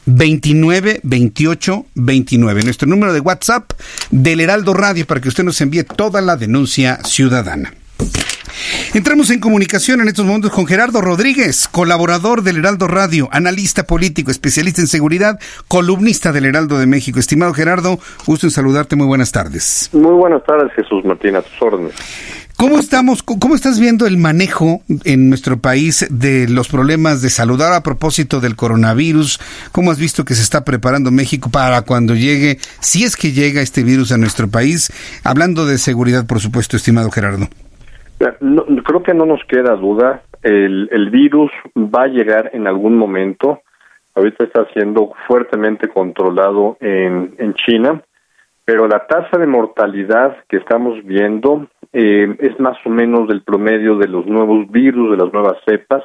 29 0.06 1.00
28 1.02 1.86
29. 1.94 2.62
Nuestro 2.62 2.88
número 2.88 3.12
de 3.12 3.20
WhatsApp 3.20 3.72
del 4.10 4.40
Heraldo 4.40 4.74
Radio 4.74 5.06
para 5.06 5.20
que 5.20 5.28
usted 5.28 5.44
nos 5.44 5.60
envíe 5.60 5.84
toda 5.84 6.20
la 6.20 6.36
denuncia 6.36 7.00
ciudadana. 7.04 7.74
Entramos 8.94 9.30
en 9.30 9.40
comunicación 9.40 10.00
en 10.00 10.08
estos 10.08 10.24
momentos 10.24 10.52
con 10.52 10.66
Gerardo 10.66 11.00
Rodríguez, 11.00 11.68
colaborador 11.68 12.42
del 12.42 12.58
Heraldo 12.58 12.88
Radio, 12.88 13.28
analista 13.32 13.84
político, 13.84 14.30
especialista 14.30 14.80
en 14.80 14.86
seguridad, 14.86 15.38
columnista 15.68 16.32
del 16.32 16.46
Heraldo 16.46 16.78
de 16.78 16.86
México. 16.86 17.18
Estimado 17.18 17.52
Gerardo, 17.54 17.98
gusto 18.26 18.46
en 18.46 18.50
saludarte, 18.50 18.96
muy 18.96 19.06
buenas 19.06 19.32
tardes. 19.32 19.90
Muy 19.92 20.14
buenas 20.14 20.44
tardes, 20.44 20.72
Jesús 20.74 21.04
Martín, 21.04 21.36
a 21.36 21.42
tus 21.42 21.60
órdenes. 21.60 21.94
¿Cómo 22.56 22.78
estamos? 22.78 23.22
¿Cómo 23.22 23.54
estás 23.54 23.78
viendo 23.78 24.06
el 24.06 24.16
manejo 24.16 24.80
en 25.04 25.28
nuestro 25.28 25.58
país 25.58 26.06
de 26.08 26.48
los 26.48 26.68
problemas 26.68 27.20
de 27.20 27.28
salud? 27.28 27.60
Ahora 27.60 27.76
a 27.76 27.82
propósito 27.82 28.40
del 28.40 28.56
coronavirus, 28.56 29.38
¿cómo 29.72 29.90
has 29.90 29.98
visto 29.98 30.24
que 30.24 30.34
se 30.34 30.40
está 30.40 30.64
preparando 30.64 31.10
México 31.10 31.50
para 31.50 31.82
cuando 31.82 32.14
llegue, 32.14 32.58
si 32.80 33.04
es 33.04 33.14
que 33.16 33.32
llega 33.32 33.60
este 33.60 33.82
virus 33.82 34.10
a 34.10 34.16
nuestro 34.16 34.48
país? 34.48 34.90
Hablando 35.22 35.66
de 35.66 35.76
seguridad, 35.76 36.26
por 36.26 36.40
supuesto, 36.40 36.78
estimado 36.78 37.10
Gerardo. 37.10 37.46
No, 38.40 38.64
creo 38.82 39.02
que 39.02 39.14
no 39.14 39.26
nos 39.26 39.44
queda 39.44 39.76
duda. 39.76 40.22
El, 40.42 40.88
el 40.90 41.10
virus 41.10 41.50
va 41.76 42.04
a 42.04 42.08
llegar 42.08 42.50
en 42.54 42.66
algún 42.66 42.96
momento. 42.96 43.60
Ahorita 44.14 44.44
está 44.44 44.66
siendo 44.72 45.12
fuertemente 45.26 45.88
controlado 45.88 46.78
en, 46.80 47.34
en 47.38 47.54
China, 47.54 48.02
pero 48.64 48.88
la 48.88 49.06
tasa 49.06 49.36
de 49.38 49.46
mortalidad 49.46 50.38
que 50.48 50.56
estamos 50.56 51.04
viendo 51.04 51.68
eh, 51.92 52.34
es 52.38 52.58
más 52.58 52.78
o 52.86 52.88
menos 52.88 53.28
del 53.28 53.42
promedio 53.42 53.98
de 53.98 54.08
los 54.08 54.26
nuevos 54.26 54.70
virus, 54.70 55.10
de 55.10 55.22
las 55.22 55.32
nuevas 55.32 55.58
cepas, 55.66 56.02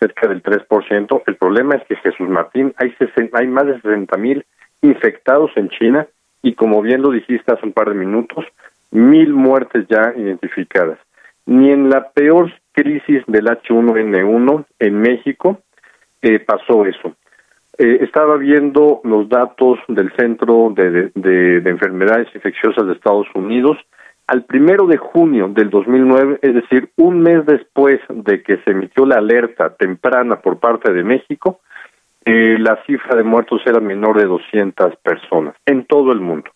cerca 0.00 0.26
del 0.26 0.42
3%. 0.42 1.22
El 1.26 1.36
problema 1.36 1.74
es 1.74 1.84
que 1.86 1.96
Jesús 1.96 2.28
Martín, 2.28 2.74
hay, 2.78 2.94
hay 3.34 3.46
más 3.46 3.66
de 3.66 3.80
60 3.80 4.16
mil 4.16 4.44
infectados 4.80 5.50
en 5.56 5.68
China 5.68 6.06
y 6.42 6.54
como 6.54 6.80
bien 6.80 7.02
lo 7.02 7.10
dijiste 7.10 7.52
hace 7.52 7.64
un 7.66 7.72
par 7.72 7.90
de 7.90 7.94
minutos, 7.94 8.44
mil 8.90 9.34
muertes 9.34 9.86
ya 9.88 10.14
identificadas 10.16 10.98
ni 11.46 11.70
en 11.70 11.90
la 11.90 12.10
peor 12.10 12.52
crisis 12.72 13.22
del 13.26 13.46
H1N1 13.46 14.64
en 14.78 15.00
México 15.00 15.60
eh, 16.22 16.40
pasó 16.40 16.86
eso. 16.86 17.14
Eh, 17.76 17.98
estaba 18.02 18.36
viendo 18.36 19.00
los 19.04 19.28
datos 19.28 19.78
del 19.88 20.12
Centro 20.16 20.72
de, 20.74 21.10
de, 21.14 21.68
Enfermedades 21.68 22.28
Infecciosas 22.34 22.86
de 22.86 22.92
Estados 22.92 23.26
Unidos. 23.34 23.76
Al 24.26 24.44
primero 24.44 24.86
de 24.86 24.96
junio 24.96 25.48
del 25.48 25.70
2009, 25.70 26.38
es 26.40 26.54
decir, 26.54 26.90
un 26.96 27.20
mes 27.20 27.44
después 27.44 28.00
de 28.08 28.42
que 28.42 28.58
se 28.58 28.70
emitió 28.70 29.04
la 29.04 29.16
alerta 29.16 29.74
temprana 29.74 30.40
por 30.40 30.58
parte 30.60 30.92
de 30.92 31.04
México, 31.04 31.60
eh, 32.24 32.56
la 32.58 32.82
cifra 32.86 33.16
de 33.16 33.22
muertos 33.22 33.60
era 33.66 33.80
menor 33.80 34.18
de 34.18 34.24
200 34.24 34.96
personas 34.96 35.54
en 35.66 35.84
todo 35.84 36.12
el 36.12 36.20
mundo. 36.20 36.50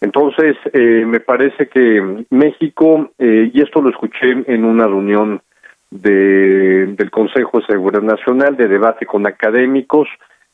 Entonces, 0.00 0.56
eh, 0.72 1.04
me 1.06 1.20
parece 1.20 1.68
que 1.68 2.24
México, 2.30 3.10
eh, 3.18 3.50
y 3.52 3.62
esto 3.62 3.82
lo 3.82 3.90
escuché 3.90 4.44
en 4.46 4.64
una 4.64 4.86
reunión 4.86 5.42
de, 5.90 6.86
del 6.86 7.10
Consejo 7.10 7.58
de 7.58 7.66
Seguridad 7.66 8.02
Nacional, 8.02 8.56
de 8.56 8.68
debate 8.68 9.06
con 9.06 9.26
académicos, 9.26 10.08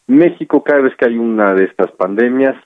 México 0.06 0.62
cada 0.62 0.82
vez 0.82 0.94
que 0.96 1.06
hay 1.06 1.18
una 1.18 1.54
de 1.54 1.64
estas 1.64 1.90
pandemias, 1.92 2.56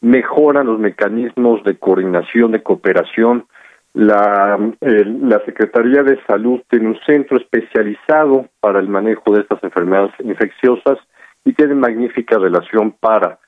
mejora 0.00 0.62
los 0.62 0.78
mecanismos 0.78 1.62
de 1.64 1.78
coordinación, 1.78 2.52
de 2.52 2.62
cooperación. 2.62 3.46
La, 3.94 4.58
la 4.80 5.42
Secretaría 5.46 6.02
de 6.02 6.18
Salud 6.26 6.60
tiene 6.68 6.88
un 6.88 6.98
centro 7.06 7.38
especializado 7.38 8.46
para 8.60 8.78
el 8.78 8.88
manejo 8.88 9.32
de 9.32 9.40
estas 9.40 9.62
enfermedades 9.64 10.12
infecciosas 10.20 10.98
y 11.46 11.54
tiene 11.54 11.74
magnífica 11.74 12.38
relación 12.38 12.92
para 12.92 13.38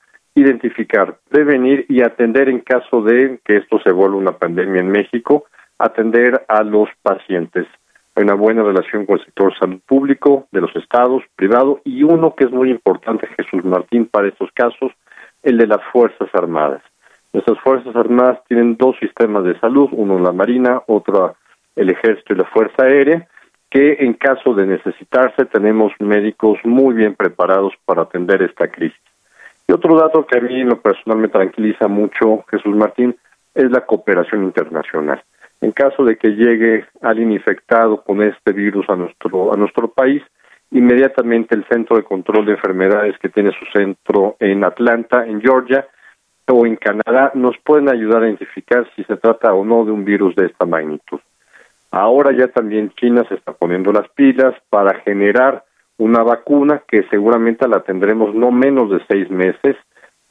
identificar, 0.41 1.17
prevenir 1.29 1.85
y 1.89 2.01
atender 2.01 2.49
en 2.49 2.59
caso 2.59 3.01
de 3.01 3.39
que 3.45 3.57
esto 3.57 3.79
se 3.81 3.91
vuelva 3.91 4.17
una 4.17 4.37
pandemia 4.37 4.81
en 4.81 4.91
México, 4.91 5.45
atender 5.77 6.45
a 6.47 6.63
los 6.63 6.89
pacientes. 7.01 7.67
Hay 8.15 8.23
una 8.23 8.33
buena 8.33 8.63
relación 8.63 9.05
con 9.05 9.19
el 9.19 9.25
sector 9.25 9.57
salud 9.57 9.79
público, 9.85 10.47
de 10.51 10.61
los 10.61 10.75
estados, 10.75 11.23
privado 11.35 11.81
y 11.85 12.03
uno 12.03 12.35
que 12.35 12.45
es 12.45 12.51
muy 12.51 12.69
importante, 12.69 13.27
Jesús 13.37 13.63
Martín, 13.63 14.05
para 14.05 14.27
estos 14.27 14.51
casos, 14.53 14.91
el 15.43 15.57
de 15.57 15.67
las 15.67 15.81
Fuerzas 15.91 16.29
Armadas. 16.33 16.81
Nuestras 17.31 17.59
Fuerzas 17.59 17.95
Armadas 17.95 18.39
tienen 18.47 18.75
dos 18.75 18.97
sistemas 18.99 19.43
de 19.43 19.59
salud, 19.59 19.89
uno 19.91 20.19
la 20.19 20.31
Marina, 20.31 20.81
otro 20.87 21.35
el 21.75 21.89
Ejército 21.89 22.33
y 22.33 22.37
la 22.37 22.45
Fuerza 22.45 22.83
Aérea, 22.83 23.27
que 23.69 23.97
en 23.99 24.13
caso 24.13 24.53
de 24.53 24.65
necesitarse 24.65 25.45
tenemos 25.45 25.93
médicos 25.99 26.57
muy 26.63 26.95
bien 26.95 27.15
preparados 27.15 27.73
para 27.85 28.01
atender 28.01 28.41
esta 28.41 28.67
crisis. 28.67 28.99
Y 29.69 29.71
otro 29.71 29.99
dato 29.99 30.25
que 30.25 30.39
a 30.39 30.41
mí 30.41 30.61
en 30.61 30.69
lo 30.69 30.81
personal 30.81 31.19
me 31.19 31.27
tranquiliza 31.27 31.87
mucho, 31.87 32.43
Jesús 32.49 32.75
Martín, 32.75 33.15
es 33.53 33.69
la 33.69 33.85
cooperación 33.85 34.43
internacional. 34.43 35.23
En 35.61 35.73
caso 35.73 36.03
de 36.03 36.17
que 36.17 36.29
llegue 36.29 36.87
alguien 37.03 37.31
infectado 37.31 38.01
con 38.01 38.23
este 38.23 38.51
virus 38.51 38.89
a 38.89 38.95
nuestro, 38.95 39.53
a 39.53 39.57
nuestro 39.57 39.87
país, 39.91 40.23
inmediatamente 40.71 41.53
el 41.53 41.65
Centro 41.65 41.97
de 41.97 42.03
Control 42.03 42.47
de 42.47 42.53
Enfermedades 42.53 43.15
que 43.19 43.29
tiene 43.29 43.51
su 43.51 43.63
centro 43.71 44.37
en 44.39 44.63
Atlanta, 44.63 45.27
en 45.27 45.39
Georgia, 45.39 45.87
o 46.47 46.65
en 46.65 46.75
Canadá, 46.75 47.31
nos 47.35 47.55
pueden 47.59 47.89
ayudar 47.89 48.23
a 48.23 48.25
identificar 48.25 48.89
si 48.95 49.03
se 49.03 49.17
trata 49.17 49.53
o 49.53 49.63
no 49.63 49.85
de 49.85 49.91
un 49.91 50.03
virus 50.03 50.35
de 50.35 50.47
esta 50.47 50.65
magnitud. 50.65 51.19
Ahora 51.91 52.31
ya 52.35 52.47
también 52.47 52.91
China 52.99 53.23
se 53.29 53.35
está 53.35 53.53
poniendo 53.53 53.91
las 53.91 54.09
pilas 54.15 54.55
para 54.71 54.95
generar 55.01 55.63
una 55.99 56.23
vacuna 56.23 56.81
que 56.87 57.03
seguramente 57.09 57.67
la 57.67 57.81
tendremos 57.81 58.33
no 58.33 58.51
menos 58.51 58.89
de 58.89 58.99
seis 59.07 59.29
meses 59.29 59.75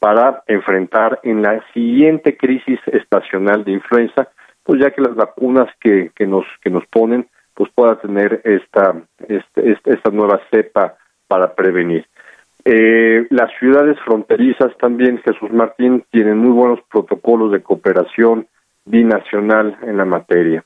para 0.01 0.43
enfrentar 0.47 1.21
en 1.23 1.43
la 1.43 1.63
siguiente 1.73 2.37
crisis 2.37 2.81
estacional 2.87 3.65
de 3.65 3.73
influenza, 3.73 4.29
pues 4.65 4.81
ya 4.81 4.91
que 4.91 5.03
las 5.03 5.15
vacunas 5.15 5.69
que, 5.81 6.11
que 6.17 6.27
nos 6.27 6.45
que 6.63 6.71
nos 6.71 6.85
ponen 6.87 7.29
pues 7.55 7.71
pueda 7.75 8.01
tener 8.01 8.41
esta 8.45 8.95
este, 9.21 9.73
este, 9.73 9.95
esta 9.95 10.11
nueva 10.11 10.41
cepa 10.51 10.95
para 11.27 11.55
prevenir. 11.55 12.07
Eh, 12.65 13.27
las 13.31 13.51
ciudades 13.59 13.99
fronterizas 14.05 14.77
también, 14.79 15.19
Jesús 15.19 15.51
Martín, 15.53 16.05
tienen 16.11 16.39
muy 16.39 16.51
buenos 16.51 16.81
protocolos 16.91 17.53
de 17.53 17.63
cooperación 17.63 18.47
binacional 18.85 19.77
en 19.83 19.97
la 19.97 20.05
materia. 20.05 20.65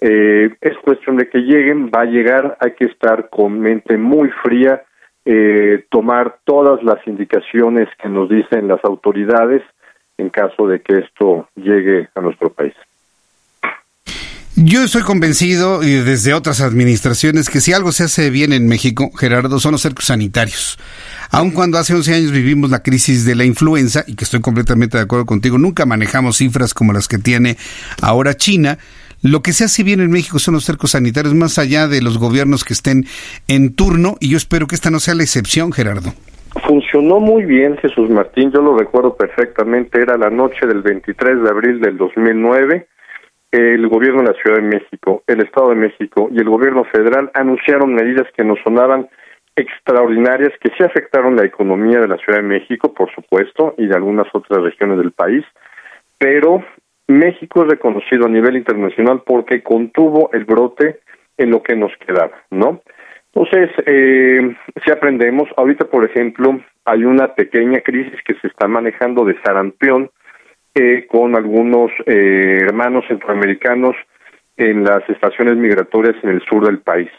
Eh, 0.00 0.54
es 0.60 0.76
cuestión 0.78 1.16
de 1.16 1.28
que 1.28 1.38
lleguen, 1.38 1.90
va 1.94 2.02
a 2.02 2.06
llegar, 2.06 2.56
hay 2.60 2.72
que 2.72 2.84
estar 2.84 3.28
con 3.30 3.60
mente 3.60 3.96
muy 3.96 4.30
fría, 4.42 4.82
eh, 5.24 5.84
tomar 5.90 6.38
todas 6.44 6.82
las 6.82 6.98
indicaciones 7.06 7.88
que 8.02 8.08
nos 8.08 8.28
dicen 8.28 8.68
las 8.68 8.84
autoridades 8.84 9.62
en 10.18 10.30
caso 10.30 10.66
de 10.66 10.80
que 10.80 10.98
esto 10.98 11.48
llegue 11.56 12.08
a 12.14 12.20
nuestro 12.20 12.50
país. 12.50 12.74
Yo 14.56 14.84
estoy 14.84 15.02
convencido, 15.02 15.82
y 15.82 15.90
desde 15.90 16.32
otras 16.32 16.60
administraciones, 16.60 17.50
que 17.50 17.60
si 17.60 17.72
algo 17.72 17.90
se 17.90 18.04
hace 18.04 18.30
bien 18.30 18.52
en 18.52 18.68
México, 18.68 19.10
Gerardo, 19.12 19.58
son 19.58 19.72
los 19.72 19.82
cercos 19.82 20.04
sanitarios. 20.04 20.78
Aun 21.32 21.50
cuando 21.50 21.76
hace 21.76 21.92
11 21.92 22.14
años 22.14 22.30
vivimos 22.30 22.70
la 22.70 22.80
crisis 22.80 23.24
de 23.24 23.34
la 23.34 23.44
influenza, 23.44 24.04
y 24.06 24.14
que 24.14 24.22
estoy 24.22 24.40
completamente 24.40 24.96
de 24.96 25.02
acuerdo 25.02 25.26
contigo, 25.26 25.58
nunca 25.58 25.86
manejamos 25.86 26.36
cifras 26.36 26.72
como 26.72 26.92
las 26.92 27.08
que 27.08 27.18
tiene 27.18 27.56
ahora 28.00 28.36
China, 28.36 28.78
lo 29.24 29.40
que 29.40 29.52
se 29.52 29.64
hace 29.64 29.82
bien 29.82 30.00
en 30.00 30.10
México 30.10 30.38
son 30.38 30.52
los 30.52 30.64
cercos 30.64 30.90
sanitarios, 30.90 31.34
más 31.34 31.58
allá 31.58 31.88
de 31.88 32.02
los 32.02 32.18
gobiernos 32.18 32.62
que 32.62 32.74
estén 32.74 33.04
en 33.48 33.74
turno, 33.74 34.16
y 34.20 34.30
yo 34.30 34.36
espero 34.36 34.66
que 34.66 34.74
esta 34.74 34.90
no 34.90 35.00
sea 35.00 35.14
la 35.14 35.22
excepción, 35.22 35.72
Gerardo. 35.72 36.12
Funcionó 36.68 37.20
muy 37.20 37.44
bien, 37.44 37.78
Jesús 37.78 38.10
Martín, 38.10 38.52
yo 38.52 38.60
lo 38.60 38.76
recuerdo 38.76 39.16
perfectamente, 39.16 40.00
era 40.00 40.18
la 40.18 40.28
noche 40.28 40.66
del 40.66 40.82
23 40.82 41.42
de 41.42 41.48
abril 41.48 41.80
del 41.80 41.96
2009, 41.96 42.86
el 43.50 43.88
gobierno 43.88 44.22
de 44.22 44.28
la 44.28 44.42
Ciudad 44.42 44.56
de 44.56 44.62
México, 44.62 45.22
el 45.26 45.40
Estado 45.40 45.70
de 45.70 45.76
México 45.76 46.28
y 46.30 46.38
el 46.38 46.48
gobierno 46.48 46.84
federal 46.84 47.30
anunciaron 47.32 47.94
medidas 47.94 48.26
que 48.36 48.44
nos 48.44 48.58
sonaban 48.62 49.08
extraordinarias 49.56 50.52
que 50.60 50.70
sí 50.76 50.82
afectaron 50.82 51.36
la 51.36 51.44
economía 51.44 52.00
de 52.00 52.08
la 52.08 52.18
Ciudad 52.18 52.40
de 52.40 52.48
México, 52.48 52.92
por 52.92 53.10
supuesto, 53.14 53.74
y 53.78 53.86
de 53.86 53.94
algunas 53.94 54.26
otras 54.34 54.62
regiones 54.62 54.98
del 54.98 55.12
país, 55.12 55.44
pero 56.18 56.64
México 57.06 57.62
es 57.62 57.70
reconocido 57.70 58.26
a 58.26 58.30
nivel 58.30 58.56
internacional 58.56 59.22
porque 59.26 59.62
contuvo 59.62 60.30
el 60.32 60.44
brote 60.44 61.00
en 61.36 61.50
lo 61.50 61.62
que 61.62 61.76
nos 61.76 61.92
quedaba, 61.98 62.32
¿no? 62.50 62.82
Entonces, 63.32 63.70
eh, 63.86 64.54
si 64.84 64.90
aprendemos, 64.92 65.48
ahorita, 65.56 65.86
por 65.86 66.04
ejemplo, 66.04 66.60
hay 66.84 67.04
una 67.04 67.34
pequeña 67.34 67.80
crisis 67.80 68.20
que 68.24 68.34
se 68.34 68.46
está 68.46 68.68
manejando 68.68 69.24
de 69.24 69.36
sarampión 69.42 70.10
eh, 70.74 71.06
con 71.08 71.36
algunos 71.36 71.90
eh, 72.06 72.58
hermanos 72.62 73.04
centroamericanos 73.08 73.96
en 74.56 74.84
las 74.84 75.08
estaciones 75.08 75.56
migratorias 75.56 76.16
en 76.22 76.30
el 76.30 76.42
sur 76.42 76.64
del 76.64 76.80
país. 76.80 77.10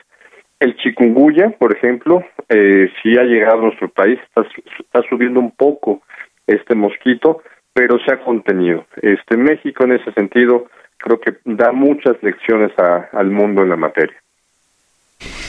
El 0.60 0.76
chikungunya, 0.78 1.52
por 1.52 1.76
ejemplo, 1.76 2.24
eh, 2.49 2.90
sí 3.02 3.18
ha 3.18 3.24
llegado 3.24 3.60
a 3.60 3.66
nuestro 3.66 3.90
país, 3.90 4.20
está, 4.36 5.02
subiendo 5.10 5.40
un 5.40 5.52
poco 5.52 6.02
este 6.48 6.76
mosquito, 6.76 7.41
pero 7.76 8.00
se 8.00 8.14
ha 8.14 8.24
contenido. 8.24 8.86
Este 9.02 9.36
México, 9.36 9.84
en 9.84 9.92
ese 9.92 10.12
sentido, 10.14 10.68
creo 10.98 11.20
que 11.20 11.36
da 11.44 11.74
muchas 11.74 12.16
lecciones 12.24 12.72
al 12.80 13.30
mundo 13.30 13.64
en 13.64 13.70
la 13.70 13.76
materia. 13.76 14.16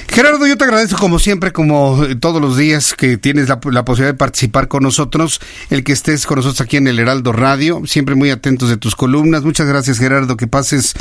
Gerardo, 0.09 0.47
yo 0.47 0.57
te 0.57 0.65
agradezco 0.65 0.99
como 0.99 1.21
siempre, 1.21 1.53
como 1.53 2.01
todos 2.21 2.41
los 2.41 2.57
días 2.57 2.95
que 2.95 3.17
tienes 3.17 3.49
la, 3.49 3.61
posibilidad 3.61 4.13
de 4.13 4.19
participar 4.19 4.67
con 4.67 4.83
nosotros, 4.83 5.41
el 5.71 5.85
que 5.85 5.93
estés 5.93 6.27
con 6.27 6.37
nosotros 6.37 6.61
aquí 6.63 6.79
en 6.79 6.89
el 6.89 6.99
Heraldo 6.99 7.33
Radio, 7.33 7.83
siempre 7.85 8.17
muy 8.17 8.31
atentos 8.31 8.71
de 8.71 8.77
tus 8.77 8.97
columnas. 8.97 9.45
Muchas 9.45 9.69
gracias, 9.69 10.01
Gerardo, 10.01 10.37
que 10.37 10.49
pases 10.49 10.95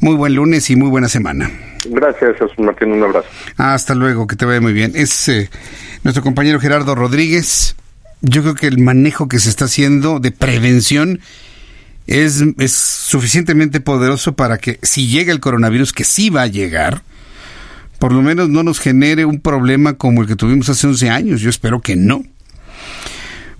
muy 0.00 0.16
buen 0.16 0.34
lunes 0.34 0.68
y 0.70 0.74
muy 0.74 0.88
buena 0.88 1.08
semana. 1.08 1.48
Gracias, 1.86 2.38
Jesús 2.38 2.58
Martín, 2.58 2.92
un 2.92 3.04
abrazo. 3.04 3.28
Hasta 3.56 3.94
luego, 3.94 4.26
que 4.26 4.34
te 4.34 4.46
vaya 4.46 4.60
muy 4.60 4.72
bien. 4.72 4.92
Es 4.96 5.28
eh, 5.28 5.48
nuestro 6.02 6.24
compañero 6.24 6.58
Gerardo 6.58 6.96
Rodríguez. 6.96 7.76
Yo 8.22 8.42
creo 8.42 8.54
que 8.54 8.68
el 8.68 8.78
manejo 8.78 9.28
que 9.28 9.38
se 9.38 9.50
está 9.50 9.66
haciendo 9.66 10.20
de 10.20 10.30
prevención 10.30 11.20
es, 12.06 12.42
es 12.58 12.72
suficientemente 12.72 13.80
poderoso 13.80 14.34
para 14.34 14.58
que 14.58 14.78
si 14.82 15.08
llega 15.08 15.32
el 15.32 15.40
coronavirus, 15.40 15.92
que 15.92 16.04
sí 16.04 16.30
va 16.30 16.42
a 16.42 16.46
llegar, 16.46 17.02
por 17.98 18.12
lo 18.12 18.22
menos 18.22 18.48
no 18.48 18.62
nos 18.62 18.80
genere 18.80 19.24
un 19.24 19.40
problema 19.40 19.94
como 19.94 20.22
el 20.22 20.28
que 20.28 20.34
tuvimos 20.34 20.68
hace 20.68 20.88
11 20.88 21.10
años. 21.10 21.40
Yo 21.40 21.50
espero 21.50 21.80
que 21.80 21.94
no. 21.94 22.24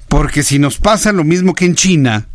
Porque 0.09 0.43
si 0.43 0.59
nos 0.59 0.79
pasa 0.79 1.13
lo 1.13 1.23
mismo 1.23 1.55
que 1.55 1.65
en 1.65 1.77
China, 1.77 2.27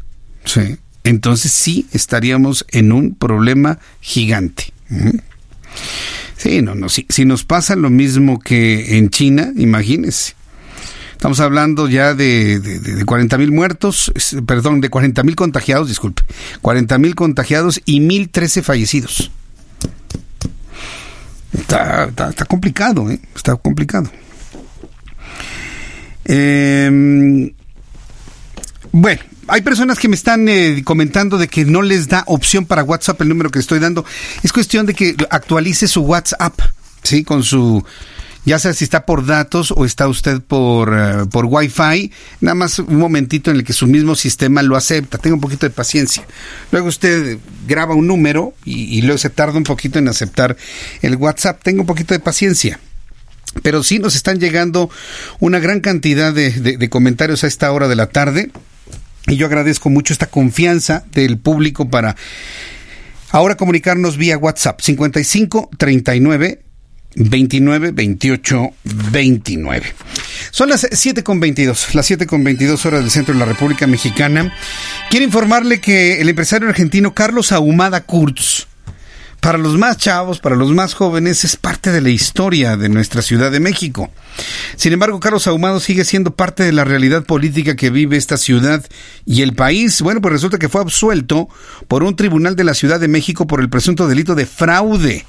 ¿sí? 0.45 0.77
entonces 1.03 1.51
sí 1.51 1.85
estaríamos 1.91 2.65
en 2.69 2.93
un 2.93 3.13
problema 3.13 3.79
gigante. 3.99 4.73
Sí, 6.37 6.61
no, 6.61 6.75
no, 6.75 6.87
si, 6.87 7.05
si 7.09 7.25
nos 7.25 7.43
pasa 7.43 7.75
lo 7.75 7.89
mismo 7.89 8.39
que 8.39 8.97
en 8.97 9.09
China, 9.09 9.51
imagínense. 9.57 10.36
Estamos 11.17 11.39
hablando 11.39 11.89
ya 11.89 12.13
de, 12.13 12.59
de, 12.59 12.77
de 12.77 13.03
40 13.03 13.39
mil 13.39 13.51
muertos, 13.51 14.13
perdón, 14.45 14.81
de 14.81 14.91
40 14.91 15.23
mil 15.23 15.35
contagiados, 15.35 15.87
disculpe, 15.87 16.21
40 16.61 16.95
mil 16.99 17.15
contagiados 17.15 17.81
y 17.85 17.99
1.013 18.01 18.61
fallecidos. 18.61 19.31
Está, 21.53 22.45
complicado, 22.47 23.09
¿eh? 23.09 23.19
Está 23.35 23.55
complicado. 23.55 24.11
Em, 26.25 27.51
bueno, 28.91 29.21
hay 29.47 29.61
personas 29.63 29.97
que 29.97 30.09
me 30.09 30.15
están 30.15 30.47
eh, 30.47 30.83
comentando 30.85 31.39
de 31.39 31.47
que 31.47 31.65
no 31.65 31.81
les 31.81 32.07
da 32.09 32.25
opción 32.27 32.67
para 32.67 32.83
WhatsApp 32.83 33.19
el 33.23 33.29
número 33.29 33.49
que 33.49 33.57
estoy 33.57 33.79
dando. 33.79 34.05
Es 34.43 34.53
cuestión 34.53 34.85
de 34.85 34.93
que 34.93 35.15
actualice 35.31 35.87
su 35.87 36.01
WhatsApp, 36.01 36.59
¿sí? 37.01 37.23
Con 37.23 37.41
su 37.41 37.83
ya 38.47 38.59
sea 38.59 38.71
si 38.73 38.85
está 38.85 39.05
por 39.05 39.25
datos 39.25 39.73
o 39.75 39.83
está 39.83 40.07
usted 40.07 40.39
por, 40.39 40.93
uh, 40.93 41.27
por 41.27 41.45
Wi-Fi, 41.45 42.13
nada 42.39 42.55
más 42.55 42.79
un 42.79 42.95
momentito 42.95 43.51
en 43.51 43.57
el 43.57 43.65
que 43.65 43.73
su 43.73 43.87
mismo 43.87 44.15
sistema 44.15 44.63
lo 44.63 44.77
acepta. 44.77 45.17
Tenga 45.17 45.35
un 45.35 45.41
poquito 45.41 45.65
de 45.65 45.69
paciencia. 45.69 46.25
Luego 46.71 46.87
usted 46.87 47.39
graba 47.67 47.93
un 47.93 48.07
número 48.07 48.53
y, 48.63 49.01
luego 49.01 49.17
se 49.17 49.29
tarda 49.29 49.57
un 49.57 49.65
poquito 49.65 49.99
en 49.99 50.07
aceptar 50.07 50.55
el 51.01 51.17
WhatsApp. 51.17 51.61
Tenga 51.61 51.81
un 51.81 51.87
poquito 51.87 52.13
de 52.13 52.21
paciencia. 52.21 52.79
Pero 53.63 53.83
sí 53.83 53.99
nos 53.99 54.15
están 54.15 54.39
llegando 54.39 54.89
una 55.39 55.59
gran 55.59 55.81
cantidad 55.81 56.33
de, 56.33 56.51
de 56.51 56.89
comentarios 56.89 57.43
a 57.43 57.47
esta 57.47 57.69
hora 57.73 57.89
de 57.89 57.97
la 57.97 58.07
tarde. 58.07 58.51
Y 59.27 59.35
yo 59.35 59.47
agradezco 59.47 59.89
mucho 59.89 60.13
esta 60.13 60.27
confianza 60.27 61.03
del 61.11 61.37
público 61.37 61.89
para 61.89 62.15
ahora 63.31 63.57
comunicarnos 63.57 64.15
vía 64.15 64.37
WhatsApp 64.37 64.79
55 64.79 65.69
39 65.77 66.61
29 67.17 67.91
28 67.91 68.69
29. 69.11 69.93
Son 70.51 70.69
las 70.69 70.87
7 70.91 71.23
con 71.23 71.39
22, 71.39 71.95
las 71.95 72.05
7 72.05 72.27
con 72.27 72.43
22 72.43 72.85
horas 72.85 73.01
del 73.01 73.11
centro 73.11 73.33
de 73.33 73.39
la 73.39 73.45
República 73.45 73.87
Mexicana. 73.87 74.53
Quiero 75.09 75.25
informarle 75.25 75.81
que 75.81 76.21
el 76.21 76.29
empresario 76.29 76.69
argentino 76.69 77.13
Carlos 77.13 77.51
Ahumada 77.51 78.01
Kurz, 78.01 78.67
para 79.39 79.57
los 79.57 79.77
más 79.77 79.97
chavos, 79.97 80.39
para 80.39 80.55
los 80.55 80.71
más 80.71 80.93
jóvenes, 80.93 81.43
es 81.43 81.55
parte 81.55 81.91
de 81.91 82.01
la 82.01 82.09
historia 82.09 82.77
de 82.77 82.89
nuestra 82.89 83.21
Ciudad 83.21 83.51
de 83.51 83.59
México. 83.59 84.11
Sin 84.75 84.93
embargo, 84.93 85.19
Carlos 85.19 85.47
Ahumado 85.47 85.79
sigue 85.79 86.05
siendo 86.05 86.35
parte 86.35 86.63
de 86.63 86.71
la 86.71 86.83
realidad 86.83 87.23
política 87.23 87.75
que 87.75 87.89
vive 87.89 88.17
esta 88.17 88.37
ciudad 88.37 88.85
y 89.25 89.41
el 89.41 89.53
país. 89.53 90.01
Bueno, 90.01 90.21
pues 90.21 90.33
resulta 90.33 90.59
que 90.59 90.69
fue 90.69 90.81
absuelto 90.81 91.49
por 91.87 92.03
un 92.03 92.15
tribunal 92.15 92.55
de 92.55 92.63
la 92.63 92.73
Ciudad 92.73 92.99
de 92.99 93.07
México 93.07 93.47
por 93.47 93.61
el 93.61 93.69
presunto 93.69 94.07
delito 94.07 94.35
de 94.35 94.45
fraude 94.45 95.25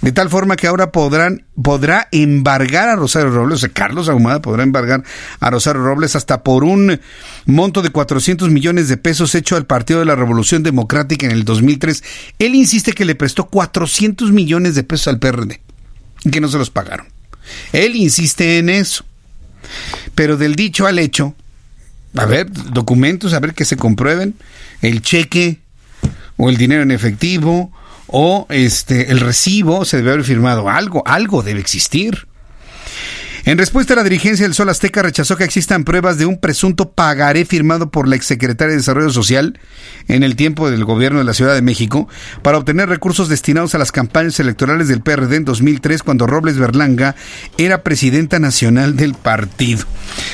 de 0.00 0.12
tal 0.12 0.30
forma 0.30 0.56
que 0.56 0.68
ahora 0.68 0.92
podrán, 0.92 1.44
podrá 1.60 2.08
embargar 2.12 2.88
a 2.88 2.96
Rosario 2.96 3.30
Robles, 3.30 3.56
o 3.56 3.58
sea, 3.58 3.68
Carlos 3.70 4.08
Ahumada 4.08 4.40
podrá 4.40 4.62
embargar 4.62 5.02
a 5.40 5.50
Rosario 5.50 5.82
Robles 5.82 6.14
hasta 6.14 6.44
por 6.44 6.62
un 6.62 7.00
monto 7.46 7.82
de 7.82 7.90
400 7.90 8.48
millones 8.50 8.88
de 8.88 8.96
pesos 8.96 9.34
hecho 9.34 9.56
al 9.56 9.66
Partido 9.66 9.98
de 9.98 10.06
la 10.06 10.14
Revolución 10.14 10.62
Democrática 10.62 11.26
en 11.26 11.32
el 11.32 11.44
2003. 11.44 12.04
Él 12.38 12.54
insiste 12.54 12.92
que 12.92 13.04
le 13.04 13.16
prestó 13.16 13.46
400 13.48 14.30
millones 14.30 14.76
de 14.76 14.84
pesos 14.84 15.08
al 15.08 15.18
PRD 15.18 15.60
y 16.24 16.30
que 16.30 16.40
no 16.40 16.48
se 16.48 16.58
los 16.58 16.70
pagaron. 16.70 17.08
Él 17.72 17.96
insiste 17.96 18.58
en 18.58 18.68
eso. 18.68 19.04
Pero 20.14 20.36
del 20.36 20.54
dicho 20.54 20.86
al 20.86 20.98
hecho, 20.98 21.34
a 22.16 22.24
ver, 22.24 22.50
documentos, 22.52 23.34
a 23.34 23.40
ver 23.40 23.54
que 23.54 23.64
se 23.64 23.76
comprueben, 23.76 24.34
el 24.80 25.02
cheque 25.02 25.58
o 26.36 26.48
el 26.48 26.56
dinero 26.56 26.82
en 26.82 26.92
efectivo 26.92 27.72
o 28.08 28.46
este 28.50 29.12
el 29.12 29.20
recibo 29.20 29.84
se 29.84 29.98
debe 29.98 30.12
haber 30.12 30.24
firmado 30.24 30.68
algo, 30.68 31.02
algo 31.06 31.42
debe 31.42 31.60
existir. 31.60 32.26
En 33.48 33.56
respuesta, 33.56 33.94
la 33.94 34.04
dirigencia 34.04 34.44
del 34.44 34.52
Sol 34.52 34.68
Azteca 34.68 35.00
rechazó 35.00 35.38
que 35.38 35.44
existan 35.44 35.84
pruebas 35.84 36.18
de 36.18 36.26
un 36.26 36.38
presunto 36.38 36.90
pagaré 36.90 37.46
firmado 37.46 37.90
por 37.90 38.06
la 38.06 38.14
exsecretaria 38.14 38.72
de 38.72 38.76
Desarrollo 38.76 39.08
Social 39.08 39.58
en 40.06 40.22
el 40.22 40.36
tiempo 40.36 40.70
del 40.70 40.84
gobierno 40.84 41.18
de 41.18 41.24
la 41.24 41.32
Ciudad 41.32 41.54
de 41.54 41.62
México 41.62 42.08
para 42.42 42.58
obtener 42.58 42.90
recursos 42.90 43.30
destinados 43.30 43.74
a 43.74 43.78
las 43.78 43.90
campañas 43.90 44.38
electorales 44.38 44.88
del 44.88 45.00
PRD 45.00 45.36
en 45.36 45.44
2003 45.46 46.02
cuando 46.02 46.26
Robles 46.26 46.58
Berlanga 46.58 47.16
era 47.56 47.82
presidenta 47.82 48.38
nacional 48.38 48.96
del 48.96 49.14
partido. 49.14 49.86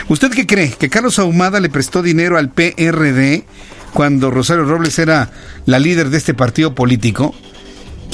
¿Usted 0.09 0.33
qué 0.33 0.45
cree? 0.45 0.71
¿Que 0.71 0.91
Carlos 0.91 1.21
Ahumada 1.21 1.61
le 1.61 1.71
prestó 1.71 2.03
dinero 2.03 2.37
al 2.37 2.51
PRD 2.51 3.45
cuando 3.93 4.33
Rosario 4.33 4.65
Robles 4.65 4.99
era 4.99 5.31
la 5.67 5.79
líder 5.79 6.11
de 6.11 6.19
este 6.19 6.35
partido 6.35 6.75
político? 6.75 7.33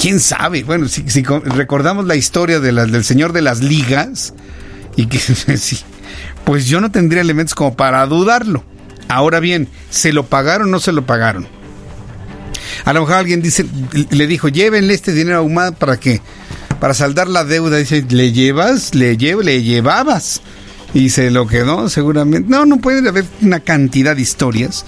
Quién 0.01 0.19
sabe. 0.19 0.63
Bueno, 0.63 0.87
si, 0.87 1.03
recordamos 1.43 2.05
la 2.05 2.15
historia 2.15 2.59
de 2.59 2.71
del 2.71 3.03
señor 3.03 3.33
de 3.33 3.41
las 3.41 3.61
ligas, 3.61 4.33
y 4.95 5.05
que 5.05 5.19
pues 6.43 6.65
yo 6.65 6.81
no 6.81 6.91
tendría 6.91 7.21
elementos 7.21 7.55
como 7.55 7.75
para 7.75 8.05
dudarlo. 8.07 8.63
Ahora 9.07 9.39
bien, 9.39 9.67
¿se 9.89 10.11
lo 10.11 10.25
pagaron 10.25 10.69
o 10.69 10.71
no 10.71 10.79
se 10.79 10.91
lo 10.91 11.05
pagaron? 11.05 11.47
A 12.85 12.93
lo 12.93 13.01
mejor 13.01 13.15
alguien 13.15 13.41
dice, 13.41 13.65
le 14.09 14.27
dijo, 14.27 14.47
llévenle 14.47 14.93
este 14.93 15.11
dinero 15.11 15.37
a 15.37 15.41
Humada 15.41 15.71
para 15.71 15.99
que, 15.99 16.21
para 16.79 16.93
saldar 16.93 17.27
la 17.27 17.43
deuda. 17.43 17.77
Dice, 17.77 18.03
¿le 18.09 18.31
llevas? 18.31 18.95
Le 18.95 19.17
llevo, 19.17 19.41
le 19.41 19.61
llevabas. 19.61 20.41
Y 20.93 21.09
se 21.09 21.29
lo 21.29 21.47
quedó 21.47 21.89
seguramente. 21.89 22.49
No, 22.49 22.65
no 22.65 22.77
puede 22.77 23.07
haber 23.07 23.25
una 23.41 23.59
cantidad 23.59 24.15
de 24.15 24.21
historias. 24.21 24.85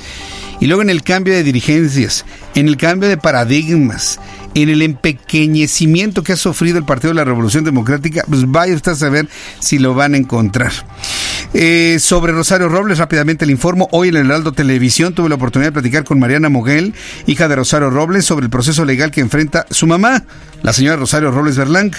Y 0.59 0.67
luego 0.67 0.81
en 0.81 0.89
el 0.89 1.03
cambio 1.03 1.33
de 1.33 1.43
dirigencias, 1.43 2.25
en 2.55 2.67
el 2.67 2.77
cambio 2.77 3.09
de 3.09 3.17
paradigmas, 3.17 4.19
en 4.55 4.69
el 4.69 4.81
empequeñecimiento 4.81 6.23
que 6.23 6.33
ha 6.33 6.37
sufrido 6.37 6.77
el 6.77 6.85
Partido 6.85 7.09
de 7.09 7.15
la 7.15 7.23
Revolución 7.23 7.63
Democrática, 7.63 8.23
pues 8.27 8.49
vaya 8.49 8.75
usted 8.75 8.91
a 8.91 8.95
saber 8.95 9.27
si 9.59 9.79
lo 9.79 9.93
van 9.93 10.13
a 10.13 10.17
encontrar. 10.17 10.71
Eh, 11.53 11.97
sobre 11.99 12.33
Rosario 12.33 12.67
Robles, 12.67 12.97
rápidamente 12.97 13.45
le 13.45 13.51
informo. 13.51 13.87
Hoy 13.91 14.09
en 14.09 14.15
el 14.15 14.25
Heraldo 14.25 14.53
Televisión 14.53 15.13
tuve 15.13 15.29
la 15.29 15.35
oportunidad 15.35 15.69
de 15.69 15.73
platicar 15.73 16.03
con 16.03 16.19
Mariana 16.19 16.49
Moguel, 16.49 16.93
hija 17.27 17.47
de 17.47 17.55
Rosario 17.55 17.89
Robles, 17.89 18.25
sobre 18.25 18.45
el 18.45 18.49
proceso 18.49 18.85
legal 18.85 19.11
que 19.11 19.21
enfrenta 19.21 19.65
su 19.69 19.85
mamá, 19.85 20.23
la 20.63 20.73
señora 20.73 20.97
Rosario 20.97 21.31
Robles 21.31 21.57
Berlang. 21.57 21.91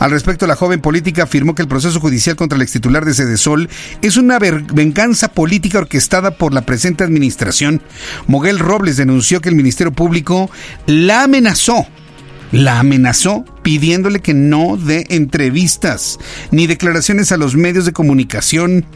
Al 0.00 0.10
respecto, 0.10 0.46
la 0.46 0.56
joven 0.56 0.80
política 0.80 1.24
afirmó 1.24 1.54
que 1.54 1.62
el 1.62 1.68
proceso 1.68 2.00
judicial 2.00 2.34
contra 2.34 2.56
el 2.56 2.62
extitular 2.62 3.04
de 3.04 3.14
Sedesol 3.14 3.68
es 4.02 4.16
una 4.16 4.38
venganza 4.38 5.28
política 5.28 5.78
orquestada 5.78 6.32
por 6.32 6.52
la 6.52 6.62
presente 6.62 7.04
administración. 7.04 7.82
Moguel 8.26 8.58
Robles 8.58 8.96
denunció 8.96 9.40
que 9.40 9.50
el 9.50 9.54
Ministerio 9.54 9.92
Público 9.92 10.50
la 10.86 11.24
amenazó 11.24 11.86
la 12.52 12.78
amenazó 12.78 13.44
pidiéndole 13.62 14.20
que 14.20 14.34
no 14.34 14.76
dé 14.76 15.06
entrevistas 15.10 16.18
ni 16.50 16.66
declaraciones 16.66 17.32
a 17.32 17.36
los 17.36 17.56
medios 17.56 17.84
de 17.84 17.92
comunicación. 17.92 18.86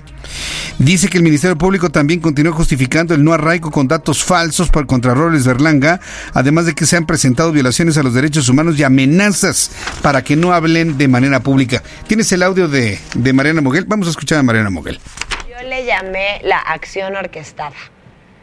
Dice 0.79 1.09
que 1.09 1.19
el 1.19 1.25
Ministerio 1.25 1.59
Público 1.59 1.91
también 1.91 2.21
continuó 2.21 2.53
justificando 2.53 3.15
el 3.15 3.25
no 3.25 3.33
arraigo 3.33 3.71
con 3.71 3.89
datos 3.89 4.23
falsos 4.23 4.71
para 4.71 4.87
contra 4.87 5.15
Robles 5.15 5.47
Berlanga, 5.47 6.01
además 6.33 6.67
de 6.67 6.75
que 6.75 6.87
se 6.87 6.97
han 6.97 7.07
presentado 7.07 7.53
violaciones 7.53 7.97
a 7.99 8.03
los 8.03 8.15
derechos 8.15 8.49
humanos 8.49 8.79
y 8.79 8.85
amenazas 8.85 9.71
para 10.03 10.23
que 10.23 10.37
no 10.37 10.53
hablen 10.53 10.99
de 10.99 11.09
manera 11.09 11.41
pública. 11.41 11.83
¿Tienes 12.07 12.31
el 12.33 12.43
audio 12.43 12.69
de, 12.69 12.99
de 13.15 13.33
Mariana 13.33 13.61
Moguel? 13.61 13.85
Vamos 13.87 14.07
a 14.07 14.11
escuchar 14.11 14.39
a 14.39 14.43
Mariana 14.43 14.71
Moguel. 14.71 15.01
Yo 15.49 15.69
le 15.69 15.85
llamé 15.85 16.41
la 16.45 16.59
acción 16.59 17.17
orquestada. 17.17 17.75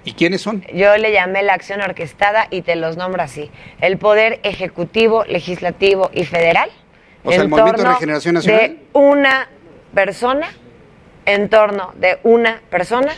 ¿Y 0.08 0.14
quiénes 0.14 0.40
son? 0.40 0.64
Yo 0.74 0.96
le 0.96 1.12
llamé 1.12 1.44
la 1.44 1.54
acción 1.54 1.82
orquestada 1.82 2.48
y 2.50 2.62
te 2.62 2.78
los 2.78 2.96
nombro 2.96 3.22
así. 3.22 3.52
El 3.82 3.98
Poder 3.98 4.40
Ejecutivo, 4.44 5.26
Legislativo 5.26 6.10
y 6.14 6.24
Federal. 6.24 6.70
O 7.26 7.30
sea, 7.30 7.40
el 7.40 7.44
en 7.44 7.50
Movimiento 7.50 7.84
de 7.84 7.90
Regeneración 7.90 8.36
Nacional. 8.36 8.62
De 8.62 8.80
una 8.94 9.50
persona, 9.94 10.48
en 11.26 11.50
torno 11.50 11.92
de 11.98 12.20
una 12.24 12.62
persona, 12.70 13.12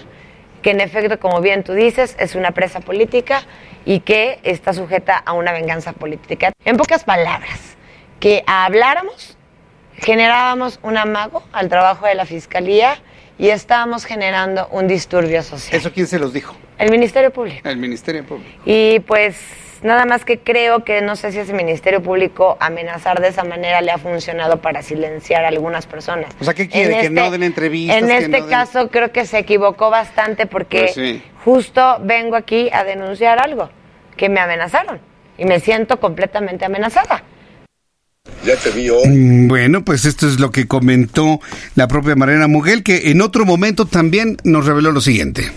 que 0.63 0.71
en 0.71 0.81
efecto, 0.81 1.19
como 1.19 1.41
bien 1.41 1.63
tú 1.63 1.73
dices, 1.73 2.15
es 2.17 2.33
una 2.33 2.53
presa 2.53 2.79
política 2.79 3.43
y 3.85 3.99
que 3.99 4.39
está 4.41 4.73
sujeta 4.73 5.15
a 5.15 5.33
una 5.33 5.51
venganza 5.51 5.93
política. 5.93 6.53
En 6.65 6.75
pocas 6.75 7.03
palabras, 7.03 7.77
que 8.19 8.43
habláramos, 8.47 9.37
generábamos 9.93 10.79
un 10.81 10.97
amago 10.97 11.43
al 11.51 11.69
trabajo 11.69 12.07
de 12.07 12.15
la 12.15 12.25
Fiscalía 12.25 12.97
y 13.39 13.49
estábamos 13.49 14.05
generando 14.05 14.67
un 14.71 14.87
disturbio 14.87 15.41
social. 15.41 15.79
¿Eso 15.79 15.91
quién 15.91 16.05
se 16.05 16.19
los 16.19 16.33
dijo? 16.33 16.55
El 16.77 16.91
Ministerio 16.91 17.31
Público. 17.31 17.67
El 17.67 17.77
Ministerio 17.77 18.23
Público. 18.23 18.49
Y 18.65 18.99
pues 18.99 19.37
nada 19.81 20.05
más 20.05 20.25
que 20.25 20.39
creo 20.39 20.83
que 20.83 21.01
no 21.01 21.15
sé 21.15 21.31
si 21.31 21.39
ese 21.39 21.53
Ministerio 21.53 22.03
Público 22.03 22.57
amenazar 22.59 23.21
de 23.21 23.29
esa 23.29 23.45
manera 23.45 23.79
le 23.81 23.91
ha 23.91 23.97
funcionado 23.97 24.61
para 24.61 24.81
silenciar 24.83 25.45
a 25.45 25.47
algunas 25.47 25.87
personas. 25.87 26.35
O 26.39 26.43
sea, 26.43 26.53
¿qué 26.53 26.67
quiere? 26.67 26.95
En 26.95 27.01
que 27.01 27.09
no 27.09 27.21
este- 27.21 27.31
den 27.31 27.43
entrevistas. 27.43 27.97
En 27.97 28.11
este 28.11 28.27
no 28.27 28.37
den- 28.37 28.47
caso 28.49 28.89
creo 28.89 29.11
que 29.13 29.25
se 29.25 29.37
equivocó 29.39 29.89
bastante 29.89 30.45
porque 30.45 30.81
Pues 30.81 30.93
sí. 30.95 31.23
justo 31.45 31.97
vengo 32.01 32.35
aquí 32.35 32.69
a 32.73 32.83
denunciar 32.83 33.39
algo, 33.41 33.69
que 34.17 34.27
me 34.27 34.41
amenazaron 34.41 34.99
y 35.37 35.45
me 35.45 35.61
siento 35.61 35.97
completamente 36.01 36.65
amenazada. 36.65 37.23
Ya 38.43 38.55
te 38.55 38.71
vi 38.71 38.89
Bueno, 39.47 39.83
pues 39.83 40.05
esto 40.05 40.27
es 40.27 40.39
lo 40.39 40.51
que 40.51 40.67
comentó 40.67 41.39
la 41.75 41.87
propia 41.87 42.15
Mariana 42.15 42.47
Muguel, 42.47 42.83
que 42.83 43.11
en 43.11 43.21
otro 43.21 43.45
momento 43.45 43.85
también 43.85 44.37
nos 44.43 44.65
reveló 44.65 44.91
lo 44.91 45.01
siguiente. 45.01 45.51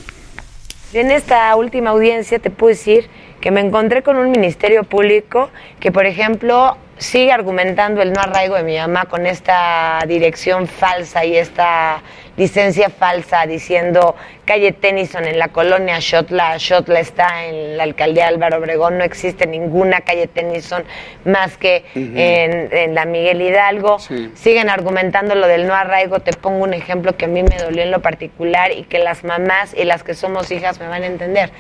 En 0.93 1.11
esta 1.11 1.55
última 1.57 1.91
audiencia 1.91 2.39
te 2.39 2.51
puedo 2.51 2.69
decir 2.69 3.09
que 3.41 3.51
me 3.51 3.61
encontré 3.61 4.03
con 4.03 4.17
un 4.17 4.31
ministerio 4.31 4.85
público 4.85 5.51
que, 5.81 5.91
por 5.91 6.07
ejemplo, 6.07 6.77
sigue 6.99 7.33
argumentando 7.33 8.03
el 8.03 8.13
no 8.13 8.21
arraigo 8.21 8.57
de 8.57 8.63
mi 8.63 8.77
mamá 8.77 9.07
con 9.07 9.27
esta 9.27 10.01
dirección 10.07 10.67
falsa 10.67 11.25
y 11.25 11.37
esta 11.37 12.03
licencia 12.37 12.89
falsa 12.91 13.47
diciendo 13.47 14.15
calle 14.45 14.73
Tennyson 14.73 15.25
en 15.25 15.39
la 15.39 15.49
colonia 15.49 15.99
Shotla, 16.01 16.57
Shotla 16.59 17.01
está 17.01 17.45
en 17.45 17.77
la 17.77 17.83
alcaldía 17.83 18.29
Álvaro 18.29 18.59
Obregón, 18.59 18.99
no 18.99 19.05
existe 19.05 19.47
ninguna 19.47 20.01
calle 20.01 20.27
Tennyson 20.27 20.85
más 21.25 21.57
que 21.57 21.85
en 21.95 22.95
la 22.95 23.05
Miguel 23.05 23.43
Hidalgo. 23.43 23.99
Siguen 24.35 24.71
argumentando 24.71 25.35
lo 25.35 25.47
del 25.47 25.67
no 25.67 25.75
arraigo, 25.75 26.21
te 26.21 26.33
pongo 26.33 26.65
un 26.65 26.75
ejemplo 26.75 27.17
que 27.17 27.27
a 27.27 27.29
mí 27.29 27.43
me 27.43 27.57
dolió 27.57 27.83
en 27.83 27.91
lo 27.91 28.01
particular 28.01 28.73
y 28.73 28.85
que 28.85 28.99
las 28.99 29.25
mamás 29.25 29.75
y 29.75 29.85
las 29.85 30.03
que 30.03 30.15
somos 30.15 30.51
hijas 30.51 30.81
me 30.81 30.89
van 30.89 31.03
a 31.03 31.07
entender. 31.07 31.51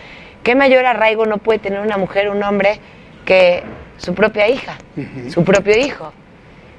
¿Qué 0.42 0.54
mayor 0.54 0.86
arraigo 0.86 1.26
no 1.26 1.38
puede 1.38 1.58
tener 1.58 1.80
una 1.80 1.96
mujer, 1.98 2.28
un 2.28 2.42
hombre, 2.42 2.80
que 3.24 3.62
su 4.02 4.14
propia 4.14 4.48
hija, 4.48 4.78
su 5.30 5.44
propio 5.44 5.78
hijo? 5.78 6.12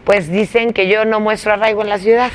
Pues 0.03 0.29
dicen 0.29 0.73
que 0.73 0.89
yo 0.89 1.05
no 1.05 1.19
muestro 1.19 1.53
arraigo 1.53 1.81
en 1.81 1.89
la 1.89 1.97
ciudad. 1.97 2.31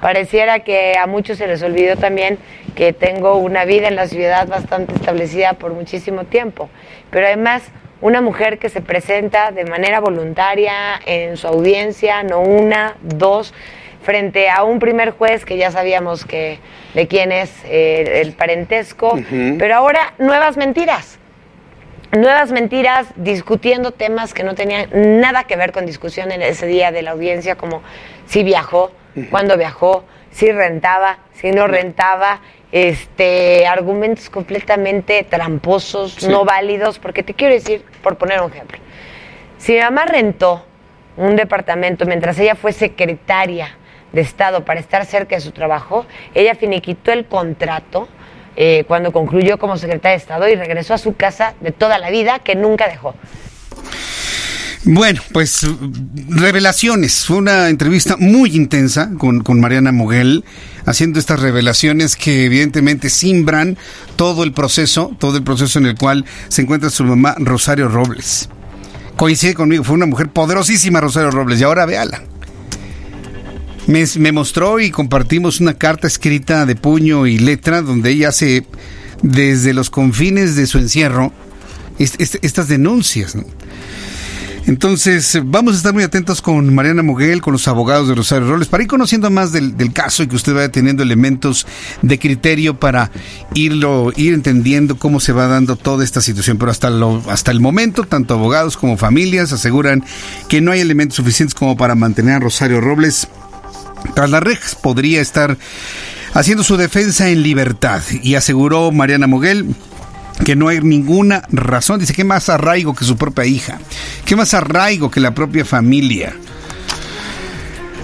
Pareciera 0.00 0.60
que 0.60 0.96
a 0.96 1.08
muchos 1.08 1.38
se 1.38 1.48
les 1.48 1.60
olvidó 1.62 1.96
también 1.96 2.38
que 2.76 2.92
tengo 2.92 3.36
una 3.36 3.64
vida 3.64 3.88
en 3.88 3.96
la 3.96 4.06
ciudad 4.06 4.46
bastante 4.46 4.94
establecida 4.94 5.54
por 5.54 5.72
muchísimo 5.72 6.22
tiempo. 6.24 6.70
Pero 7.10 7.26
además, 7.26 7.64
una 8.00 8.20
mujer 8.20 8.60
que 8.60 8.68
se 8.68 8.80
presenta 8.80 9.50
de 9.50 9.64
manera 9.64 9.98
voluntaria 9.98 11.00
en 11.04 11.36
su 11.36 11.48
audiencia, 11.48 12.22
no 12.22 12.40
una, 12.40 12.96
dos, 13.02 13.52
frente 14.04 14.48
a 14.48 14.62
un 14.62 14.78
primer 14.78 15.10
juez 15.10 15.44
que 15.44 15.56
ya 15.56 15.72
sabíamos 15.72 16.24
que 16.24 16.60
de 16.94 17.08
quién 17.08 17.32
es 17.32 17.50
eh, 17.64 18.20
el 18.22 18.34
parentesco, 18.34 19.18
pero 19.58 19.74
ahora 19.74 20.14
nuevas 20.18 20.56
mentiras. 20.56 21.18
Nuevas 22.12 22.50
mentiras 22.52 23.06
discutiendo 23.16 23.90
temas 23.92 24.32
que 24.32 24.42
no 24.42 24.54
tenían 24.54 24.88
nada 25.20 25.44
que 25.44 25.56
ver 25.56 25.72
con 25.72 25.84
discusión 25.84 26.32
en 26.32 26.40
ese 26.40 26.66
día 26.66 26.90
de 26.90 27.02
la 27.02 27.10
audiencia, 27.10 27.56
como 27.56 27.82
si 28.26 28.42
viajó, 28.42 28.92
cuándo 29.30 29.58
viajó, 29.58 30.04
si 30.30 30.50
rentaba, 30.50 31.18
si 31.34 31.50
no 31.50 31.66
rentaba, 31.66 32.40
este 32.72 33.66
argumentos 33.66 34.30
completamente 34.30 35.22
tramposos, 35.24 36.12
Sí. 36.14 36.28
no 36.28 36.44
válidos, 36.46 36.98
porque 36.98 37.22
te 37.22 37.34
quiero 37.34 37.52
decir, 37.52 37.84
por 38.02 38.16
poner 38.16 38.40
un 38.40 38.50
ejemplo, 38.52 38.78
si 39.58 39.72
mi 39.74 39.80
mamá 39.80 40.06
rentó 40.06 40.64
un 41.18 41.36
departamento 41.36 42.06
mientras 42.06 42.38
ella 42.38 42.54
fue 42.54 42.72
secretaria 42.72 43.76
de 44.12 44.22
Estado 44.22 44.64
para 44.64 44.80
estar 44.80 45.04
cerca 45.04 45.34
de 45.36 45.40
su 45.42 45.52
trabajo, 45.52 46.06
ella 46.34 46.54
finiquitó 46.54 47.12
el 47.12 47.26
contrato 47.26 48.08
eh, 48.60 48.82
cuando 48.88 49.12
concluyó 49.12 49.56
como 49.56 49.76
secretaria 49.76 50.16
de 50.16 50.20
Estado 50.20 50.48
y 50.48 50.56
regresó 50.56 50.92
a 50.92 50.98
su 50.98 51.14
casa 51.14 51.54
de 51.60 51.70
toda 51.70 51.96
la 52.00 52.10
vida 52.10 52.40
que 52.40 52.56
nunca 52.56 52.88
dejó. 52.88 53.14
Bueno, 54.82 55.20
pues 55.32 55.64
revelaciones. 56.28 57.24
Fue 57.24 57.36
una 57.36 57.68
entrevista 57.68 58.16
muy 58.18 58.56
intensa 58.56 59.10
con, 59.16 59.44
con 59.44 59.60
Mariana 59.60 59.92
Moguel, 59.92 60.44
haciendo 60.86 61.20
estas 61.20 61.38
revelaciones 61.38 62.16
que 62.16 62.46
evidentemente 62.46 63.10
simbran 63.10 63.78
todo 64.16 64.42
el 64.42 64.52
proceso, 64.52 65.14
todo 65.20 65.36
el 65.36 65.44
proceso 65.44 65.78
en 65.78 65.86
el 65.86 65.94
cual 65.94 66.24
se 66.48 66.62
encuentra 66.62 66.90
su 66.90 67.04
mamá 67.04 67.36
Rosario 67.38 67.86
Robles. 67.86 68.48
Coincide 69.14 69.54
conmigo, 69.54 69.84
fue 69.84 69.94
una 69.94 70.06
mujer 70.06 70.30
poderosísima 70.30 71.00
Rosario 71.00 71.30
Robles, 71.30 71.60
y 71.60 71.62
ahora 71.62 71.86
véala. 71.86 72.22
Me, 73.88 74.32
mostró 74.32 74.78
y 74.80 74.90
compartimos 74.90 75.60
una 75.60 75.74
carta 75.74 76.06
escrita 76.06 76.66
de 76.66 76.76
puño 76.76 77.26
y 77.26 77.38
letra 77.38 77.80
donde 77.82 78.10
ella 78.10 78.28
hace 78.28 78.64
desde 79.22 79.72
los 79.72 79.88
confines 79.90 80.54
de 80.54 80.66
su 80.66 80.78
encierro 80.78 81.32
est- 81.98 82.20
est- 82.20 82.36
estas 82.44 82.68
denuncias. 82.68 83.36
Entonces, 84.66 85.38
vamos 85.42 85.72
a 85.72 85.76
estar 85.78 85.94
muy 85.94 86.02
atentos 86.02 86.42
con 86.42 86.74
Mariana 86.74 87.02
Moguel, 87.02 87.40
con 87.40 87.54
los 87.54 87.66
abogados 87.66 88.06
de 88.06 88.14
Rosario 88.14 88.46
Robles, 88.46 88.68
para 88.68 88.82
ir 88.82 88.88
conociendo 88.90 89.30
más 89.30 89.50
del, 89.50 89.78
del 89.78 89.94
caso 89.94 90.22
y 90.22 90.26
que 90.28 90.36
usted 90.36 90.52
vaya 90.52 90.70
teniendo 90.70 91.02
elementos 91.02 91.66
de 92.02 92.18
criterio 92.18 92.78
para 92.78 93.10
irlo, 93.54 94.12
ir 94.14 94.34
entendiendo 94.34 94.98
cómo 94.98 95.20
se 95.20 95.32
va 95.32 95.46
dando 95.46 95.76
toda 95.76 96.04
esta 96.04 96.20
situación. 96.20 96.58
Pero 96.58 96.70
hasta, 96.70 96.90
lo, 96.90 97.22
hasta 97.30 97.50
el 97.50 97.60
momento, 97.60 98.04
tanto 98.04 98.34
abogados 98.34 98.76
como 98.76 98.98
familias 98.98 99.50
aseguran 99.52 100.04
que 100.50 100.60
no 100.60 100.72
hay 100.72 100.80
elementos 100.80 101.16
suficientes 101.16 101.54
como 101.54 101.78
para 101.78 101.94
mantener 101.94 102.34
a 102.34 102.40
Rosario 102.40 102.82
Robles 102.82 103.26
las 104.16 104.42
rejas. 104.42 104.74
Podría 104.74 105.20
estar 105.20 105.56
haciendo 106.34 106.64
su 106.64 106.76
defensa 106.76 107.28
en 107.28 107.42
libertad. 107.42 108.02
Y 108.22 108.34
aseguró 108.34 108.90
Mariana 108.92 109.26
Moguel 109.26 109.74
que 110.44 110.56
no 110.56 110.68
hay 110.68 110.80
ninguna 110.80 111.42
razón. 111.50 112.00
Dice 112.00 112.14
que 112.14 112.24
más 112.24 112.48
arraigo 112.48 112.94
que 112.94 113.04
su 113.04 113.16
propia 113.16 113.44
hija. 113.44 113.78
Que 114.24 114.36
más 114.36 114.54
arraigo 114.54 115.10
que 115.10 115.20
la 115.20 115.34
propia 115.34 115.64
familia. 115.64 116.34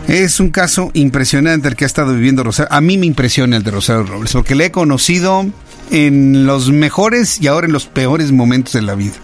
Es 0.08 0.38
un 0.38 0.50
caso 0.50 0.90
impresionante 0.92 1.68
el 1.68 1.76
que 1.76 1.84
ha 1.84 1.86
estado 1.86 2.14
viviendo 2.14 2.44
Rosario. 2.44 2.72
A 2.72 2.80
mí 2.80 2.98
me 2.98 3.06
impresiona 3.06 3.56
el 3.56 3.62
de 3.62 3.70
Rosario 3.70 4.04
Robles, 4.04 4.32
porque 4.32 4.54
le 4.54 4.66
he 4.66 4.70
conocido 4.70 5.46
en 5.90 6.46
los 6.46 6.70
mejores 6.70 7.40
y 7.40 7.46
ahora 7.46 7.66
en 7.66 7.72
los 7.72 7.86
peores 7.86 8.30
momentos 8.30 8.74
de 8.74 8.82
la 8.82 8.94
vida. 8.94 9.14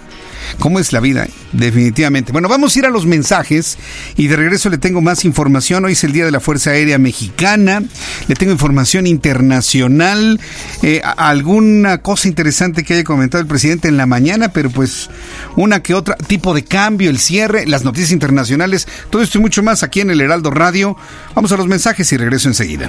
¿Cómo 0.58 0.78
es 0.78 0.92
la 0.92 1.00
vida? 1.00 1.26
Definitivamente. 1.52 2.32
Bueno, 2.32 2.48
vamos 2.48 2.74
a 2.74 2.78
ir 2.78 2.86
a 2.86 2.90
los 2.90 3.06
mensajes 3.06 3.78
y 4.16 4.28
de 4.28 4.36
regreso 4.36 4.68
le 4.68 4.78
tengo 4.78 5.00
más 5.00 5.24
información. 5.24 5.84
Hoy 5.84 5.92
es 5.92 6.04
el 6.04 6.12
Día 6.12 6.24
de 6.24 6.30
la 6.30 6.40
Fuerza 6.40 6.70
Aérea 6.70 6.98
Mexicana. 6.98 7.82
Le 8.28 8.34
tengo 8.34 8.52
información 8.52 9.06
internacional. 9.06 10.40
eh, 10.82 11.00
alguna 11.16 11.98
cosa 11.98 12.28
interesante 12.28 12.84
que 12.84 12.94
haya 12.94 13.04
comentado 13.04 13.40
el 13.40 13.48
presidente 13.48 13.88
en 13.88 13.96
la 13.96 14.06
mañana, 14.06 14.52
pero 14.52 14.70
pues 14.70 15.10
una 15.56 15.82
que 15.82 15.94
otra 15.94 16.16
tipo 16.16 16.54
de 16.54 16.64
cambio, 16.64 17.10
el 17.10 17.18
cierre, 17.18 17.66
las 17.66 17.84
noticias 17.84 18.12
internacionales. 18.12 18.86
Todo 19.10 19.22
esto 19.22 19.38
y 19.38 19.40
mucho 19.40 19.62
más 19.62 19.82
aquí 19.82 20.00
en 20.00 20.10
el 20.10 20.20
Heraldo 20.20 20.50
Radio. 20.50 20.96
Vamos 21.34 21.52
a 21.52 21.56
los 21.56 21.66
mensajes 21.66 22.12
y 22.12 22.16
regreso 22.16 22.48
enseguida. 22.48 22.88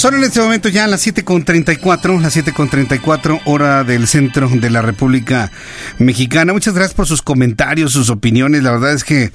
Son 0.00 0.14
en 0.14 0.24
este 0.24 0.40
momento 0.40 0.70
ya 0.70 0.86
las 0.86 1.06
7.34, 1.06 2.22
las 2.22 2.34
7.34 2.34 3.42
hora 3.44 3.84
del 3.84 4.06
centro 4.08 4.48
de 4.48 4.70
la 4.70 4.80
República 4.80 5.52
Mexicana. 5.98 6.54
Muchas 6.54 6.72
gracias 6.72 6.94
por 6.94 7.06
sus 7.06 7.20
comentarios, 7.20 7.92
sus 7.92 8.08
opiniones. 8.08 8.62
La 8.62 8.70
verdad 8.70 8.94
es 8.94 9.04
que 9.04 9.30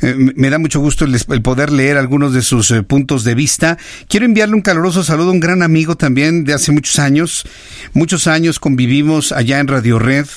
eh, 0.00 0.14
me 0.16 0.48
da 0.48 0.58
mucho 0.58 0.80
gusto 0.80 1.04
el, 1.04 1.42
poder 1.42 1.70
leer 1.70 1.98
algunos 1.98 2.32
de 2.32 2.40
sus 2.40 2.70
eh, 2.70 2.82
puntos 2.82 3.24
de 3.24 3.34
vista. 3.34 3.76
Quiero 4.08 4.24
enviarle 4.24 4.54
un 4.54 4.62
caluroso 4.62 5.04
saludo 5.04 5.28
a 5.28 5.32
un 5.32 5.40
gran 5.40 5.62
amigo 5.62 5.96
también 5.96 6.44
de 6.44 6.54
hace 6.54 6.72
muchos 6.72 6.98
años. 6.98 7.44
Muchos 7.92 8.26
años 8.26 8.58
convivimos 8.58 9.32
allá 9.32 9.60
en 9.60 9.68
Radio 9.68 9.98
Red. 9.98 10.28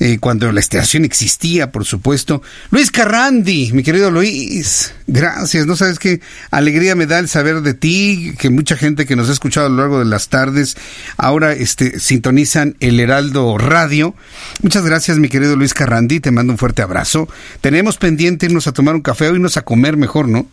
Eh, 0.00 0.18
cuando 0.20 0.52
la 0.52 0.60
estación 0.60 1.04
existía, 1.04 1.72
por 1.72 1.84
supuesto. 1.84 2.40
Luis 2.70 2.92
Carrandi, 2.92 3.72
mi 3.72 3.82
querido 3.82 4.12
Luis, 4.12 4.92
gracias. 5.08 5.66
No 5.66 5.74
sabes 5.74 5.98
qué 5.98 6.20
alegría 6.52 6.94
me 6.94 7.06
da 7.06 7.18
el 7.18 7.28
saber 7.28 7.62
de 7.62 7.74
ti, 7.74 8.32
que 8.38 8.48
mucha 8.48 8.76
gente 8.76 9.06
que 9.06 9.16
nos 9.16 9.28
ha 9.28 9.32
escuchado 9.32 9.66
a 9.66 9.70
lo 9.70 9.76
largo 9.76 9.98
de 9.98 10.04
las 10.04 10.28
tardes 10.28 10.76
ahora 11.16 11.52
este, 11.52 11.98
sintonizan 11.98 12.76
el 12.78 13.00
Heraldo 13.00 13.58
Radio. 13.58 14.14
Muchas 14.62 14.84
gracias, 14.84 15.18
mi 15.18 15.28
querido 15.28 15.56
Luis 15.56 15.74
Carrandi, 15.74 16.20
te 16.20 16.30
mando 16.30 16.52
un 16.52 16.58
fuerte 16.58 16.82
abrazo. 16.82 17.28
Tenemos 17.60 17.96
pendiente 17.96 18.46
irnos 18.46 18.68
a 18.68 18.72
tomar 18.72 18.94
un 18.94 19.02
café 19.02 19.28
o 19.28 19.34
irnos 19.34 19.56
a 19.56 19.62
comer 19.62 19.96
mejor, 19.96 20.28
¿no? 20.28 20.46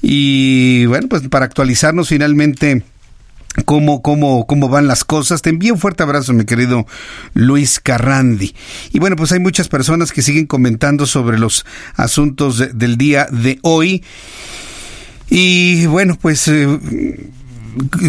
Y 0.00 0.86
bueno, 0.86 1.08
pues 1.08 1.28
para 1.28 1.44
actualizarnos 1.44 2.08
finalmente 2.08 2.82
cómo, 3.64 4.02
cómo, 4.02 4.46
cómo 4.46 4.68
van 4.68 4.86
las 4.86 5.04
cosas. 5.04 5.42
Te 5.42 5.50
envío 5.50 5.74
un 5.74 5.80
fuerte 5.80 6.02
abrazo, 6.02 6.32
mi 6.32 6.44
querido 6.44 6.86
Luis 7.34 7.80
Carrandi. 7.80 8.54
Y 8.92 8.98
bueno, 8.98 9.16
pues 9.16 9.32
hay 9.32 9.40
muchas 9.40 9.68
personas 9.68 10.12
que 10.12 10.22
siguen 10.22 10.46
comentando 10.46 11.06
sobre 11.06 11.38
los 11.38 11.64
asuntos 11.94 12.62
del 12.76 12.96
día 12.96 13.26
de 13.30 13.58
hoy. 13.62 14.02
Y 15.30 15.86
bueno, 15.86 16.18
pues... 16.20 16.48
Eh, 16.48 17.30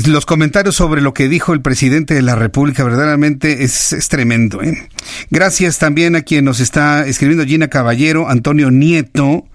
los 0.06 0.28
comentarios 0.28 0.76
sobre 0.76 1.02
lo 1.02 1.16
que 1.16 1.28
dijo 1.28 1.52
el 1.52 1.62
presidente 1.62 2.14
de 2.14 2.22
la 2.22 2.36
República 2.36 2.84
verdaderamente 2.84 3.64
es, 3.64 3.96
tremendo. 4.10 4.62
¿eh? 4.62 4.88
Gracias 5.32 5.80
también 5.80 6.16
a 6.16 6.22
quien 6.22 6.46
nos 6.46 6.60
está 6.60 7.08
escribiendo 7.08 7.46
Gina 7.46 7.68
Caballero, 7.68 8.30
Antonio 8.30 8.70
Nieto. 8.70 9.48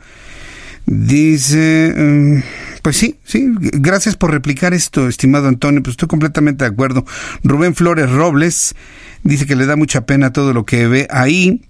Dice... 0.87 1.95
Mm, 1.97 2.43
pues 2.83 2.97
sí, 2.97 3.17
sí, 3.25 3.47
gracias 3.59 4.17
por 4.17 4.31
replicar 4.31 4.75
esto, 4.75 5.09
estimado 5.09 5.49
Antonio, 5.49 5.83
pues 5.83 5.93
estoy 5.93 6.09
completamente 6.09 6.65
de 6.65 6.71
acuerdo. 6.71 7.05
Rubén 7.45 7.75
Flores 7.75 8.11
Robles 8.11 8.75
dice 9.23 9.47
que 9.47 9.57
le 9.57 9.67
da 9.67 9.77
mucha 9.77 10.07
pena 10.07 10.33
todo 10.33 10.53
lo 10.53 10.65
que 10.65 10.87
ve 10.87 11.07
ahí. 11.11 11.63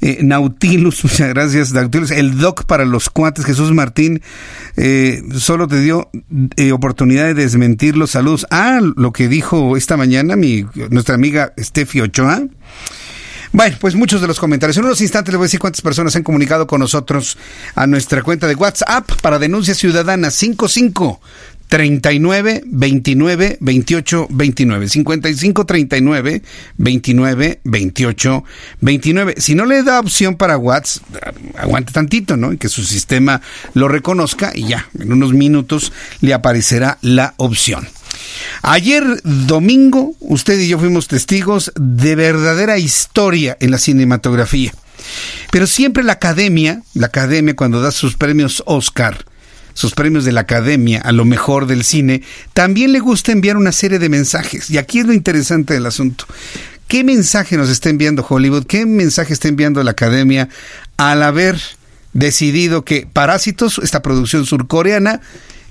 Eh, 0.00 0.20
Nautilus, 0.22 1.02
muchas 1.04 1.28
gracias, 1.30 1.72
Nautilus. 1.72 2.10
El 2.10 2.38
doc 2.38 2.64
para 2.64 2.84
los 2.84 3.10
cuates, 3.10 3.44
Jesús 3.44 3.72
Martín, 3.72 4.22
eh, 4.76 5.22
solo 5.34 5.66
te 5.66 5.80
dio 5.80 6.10
eh, 6.56 6.72
oportunidad 6.72 7.26
de 7.26 7.34
desmentir 7.34 7.96
los 7.96 8.12
saludos. 8.12 8.46
Ah, 8.50 8.80
lo 8.96 9.12
que 9.12 9.28
dijo 9.28 9.76
esta 9.76 9.96
mañana 9.96 10.36
mi, 10.36 10.66
nuestra 10.90 11.14
amiga 11.14 11.52
Steffi 11.58 12.00
Ochoa. 12.00 12.42
Bueno, 13.54 13.76
pues 13.80 13.94
muchos 13.94 14.20
de 14.20 14.26
los 14.26 14.40
comentarios. 14.40 14.76
En 14.78 14.84
unos 14.84 15.00
instantes 15.00 15.32
les 15.32 15.38
voy 15.38 15.44
a 15.44 15.46
decir 15.46 15.60
cuántas 15.60 15.80
personas 15.80 16.16
han 16.16 16.24
comunicado 16.24 16.66
con 16.66 16.80
nosotros 16.80 17.38
a 17.76 17.86
nuestra 17.86 18.20
cuenta 18.20 18.48
de 18.48 18.56
WhatsApp 18.56 19.08
para 19.22 19.38
denuncia 19.38 19.76
ciudadana. 19.76 20.32
55 20.32 21.20
39 21.68 22.64
29 22.66 23.58
28 23.60 24.26
29 24.28 24.88
55 24.88 25.66
39 25.66 26.42
29 26.78 27.60
28 27.62 28.44
29 28.80 29.34
si 29.38 29.54
no 29.54 29.66
le 29.66 29.84
da 29.84 30.00
opción 30.00 30.34
para 30.34 30.58
WhatsApp 30.58 31.04
aguante 31.56 31.92
tantito 31.92 32.36
no 32.36 32.52
y 32.52 32.58
que 32.58 32.68
su 32.68 32.82
sistema 32.82 33.40
lo 33.74 33.86
reconozca 33.86 34.50
y 34.52 34.66
ya 34.66 34.88
en 34.98 35.12
unos 35.12 35.32
minutos 35.32 35.92
le 36.20 36.34
aparecerá 36.34 36.98
la 37.02 37.34
opción 37.36 37.86
Ayer 38.62 39.04
domingo, 39.24 40.14
usted 40.20 40.58
y 40.58 40.68
yo 40.68 40.78
fuimos 40.78 41.08
testigos 41.08 41.72
de 41.76 42.14
verdadera 42.16 42.78
historia 42.78 43.56
en 43.60 43.70
la 43.70 43.78
cinematografía. 43.78 44.72
Pero 45.50 45.66
siempre 45.66 46.02
la 46.02 46.14
academia, 46.14 46.82
la 46.94 47.06
academia 47.06 47.56
cuando 47.56 47.80
da 47.80 47.92
sus 47.92 48.16
premios 48.16 48.62
Oscar, 48.66 49.24
sus 49.74 49.92
premios 49.94 50.24
de 50.24 50.32
la 50.32 50.42
academia 50.42 51.00
a 51.00 51.12
lo 51.12 51.24
mejor 51.24 51.66
del 51.66 51.84
cine, 51.84 52.22
también 52.52 52.92
le 52.92 53.00
gusta 53.00 53.32
enviar 53.32 53.56
una 53.56 53.72
serie 53.72 53.98
de 53.98 54.08
mensajes. 54.08 54.70
Y 54.70 54.78
aquí 54.78 55.00
es 55.00 55.06
lo 55.06 55.12
interesante 55.12 55.74
del 55.74 55.86
asunto. 55.86 56.26
¿Qué 56.88 57.02
mensaje 57.02 57.56
nos 57.56 57.70
está 57.70 57.90
enviando 57.90 58.24
Hollywood? 58.28 58.66
¿Qué 58.66 58.86
mensaje 58.86 59.32
está 59.32 59.48
enviando 59.48 59.82
la 59.82 59.92
academia 59.92 60.48
al 60.96 61.22
haber 61.22 61.60
decidido 62.12 62.84
que 62.84 63.06
Parásitos, 63.12 63.80
esta 63.82 64.02
producción 64.02 64.46
surcoreana, 64.46 65.20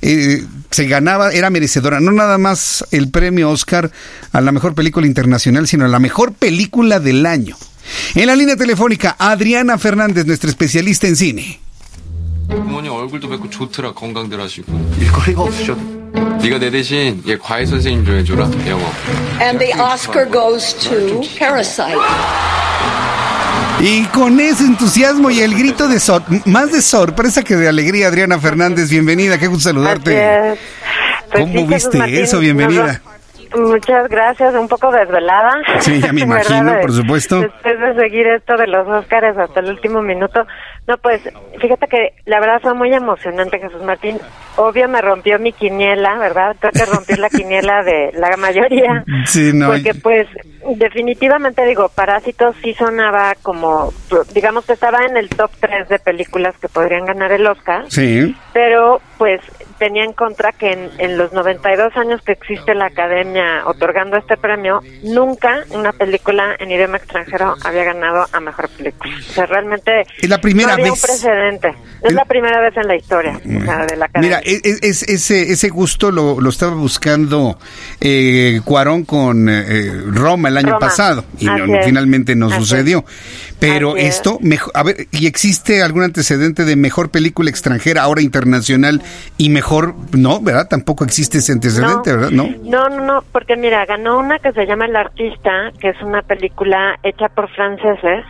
eh, 0.06 0.44
se 0.70 0.86
ganaba, 0.86 1.32
era 1.32 1.50
merecedora, 1.50 2.02
no 2.02 2.12
nada 2.12 2.38
más 2.38 2.86
el 2.92 3.10
premio 3.10 3.50
Oscar 3.50 3.90
a 4.34 4.42
la 4.42 4.52
mejor 4.52 4.76
película 4.76 5.08
internacional, 5.08 5.66
sino 5.66 5.86
a 5.86 5.88
la 5.88 6.00
mejor 6.00 6.34
película 6.34 7.00
del 7.00 7.26
año. 7.26 7.56
En 8.14 8.28
la 8.28 8.36
línea 8.36 8.58
telefónica, 8.58 9.16
Adriana 9.18 9.78
Fernández, 9.78 10.26
nuestra 10.26 10.50
especialista 10.50 11.08
en 11.08 11.16
cine. 11.16 11.60
And 19.40 19.60
the 19.60 19.74
Oscar 19.80 20.26
goes 20.26 20.74
to 20.74 21.22
Parasite. 21.40 23.13
Y 23.80 24.04
con 24.06 24.40
ese 24.40 24.64
entusiasmo 24.64 25.30
y 25.30 25.42
el 25.42 25.56
grito 25.56 25.88
de 25.88 26.00
más 26.46 26.72
de 26.72 26.82
sorpresa 26.82 27.44
que 27.44 27.56
de 27.56 27.68
alegría, 27.68 28.08
Adriana 28.08 28.40
Fernández, 28.40 28.90
bienvenida, 28.90 29.38
qué 29.38 29.48
gusto 29.48 29.70
saludarte. 29.70 30.58
Pues 31.32 31.42
¿Cómo 31.42 31.68
viste 31.68 32.22
eso? 32.22 32.40
Bienvenida. 32.40 33.02
Muchas 33.56 34.10
gracias, 34.10 34.54
un 34.56 34.68
poco 34.68 34.92
desvelada. 34.92 35.62
Sí, 35.80 36.02
ya 36.02 36.12
me 36.12 36.22
imagino, 36.24 36.74
por 36.82 36.92
supuesto. 36.92 37.40
Después 37.42 37.80
de 37.80 37.96
seguir 37.96 38.28
esto 38.28 38.56
de 38.58 38.68
los 38.68 38.88
Óscares 38.88 39.38
hasta 39.38 39.60
el 39.60 39.70
último 39.70 40.02
minuto. 40.02 40.46
No, 40.88 40.98
pues 40.98 41.22
fíjate 41.60 41.88
que 41.88 42.14
la 42.26 42.40
verdad 42.40 42.60
fue 42.62 42.74
muy 42.74 42.94
emocionante, 42.94 43.60
Jesús 43.60 43.82
Martín. 43.84 44.20
Obvio 44.58 44.90
me 44.90 45.02
rompió 45.02 45.40
mi 45.40 45.54
quiniela, 45.54 46.18
¿verdad? 46.18 46.56
Creo 46.60 46.72
que 46.72 46.86
rompió 46.86 47.16
la 47.18 47.30
quiniela 47.30 47.84
de 47.84 48.12
la 48.14 48.36
mayoría. 48.38 49.04
Sí, 49.26 49.52
no. 49.54 49.68
Porque 49.68 49.94
pues 49.94 50.28
definitivamente 50.76 51.66
digo, 51.66 51.90
Parásitos 51.90 52.56
sí 52.62 52.74
sonaba 52.74 53.36
como, 53.42 53.94
digamos 54.34 54.66
que 54.66 54.74
estaba 54.74 55.06
en 55.06 55.16
el 55.16 55.30
top 55.30 55.50
3 55.60 55.88
de 55.88 56.00
películas 56.00 56.56
que 56.60 56.68
podrían 56.68 57.06
ganar 57.06 57.32
el 57.32 57.48
Oscar. 57.48 57.86
Sí. 57.90 58.36
Pero 58.54 59.02
pues 59.18 59.40
tenía 59.74 60.04
en 60.04 60.14
contra 60.14 60.52
que 60.52 60.72
en, 60.72 60.90
en, 60.98 61.18
los 61.18 61.34
92 61.34 61.96
años 61.98 62.22
que 62.22 62.34
existe 62.34 62.74
la 62.76 62.86
academia 62.86 63.64
otorgando 63.66 64.18
este 64.18 64.38
premio, 64.38 64.82
nunca 65.04 65.64
una 65.72 65.92
película 65.92 66.56
en 66.60 66.72
idioma 66.72 66.98
extranjero 66.98 67.56
había 67.64 67.84
ganado 67.84 68.26
a 68.32 68.40
mejor 68.40 68.70
película. 68.70 69.14
O 69.18 69.34
sea, 69.34 69.46
realmente 69.46 70.06
es 70.22 70.30
la 70.30 70.40
primera 70.40 70.78
no 70.78 70.84
vez. 70.84 70.92
un 70.92 71.00
precedente. 71.02 71.74
Es 72.02 72.14
la 72.14 72.26
primera 72.26 72.60
vez 72.60 72.76
en 72.76 72.88
la 72.88 72.96
historia 72.96 73.40
o 73.44 73.66
sea, 73.66 73.86
de 73.86 73.96
la 73.96 74.06
academia. 74.06 74.42
Mira, 74.44 74.60
es, 74.66 75.04
ese, 75.04 75.52
ese 75.52 75.70
gusto 75.70 76.12
lo, 76.12 76.40
lo 76.42 76.50
estaba 76.50 76.74
buscando 76.74 77.58
eh, 78.02 78.60
Cuarón 78.66 79.06
con 79.06 79.48
eh, 79.50 79.92
Roma 80.08 80.50
el 80.50 80.58
año 80.58 80.78
pasado 80.80 81.24
y 81.40 81.46
no, 81.46 81.66
finalmente 81.84 82.36
no 82.36 82.50
sucedió. 82.50 83.06
Pero 83.64 83.96
esto, 83.96 84.40
mejor, 84.42 84.74
a 84.76 84.84
ver, 84.84 85.08
¿y 85.12 85.26
existe 85.26 85.82
algún 85.82 86.04
antecedente 86.04 86.66
de 86.66 86.76
mejor 86.76 87.12
película 87.12 87.50
extranjera, 87.50 88.04
ahora 88.04 88.22
internacional, 88.22 89.02
y 89.38 89.50
mejor, 89.50 89.96
no, 90.18 90.42
¿verdad? 90.42 90.68
Tampoco 90.70 91.06
existe 91.06 91.38
ese 91.38 91.54
antecedente, 91.54 92.12
¿verdad? 92.12 92.32
No. 92.32 92.50
no, 92.64 92.90
no, 92.90 93.06
no, 93.06 93.24
porque 93.32 93.56
mira, 93.56 93.86
ganó 93.86 94.20
una 94.20 94.40
que 94.40 94.52
se 94.52 94.66
llama 94.66 94.86
El 94.86 94.96
Artista, 94.96 95.72
que 95.80 95.90
es 95.90 96.02
una 96.02 96.22
película 96.24 97.00
hecha 97.04 97.30
por 97.30 97.50
franceses, 97.52 98.26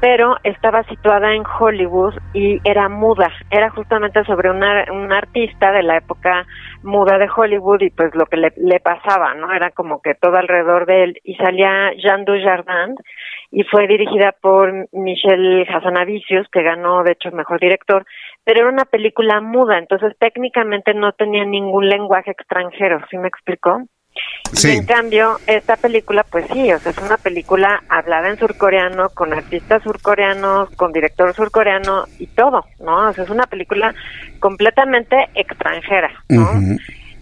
pero 0.00 0.36
estaba 0.42 0.82
situada 0.84 1.32
en 1.32 1.44
Hollywood 1.46 2.14
y 2.34 2.60
era 2.68 2.88
muda, 2.88 3.30
era 3.50 3.70
justamente 3.70 4.22
sobre 4.24 4.50
una, 4.50 4.84
un 4.92 5.10
artista 5.12 5.72
de 5.72 5.82
la 5.82 5.96
época 5.96 6.46
muda 6.82 7.16
de 7.16 7.28
Hollywood 7.34 7.80
y 7.80 7.90
pues 7.90 8.14
lo 8.14 8.26
que 8.26 8.36
le, 8.36 8.52
le 8.56 8.80
pasaba, 8.80 9.34
¿no? 9.34 9.50
Era 9.52 9.70
como 9.70 10.02
que 10.02 10.14
todo 10.14 10.36
alrededor 10.36 10.84
de 10.84 11.04
él 11.04 11.20
y 11.24 11.36
salía 11.36 11.92
Jean 12.02 12.26
Dujardin 12.26 12.96
y 13.54 13.62
fue 13.62 13.86
dirigida 13.86 14.34
por 14.40 14.88
Michel 14.92 15.64
Hazanavicius, 15.68 16.48
que 16.50 16.62
ganó 16.62 17.04
de 17.04 17.12
hecho 17.12 17.30
mejor 17.30 17.60
director, 17.60 18.04
pero 18.42 18.60
era 18.60 18.68
una 18.68 18.84
película 18.84 19.40
muda, 19.40 19.78
entonces 19.78 20.12
técnicamente 20.18 20.92
no 20.92 21.12
tenía 21.12 21.44
ningún 21.44 21.88
lenguaje 21.88 22.32
extranjero, 22.32 23.00
¿sí 23.08 23.16
me 23.16 23.28
explicó? 23.28 23.80
Y 24.62 24.70
en 24.70 24.86
cambio, 24.86 25.36
esta 25.46 25.76
película, 25.76 26.24
pues 26.30 26.46
sí, 26.52 26.72
o 26.72 26.78
sea, 26.78 26.90
es 26.90 26.98
una 26.98 27.16
película 27.16 27.82
hablada 27.88 28.28
en 28.28 28.38
surcoreano, 28.38 29.08
con 29.10 29.32
artistas 29.32 29.82
surcoreanos, 29.82 30.70
con 30.70 30.92
director 30.92 31.32
surcoreano 31.32 32.04
y 32.18 32.26
todo, 32.26 32.64
¿no? 32.80 33.08
O 33.08 33.12
sea, 33.12 33.24
es 33.24 33.30
una 33.30 33.46
película 33.46 33.94
completamente 34.40 35.16
extranjera, 35.34 36.10
¿no? 36.28 36.48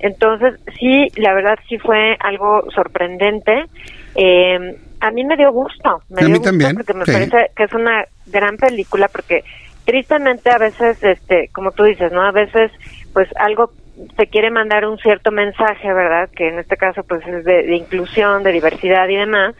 Entonces, 0.00 0.60
sí, 0.78 1.08
la 1.16 1.32
verdad 1.32 1.58
sí 1.68 1.78
fue 1.78 2.16
algo 2.20 2.70
sorprendente. 2.74 3.66
Eh, 4.14 4.76
a 5.02 5.10
mí 5.10 5.24
me 5.24 5.36
dio 5.36 5.50
gusto, 5.50 6.00
me 6.10 6.20
a 6.20 6.20
dio 6.20 6.28
mí 6.28 6.38
gusto 6.38 6.50
también, 6.50 6.74
porque 6.76 6.94
me 6.94 7.04
sí. 7.04 7.12
parece 7.12 7.50
que 7.56 7.64
es 7.64 7.72
una 7.72 8.04
gran 8.26 8.56
película 8.56 9.08
porque 9.08 9.42
tristemente 9.84 10.48
a 10.48 10.58
veces, 10.58 11.02
este, 11.02 11.50
como 11.52 11.72
tú 11.72 11.82
dices, 11.82 12.12
¿no? 12.12 12.22
A 12.22 12.30
veces, 12.30 12.70
pues 13.12 13.28
algo 13.34 13.72
se 14.16 14.26
quiere 14.28 14.50
mandar 14.52 14.86
un 14.86 14.98
cierto 14.98 15.32
mensaje, 15.32 15.92
¿verdad? 15.92 16.30
Que 16.36 16.48
en 16.48 16.60
este 16.60 16.76
caso, 16.76 17.02
pues 17.02 17.26
es 17.26 17.44
de, 17.44 17.64
de 17.64 17.76
inclusión, 17.76 18.44
de 18.44 18.52
diversidad 18.52 19.08
y 19.08 19.16
demás, 19.16 19.56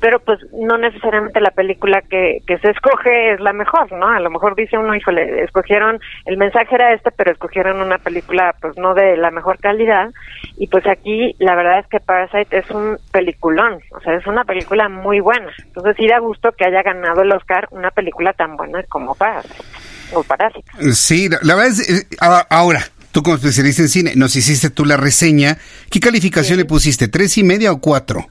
pero 0.00 0.20
pues 0.20 0.38
no 0.52 0.78
necesariamente 0.78 1.40
la 1.40 1.50
película 1.50 2.02
que, 2.02 2.38
que 2.46 2.58
se 2.58 2.70
escoge 2.70 3.32
es 3.32 3.40
la 3.40 3.52
mejor, 3.52 3.90
¿no? 3.92 4.08
A 4.08 4.20
lo 4.20 4.30
mejor 4.30 4.54
dice 4.54 4.76
uno, 4.76 4.94
híjole, 4.94 5.42
escogieron, 5.44 5.98
el 6.26 6.36
mensaje 6.36 6.74
era 6.74 6.92
este, 6.92 7.10
pero 7.10 7.32
escogieron 7.32 7.80
una 7.80 7.98
película 7.98 8.54
pues 8.60 8.76
no 8.76 8.94
de 8.94 9.16
la 9.16 9.30
mejor 9.30 9.58
calidad 9.58 10.10
y 10.56 10.66
pues 10.68 10.86
aquí 10.86 11.34
la 11.38 11.54
verdad 11.54 11.80
es 11.80 11.86
que 11.86 12.00
Parasite 12.00 12.58
es 12.58 12.70
un 12.70 12.98
peliculón, 13.10 13.78
o 13.92 14.00
sea, 14.00 14.14
es 14.14 14.26
una 14.26 14.44
película 14.44 14.88
muy 14.88 15.20
buena. 15.20 15.52
Entonces 15.64 15.96
sí 15.96 16.06
da 16.06 16.18
gusto 16.18 16.50
que 16.52 16.66
haya 16.66 16.82
ganado 16.82 17.22
el 17.22 17.32
Oscar 17.32 17.68
una 17.70 17.90
película 17.90 18.32
tan 18.32 18.56
buena 18.56 18.82
como 18.88 19.14
Parasite 19.14 19.64
o 20.12 20.22
Parásito. 20.22 20.70
Sí, 20.92 21.28
la, 21.28 21.54
verdad 21.54 21.66
es, 21.66 21.90
eh, 21.90 22.06
ahora, 22.50 22.80
tú 23.12 23.22
como 23.22 23.36
especialista 23.36 23.82
en 23.82 23.88
cine, 23.88 24.12
nos 24.14 24.36
hiciste 24.36 24.70
tú 24.70 24.84
la 24.84 24.96
reseña. 24.96 25.56
¿Qué 25.90 26.00
calificación 26.00 26.58
le 26.58 26.64
pusiste? 26.64 27.08
¿Tres 27.08 27.38
y 27.38 27.44
media 27.44 27.72
o 27.72 27.80
cuatro? 27.80 28.26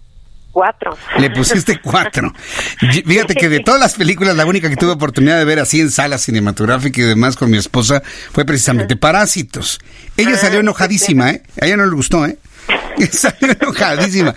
Cuatro. 0.55 0.97
Le 1.19 1.29
pusiste 1.31 1.81
cuatro. 1.81 2.33
Fíjate 2.79 3.35
que 3.35 3.49
de 3.49 3.59
todas 3.59 3.77
las 3.77 3.95
películas, 3.95 4.37
la 4.37 4.45
única 4.45 4.69
que 4.69 4.77
tuve 4.77 4.91
oportunidad 4.91 5.37
de 5.37 5.43
ver 5.43 5.59
así 5.59 5.81
en 5.81 5.91
sala 5.91 6.17
cinematográfica 6.17 7.01
y 7.01 7.03
demás 7.03 7.35
con 7.35 7.51
mi 7.51 7.57
esposa 7.57 8.01
fue 8.31 8.45
precisamente 8.45 8.95
Parásitos. 8.95 9.81
Ella 10.15 10.37
salió 10.37 10.61
enojadísima, 10.61 11.31
¿eh? 11.31 11.43
A 11.59 11.65
ella 11.65 11.75
no 11.75 11.85
le 11.85 11.91
gustó, 11.91 12.25
¿eh? 12.25 12.37
Salió 13.11 13.51
enojadísima. 13.59 14.33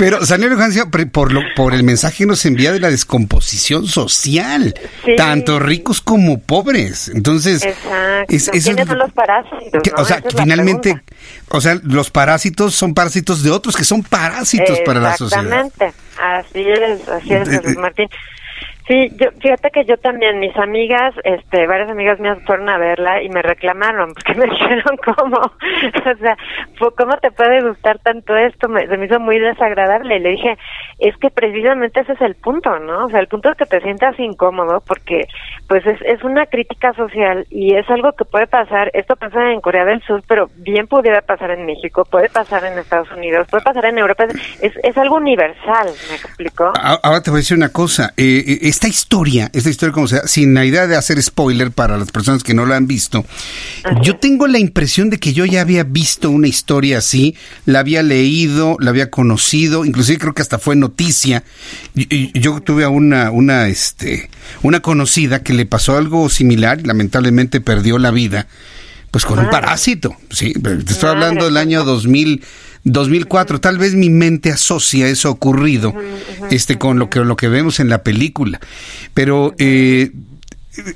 Pero 0.00 0.24
salió 0.24 0.46
enojadísima 0.46 0.90
por, 1.12 1.30
lo, 1.30 1.42
por 1.54 1.74
el 1.74 1.82
mensaje 1.82 2.18
que 2.18 2.26
nos 2.26 2.44
envía 2.46 2.72
de 2.72 2.80
la 2.80 2.88
descomposición 2.90 3.86
social. 3.86 4.74
Sí. 5.04 5.14
Tanto 5.16 5.58
ricos 5.58 6.00
como 6.00 6.40
pobres. 6.40 7.08
Entonces, 7.14 7.62
Exacto. 7.62 8.24
es- 8.28 8.48
eso 8.48 8.50
¿Quiénes 8.64 8.82
es- 8.84 8.88
son 8.88 8.98
los 8.98 9.12
parásitos? 9.12 9.82
que, 9.82 9.90
no? 9.90 9.96
o 9.98 10.04
sea, 10.06 10.16
Esa 10.26 10.38
finalmente, 10.42 11.02
o 11.50 11.60
sea, 11.60 11.78
los 11.82 12.10
parásitos 12.10 12.74
son 12.74 12.94
parásitos 12.94 13.42
de 13.42 13.50
otros 13.50 13.76
que 13.76 13.84
son 13.84 14.02
parásitos 14.02 14.78
para 14.86 15.00
la 15.00 15.16
sociedad. 15.18 15.44
Exactamente, 15.44 15.92
así 16.18 16.60
es, 16.66 17.08
así 17.08 17.32
es, 17.34 17.48
Eh, 17.48 17.50
Jesús 17.52 17.72
eh. 17.72 17.78
Martín. 17.78 18.08
Sí, 18.90 19.08
yo, 19.20 19.28
fíjate 19.40 19.70
que 19.70 19.84
yo 19.84 19.98
también, 19.98 20.40
mis 20.40 20.56
amigas, 20.56 21.14
este, 21.22 21.64
varias 21.68 21.92
amigas 21.92 22.18
mías 22.18 22.38
fueron 22.44 22.68
a 22.68 22.76
verla 22.76 23.22
y 23.22 23.28
me 23.28 23.40
reclamaron, 23.40 24.12
porque 24.14 24.34
me 24.40 24.46
dijeron 24.46 24.96
cómo, 25.04 25.36
o 25.38 26.18
sea, 26.18 26.36
¿cómo 26.96 27.16
te 27.18 27.30
puede 27.30 27.62
gustar 27.62 28.00
tanto 28.00 28.36
esto? 28.36 28.68
Me, 28.68 28.88
se 28.88 28.96
me 28.96 29.06
hizo 29.06 29.20
muy 29.20 29.38
desagradable. 29.38 30.16
Y 30.16 30.18
le 30.18 30.30
dije, 30.30 30.58
es 30.98 31.16
que 31.18 31.30
precisamente 31.30 32.00
ese 32.00 32.14
es 32.14 32.20
el 32.20 32.34
punto, 32.34 32.80
¿no? 32.80 33.04
O 33.04 33.10
sea, 33.10 33.20
el 33.20 33.28
punto 33.28 33.50
es 33.50 33.56
que 33.56 33.66
te 33.66 33.80
sientas 33.80 34.18
incómodo 34.18 34.82
porque, 34.84 35.28
pues, 35.68 35.86
es, 35.86 36.00
es 36.02 36.24
una 36.24 36.46
crítica 36.46 36.92
social 36.94 37.46
y 37.48 37.76
es 37.76 37.88
algo 37.90 38.10
que 38.14 38.24
puede 38.24 38.48
pasar, 38.48 38.90
esto 38.92 39.14
pasa 39.14 39.52
en 39.52 39.60
Corea 39.60 39.84
del 39.84 40.02
Sur, 40.02 40.24
pero 40.26 40.50
bien 40.56 40.88
pudiera 40.88 41.20
pasar 41.20 41.52
en 41.52 41.64
México, 41.64 42.04
puede 42.10 42.28
pasar 42.28 42.64
en 42.64 42.76
Estados 42.76 43.12
Unidos, 43.12 43.46
puede 43.48 43.62
pasar 43.62 43.84
en 43.84 43.98
Europa, 43.98 44.24
es, 44.60 44.72
es, 44.82 44.98
algo 44.98 45.14
universal, 45.14 45.86
¿me 46.08 46.16
explico? 46.16 46.72
Ahora 46.82 47.22
te 47.22 47.30
voy 47.30 47.38
a 47.38 47.42
decir 47.42 47.56
una 47.56 47.68
cosa. 47.68 48.10
eh, 48.16 48.42
eh, 48.48 48.79
esta 48.80 48.88
historia, 48.88 49.50
esta 49.52 49.68
historia 49.68 49.92
como 49.92 50.08
sea, 50.08 50.26
sin 50.26 50.54
la 50.54 50.64
idea 50.64 50.86
de 50.86 50.96
hacer 50.96 51.22
spoiler 51.22 51.70
para 51.70 51.98
las 51.98 52.10
personas 52.10 52.42
que 52.42 52.54
no 52.54 52.64
la 52.64 52.76
han 52.76 52.86
visto, 52.86 53.26
yo 54.02 54.16
tengo 54.16 54.46
la 54.46 54.58
impresión 54.58 55.10
de 55.10 55.18
que 55.18 55.34
yo 55.34 55.44
ya 55.44 55.60
había 55.60 55.84
visto 55.84 56.30
una 56.30 56.48
historia 56.48 56.96
así, 56.96 57.36
la 57.66 57.80
había 57.80 58.02
leído, 58.02 58.78
la 58.80 58.88
había 58.88 59.10
conocido, 59.10 59.84
inclusive 59.84 60.18
creo 60.18 60.32
que 60.32 60.40
hasta 60.40 60.58
fue 60.58 60.76
noticia. 60.76 61.44
Y- 61.94 62.30
y 62.32 62.40
Yo 62.40 62.58
tuve 62.62 62.84
a 62.84 62.88
una, 62.88 63.30
una, 63.30 63.68
este, 63.68 64.30
una 64.62 64.80
conocida 64.80 65.42
que 65.42 65.52
le 65.52 65.66
pasó 65.66 65.98
algo 65.98 66.30
similar 66.30 66.80
y 66.80 66.84
lamentablemente 66.84 67.60
perdió 67.60 67.98
la 67.98 68.10
vida, 68.10 68.46
pues 69.10 69.26
con 69.26 69.40
un 69.40 69.50
parásito. 69.50 70.16
Sí, 70.30 70.54
te 70.54 70.92
estoy 70.92 71.10
hablando 71.10 71.44
del 71.44 71.58
año 71.58 71.84
2000. 71.84 72.42
2004, 72.84 73.60
tal 73.60 73.78
vez 73.78 73.94
mi 73.94 74.10
mente 74.10 74.50
asocia 74.50 75.06
eso 75.08 75.30
ocurrido 75.30 75.92
este 76.50 76.78
con 76.78 76.98
lo 76.98 77.10
que 77.10 77.20
lo 77.20 77.36
que 77.36 77.48
vemos 77.48 77.78
en 77.80 77.88
la 77.88 78.02
película. 78.02 78.58
Pero 79.14 79.52
eh, 79.58 80.10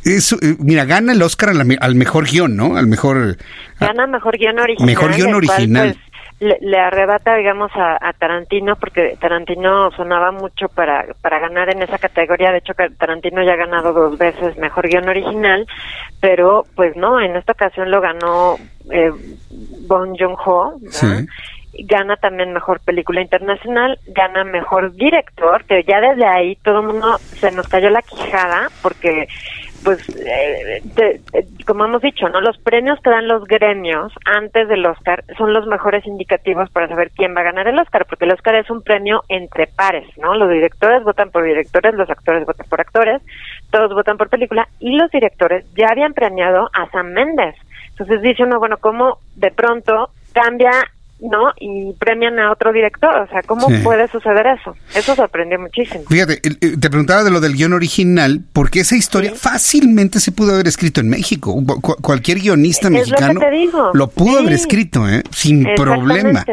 eso, 0.04 0.36
eh, 0.40 0.56
mira, 0.58 0.84
gana 0.84 1.12
el 1.12 1.22
Oscar 1.22 1.50
al, 1.50 1.64
me- 1.64 1.76
al 1.80 1.94
mejor 1.94 2.26
guion, 2.30 2.56
¿no? 2.56 2.76
Al 2.76 2.86
mejor 2.86 3.36
Gana 3.80 4.06
mejor 4.06 4.38
guion 4.38 4.58
original. 4.58 4.86
Mejor 4.86 5.14
guion 5.14 5.32
cual, 5.32 5.34
original. 5.36 5.92
pues, 5.94 6.04
le, 6.40 6.58
le 6.60 6.78
arrebata, 6.78 7.36
digamos, 7.36 7.70
a, 7.74 7.96
a 8.00 8.12
Tarantino, 8.12 8.76
porque 8.76 9.16
Tarantino 9.20 9.90
sonaba 9.92 10.32
mucho 10.32 10.68
para, 10.68 11.06
para 11.20 11.38
ganar 11.38 11.70
en 11.70 11.82
esa 11.82 11.98
categoría. 11.98 12.50
De 12.50 12.58
hecho, 12.58 12.72
Tarantino 12.98 13.42
ya 13.44 13.52
ha 13.52 13.56
ganado 13.56 13.92
dos 13.92 14.18
veces 14.18 14.56
mejor 14.58 14.88
guion 14.88 15.08
original, 15.08 15.66
pero 16.20 16.66
pues 16.74 16.96
no, 16.96 17.20
en 17.20 17.36
esta 17.36 17.52
ocasión 17.52 17.90
lo 17.90 18.00
ganó 18.00 18.56
eh, 18.90 19.10
Bong 19.86 20.16
Joon-ho. 20.18 20.78
¿verdad? 20.80 21.24
Gana 21.80 22.16
también 22.16 22.52
mejor 22.52 22.80
película 22.80 23.20
internacional, 23.20 23.98
gana 24.06 24.44
mejor 24.44 24.92
director, 24.92 25.64
que 25.64 25.82
ya 25.84 26.00
desde 26.00 26.26
ahí 26.26 26.56
todo 26.56 26.80
el 26.80 26.86
mundo 26.86 27.18
se 27.18 27.50
nos 27.50 27.68
cayó 27.68 27.90
la 27.90 28.02
quijada 28.02 28.68
porque 28.82 29.26
pues 29.82 30.08
eh, 30.16 30.80
te- 30.94 31.20
eh, 31.34 31.46
como 31.66 31.84
hemos 31.84 32.00
dicho, 32.00 32.26
¿no? 32.30 32.40
Los 32.40 32.56
premios 32.56 32.98
que 33.00 33.10
dan 33.10 33.28
los 33.28 33.44
gremios 33.44 34.14
antes 34.24 34.66
del 34.68 34.86
Oscar 34.86 35.24
son 35.36 35.52
los 35.52 35.66
mejores 35.66 36.06
indicativos 36.06 36.70
para 36.70 36.88
saber 36.88 37.10
quién 37.14 37.36
va 37.36 37.42
a 37.42 37.44
ganar 37.44 37.68
el 37.68 37.78
Oscar, 37.78 38.06
porque 38.06 38.24
el 38.24 38.32
Oscar 38.32 38.54
es 38.54 38.70
un 38.70 38.80
premio 38.82 39.24
entre 39.28 39.66
pares, 39.66 40.06
¿no? 40.16 40.34
Los 40.36 40.48
directores 40.50 41.02
votan 41.04 41.30
por 41.30 41.44
directores, 41.44 41.94
los 41.96 42.08
actores 42.08 42.46
votan 42.46 42.66
por 42.66 42.80
actores, 42.80 43.20
todos 43.70 43.92
votan 43.92 44.16
por 44.16 44.30
película 44.30 44.66
y 44.80 44.96
los 44.96 45.10
directores 45.10 45.66
ya 45.74 45.88
habían 45.90 46.14
premiado 46.14 46.70
a 46.72 46.88
Sam 46.90 47.12
Mendes. 47.12 47.54
Entonces 47.90 48.22
dice 48.22 48.42
uno, 48.42 48.58
bueno, 48.58 48.78
¿cómo 48.78 49.18
de 49.36 49.50
pronto 49.50 50.08
cambia 50.32 50.70
¿no? 51.30 51.52
Y 51.58 51.92
premian 51.98 52.38
a 52.38 52.52
otro 52.52 52.72
director, 52.72 53.14
o 53.22 53.26
sea, 53.28 53.42
¿cómo 53.42 53.68
Sí. 53.68 53.78
puede 53.82 54.08
suceder 54.08 54.46
eso? 54.46 54.76
Eso 54.94 55.14
sorprendió 55.14 55.58
muchísimo. 55.58 56.04
Fíjate, 56.08 56.40
eh, 56.44 56.76
te 56.78 56.90
preguntaba 56.90 57.24
de 57.24 57.30
lo 57.30 57.40
del 57.40 57.54
guion 57.54 57.72
original, 57.72 58.40
porque 58.52 58.80
esa 58.80 58.96
historia 58.96 59.32
fácilmente 59.34 60.20
se 60.20 60.32
pudo 60.32 60.54
haber 60.54 60.66
escrito 60.68 61.00
en 61.00 61.08
México. 61.08 61.54
Cu- 61.54 61.80
cu- 61.80 61.96
cualquier 62.02 62.38
guionista 62.40 62.88
Es 62.88 62.92
mexicano 62.92 63.40
lo 63.94 64.08
pudo 64.08 64.38
haber 64.38 64.52
escrito, 64.52 65.08
¿eh? 65.08 65.22
Sin 65.30 65.64
problema. 65.76 66.44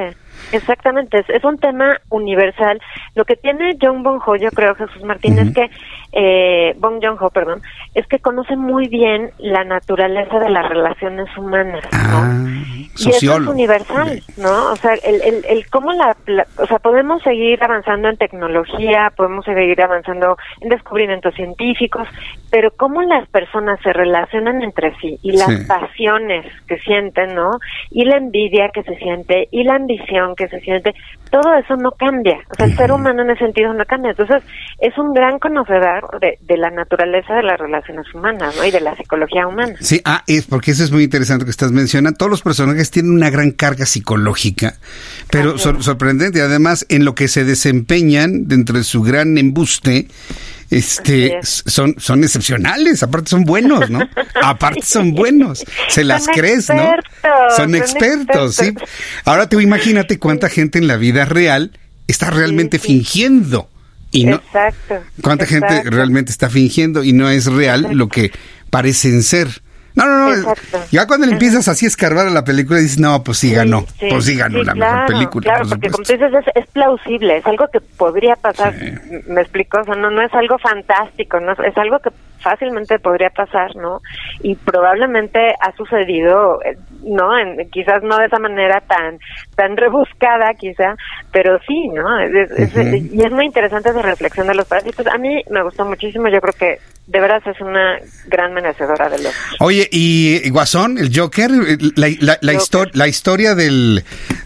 Exactamente. 0.51 1.19
Es, 1.19 1.29
es 1.29 1.43
un 1.43 1.57
tema 1.57 1.97
universal. 2.09 2.79
Lo 3.15 3.25
que 3.25 3.35
tiene 3.35 3.77
John 3.81 4.03
Bonho, 4.03 4.35
yo 4.35 4.49
creo, 4.51 4.75
Jesús 4.75 5.03
Martín, 5.03 5.37
es 5.39 5.53
que, 5.53 5.69
eh, 6.13 6.73
Bong 6.77 6.99
Joon-ho, 7.01 7.29
perdón, 7.29 7.61
es 7.95 8.05
que 8.07 8.19
conoce 8.19 8.55
muy 8.55 8.87
bien 8.87 9.31
la 9.39 9.63
naturaleza 9.63 10.39
de 10.39 10.49
las 10.49 10.67
relaciones 10.69 11.27
humanas, 11.37 11.83
¿no? 11.91 12.51
y 12.97 13.09
eso 13.09 13.33
es 13.37 13.47
universal, 13.47 14.21
¿no? 14.37 14.71
O 14.71 14.75
sea, 14.75 14.93
el, 14.95 15.21
el, 15.21 15.45
el 15.47 15.69
cómo 15.69 15.93
la, 15.93 16.15
la- 16.25 16.45
o 16.57 16.67
sea, 16.67 16.77
podemos 16.79 17.23
seguir 17.23 17.63
avanzando 17.63 18.09
en 18.09 18.17
tecnología, 18.17 19.11
podemos 19.15 19.45
seguir 19.45 19.81
avanzando 19.81 20.37
en 20.59 20.69
descubrimientos 20.69 21.33
científicos, 21.35 22.07
pero 22.51 22.71
cómo 22.75 23.01
las 23.01 23.27
personas 23.29 23.79
se 23.81 23.93
relacionan 23.93 24.61
entre 24.61 24.93
sí 24.97 25.17
y 25.23 25.31
las 25.31 25.47
Sí. 25.51 25.65
pasiones 25.67 26.45
que 26.67 26.77
sienten, 26.79 27.33
¿no? 27.33 27.51
Y 27.89 28.05
la 28.05 28.17
envidia 28.17 28.69
que 28.73 28.83
se 28.83 28.95
siente 28.97 29.47
y 29.51 29.63
la 29.63 29.75
ambición 29.75 30.35
que 30.35 30.40
se 30.47 30.59
siente, 30.59 30.93
todo 31.29 31.53
eso 31.55 31.75
no 31.75 31.91
cambia. 31.91 32.37
O 32.51 32.55
sea, 32.55 32.65
el 32.65 32.75
ser 32.75 32.91
humano 32.91 33.21
en 33.23 33.29
ese 33.31 33.45
sentido 33.45 33.73
no 33.73 33.85
cambia. 33.85 34.11
Entonces, 34.11 34.43
es 34.79 34.97
un 34.97 35.13
gran 35.13 35.39
conocedor 35.39 36.19
de, 36.19 36.37
de 36.41 36.57
la 36.57 36.69
naturaleza 36.69 37.33
de 37.35 37.43
las 37.43 37.59
relaciones 37.59 38.05
humanas, 38.13 38.55
¿no? 38.57 38.65
Y 38.65 38.71
de 38.71 38.81
la 38.81 38.95
psicología 38.95 39.47
humana. 39.47 39.75
Sí, 39.79 40.01
ah, 40.05 40.23
es 40.27 40.45
porque 40.47 40.71
eso 40.71 40.83
es 40.83 40.91
muy 40.91 41.03
interesante 41.03 41.45
que 41.45 41.51
estás 41.51 41.71
mencionando. 41.71 42.17
Todos 42.17 42.29
los 42.31 42.41
personajes 42.41 42.91
tienen 42.91 43.11
una 43.13 43.29
gran 43.29 43.51
carga 43.51 43.85
psicológica, 43.85 44.73
pero 45.29 45.57
sor- 45.57 45.83
sorprendente. 45.83 46.41
Además, 46.41 46.85
en 46.89 47.05
lo 47.05 47.15
que 47.15 47.27
se 47.27 47.43
desempeñan 47.45 48.47
dentro 48.47 48.77
de 48.77 48.83
su 48.83 49.01
gran 49.01 49.37
embuste, 49.37 50.07
este, 50.71 51.39
son, 51.43 51.95
son 51.99 52.23
excepcionales. 52.23 53.03
Aparte 53.03 53.29
son 53.29 53.43
buenos, 53.43 53.89
¿no? 53.89 53.99
Aparte 54.41 54.81
son 54.83 55.13
buenos. 55.13 55.63
Se 55.89 56.03
las 56.03 56.23
Son 56.23 56.33
crees, 56.33 56.69
¿no? 56.69 56.81
expertos, 56.81 57.31
Son 57.49 57.57
son 57.57 57.75
expertos, 57.75 58.55
sí. 58.55 58.73
Ahora 59.25 59.47
te 59.47 59.61
imagínate 59.61 60.17
cuánta 60.17 60.49
gente 60.49 60.79
en 60.79 60.87
la 60.87 60.95
vida 60.95 61.25
real 61.25 61.77
está 62.07 62.29
realmente 62.29 62.79
fingiendo 62.79 63.69
y 64.11 64.25
no. 64.25 64.37
Exacto. 64.37 65.03
¿Cuánta 65.21 65.45
gente 65.45 65.83
realmente 65.85 66.31
está 66.31 66.49
fingiendo 66.49 67.03
y 67.03 67.13
no 67.13 67.29
es 67.29 67.45
real 67.45 67.89
lo 67.91 68.07
que 68.07 68.31
parecen 68.69 69.23
ser? 69.23 69.61
No, 69.95 70.05
no, 70.05 70.35
no. 70.35 70.53
Ya 70.91 71.07
cuando 71.07 71.25
le 71.25 71.33
empiezas 71.33 71.67
así 71.67 71.85
a 71.85 71.87
escarbar 71.87 72.27
a 72.27 72.29
la 72.29 72.43
película, 72.43 72.79
dices, 72.79 72.99
no, 72.99 73.23
pues 73.23 73.39
sí 73.39 73.53
ganó. 73.53 73.85
pues 73.99 74.25
sí 74.25 74.35
ganó 74.35 74.63
la 74.63 74.73
mejor 74.73 75.05
película. 75.07 75.43
Claro, 75.43 75.69
porque 75.69 75.89
como 75.89 76.03
tú 76.03 76.13
dices, 76.13 76.31
es, 76.55 76.67
plausible, 76.67 77.37
es 77.37 77.45
algo 77.45 77.67
que 77.71 77.81
podría 77.81 78.35
pasar. 78.35 78.73
Me 79.27 79.41
explico, 79.41 79.79
o 79.79 79.83
sea, 79.83 79.95
no, 79.95 80.09
no 80.09 80.21
es 80.21 80.33
algo 80.33 80.57
fantástico, 80.59 81.39
no 81.39 81.51
es 81.51 81.77
algo 81.77 81.99
que 81.99 82.09
fácilmente 82.41 82.99
podría 82.99 83.29
pasar, 83.29 83.75
¿no? 83.75 84.01
Y 84.41 84.55
probablemente 84.55 85.53
ha 85.59 85.75
sucedido, 85.75 86.61
eh, 86.63 86.77
¿no? 87.03 87.37
En, 87.37 87.69
quizás 87.69 88.03
no 88.03 88.17
de 88.17 88.25
esa 88.25 88.39
manera 88.39 88.81
tan 88.81 89.19
tan 89.55 89.77
rebuscada, 89.77 90.53
quizá, 90.59 90.95
pero 91.31 91.59
sí, 91.67 91.87
¿no? 91.89 92.03
y 92.25 93.23
es 93.23 93.31
muy 93.31 93.45
interesante 93.45 93.89
esa 93.89 94.01
reflexión 94.01 94.47
de 94.47 94.55
los 94.55 94.67
parásitos. 94.67 95.05
A 95.07 95.17
mí 95.17 95.41
me 95.49 95.63
gustó 95.63 95.85
muchísimo, 95.85 96.27
yo 96.29 96.41
creo 96.41 96.53
que 96.53 96.79
de 97.07 97.19
veras 97.19 97.45
es 97.45 97.59
una 97.59 97.97
gran 98.27 98.53
merecedora 98.53 99.09
de 99.09 99.19
los. 99.23 99.33
Oye, 99.59 99.87
y 99.91 100.49
Guasón, 100.49 100.97
el 100.97 101.11
Joker, 101.13 101.51
la, 101.95 102.07
la, 102.19 102.37
la, 102.93 103.07
historia 103.07 103.53
del, 103.53 104.03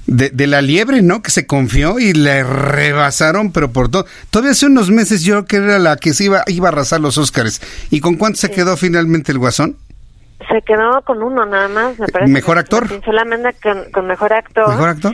de, 0.07 0.47
la 0.47 0.61
liebre, 0.61 1.01
¿no? 1.01 1.21
Que 1.21 1.31
se 1.31 1.45
confió 1.45 1.99
y 1.99 2.13
le 2.13 2.43
rebasaron, 2.43 3.51
pero 3.51 3.71
por 3.71 3.89
todo. 3.89 4.05
Todavía 4.31 4.51
hace 4.51 4.65
unos 4.65 4.89
meses 4.89 5.23
Joker 5.27 5.61
era 5.61 5.79
la 5.79 5.97
que 5.97 6.13
se 6.13 6.25
iba, 6.25 6.43
iba 6.47 6.69
a 6.69 6.71
arrasar 6.71 7.01
los 7.01 7.17
Oscars. 7.17 7.61
¿Y 7.91 7.99
con 7.99 8.15
cuánto 8.15 8.39
se 8.39 8.49
quedó 8.49 8.77
finalmente 8.77 9.31
el 9.31 9.37
Guasón? 9.37 9.77
Se 10.49 10.61
quedó 10.61 11.01
con 11.03 11.23
uno 11.23 11.45
nada 11.45 11.67
más, 11.67 11.99
me 11.99 12.07
parece. 12.07 12.31
¿Mejor 12.31 12.57
actor? 12.57 12.87
Solamente 13.03 13.55
con, 13.91 14.05
mejor 14.05 14.33
actor. 14.33 14.69
¿Mejor 14.69 14.89
actor? 14.89 15.13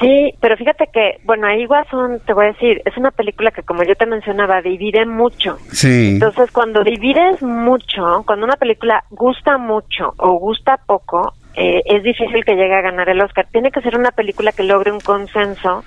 Sí, 0.00 0.34
pero 0.40 0.56
fíjate 0.56 0.88
que, 0.92 1.18
bueno, 1.24 1.46
ahí 1.46 1.64
Guasón, 1.64 2.20
te 2.26 2.32
voy 2.32 2.46
a 2.46 2.48
decir, 2.48 2.82
es 2.84 2.96
una 2.96 3.10
película 3.10 3.50
que, 3.50 3.62
como 3.62 3.82
yo 3.82 3.94
te 3.94 4.06
mencionaba, 4.06 4.60
divide 4.60 5.06
mucho. 5.06 5.58
Sí. 5.72 6.12
Entonces, 6.14 6.50
cuando 6.52 6.84
divides 6.84 7.42
mucho, 7.42 8.22
cuando 8.26 8.44
una 8.44 8.56
película 8.56 9.02
gusta 9.10 9.58
mucho 9.58 10.12
o 10.18 10.38
gusta 10.38 10.78
poco, 10.86 11.32
eh, 11.60 11.82
es 11.86 12.04
difícil 12.04 12.44
que 12.44 12.54
llegue 12.54 12.74
a 12.74 12.82
ganar 12.82 13.08
el 13.08 13.20
Oscar. 13.20 13.48
Tiene 13.50 13.72
que 13.72 13.80
ser 13.80 13.98
una 13.98 14.12
película 14.12 14.52
que 14.52 14.62
logre 14.62 14.92
un 14.92 15.00
consenso 15.00 15.84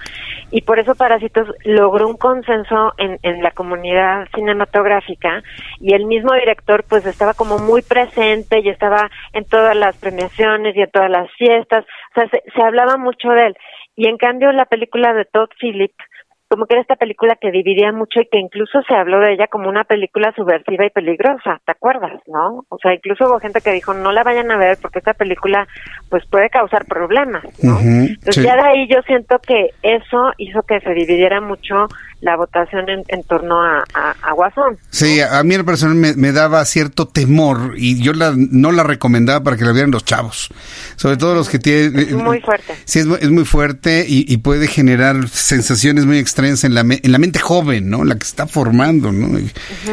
y 0.51 0.63
por 0.63 0.79
eso 0.79 0.95
Parásitos 0.95 1.47
logró 1.63 2.09
un 2.09 2.17
consenso 2.17 2.93
en, 2.97 3.41
la 3.41 3.51
comunidad 3.51 4.27
cinematográfica 4.35 5.41
y 5.79 5.93
el 5.93 6.05
mismo 6.07 6.33
director 6.33 6.83
pues 6.89 7.05
estaba 7.05 7.33
como 7.33 7.57
muy 7.57 7.81
presente 7.83 8.59
y 8.59 8.67
estaba 8.67 9.09
en 9.31 9.45
todas 9.45 9.75
las 9.77 9.95
premiaciones 9.95 10.75
y 10.75 10.81
en 10.81 10.91
todas 10.91 11.09
las 11.09 11.31
fiestas, 11.37 11.85
o 11.85 12.13
sea, 12.15 12.27
se, 12.27 12.43
se 12.53 12.61
hablaba 12.61 12.97
mucho 12.97 13.29
de 13.29 13.47
él. 13.47 13.57
Y 13.95 14.07
en 14.07 14.17
cambio 14.17 14.51
la 14.51 14.65
película 14.65 15.13
de 15.13 15.23
Todd 15.23 15.49
Phillips 15.57 16.03
como 16.51 16.65
que 16.65 16.73
era 16.73 16.81
esta 16.81 16.97
película 16.97 17.37
que 17.39 17.49
dividía 17.49 17.93
mucho 17.93 18.19
y 18.19 18.27
que 18.27 18.37
incluso 18.37 18.81
se 18.85 18.93
habló 18.93 19.21
de 19.21 19.35
ella 19.35 19.47
como 19.47 19.69
una 19.69 19.85
película 19.85 20.33
subversiva 20.35 20.85
y 20.85 20.89
peligrosa, 20.89 21.61
¿te 21.65 21.71
acuerdas, 21.71 22.21
no? 22.27 22.65
O 22.67 22.77
sea, 22.77 22.93
incluso 22.93 23.25
hubo 23.25 23.39
gente 23.39 23.61
que 23.61 23.71
dijo, 23.71 23.93
no 23.93 24.11
la 24.11 24.21
vayan 24.23 24.51
a 24.51 24.57
ver 24.57 24.77
porque 24.81 24.99
esta 24.99 25.13
película 25.13 25.65
pues 26.09 26.25
puede 26.29 26.49
causar 26.49 26.83
problemas, 26.87 27.45
¿no? 27.63 27.79
Entonces 27.79 28.43
ya 28.43 28.57
de 28.57 28.67
ahí 28.67 28.87
yo 28.89 29.01
siento 29.03 29.39
que 29.39 29.69
eso 29.81 30.33
hizo 30.39 30.61
que 30.63 30.81
se 30.81 30.93
dividiera 30.93 31.39
mucho 31.39 31.87
la 32.21 32.37
votación 32.37 32.85
en, 32.87 33.23
torno 33.23 33.61
a, 33.61 33.83
a, 33.93 34.33
Guasón. 34.33 34.77
Sí, 34.91 35.19
a 35.21 35.43
mí 35.43 35.55
el 35.55 35.65
personal 35.65 35.95
me, 35.95 36.31
daba 36.31 36.63
cierto 36.65 37.07
temor 37.07 37.73
y 37.77 38.01
yo 38.01 38.13
la, 38.13 38.33
no 38.35 38.71
la 38.71 38.83
recomendaba 38.83 39.43
para 39.43 39.57
que 39.57 39.65
la 39.65 39.71
vieran 39.71 39.91
los 39.91 40.05
chavos, 40.05 40.49
sobre 40.95 41.17
todo 41.17 41.33
los 41.35 41.49
que 41.49 41.57
tienen... 41.57 41.97
Es 41.97 42.13
muy 42.13 42.39
fuerte. 42.39 42.75
Sí, 42.85 42.99
es, 42.99 43.07
es 43.07 43.29
muy 43.29 43.43
fuerte 43.45 44.05
y, 44.07 44.37
puede 44.37 44.67
generar 44.67 45.27
sensaciones 45.29 46.05
muy 46.05 46.17
extrañas 46.17 46.63
en 46.63 46.73
la, 46.73 46.81
en 46.81 47.11
la 47.11 47.17
mente 47.17 47.39
joven, 47.39 47.89
¿no? 47.89 48.03
La 48.03 48.15
que 48.15 48.23
está 48.23 48.47
formando, 48.47 49.11
¿no? 49.11 49.37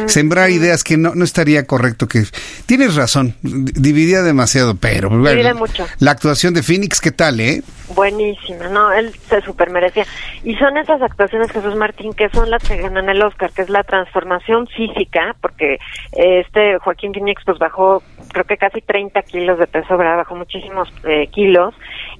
Sembrar 0.07 0.49
ideas 0.49 0.83
que 0.83 0.97
no, 0.97 1.13
no 1.15 1.23
estaría 1.23 1.65
correcto 1.65 2.07
que... 2.07 2.23
Tienes 2.65 2.95
razón, 2.95 3.35
dividía 3.41 4.21
demasiado, 4.21 4.75
pero... 4.75 5.09
Divide 5.09 5.53
mucho. 5.53 5.85
La 5.99 6.11
actuación 6.11 6.53
de 6.53 6.63
Phoenix, 6.63 7.01
¿qué 7.01 7.11
tal, 7.11 7.39
eh? 7.39 7.63
Buenísima, 7.95 8.67
no, 8.67 8.91
él 8.91 9.11
se 9.29 9.41
super 9.41 9.71
merecía. 9.71 10.05
Y 10.43 10.55
son 10.55 10.77
esas 10.77 11.01
actuaciones, 11.01 11.51
Jesús 11.51 11.75
Martín, 11.75 12.13
que 12.19 12.27
son 12.31 12.49
las 12.49 12.61
que 12.67 12.75
ganan 12.75 13.07
el 13.07 13.23
Oscar, 13.23 13.49
que 13.49 13.61
es 13.61 13.69
la 13.69 13.81
transformación 13.85 14.67
física, 14.67 15.33
porque 15.39 15.75
eh, 16.11 16.41
este 16.41 16.77
Joaquín 16.79 17.13
Phoenix 17.13 17.41
pues 17.45 17.57
bajó 17.57 18.03
creo 18.33 18.43
que 18.43 18.57
casi 18.57 18.81
30 18.81 19.21
kilos 19.21 19.57
de 19.57 19.67
peso, 19.67 19.95
¿verdad? 19.95 20.17
Bajó 20.17 20.35
muchísimos 20.35 20.89
eh, 21.05 21.27
kilos, 21.27 21.73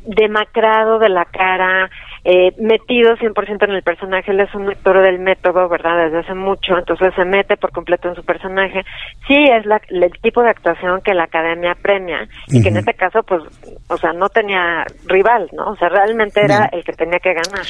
demacrado 0.05 0.99
de 0.99 1.09
la 1.09 1.26
cara, 1.26 1.89
eh, 2.23 2.53
metido 2.59 3.15
100% 3.15 3.63
en 3.63 3.71
el 3.71 3.83
personaje, 3.83 4.31
él 4.31 4.39
es 4.39 4.53
un 4.53 4.69
actor 4.69 5.01
del 5.01 5.19
método, 5.19 5.69
¿verdad? 5.69 6.05
Desde 6.05 6.19
hace 6.19 6.33
mucho, 6.33 6.77
entonces 6.77 7.13
se 7.15 7.25
mete 7.25 7.57
por 7.57 7.71
completo 7.71 8.09
en 8.09 8.15
su 8.15 8.23
personaje. 8.23 8.83
Sí, 9.27 9.35
es 9.35 9.65
la, 9.65 9.81
el 9.89 10.11
tipo 10.21 10.41
de 10.41 10.49
actuación 10.49 11.01
que 11.01 11.13
la 11.13 11.23
academia 11.23 11.75
premia 11.81 12.27
y 12.47 12.61
que 12.61 12.69
en 12.69 12.77
este 12.77 12.93
caso, 12.93 13.23
pues, 13.23 13.43
o 13.87 13.97
sea, 13.97 14.13
no 14.13 14.29
tenía 14.29 14.85
rival, 15.05 15.49
¿no? 15.53 15.71
O 15.71 15.75
sea, 15.77 15.89
realmente 15.89 16.41
era 16.43 16.69
el 16.71 16.83
que 16.83 16.93
tenía 16.93 17.19
que 17.19 17.33
ganar. 17.33 17.65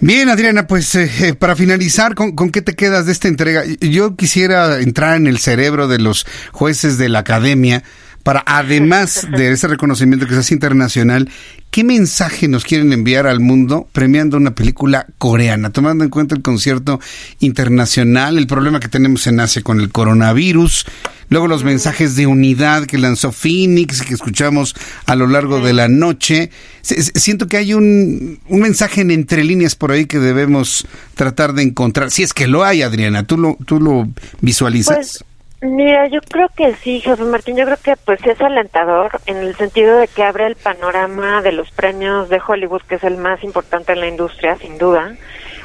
Bien, 0.00 0.28
Adriana, 0.28 0.66
pues 0.66 0.94
eh, 0.94 1.08
eh, 1.26 1.34
para 1.34 1.56
finalizar, 1.56 2.14
¿con, 2.14 2.36
¿con 2.36 2.50
qué 2.50 2.62
te 2.62 2.74
quedas 2.74 3.06
de 3.06 3.12
esta 3.12 3.28
entrega? 3.28 3.62
Yo 3.80 4.16
quisiera 4.16 4.78
entrar 4.80 5.16
en 5.16 5.26
el 5.26 5.38
cerebro 5.38 5.88
de 5.88 5.98
los 5.98 6.24
jueces 6.52 6.98
de 6.98 7.08
la 7.08 7.20
academia 7.20 7.82
para, 8.28 8.44
además 8.44 9.26
de 9.38 9.52
ese 9.52 9.68
reconocimiento 9.68 10.26
que 10.26 10.38
es 10.38 10.52
internacional, 10.52 11.30
¿qué 11.70 11.82
mensaje 11.82 12.46
nos 12.46 12.62
quieren 12.62 12.92
enviar 12.92 13.26
al 13.26 13.40
mundo 13.40 13.88
premiando 13.90 14.36
una 14.36 14.54
película 14.54 15.06
coreana, 15.16 15.70
tomando 15.70 16.04
en 16.04 16.10
cuenta 16.10 16.34
el 16.34 16.42
concierto 16.42 17.00
internacional, 17.40 18.36
el 18.36 18.46
problema 18.46 18.80
que 18.80 18.88
tenemos 18.88 19.26
en 19.26 19.40
Asia 19.40 19.62
con 19.62 19.80
el 19.80 19.88
coronavirus, 19.88 20.84
luego 21.30 21.48
los 21.48 21.64
mensajes 21.64 22.16
de 22.16 22.26
unidad 22.26 22.84
que 22.84 22.98
lanzó 22.98 23.32
Phoenix, 23.32 24.02
que 24.02 24.12
escuchamos 24.12 24.76
a 25.06 25.16
lo 25.16 25.26
largo 25.26 25.60
de 25.60 25.72
la 25.72 25.88
noche? 25.88 26.50
Siento 26.82 27.46
que 27.46 27.56
hay 27.56 27.72
un, 27.72 28.40
un 28.46 28.60
mensaje 28.60 29.00
en 29.00 29.10
entre 29.10 29.42
líneas 29.42 29.74
por 29.74 29.90
ahí 29.90 30.04
que 30.04 30.18
debemos 30.18 30.86
tratar 31.14 31.54
de 31.54 31.62
encontrar, 31.62 32.10
si 32.10 32.24
es 32.24 32.34
que 32.34 32.46
lo 32.46 32.62
hay, 32.62 32.82
Adriana, 32.82 33.22
¿tú 33.22 33.38
lo, 33.38 33.56
tú 33.64 33.80
lo 33.80 34.06
visualizas? 34.42 34.96
Pues, 34.96 35.24
Mira, 35.60 36.06
yo 36.06 36.20
creo 36.20 36.48
que 36.56 36.72
sí, 36.74 37.00
José 37.00 37.24
Martín, 37.24 37.56
yo 37.56 37.64
creo 37.64 37.78
que 37.82 37.96
pues 38.04 38.24
es 38.24 38.40
alentador 38.40 39.10
en 39.26 39.38
el 39.38 39.56
sentido 39.56 39.98
de 39.98 40.06
que 40.06 40.22
abre 40.22 40.46
el 40.46 40.54
panorama 40.54 41.42
de 41.42 41.50
los 41.50 41.72
premios 41.72 42.28
de 42.28 42.40
Hollywood, 42.46 42.82
que 42.82 42.94
es 42.94 43.02
el 43.02 43.16
más 43.16 43.42
importante 43.42 43.92
en 43.92 44.00
la 44.00 44.06
industria, 44.06 44.54
sin 44.56 44.78
duda, 44.78 45.16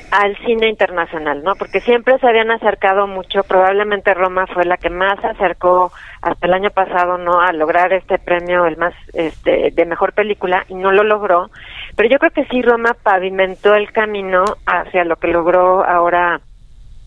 al 0.10 0.36
cine 0.46 0.68
internacional, 0.68 1.44
¿no? 1.44 1.54
Porque 1.54 1.80
siempre 1.80 2.18
se 2.18 2.28
habían 2.28 2.50
acercado 2.50 3.06
mucho, 3.06 3.44
probablemente 3.44 4.16
Roma 4.16 4.48
fue 4.48 4.66
la 4.66 4.78
que 4.78 4.90
más 4.90 5.20
se 5.22 5.28
acercó 5.28 5.92
hasta 6.24 6.48
el 6.48 6.54
año 6.54 6.72
pasado, 6.72 7.20
¿no? 7.20 7.40
A 7.40 7.54
lograr 7.54 7.94
este 7.94 8.18
premio, 8.18 8.66
el 8.66 8.78
más, 8.78 8.96
este, 9.14 9.70
de 9.70 9.86
mejor 9.86 10.14
película, 10.14 10.66
y 10.70 10.74
no 10.74 10.92
lo 10.92 11.04
logró. 11.04 11.52
Pero 11.96 12.10
yo 12.10 12.18
creo 12.18 12.32
que 12.32 12.46
sí, 12.46 12.64
Roma 12.64 12.96
pavimentó 13.04 13.76
el 13.76 13.92
camino 13.92 14.44
hacia 14.66 15.04
lo 15.04 15.18
que 15.18 15.28
logró 15.28 15.84
ahora 15.84 16.42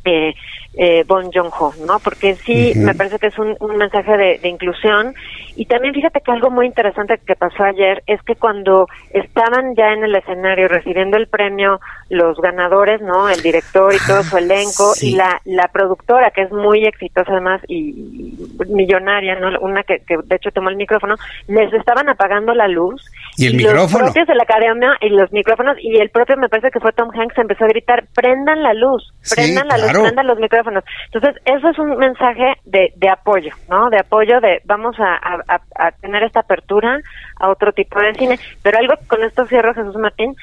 eh, 0.07 0.35
eh, 0.77 1.05
Bon 1.07 1.31
Joon-ho, 1.33 1.73
¿no? 1.87 1.99
Porque 2.01 2.35
sí, 2.37 2.75
me 2.77 2.95
parece 2.95 3.19
que 3.19 3.29
es 3.29 3.39
un, 3.39 3.57
mensaje 3.79 4.17
de, 4.17 4.49
inclusión. 4.49 5.15
Y 5.57 5.65
también 5.65 5.95
fíjate 5.95 6.21
que 6.21 6.31
algo 6.31 6.51
muy 6.51 6.67
interesante 6.67 7.19
que 7.27 7.35
pasó 7.35 7.65
ayer 7.65 8.03
es 8.07 8.21
que 8.23 8.35
cuando 8.35 8.87
estaban 9.11 9.75
ya 9.75 9.93
en 9.95 10.05
el 10.05 10.15
escenario 10.15 10.69
recibiendo 10.69 11.17
el 11.17 11.29
premio 11.29 11.81
los 12.11 12.37
ganadores, 12.39 13.01
¿no? 13.01 13.29
El 13.31 13.41
director 13.41 13.93
y 13.93 14.07
todo 14.07 14.23
su 14.23 14.37
elenco 14.37 14.93
y 15.01 15.17
la, 15.17 15.41
la 15.45 15.69
productora, 15.69 16.31
que 16.31 16.43
es 16.43 16.53
muy 16.53 16.85
exitosa 16.85 17.33
además 17.33 17.63
y, 17.69 18.37
millonaria, 18.69 19.37
¿no? 19.37 19.49
Una 19.61 19.83
que, 19.83 20.01
que, 20.07 20.17
de 20.25 20.37
hecho 20.37 20.51
tomó 20.51 20.69
el 20.69 20.77
micrófono, 20.77 21.15
les 21.49 21.73
estaban 21.73 22.09
apagando 22.11 22.53
la 22.53 22.69
luz. 22.69 23.03
Y 23.39 23.47
el 23.47 23.57
micrófono. 23.57 24.05
Los 24.05 24.13
propios 24.13 24.27
de 24.29 24.35
la 24.35 24.43
academia 24.43 24.97
y 25.01 25.09
los 25.09 25.33
micrófonos 25.33 25.79
y 25.81 25.97
el 25.97 26.11
propio, 26.11 26.37
me 26.37 26.49
parece 26.51 26.71
que 26.71 26.81
fue 26.81 26.93
Tom 26.93 27.09
Hanks, 27.15 27.39
empezó 27.39 27.65
a 27.65 27.69
gritar, 27.69 28.05
prendan 28.15 28.63
la 28.63 28.75
luz, 28.75 29.03
prendan 29.35 29.69
la 29.69 29.79
luz, 29.79 29.91
prendan 29.93 30.27
los 30.27 30.39
micrófonos 30.39 30.66
entonces, 30.69 31.43
eso 31.45 31.69
es 31.69 31.79
un 31.79 31.97
mensaje 31.97 32.55
de, 32.65 32.93
de 32.97 33.09
apoyo, 33.09 33.51
¿no? 33.69 33.91
De 33.91 33.99
apoyo 33.99 34.41
de 34.41 34.61
vamos 34.65 34.97
a, 34.99 35.91
tener 36.01 36.23
esta 36.23 36.41
apertura 36.41 37.01
a 37.39 37.51
otro 37.51 37.73
tipo 37.73 38.01
de 38.01 38.15
cine. 38.15 38.39
Pero 38.63 38.79
algo 38.79 38.95
con 39.07 39.23
esto 39.23 39.47
cierro, 39.47 39.75
Jesús 39.75 39.97
Martín, 39.97 40.35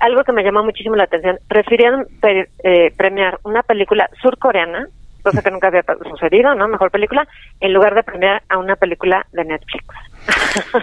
algo 0.00 0.24
que 0.24 0.32
me 0.32 0.42
llamó 0.42 0.62
muchísimo 0.62 0.96
la 0.96 1.04
atención, 1.04 1.38
prefirieron 1.48 2.06
eh, 2.22 2.92
premiar 2.96 3.38
una 3.44 3.62
película 3.62 4.08
surcoreana, 4.22 4.86
cosa 5.30 5.42
que 5.42 5.50
nunca 5.50 5.68
había 5.68 5.84
sucedido, 6.08 6.54
¿no? 6.54 6.68
Mejor 6.68 6.90
película, 6.90 7.26
en 7.60 7.72
lugar 7.72 7.94
de 7.94 8.02
premiar 8.02 8.42
a 8.48 8.58
una 8.58 8.76
película 8.76 9.26
de 9.32 9.44
Netflix. 9.44 9.84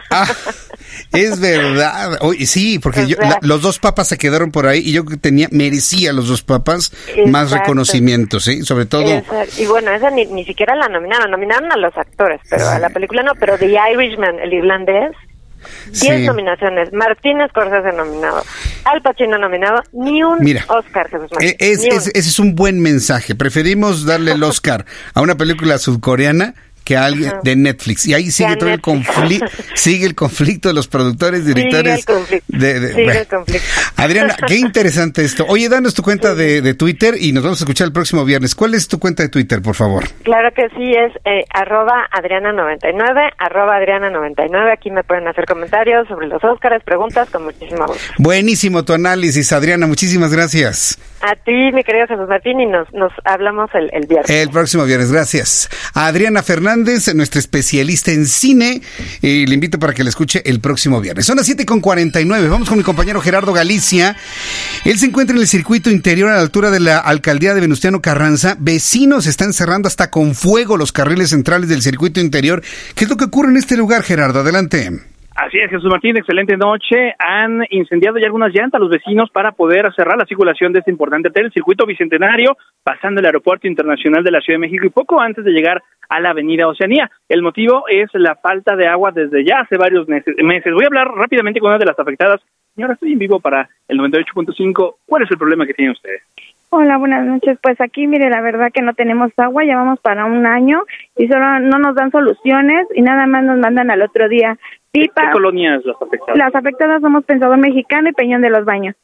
Ah, 0.10 0.26
es 1.12 1.40
verdad. 1.40 2.18
sí, 2.46 2.80
porque 2.80 3.16
los 3.42 3.62
dos 3.62 3.80
papas 3.80 4.08
se 4.08 4.18
quedaron 4.18 4.52
por 4.52 4.66
ahí 4.66 4.80
y 4.80 4.94
yo 4.94 5.04
tenía 5.22 5.48
merecía 5.52 6.14
los 6.14 6.28
dos 6.28 6.42
papas 6.42 6.92
más 7.28 7.52
reconocimientos, 7.52 8.44
¿sí? 8.46 8.64
Sobre 8.64 8.86
todo. 8.86 9.24
Y 9.58 9.66
bueno, 9.66 9.92
esa 9.92 10.10
ni, 10.10 10.26
ni 10.26 10.46
siquiera 10.46 10.76
la 10.76 10.88
nominaron, 10.88 11.30
nominaron 11.30 11.72
a 11.72 11.78
los 11.78 11.96
actores, 11.98 12.42
pero 12.50 12.68
a 12.68 12.80
la 12.80 12.90
película 12.90 13.24
no, 13.24 13.34
pero 13.36 13.58
The 13.58 13.78
Irishman, 13.94 14.40
el 14.40 14.54
irlandés, 14.54 15.12
10 15.92 16.26
nominaciones. 16.26 16.92
Martínez 16.94 17.50
Scorsese 17.50 17.96
nominado. 17.96 18.44
Al 18.86 19.02
Pacino 19.02 19.38
nominado. 19.38 19.82
Ni 19.94 20.24
un 20.24 20.40
Oscar, 20.68 21.10
e, 21.40 21.56
ese 21.60 22.12
es 22.14 22.40
un 22.40 22.56
buen 22.56 22.80
mensaje. 22.80 23.36
Preferimos 23.36 24.06
darle 24.06 24.34
el 24.34 24.44
Oscar 24.44 24.86
a 25.14 25.22
una 25.22 25.36
película 25.36 25.78
sudcoreana 25.78 26.56
que 26.86 26.96
alguien 26.96 27.34
de 27.44 27.56
Netflix. 27.56 28.06
Y 28.06 28.14
ahí 28.14 28.32
sigue 28.32 28.56
todo 28.56 28.70
el 28.70 28.80
conflicto, 28.80 29.46
sigue 29.76 30.06
el 30.06 30.16
conflicto 30.16 30.70
de 30.70 30.76
los 30.76 30.88
productores, 30.88 31.46
directores. 31.46 32.02
Sigue 32.02 32.14
el 32.14 32.20
conflicto. 32.20 32.58
De, 32.58 32.94
sigue 32.94 33.20
el 33.20 33.28
conflicto. 33.28 33.68
Adriana, 33.98 34.36
qué 34.48 34.56
interesante 34.56 35.26
esto. 35.26 35.46
Oye, 35.50 35.68
danos 35.68 35.94
tu 35.96 36.04
cuenta 36.04 36.36
de, 36.36 36.62
de, 36.62 36.74
Twitter 36.76 37.16
y 37.20 37.34
nos 37.34 37.44
vamos 37.44 37.60
a 37.60 37.64
escuchar 37.64 37.88
el 37.88 37.94
próximo 37.94 38.24
viernes. 38.24 38.54
¿Cuál 38.54 38.76
es 38.76 38.88
tu 38.88 39.00
cuenta 39.00 39.24
de 39.24 39.30
Twitter, 39.30 39.62
por 39.62 39.76
favor? 39.76 40.06
Claro 40.24 40.50
que 40.56 40.70
sí, 40.70 40.92
es 40.92 41.12
eh, 41.26 41.44
arroba 41.50 42.08
Adriana99, 42.12 43.32
arroba 43.38 43.80
Adriana99. 43.80 44.72
Aquí 44.72 44.92
me 44.92 45.04
pueden 45.04 45.28
hacer 45.28 45.46
comentarios 45.46 46.08
sobre 46.08 46.28
los 46.28 46.44
Óscares, 46.44 46.84
preguntas, 46.84 47.30
con 47.32 47.46
muchísimo 47.46 47.88
gusto. 47.88 48.04
Buenísimo 48.20 48.86
tu 48.86 48.94
análisis, 48.94 49.52
Adriana. 49.52 49.88
Muchísimas 49.88 50.32
gracias. 50.32 51.00
A 51.28 51.36
ti, 51.36 51.72
mi 51.74 51.84
querido 51.84 52.06
Jesús 52.06 52.28
Martín, 52.30 52.60
y 52.60 52.68
nos, 52.68 52.94
nos 52.94 53.12
hablamos 53.24 53.72
el, 53.74 53.90
el 53.94 54.06
viernes. 54.06 54.30
El 54.30 54.52
próximo 54.52 54.84
viernes, 54.84 55.12
gracias. 55.12 55.68
A 55.96 56.06
Adriana 56.06 56.44
Fernández, 56.44 57.12
nuestra 57.16 57.40
especialista 57.40 58.12
en 58.12 58.28
cine, 58.28 58.84
y 59.24 59.48
le 59.48 59.56
invito 59.56 59.80
para 59.80 59.94
que 59.94 60.04
la 60.04 60.10
escuche 60.10 60.44
el 60.46 60.60
próximo 60.60 61.02
viernes. 61.02 61.26
Son 61.26 61.38
las 61.38 61.50
7.49, 61.50 62.48
vamos 62.48 62.70
con 62.70 62.78
mi 62.78 62.84
compañero 62.84 63.22
Gerardo 63.22 63.54
Galicia. 63.54 64.16
Él 64.84 65.00
se 65.00 65.08
encuentra 65.08 65.36
en 65.36 65.42
el 65.42 65.48
circuito 65.48 65.90
interior 65.90 66.30
a 66.30 66.36
la 66.36 66.42
altura 66.42 66.70
de 66.70 66.80
la 66.80 67.00
alcaldía 67.00 67.56
de 67.56 67.62
Venustiano 67.62 68.04
Carranza. 68.04 68.56
Vecinos 68.60 69.26
están 69.26 69.54
cerrando 69.54 69.88
hasta 69.88 70.12
con 70.12 70.36
fuego 70.36 70.78
los 70.78 70.92
carriles 70.92 71.32
centrales 71.32 71.70
del 71.70 71.82
circuito 71.82 72.20
interior. 72.20 72.62
¿Qué 72.94 73.06
es 73.06 73.10
lo 73.10 73.18
que 73.18 73.26
ocurre 73.26 73.50
en 73.50 73.58
este 73.58 73.78
lugar, 73.78 74.04
Gerardo? 74.04 74.42
Adelante. 74.42 74.92
Así 75.36 75.58
es, 75.60 75.70
Jesús 75.70 75.92
Martín, 75.92 76.16
excelente 76.16 76.56
noche. 76.56 77.14
Han 77.20 77.62
incendiado 77.70 78.18
ya 78.18 78.28
algunas 78.28 78.54
llantas 78.54 78.80
los 78.80 78.90
vecinos 78.90 79.30
para 79.32 79.52
poder 79.52 79.94
cerrar 79.94 80.18
la 80.18 80.26
circulación 80.26 80.72
de 80.72 80.80
este 80.80 80.92
importante 80.92 81.30
tren, 81.30 81.48
el 81.48 81.52
circuito 81.52 81.86
bicentenario, 81.86 82.56
pasando 82.84 83.20
el 83.20 83.26
aeropuerto 83.26 83.68
internacional 83.68 84.24
de 84.24 84.32
la 84.32 84.40
Ciudad 84.40 84.56
de 84.56 84.66
México 84.66 84.86
y 84.86 84.92
poco 84.92 85.20
antes 85.20 85.44
de 85.44 85.52
llegar 85.52 85.84
a 86.08 86.22
la 86.22 86.30
avenida 86.30 86.70
Oceanía. 86.70 87.12
El 87.28 87.42
motivo 87.42 87.84
es 87.90 88.10
la 88.14 88.36
falta 88.36 88.78
de 88.78 88.88
agua 88.88 89.12
desde 89.12 89.44
ya 89.44 89.60
hace 89.60 89.76
varios 89.76 90.08
meses. 90.08 90.36
Voy 90.74 90.84
a 90.84 90.88
hablar 90.88 91.10
rápidamente 91.14 91.60
con 91.60 91.70
una 91.70 91.80
de 91.80 91.86
las 91.86 92.00
afectadas. 92.00 92.40
Señora, 92.74 92.94
estoy 92.94 93.12
en 93.12 93.20
vivo 93.20 93.42
para 93.42 93.68
el 93.90 94.00
98.5. 94.00 94.96
¿Cuál 95.06 95.24
es 95.24 95.32
el 95.32 95.38
problema 95.38 95.66
que 95.66 95.74
tiene 95.74 95.92
usted? 95.92 96.16
Hola, 96.70 96.98
buenas 96.98 97.26
noches. 97.26 97.58
Pues 97.62 97.80
aquí, 97.80 98.08
mire, 98.08 98.30
la 98.30 98.42
verdad 98.42 98.72
que 98.74 98.82
no 98.82 98.94
tenemos 98.94 99.32
agua, 99.38 99.64
ya 99.64 99.78
vamos 99.78 100.00
para 100.00 100.26
un 100.26 100.46
año 100.46 100.84
y 101.16 101.28
solo 101.28 101.60
no 101.60 101.80
nos 101.80 101.96
dan 101.96 102.12
soluciones 102.12 102.88
y 102.96 103.02
nada 103.02 103.28
más 103.28 103.44
nos 103.44 103.60
mandan 103.60 103.92
al 103.92 104.02
otro 104.02 104.28
día 104.28 104.58
pipa. 105.00 105.22
¿Qué 105.22 105.32
colonias 105.32 105.84
las 105.86 106.02
afectadas? 106.02 106.38
Las 106.38 106.56
afectadas 106.56 107.02
somos 107.02 107.24
Pensador 107.26 107.58
Mexicano 107.58 108.10
y 108.10 108.14
Peñón 108.14 108.42
de 108.42 108.50
los 108.50 108.66
Baños. 108.66 108.96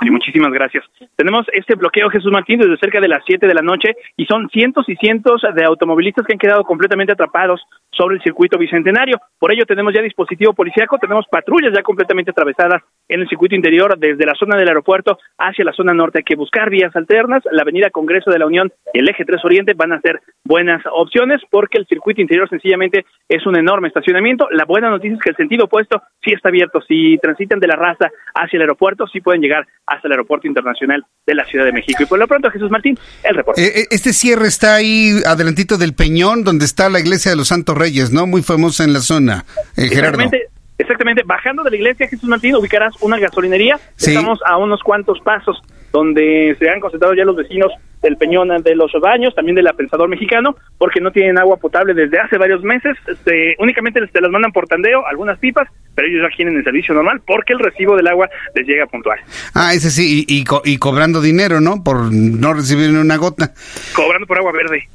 Muchísimas 0.00 0.52
gracias. 0.52 0.84
Tenemos 1.16 1.46
este 1.52 1.74
bloqueo, 1.74 2.08
Jesús 2.08 2.30
Martín, 2.32 2.58
desde 2.60 2.76
cerca 2.76 3.00
de 3.00 3.08
las 3.08 3.22
7 3.26 3.46
de 3.46 3.54
la 3.54 3.62
noche 3.62 3.94
y 4.16 4.26
son 4.26 4.48
cientos 4.50 4.88
y 4.88 4.96
cientos 4.96 5.42
de 5.54 5.64
automovilistas 5.64 6.26
que 6.26 6.34
han 6.34 6.38
quedado 6.38 6.64
completamente 6.64 7.12
atrapados 7.12 7.60
sobre 7.90 8.16
el 8.16 8.22
circuito 8.22 8.58
bicentenario. 8.58 9.18
Por 9.38 9.52
ello 9.52 9.66
tenemos 9.66 9.92
ya 9.92 10.00
dispositivo 10.00 10.54
policíaco, 10.54 10.98
tenemos 10.98 11.26
patrullas 11.30 11.72
ya 11.74 11.82
completamente 11.82 12.30
atravesadas 12.30 12.82
en 13.08 13.20
el 13.20 13.28
circuito 13.28 13.54
interior 13.54 13.98
desde 13.98 14.24
la 14.24 14.34
zona 14.34 14.56
del 14.56 14.68
aeropuerto 14.68 15.18
hacia 15.38 15.64
la 15.64 15.72
zona 15.72 15.92
norte. 15.92 16.18
Hay 16.18 16.24
que 16.24 16.36
buscar 16.36 16.70
vías 16.70 16.94
alternas. 16.96 17.42
La 17.50 17.62
avenida 17.62 17.90
Congreso 17.90 18.30
de 18.30 18.38
la 18.38 18.46
Unión 18.46 18.72
y 18.94 19.00
el 19.00 19.08
eje 19.08 19.24
3 19.24 19.44
Oriente 19.44 19.74
van 19.74 19.92
a 19.92 20.00
ser 20.00 20.20
buenas 20.44 20.82
opciones 20.90 21.42
porque 21.50 21.78
el 21.78 21.86
circuito 21.86 22.20
interior 22.20 22.48
sencillamente 22.48 23.04
es 23.28 23.46
un 23.46 23.56
enorme 23.56 23.88
estacionamiento. 23.88 24.48
La 24.50 24.64
buena 24.64 24.88
noticia 24.88 25.16
es 25.16 25.22
que 25.22 25.30
el 25.30 25.36
sentido 25.36 25.64
opuesto 25.64 26.02
sí 26.24 26.32
está 26.32 26.48
abierto. 26.48 26.80
Si 26.82 27.18
transitan 27.18 27.60
de 27.60 27.66
la 27.66 27.76
raza 27.76 28.10
hacia 28.34 28.56
el 28.56 28.62
aeropuerto, 28.62 29.06
sí 29.06 29.20
pueden 29.20 29.42
llegar 29.42 29.66
hasta 29.86 30.08
el 30.08 30.12
aeropuerto 30.12 30.46
internacional 30.46 31.04
de 31.26 31.34
la 31.34 31.44
Ciudad 31.44 31.64
de 31.64 31.72
México. 31.72 32.02
Y 32.02 32.06
por 32.06 32.18
lo 32.18 32.26
pronto, 32.26 32.50
Jesús 32.50 32.70
Martín, 32.70 32.98
el 33.24 33.34
reporte. 33.34 33.62
Eh, 33.62 33.86
este 33.90 34.12
cierre 34.12 34.48
está 34.48 34.76
ahí 34.76 35.20
adelantito 35.26 35.76
del 35.76 35.94
Peñón, 35.94 36.44
donde 36.44 36.64
está 36.64 36.88
la 36.88 37.00
iglesia 37.00 37.30
de 37.30 37.36
los 37.36 37.48
Santos 37.48 37.76
Reyes, 37.76 38.12
¿no? 38.12 38.26
Muy 38.26 38.42
famosa 38.42 38.84
en 38.84 38.92
la 38.92 39.00
zona, 39.00 39.44
eh, 39.76 39.88
Gerardo. 39.88 40.22
Exactamente, 40.22 40.48
exactamente. 40.78 41.22
Bajando 41.24 41.62
de 41.62 41.70
la 41.70 41.76
iglesia 41.76 42.08
Jesús 42.08 42.28
Martín 42.28 42.54
ubicarás 42.54 42.94
una 43.00 43.18
gasolinería. 43.18 43.78
Estamos 43.98 44.38
a 44.46 44.56
unos 44.56 44.80
cuantos 44.82 45.18
pasos 45.20 45.60
donde 45.92 46.56
se 46.58 46.70
han 46.70 46.80
concentrado 46.80 47.14
ya 47.14 47.24
los 47.24 47.36
vecinos 47.36 47.72
del 48.02 48.16
Peñón 48.16 48.48
de 48.62 48.74
los 48.74 48.92
Baños, 49.00 49.34
también 49.34 49.54
del 49.54 49.68
Pensador 49.76 50.08
Mexicano, 50.08 50.56
porque 50.78 51.00
no 51.00 51.10
tienen 51.10 51.38
agua 51.38 51.56
potable 51.56 51.94
desde 51.94 52.18
hace 52.18 52.36
varios 52.36 52.62
meses. 52.62 52.96
Este, 53.06 53.56
únicamente 53.58 54.00
se 54.06 54.20
las 54.20 54.30
mandan 54.30 54.52
por 54.52 54.66
tandeo, 54.66 55.06
algunas 55.06 55.38
pipas, 55.38 55.68
pero 55.94 56.08
ellos 56.08 56.22
ya 56.22 56.36
tienen 56.36 56.56
el 56.56 56.64
servicio 56.64 56.94
normal 56.94 57.20
porque 57.26 57.52
el 57.52 57.58
recibo 57.58 57.96
del 57.96 58.08
agua 58.08 58.28
les 58.54 58.66
llega 58.66 58.86
puntual. 58.86 59.18
Ah, 59.54 59.74
ese 59.74 59.90
sí, 59.90 60.24
y, 60.26 60.44
y, 60.64 60.78
cobrando 60.78 61.20
dinero, 61.20 61.60
¿no? 61.60 61.82
Por 61.84 62.12
no 62.12 62.54
recibir 62.54 62.90
una 62.90 63.16
gota. 63.16 63.52
Cobrando 63.94 64.26
por 64.26 64.38
agua 64.38 64.52
verde. 64.52 64.88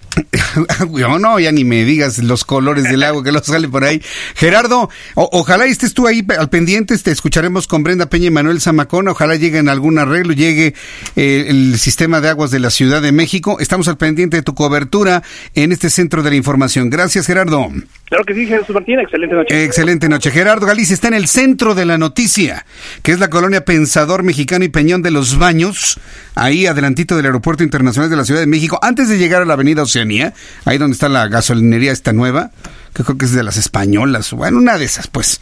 no, 0.90 1.20
no, 1.20 1.40
ya 1.40 1.52
ni 1.52 1.64
me 1.64 1.86
digas 1.86 2.20
los 2.20 2.44
colores 2.44 2.84
del 2.86 3.04
agua 3.04 3.24
que 3.24 3.32
lo 3.32 3.40
sale 3.44 3.68
por 3.68 3.84
ahí. 3.84 4.02
Gerardo, 4.36 4.90
ojalá 5.16 5.66
estés 5.66 5.94
tú 5.94 6.08
ahí 6.08 6.26
al 6.38 6.50
pendiente, 6.50 6.98
te 6.98 7.12
escucharemos 7.12 7.68
con 7.68 7.84
Brenda 7.84 8.08
Peña 8.08 8.28
y 8.28 8.32
Manuel 8.32 8.60
Zamacona, 8.60 9.12
ojalá 9.12 9.36
llegue 9.36 9.60
en 9.60 9.70
algún 9.70 10.00
arreglo, 10.00 10.34
llegue 10.34 10.74
eh, 11.16 11.46
el 11.48 11.78
sistema 11.78 12.22
de 12.22 12.30
aguas 12.30 12.52
de 12.52 12.60
la 12.60 12.70
Ciudad 12.70 12.97
de 13.02 13.12
México. 13.12 13.58
Estamos 13.60 13.88
al 13.88 13.98
pendiente 13.98 14.38
de 14.38 14.44
tu 14.44 14.54
cobertura 14.56 15.24
en 15.56 15.72
este 15.72 15.90
centro 15.90 16.24
de 16.24 16.30
la 16.30 16.36
información. 16.36 16.90
Gracias, 16.90 17.28
Gerardo. 17.28 17.70
Claro 18.06 18.24
que 18.24 18.34
sí, 18.34 18.46
Jesús 18.46 18.70
Martín, 18.70 19.00
excelente 19.00 19.36
noche. 19.36 19.64
Excelente 19.66 20.10
noche. 20.10 20.32
Gerardo 20.32 20.66
Galicia 20.66 20.94
está 20.94 21.10
en 21.10 21.14
el 21.14 21.28
centro 21.28 21.76
de 21.76 21.86
la 21.86 21.98
noticia, 21.98 22.66
que 23.04 23.12
es 23.12 23.20
la 23.20 23.30
colonia 23.30 23.66
Pensador 23.66 24.24
Mexicano 24.24 24.64
y 24.64 24.70
Peñón 24.70 25.02
de 25.02 25.12
los 25.12 25.38
Baños, 25.38 26.00
ahí 26.36 26.68
adelantito 26.68 27.18
del 27.18 27.26
Aeropuerto 27.26 27.64
Internacional 27.64 28.10
de 28.10 28.16
la 28.16 28.24
Ciudad 28.24 28.40
de 28.40 28.48
México, 28.48 28.80
antes 28.82 29.10
de 29.10 29.18
llegar 29.18 29.42
a 29.42 29.46
la 29.46 29.54
Avenida 29.54 29.84
Oceanía, 29.84 30.34
ahí 30.64 30.78
donde 30.78 30.94
está 30.94 31.10
la 31.10 31.28
gasolinería 31.28 31.92
esta 31.92 32.14
nueva 32.14 32.52
que 32.94 33.04
creo 33.04 33.18
que 33.18 33.26
es 33.26 33.32
de 33.32 33.44
las 33.44 33.58
españolas, 33.58 34.32
bueno, 34.32 34.58
una 34.58 34.78
de 34.78 34.86
esas, 34.86 35.08
pues. 35.08 35.42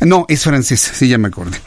No, 0.00 0.26
es 0.28 0.44
francesa, 0.44 0.92
sí, 0.94 1.08
ya 1.08 1.18
me 1.18 1.28
acordé. 1.28 1.58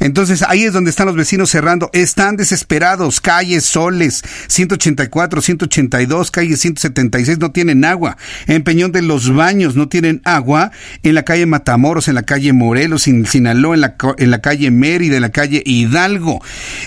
Entonces, 0.00 0.42
ahí 0.42 0.64
es 0.64 0.72
donde 0.72 0.90
están 0.90 1.06
los 1.06 1.16
vecinos 1.16 1.50
cerrando. 1.50 1.90
Están 1.92 2.36
desesperados. 2.36 3.20
Calles 3.20 3.64
Soles, 3.64 4.22
184, 4.48 5.42
182, 5.42 6.30
calle 6.30 6.56
176 6.56 7.38
no 7.38 7.50
tienen 7.52 7.84
agua. 7.84 8.16
En 8.46 8.62
Peñón 8.62 8.92
de 8.92 9.02
los 9.02 9.34
Baños 9.34 9.76
no 9.76 9.88
tienen 9.88 10.20
agua. 10.24 10.70
En 11.02 11.14
la 11.14 11.24
calle 11.24 11.46
Matamoros, 11.46 12.08
en 12.08 12.14
la 12.14 12.22
calle 12.22 12.52
Morelos, 12.52 13.06
en 13.08 13.26
Sinaloa, 13.26 13.74
en 13.74 13.80
la, 13.80 13.96
en 14.18 14.30
la 14.30 14.40
calle 14.40 14.70
Mérida, 14.70 15.16
en 15.16 15.22
la 15.22 15.30
calle 15.30 15.62
Hidalgo. 15.64 16.40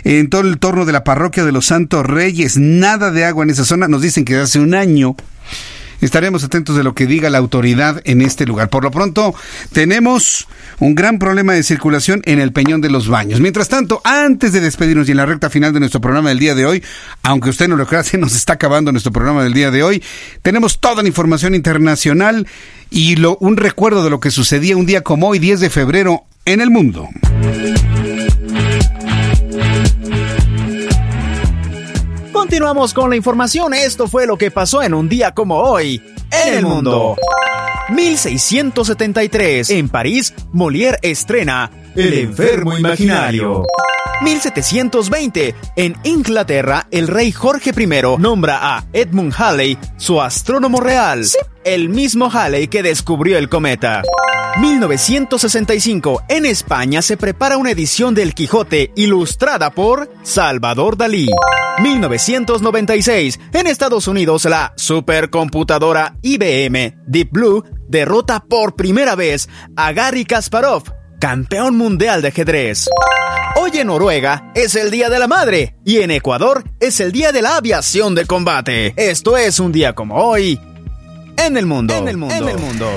En 0.04 0.30
todo 0.30 0.42
el 0.42 0.54
entorno 0.54 0.86
de 0.86 0.94
la 0.94 1.04
parroquia 1.04 1.46
de 1.46 1.52
los 1.52 1.68
Santos 1.68 2.06
Reyes, 2.06 2.58
nada 2.58 3.12
de 3.12 3.26
agua 3.26 3.44
en 3.44 3.50
esa 3.50 3.66
zona. 3.66 3.88
Nos 3.88 4.02
dicen 4.02 4.26
que 4.26 4.38
hace 4.38 4.60
un 4.60 4.74
año 4.74 5.16
Estaremos 6.02 6.44
atentos 6.44 6.76
de 6.76 6.84
lo 6.84 6.94
que 6.94 7.06
diga 7.06 7.30
la 7.30 7.38
autoridad 7.38 8.02
en 8.06 8.22
este 8.22 8.46
lugar. 8.46 8.70
Por 8.70 8.84
lo 8.84 8.92
pronto, 8.92 9.34
tenemos 9.72 10.48
un 10.80 10.96
gran 10.96 11.20
problema 11.20 11.54
de 11.54 11.64
circulación 11.64 12.22
en 12.26 12.40
el 12.40 12.52
Peñón 12.52 12.82
de 12.82 12.90
los 12.90 13.08
Baños. 13.08 13.40
Mientras 13.40 13.70
tanto, 13.70 14.02
antes 14.04 14.54
de 14.54 14.62
despedirnos 14.62 15.08
y 15.08 15.12
en 15.12 15.18
la 15.18 15.26
recta 15.26 15.50
final 15.50 15.74
de 15.74 15.80
nuestro 15.80 16.02
programa 16.02 16.30
del 16.30 16.40
día 16.40 16.56
de 16.56 16.66
hoy, 16.66 16.84
aunque 17.24 17.50
usted 17.50 17.68
no 17.68 17.76
lo 17.76 17.88
crea, 17.88 18.04
se 18.04 18.18
nos 18.18 18.36
está 18.36 18.54
acabando 18.54 18.92
nuestro 18.92 19.12
programa 19.12 19.44
del 19.44 19.54
día 19.54 19.72
de 19.72 19.84
hoy, 19.84 20.04
tenemos 20.42 20.80
toda 20.80 21.02
la 21.02 21.08
información 21.08 21.56
internacional 21.56 22.48
y 22.92 23.16
un 23.40 23.58
recuerdo 23.58 24.04
de 24.04 24.10
lo 24.10 24.20
que 24.20 24.32
sucedía 24.32 24.78
un 24.78 24.86
día 24.86 25.02
como 25.02 25.30
hoy, 25.30 25.40
10 25.40 25.60
de 25.60 25.70
febrero, 25.70 26.24
en 26.46 26.62
el 26.62 26.70
mundo. 26.70 27.10
Continuamos 32.46 32.94
con 32.94 33.10
la 33.10 33.16
información. 33.16 33.74
Esto 33.74 34.08
fue 34.08 34.28
lo 34.28 34.38
que 34.38 34.52
pasó 34.52 34.84
en 34.84 34.94
un 34.94 35.10
día 35.10 35.32
como 35.32 35.58
hoy 35.58 36.00
en 36.30 36.54
el 36.54 36.64
mundo. 36.64 37.16
1673. 37.90 39.72
En 39.72 39.90
París, 39.90 40.32
Molière 40.54 41.00
estrena 41.02 41.72
El 41.96 42.14
enfermo 42.14 42.78
imaginario. 42.78 43.64
1720. 44.22 45.56
En 45.76 45.96
Inglaterra, 46.04 46.88
el 46.92 47.08
rey 47.08 47.32
Jorge 47.32 47.72
I 47.76 47.88
nombra 48.20 48.76
a 48.76 48.86
Edmund 48.94 49.34
Halley 49.38 49.78
su 49.98 50.22
astrónomo 50.22 50.80
real. 50.80 51.26
El 51.64 51.90
mismo 51.90 52.30
Halley 52.32 52.68
que 52.68 52.84
descubrió 52.84 53.38
el 53.38 53.50
cometa. 53.50 54.02
1965. 54.60 56.24
En 56.30 56.46
España 56.46 57.02
se 57.02 57.18
prepara 57.18 57.58
una 57.58 57.72
edición 57.72 58.16
del 58.16 58.34
Quijote 58.34 58.92
ilustrada 58.96 59.72
por 59.72 60.10
Salvador 60.24 60.98
Dalí. 60.98 61.28
1996. 61.82 63.40
En 63.52 63.68
Estados 63.68 64.08
Unidos 64.08 64.46
la 64.46 64.74
supercomputadora 64.78 66.18
IBM 66.22 66.96
Deep 67.06 67.32
Blue 67.32 67.64
derrota 67.88 68.44
por 68.48 68.76
primera 68.76 69.16
vez 69.16 69.50
a 69.76 69.92
Gary 69.92 70.26
Kasparov, 70.26 70.84
campeón 71.26 71.76
mundial 71.76 72.22
de 72.22 72.28
ajedrez. 72.28 72.88
Hoy 73.60 73.72
en 73.80 73.88
Noruega 73.88 74.52
es 74.54 74.76
el 74.76 74.92
Día 74.92 75.10
de 75.10 75.18
la 75.18 75.28
Madre 75.28 75.76
y 75.84 75.98
en 75.98 76.12
Ecuador 76.12 76.64
es 76.80 77.00
el 77.00 77.12
Día 77.12 77.32
de 77.32 77.42
la 77.42 77.56
Aviación 77.56 78.14
de 78.14 78.28
Combate. 78.28 78.94
Esto 78.96 79.36
es 79.36 79.60
un 79.60 79.72
día 79.72 79.94
como 79.94 80.18
hoy 80.18 80.60
en 81.44 81.58
el 81.58 81.66
mundo. 81.66 81.96
En 81.96 82.08
el 82.10 82.18
mundo. 82.18 82.36
En 82.36 82.48
el 82.48 82.60
mundo. 82.60 82.88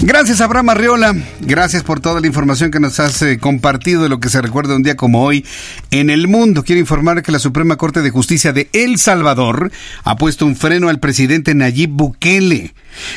Gracias, 0.00 0.40
Abraham 0.40 0.70
Arriola. 0.70 1.14
Gracias 1.40 1.82
por 1.82 2.00
toda 2.00 2.18
la 2.22 2.26
información 2.26 2.70
que 2.70 2.80
nos 2.80 2.98
has 2.98 3.20
eh, 3.20 3.38
compartido 3.38 4.02
de 4.02 4.08
lo 4.08 4.20
que 4.20 4.30
se 4.30 4.40
recuerda 4.40 4.74
un 4.74 4.82
día 4.82 4.96
como 4.96 5.22
hoy 5.22 5.44
en 5.90 6.08
el 6.08 6.28
mundo. 6.28 6.64
Quiero 6.64 6.80
informar 6.80 7.22
que 7.22 7.30
la 7.30 7.38
Suprema 7.38 7.76
Corte 7.76 8.00
de 8.00 8.08
Justicia 8.08 8.54
de 8.54 8.70
El 8.72 8.96
Salvador 8.98 9.70
ha 10.02 10.16
puesto 10.16 10.46
un 10.46 10.56
freno 10.56 10.88
al 10.88 10.98
presidente 10.98 11.54
Nayib 11.54 11.90
Bukele 11.90 12.72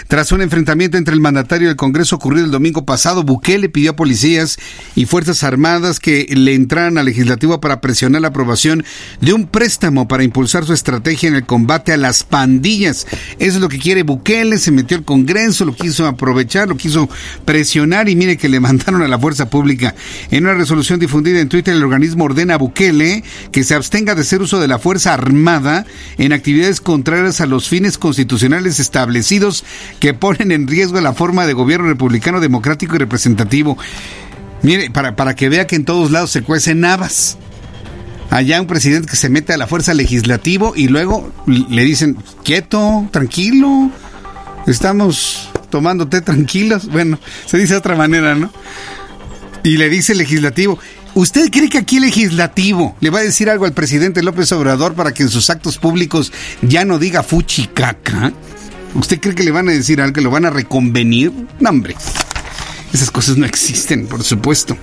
Tras 0.07 0.31
un 0.31 0.41
enfrentamiento 0.41 0.97
entre 0.97 1.14
el 1.14 1.22
mandatario 1.22 1.68
y 1.68 1.72
el 1.72 1.76
Congreso 1.76 2.15
ocurrido 2.15 2.45
el 2.45 2.51
domingo 2.51 2.85
pasado, 2.85 3.23
Bukele 3.23 3.69
pidió 3.69 3.91
a 3.91 3.95
policías 3.95 4.57
y 4.95 5.06
Fuerzas 5.06 5.43
Armadas 5.43 5.99
que 5.99 6.27
le 6.30 6.53
entraran 6.53 6.97
al 6.97 7.06
legislativo 7.06 7.60
para 7.60 7.81
presionar 7.81 8.22
la 8.22 8.30
aprobación 8.30 8.84
de 9.22 9.34
un 9.34 9.47
préstamo 9.47 10.07
para 10.07 10.23
impulsar 10.23 10.65
su 10.65 10.73
estrategia 10.73 11.30
en 11.30 11.35
el 11.35 11.45
combate 11.45 11.93
a 11.93 11.97
las 11.97 12.23
pandillas. 12.23 13.07
Eso 13.39 13.56
es 13.57 13.61
lo 13.61 13.69
que 13.69 13.80
quiere 13.80 14.03
Bukele, 14.03 14.57
se 14.57 14.72
metió 14.72 14.97
al 14.97 15.03
Congreso, 15.03 15.65
lo 15.65 15.76
quiso 15.76 16.06
aprovechar, 16.07 16.68
lo 16.68 16.77
quiso 16.77 17.10
presionar 17.45 18.10
y 18.10 18.15
mire 18.15 18.38
que 18.38 18.49
le 18.49 18.60
mandaron 18.60 19.01
a 19.01 19.07
la 19.07 19.19
fuerza 19.19 19.49
pública. 19.49 19.95
En 20.31 20.45
una 20.45 20.53
resolución 20.53 20.99
difundida 20.99 21.39
en 21.39 21.49
Twitter, 21.49 21.73
el 21.73 21.84
organismo 21.84 22.26
ordena 22.26 22.56
a 22.56 22.57
Bukele 22.57 23.23
que 23.51 23.64
se 23.64 23.76
abstenga 23.76 24.15
de 24.15 24.22
hacer 24.22 24.41
uso 24.41 24.60
de 24.60 24.68
la 24.68 24.80
Fuerza 24.80 25.14
Armada 25.14 25.85
en 26.18 26.34
actividades 26.34 26.81
contrarias 26.81 27.41
a 27.41 27.45
los 27.45 27.68
fines 27.68 27.97
constitucionales 27.97 28.80
establecidos 28.80 29.64
que 30.00 30.14
ponen 30.14 30.52
en 30.52 30.68
riesgo 30.68 31.00
la 31.02 31.14
forma 31.14 31.46
de 31.46 31.54
gobierno 31.54 31.88
republicano, 31.88 32.40
democrático 32.40 32.96
y 32.96 33.00
representativo. 33.00 33.78
Mire, 34.62 34.90
para, 34.91 35.16
para 35.16 35.36
que 35.36 35.50
vea 35.50 35.68
que 35.68 35.76
en 35.76 35.86
todos 35.86 36.12
lados 36.12 36.32
se 36.32 36.41
cuecen 36.41 36.82
navas. 36.82 37.38
Allá 38.30 38.62
un 38.62 38.68
presidente 38.68 39.10
que 39.10 39.16
se 39.16 39.30
mete 39.30 39.54
a 39.54 39.58
la 39.58 39.66
fuerza 39.66 39.94
legislativo 39.94 40.74
y 40.76 40.88
luego 40.88 41.32
le 41.48 41.84
dicen, 41.84 42.16
quieto, 42.44 43.08
tranquilo, 43.12 43.90
estamos 44.68 45.50
tomándote 45.72 46.22
tranquilos. 46.22 46.88
Bueno, 46.88 47.20
se 47.46 47.58
dice 47.58 47.74
de 47.74 47.80
otra 47.80 47.96
manera, 47.96 48.36
¿no? 48.36 48.52
Y 49.64 49.78
le 49.78 49.90
dice 49.90 50.14
legislativo, 50.14 50.80
¿Usted 51.16 51.50
cree 51.50 51.70
que 51.70 51.80
aquí 51.80 51.98
el 51.98 52.04
legislativo 52.04 52.96
le 53.00 53.10
va 53.10 53.20
a 53.20 53.24
decir 53.24 53.50
algo 53.50 53.66
al 53.66 53.74
presidente 53.74 54.22
López 54.22 54.52
Obrador 54.52 54.94
para 54.94 55.12
que 55.12 55.24
en 55.24 55.30
sus 55.30 55.50
actos 55.50 55.78
públicos 55.78 56.32
ya 56.62 56.86
no 56.86 57.00
diga 57.00 57.24
fuchicaca? 57.24 58.32
¿Usted 58.95 59.20
cree 59.20 59.36
que 59.36 59.44
le 59.44 59.52
van 59.52 59.70
a 59.70 59.72
decir 59.72 60.02
algo, 60.02 60.14
que 60.14 60.22
lo 60.22 60.32
van 60.32 60.45
a 60.45 60.49
reconvenir? 60.49 61.32
No, 61.60 61.70
hombre. 61.70 61.95
Esas 62.91 63.11
cosas 63.11 63.38
no 63.38 63.45
existen, 63.45 64.07
por 64.07 64.24
supuesto. 64.24 64.76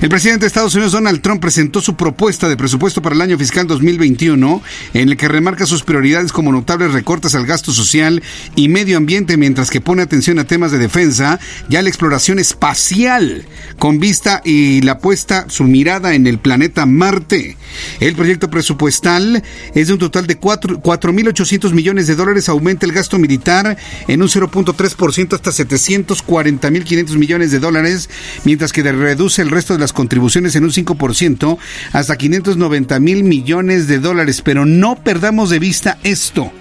El 0.00 0.08
presidente 0.08 0.40
de 0.40 0.46
Estados 0.48 0.74
Unidos, 0.74 0.92
Donald 0.92 1.20
Trump, 1.20 1.40
presentó 1.40 1.80
su 1.80 1.94
propuesta 1.94 2.48
de 2.48 2.56
presupuesto 2.56 3.02
para 3.02 3.14
el 3.14 3.20
año 3.20 3.38
fiscal 3.38 3.68
2021, 3.68 4.62
en 4.94 5.08
el 5.08 5.16
que 5.16 5.28
remarca 5.28 5.64
sus 5.64 5.84
prioridades 5.84 6.32
como 6.32 6.50
notables 6.50 6.92
recortes 6.92 7.36
al 7.36 7.46
gasto 7.46 7.72
social 7.72 8.20
y 8.56 8.68
medio 8.68 8.96
ambiente, 8.96 9.36
mientras 9.36 9.70
que 9.70 9.80
pone 9.80 10.02
atención 10.02 10.40
a 10.40 10.44
temas 10.44 10.72
de 10.72 10.78
defensa 10.78 11.38
y 11.68 11.76
a 11.76 11.82
la 11.82 11.88
exploración 11.88 12.40
espacial, 12.40 13.46
con 13.78 14.00
vista 14.00 14.42
y 14.44 14.80
la 14.82 14.98
puesta 14.98 15.46
su 15.48 15.62
mirada 15.64 16.14
en 16.14 16.26
el 16.26 16.38
planeta 16.38 16.84
Marte. 16.84 17.56
El 18.00 18.16
proyecto 18.16 18.50
presupuestal 18.50 19.42
es 19.74 19.86
de 19.86 19.92
un 19.92 19.98
total 20.00 20.26
de 20.26 20.40
4.800 20.40 21.72
millones 21.72 22.08
de 22.08 22.16
dólares, 22.16 22.48
aumenta 22.48 22.86
el 22.86 22.92
gasto 22.92 23.18
militar 23.18 23.76
en 24.08 24.20
un 24.20 24.28
0.3% 24.28 25.34
hasta 25.34 25.50
740.500 25.50 27.16
millones 27.16 27.51
de 27.52 27.60
dólares, 27.60 28.10
mientras 28.44 28.72
que 28.72 28.82
reduce 28.82 29.42
el 29.42 29.50
resto 29.50 29.74
de 29.74 29.78
las 29.78 29.92
contribuciones 29.92 30.56
en 30.56 30.64
un 30.64 30.70
5% 30.70 31.58
hasta 31.92 32.16
590 32.16 32.98
mil 32.98 33.22
millones 33.22 33.86
de 33.86 33.98
dólares. 34.00 34.42
Pero 34.42 34.66
no 34.66 34.96
perdamos 34.96 35.50
de 35.50 35.60
vista 35.60 35.98
esto. 36.02 36.52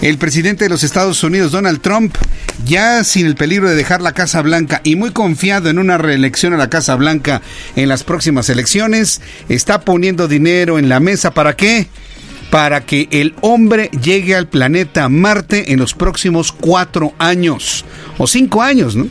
El 0.00 0.16
presidente 0.16 0.64
de 0.64 0.70
los 0.70 0.84
Estados 0.84 1.24
Unidos, 1.24 1.50
Donald 1.50 1.80
Trump, 1.80 2.14
ya 2.64 3.02
sin 3.02 3.26
el 3.26 3.34
peligro 3.34 3.68
de 3.68 3.74
dejar 3.74 4.00
la 4.00 4.12
Casa 4.12 4.42
Blanca 4.42 4.80
y 4.84 4.94
muy 4.94 5.10
confiado 5.10 5.70
en 5.70 5.78
una 5.78 5.98
reelección 5.98 6.54
a 6.54 6.56
la 6.56 6.70
Casa 6.70 6.94
Blanca 6.94 7.42
en 7.74 7.88
las 7.88 8.04
próximas 8.04 8.48
elecciones, 8.48 9.20
está 9.48 9.80
poniendo 9.80 10.28
dinero 10.28 10.78
en 10.78 10.88
la 10.88 11.00
mesa. 11.00 11.32
¿Para 11.32 11.56
qué? 11.56 11.88
Para 12.50 12.84
que 12.86 13.08
el 13.10 13.34
hombre 13.40 13.90
llegue 14.00 14.36
al 14.36 14.46
planeta 14.46 15.08
Marte 15.08 15.72
en 15.72 15.80
los 15.80 15.94
próximos 15.94 16.52
cuatro 16.52 17.12
años 17.18 17.84
o 18.18 18.28
cinco 18.28 18.62
años, 18.62 18.94
¿no? 18.94 19.08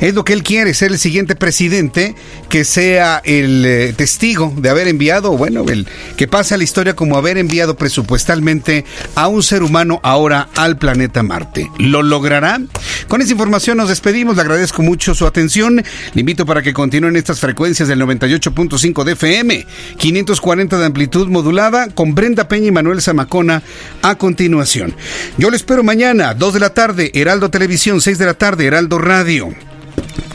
Es 0.00 0.14
lo 0.14 0.24
que 0.24 0.32
él 0.32 0.42
quiere, 0.42 0.74
ser 0.74 0.92
el 0.92 0.98
siguiente 0.98 1.34
presidente 1.36 2.14
que 2.48 2.64
sea 2.64 3.20
el 3.24 3.64
eh, 3.64 3.94
testigo 3.96 4.52
de 4.56 4.68
haber 4.68 4.88
enviado, 4.88 5.36
bueno, 5.36 5.64
el 5.68 5.86
que 6.16 6.28
pase 6.28 6.54
a 6.54 6.58
la 6.58 6.64
historia 6.64 6.94
como 6.94 7.16
haber 7.16 7.38
enviado 7.38 7.76
presupuestalmente 7.76 8.84
a 9.14 9.28
un 9.28 9.42
ser 9.42 9.62
humano 9.62 10.00
ahora 10.02 10.48
al 10.54 10.78
planeta 10.78 11.22
Marte. 11.22 11.70
¿Lo 11.78 12.02
logrará? 12.02 12.60
Con 13.08 13.22
esa 13.22 13.32
información 13.32 13.76
nos 13.78 13.88
despedimos, 13.88 14.36
le 14.36 14.42
agradezco 14.42 14.82
mucho 14.82 15.14
su 15.14 15.26
atención. 15.26 15.82
Le 16.14 16.20
invito 16.20 16.46
para 16.46 16.62
que 16.62 16.72
continúen 16.72 17.16
estas 17.16 17.40
frecuencias 17.40 17.88
del 17.88 18.00
98.5 18.00 19.04
de 19.04 19.12
FM, 19.12 19.66
540 19.96 20.78
de 20.78 20.84
amplitud 20.84 21.28
modulada, 21.28 21.88
con 21.88 22.14
Brenda 22.14 22.48
Peña 22.48 22.68
y 22.68 22.72
Manuel 22.72 23.00
Zamacona 23.00 23.62
a 24.02 24.16
continuación. 24.16 24.94
Yo 25.38 25.50
le 25.50 25.56
espero 25.56 25.82
mañana, 25.82 26.34
2 26.34 26.54
de 26.54 26.60
la 26.60 26.74
tarde, 26.74 27.10
Heraldo 27.14 27.50
Televisión, 27.50 28.00
6 28.00 28.18
de 28.18 28.26
la 28.26 28.34
tarde, 28.34 28.66
Heraldo 28.66 28.98
Radio. 28.98 29.55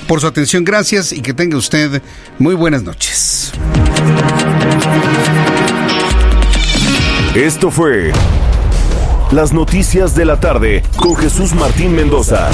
Por 0.08 0.20
su 0.20 0.28
atención, 0.28 0.64
gracias 0.64 1.14
y 1.14 1.22
que 1.22 1.34
tenga 1.34 1.58
usted 1.58 2.02
muy 2.38 2.56
buenas 2.56 2.84
noches. 2.84 3.52
Esto 7.36 7.72
fue 7.72 8.12
Las 9.32 9.54
Noticias 9.54 10.16
de 10.16 10.26
la 10.26 10.40
Tarde 10.40 10.84
con 10.98 11.16
Jesús 11.16 11.54
Martín 11.54 11.96
Mendoza. 11.96 12.50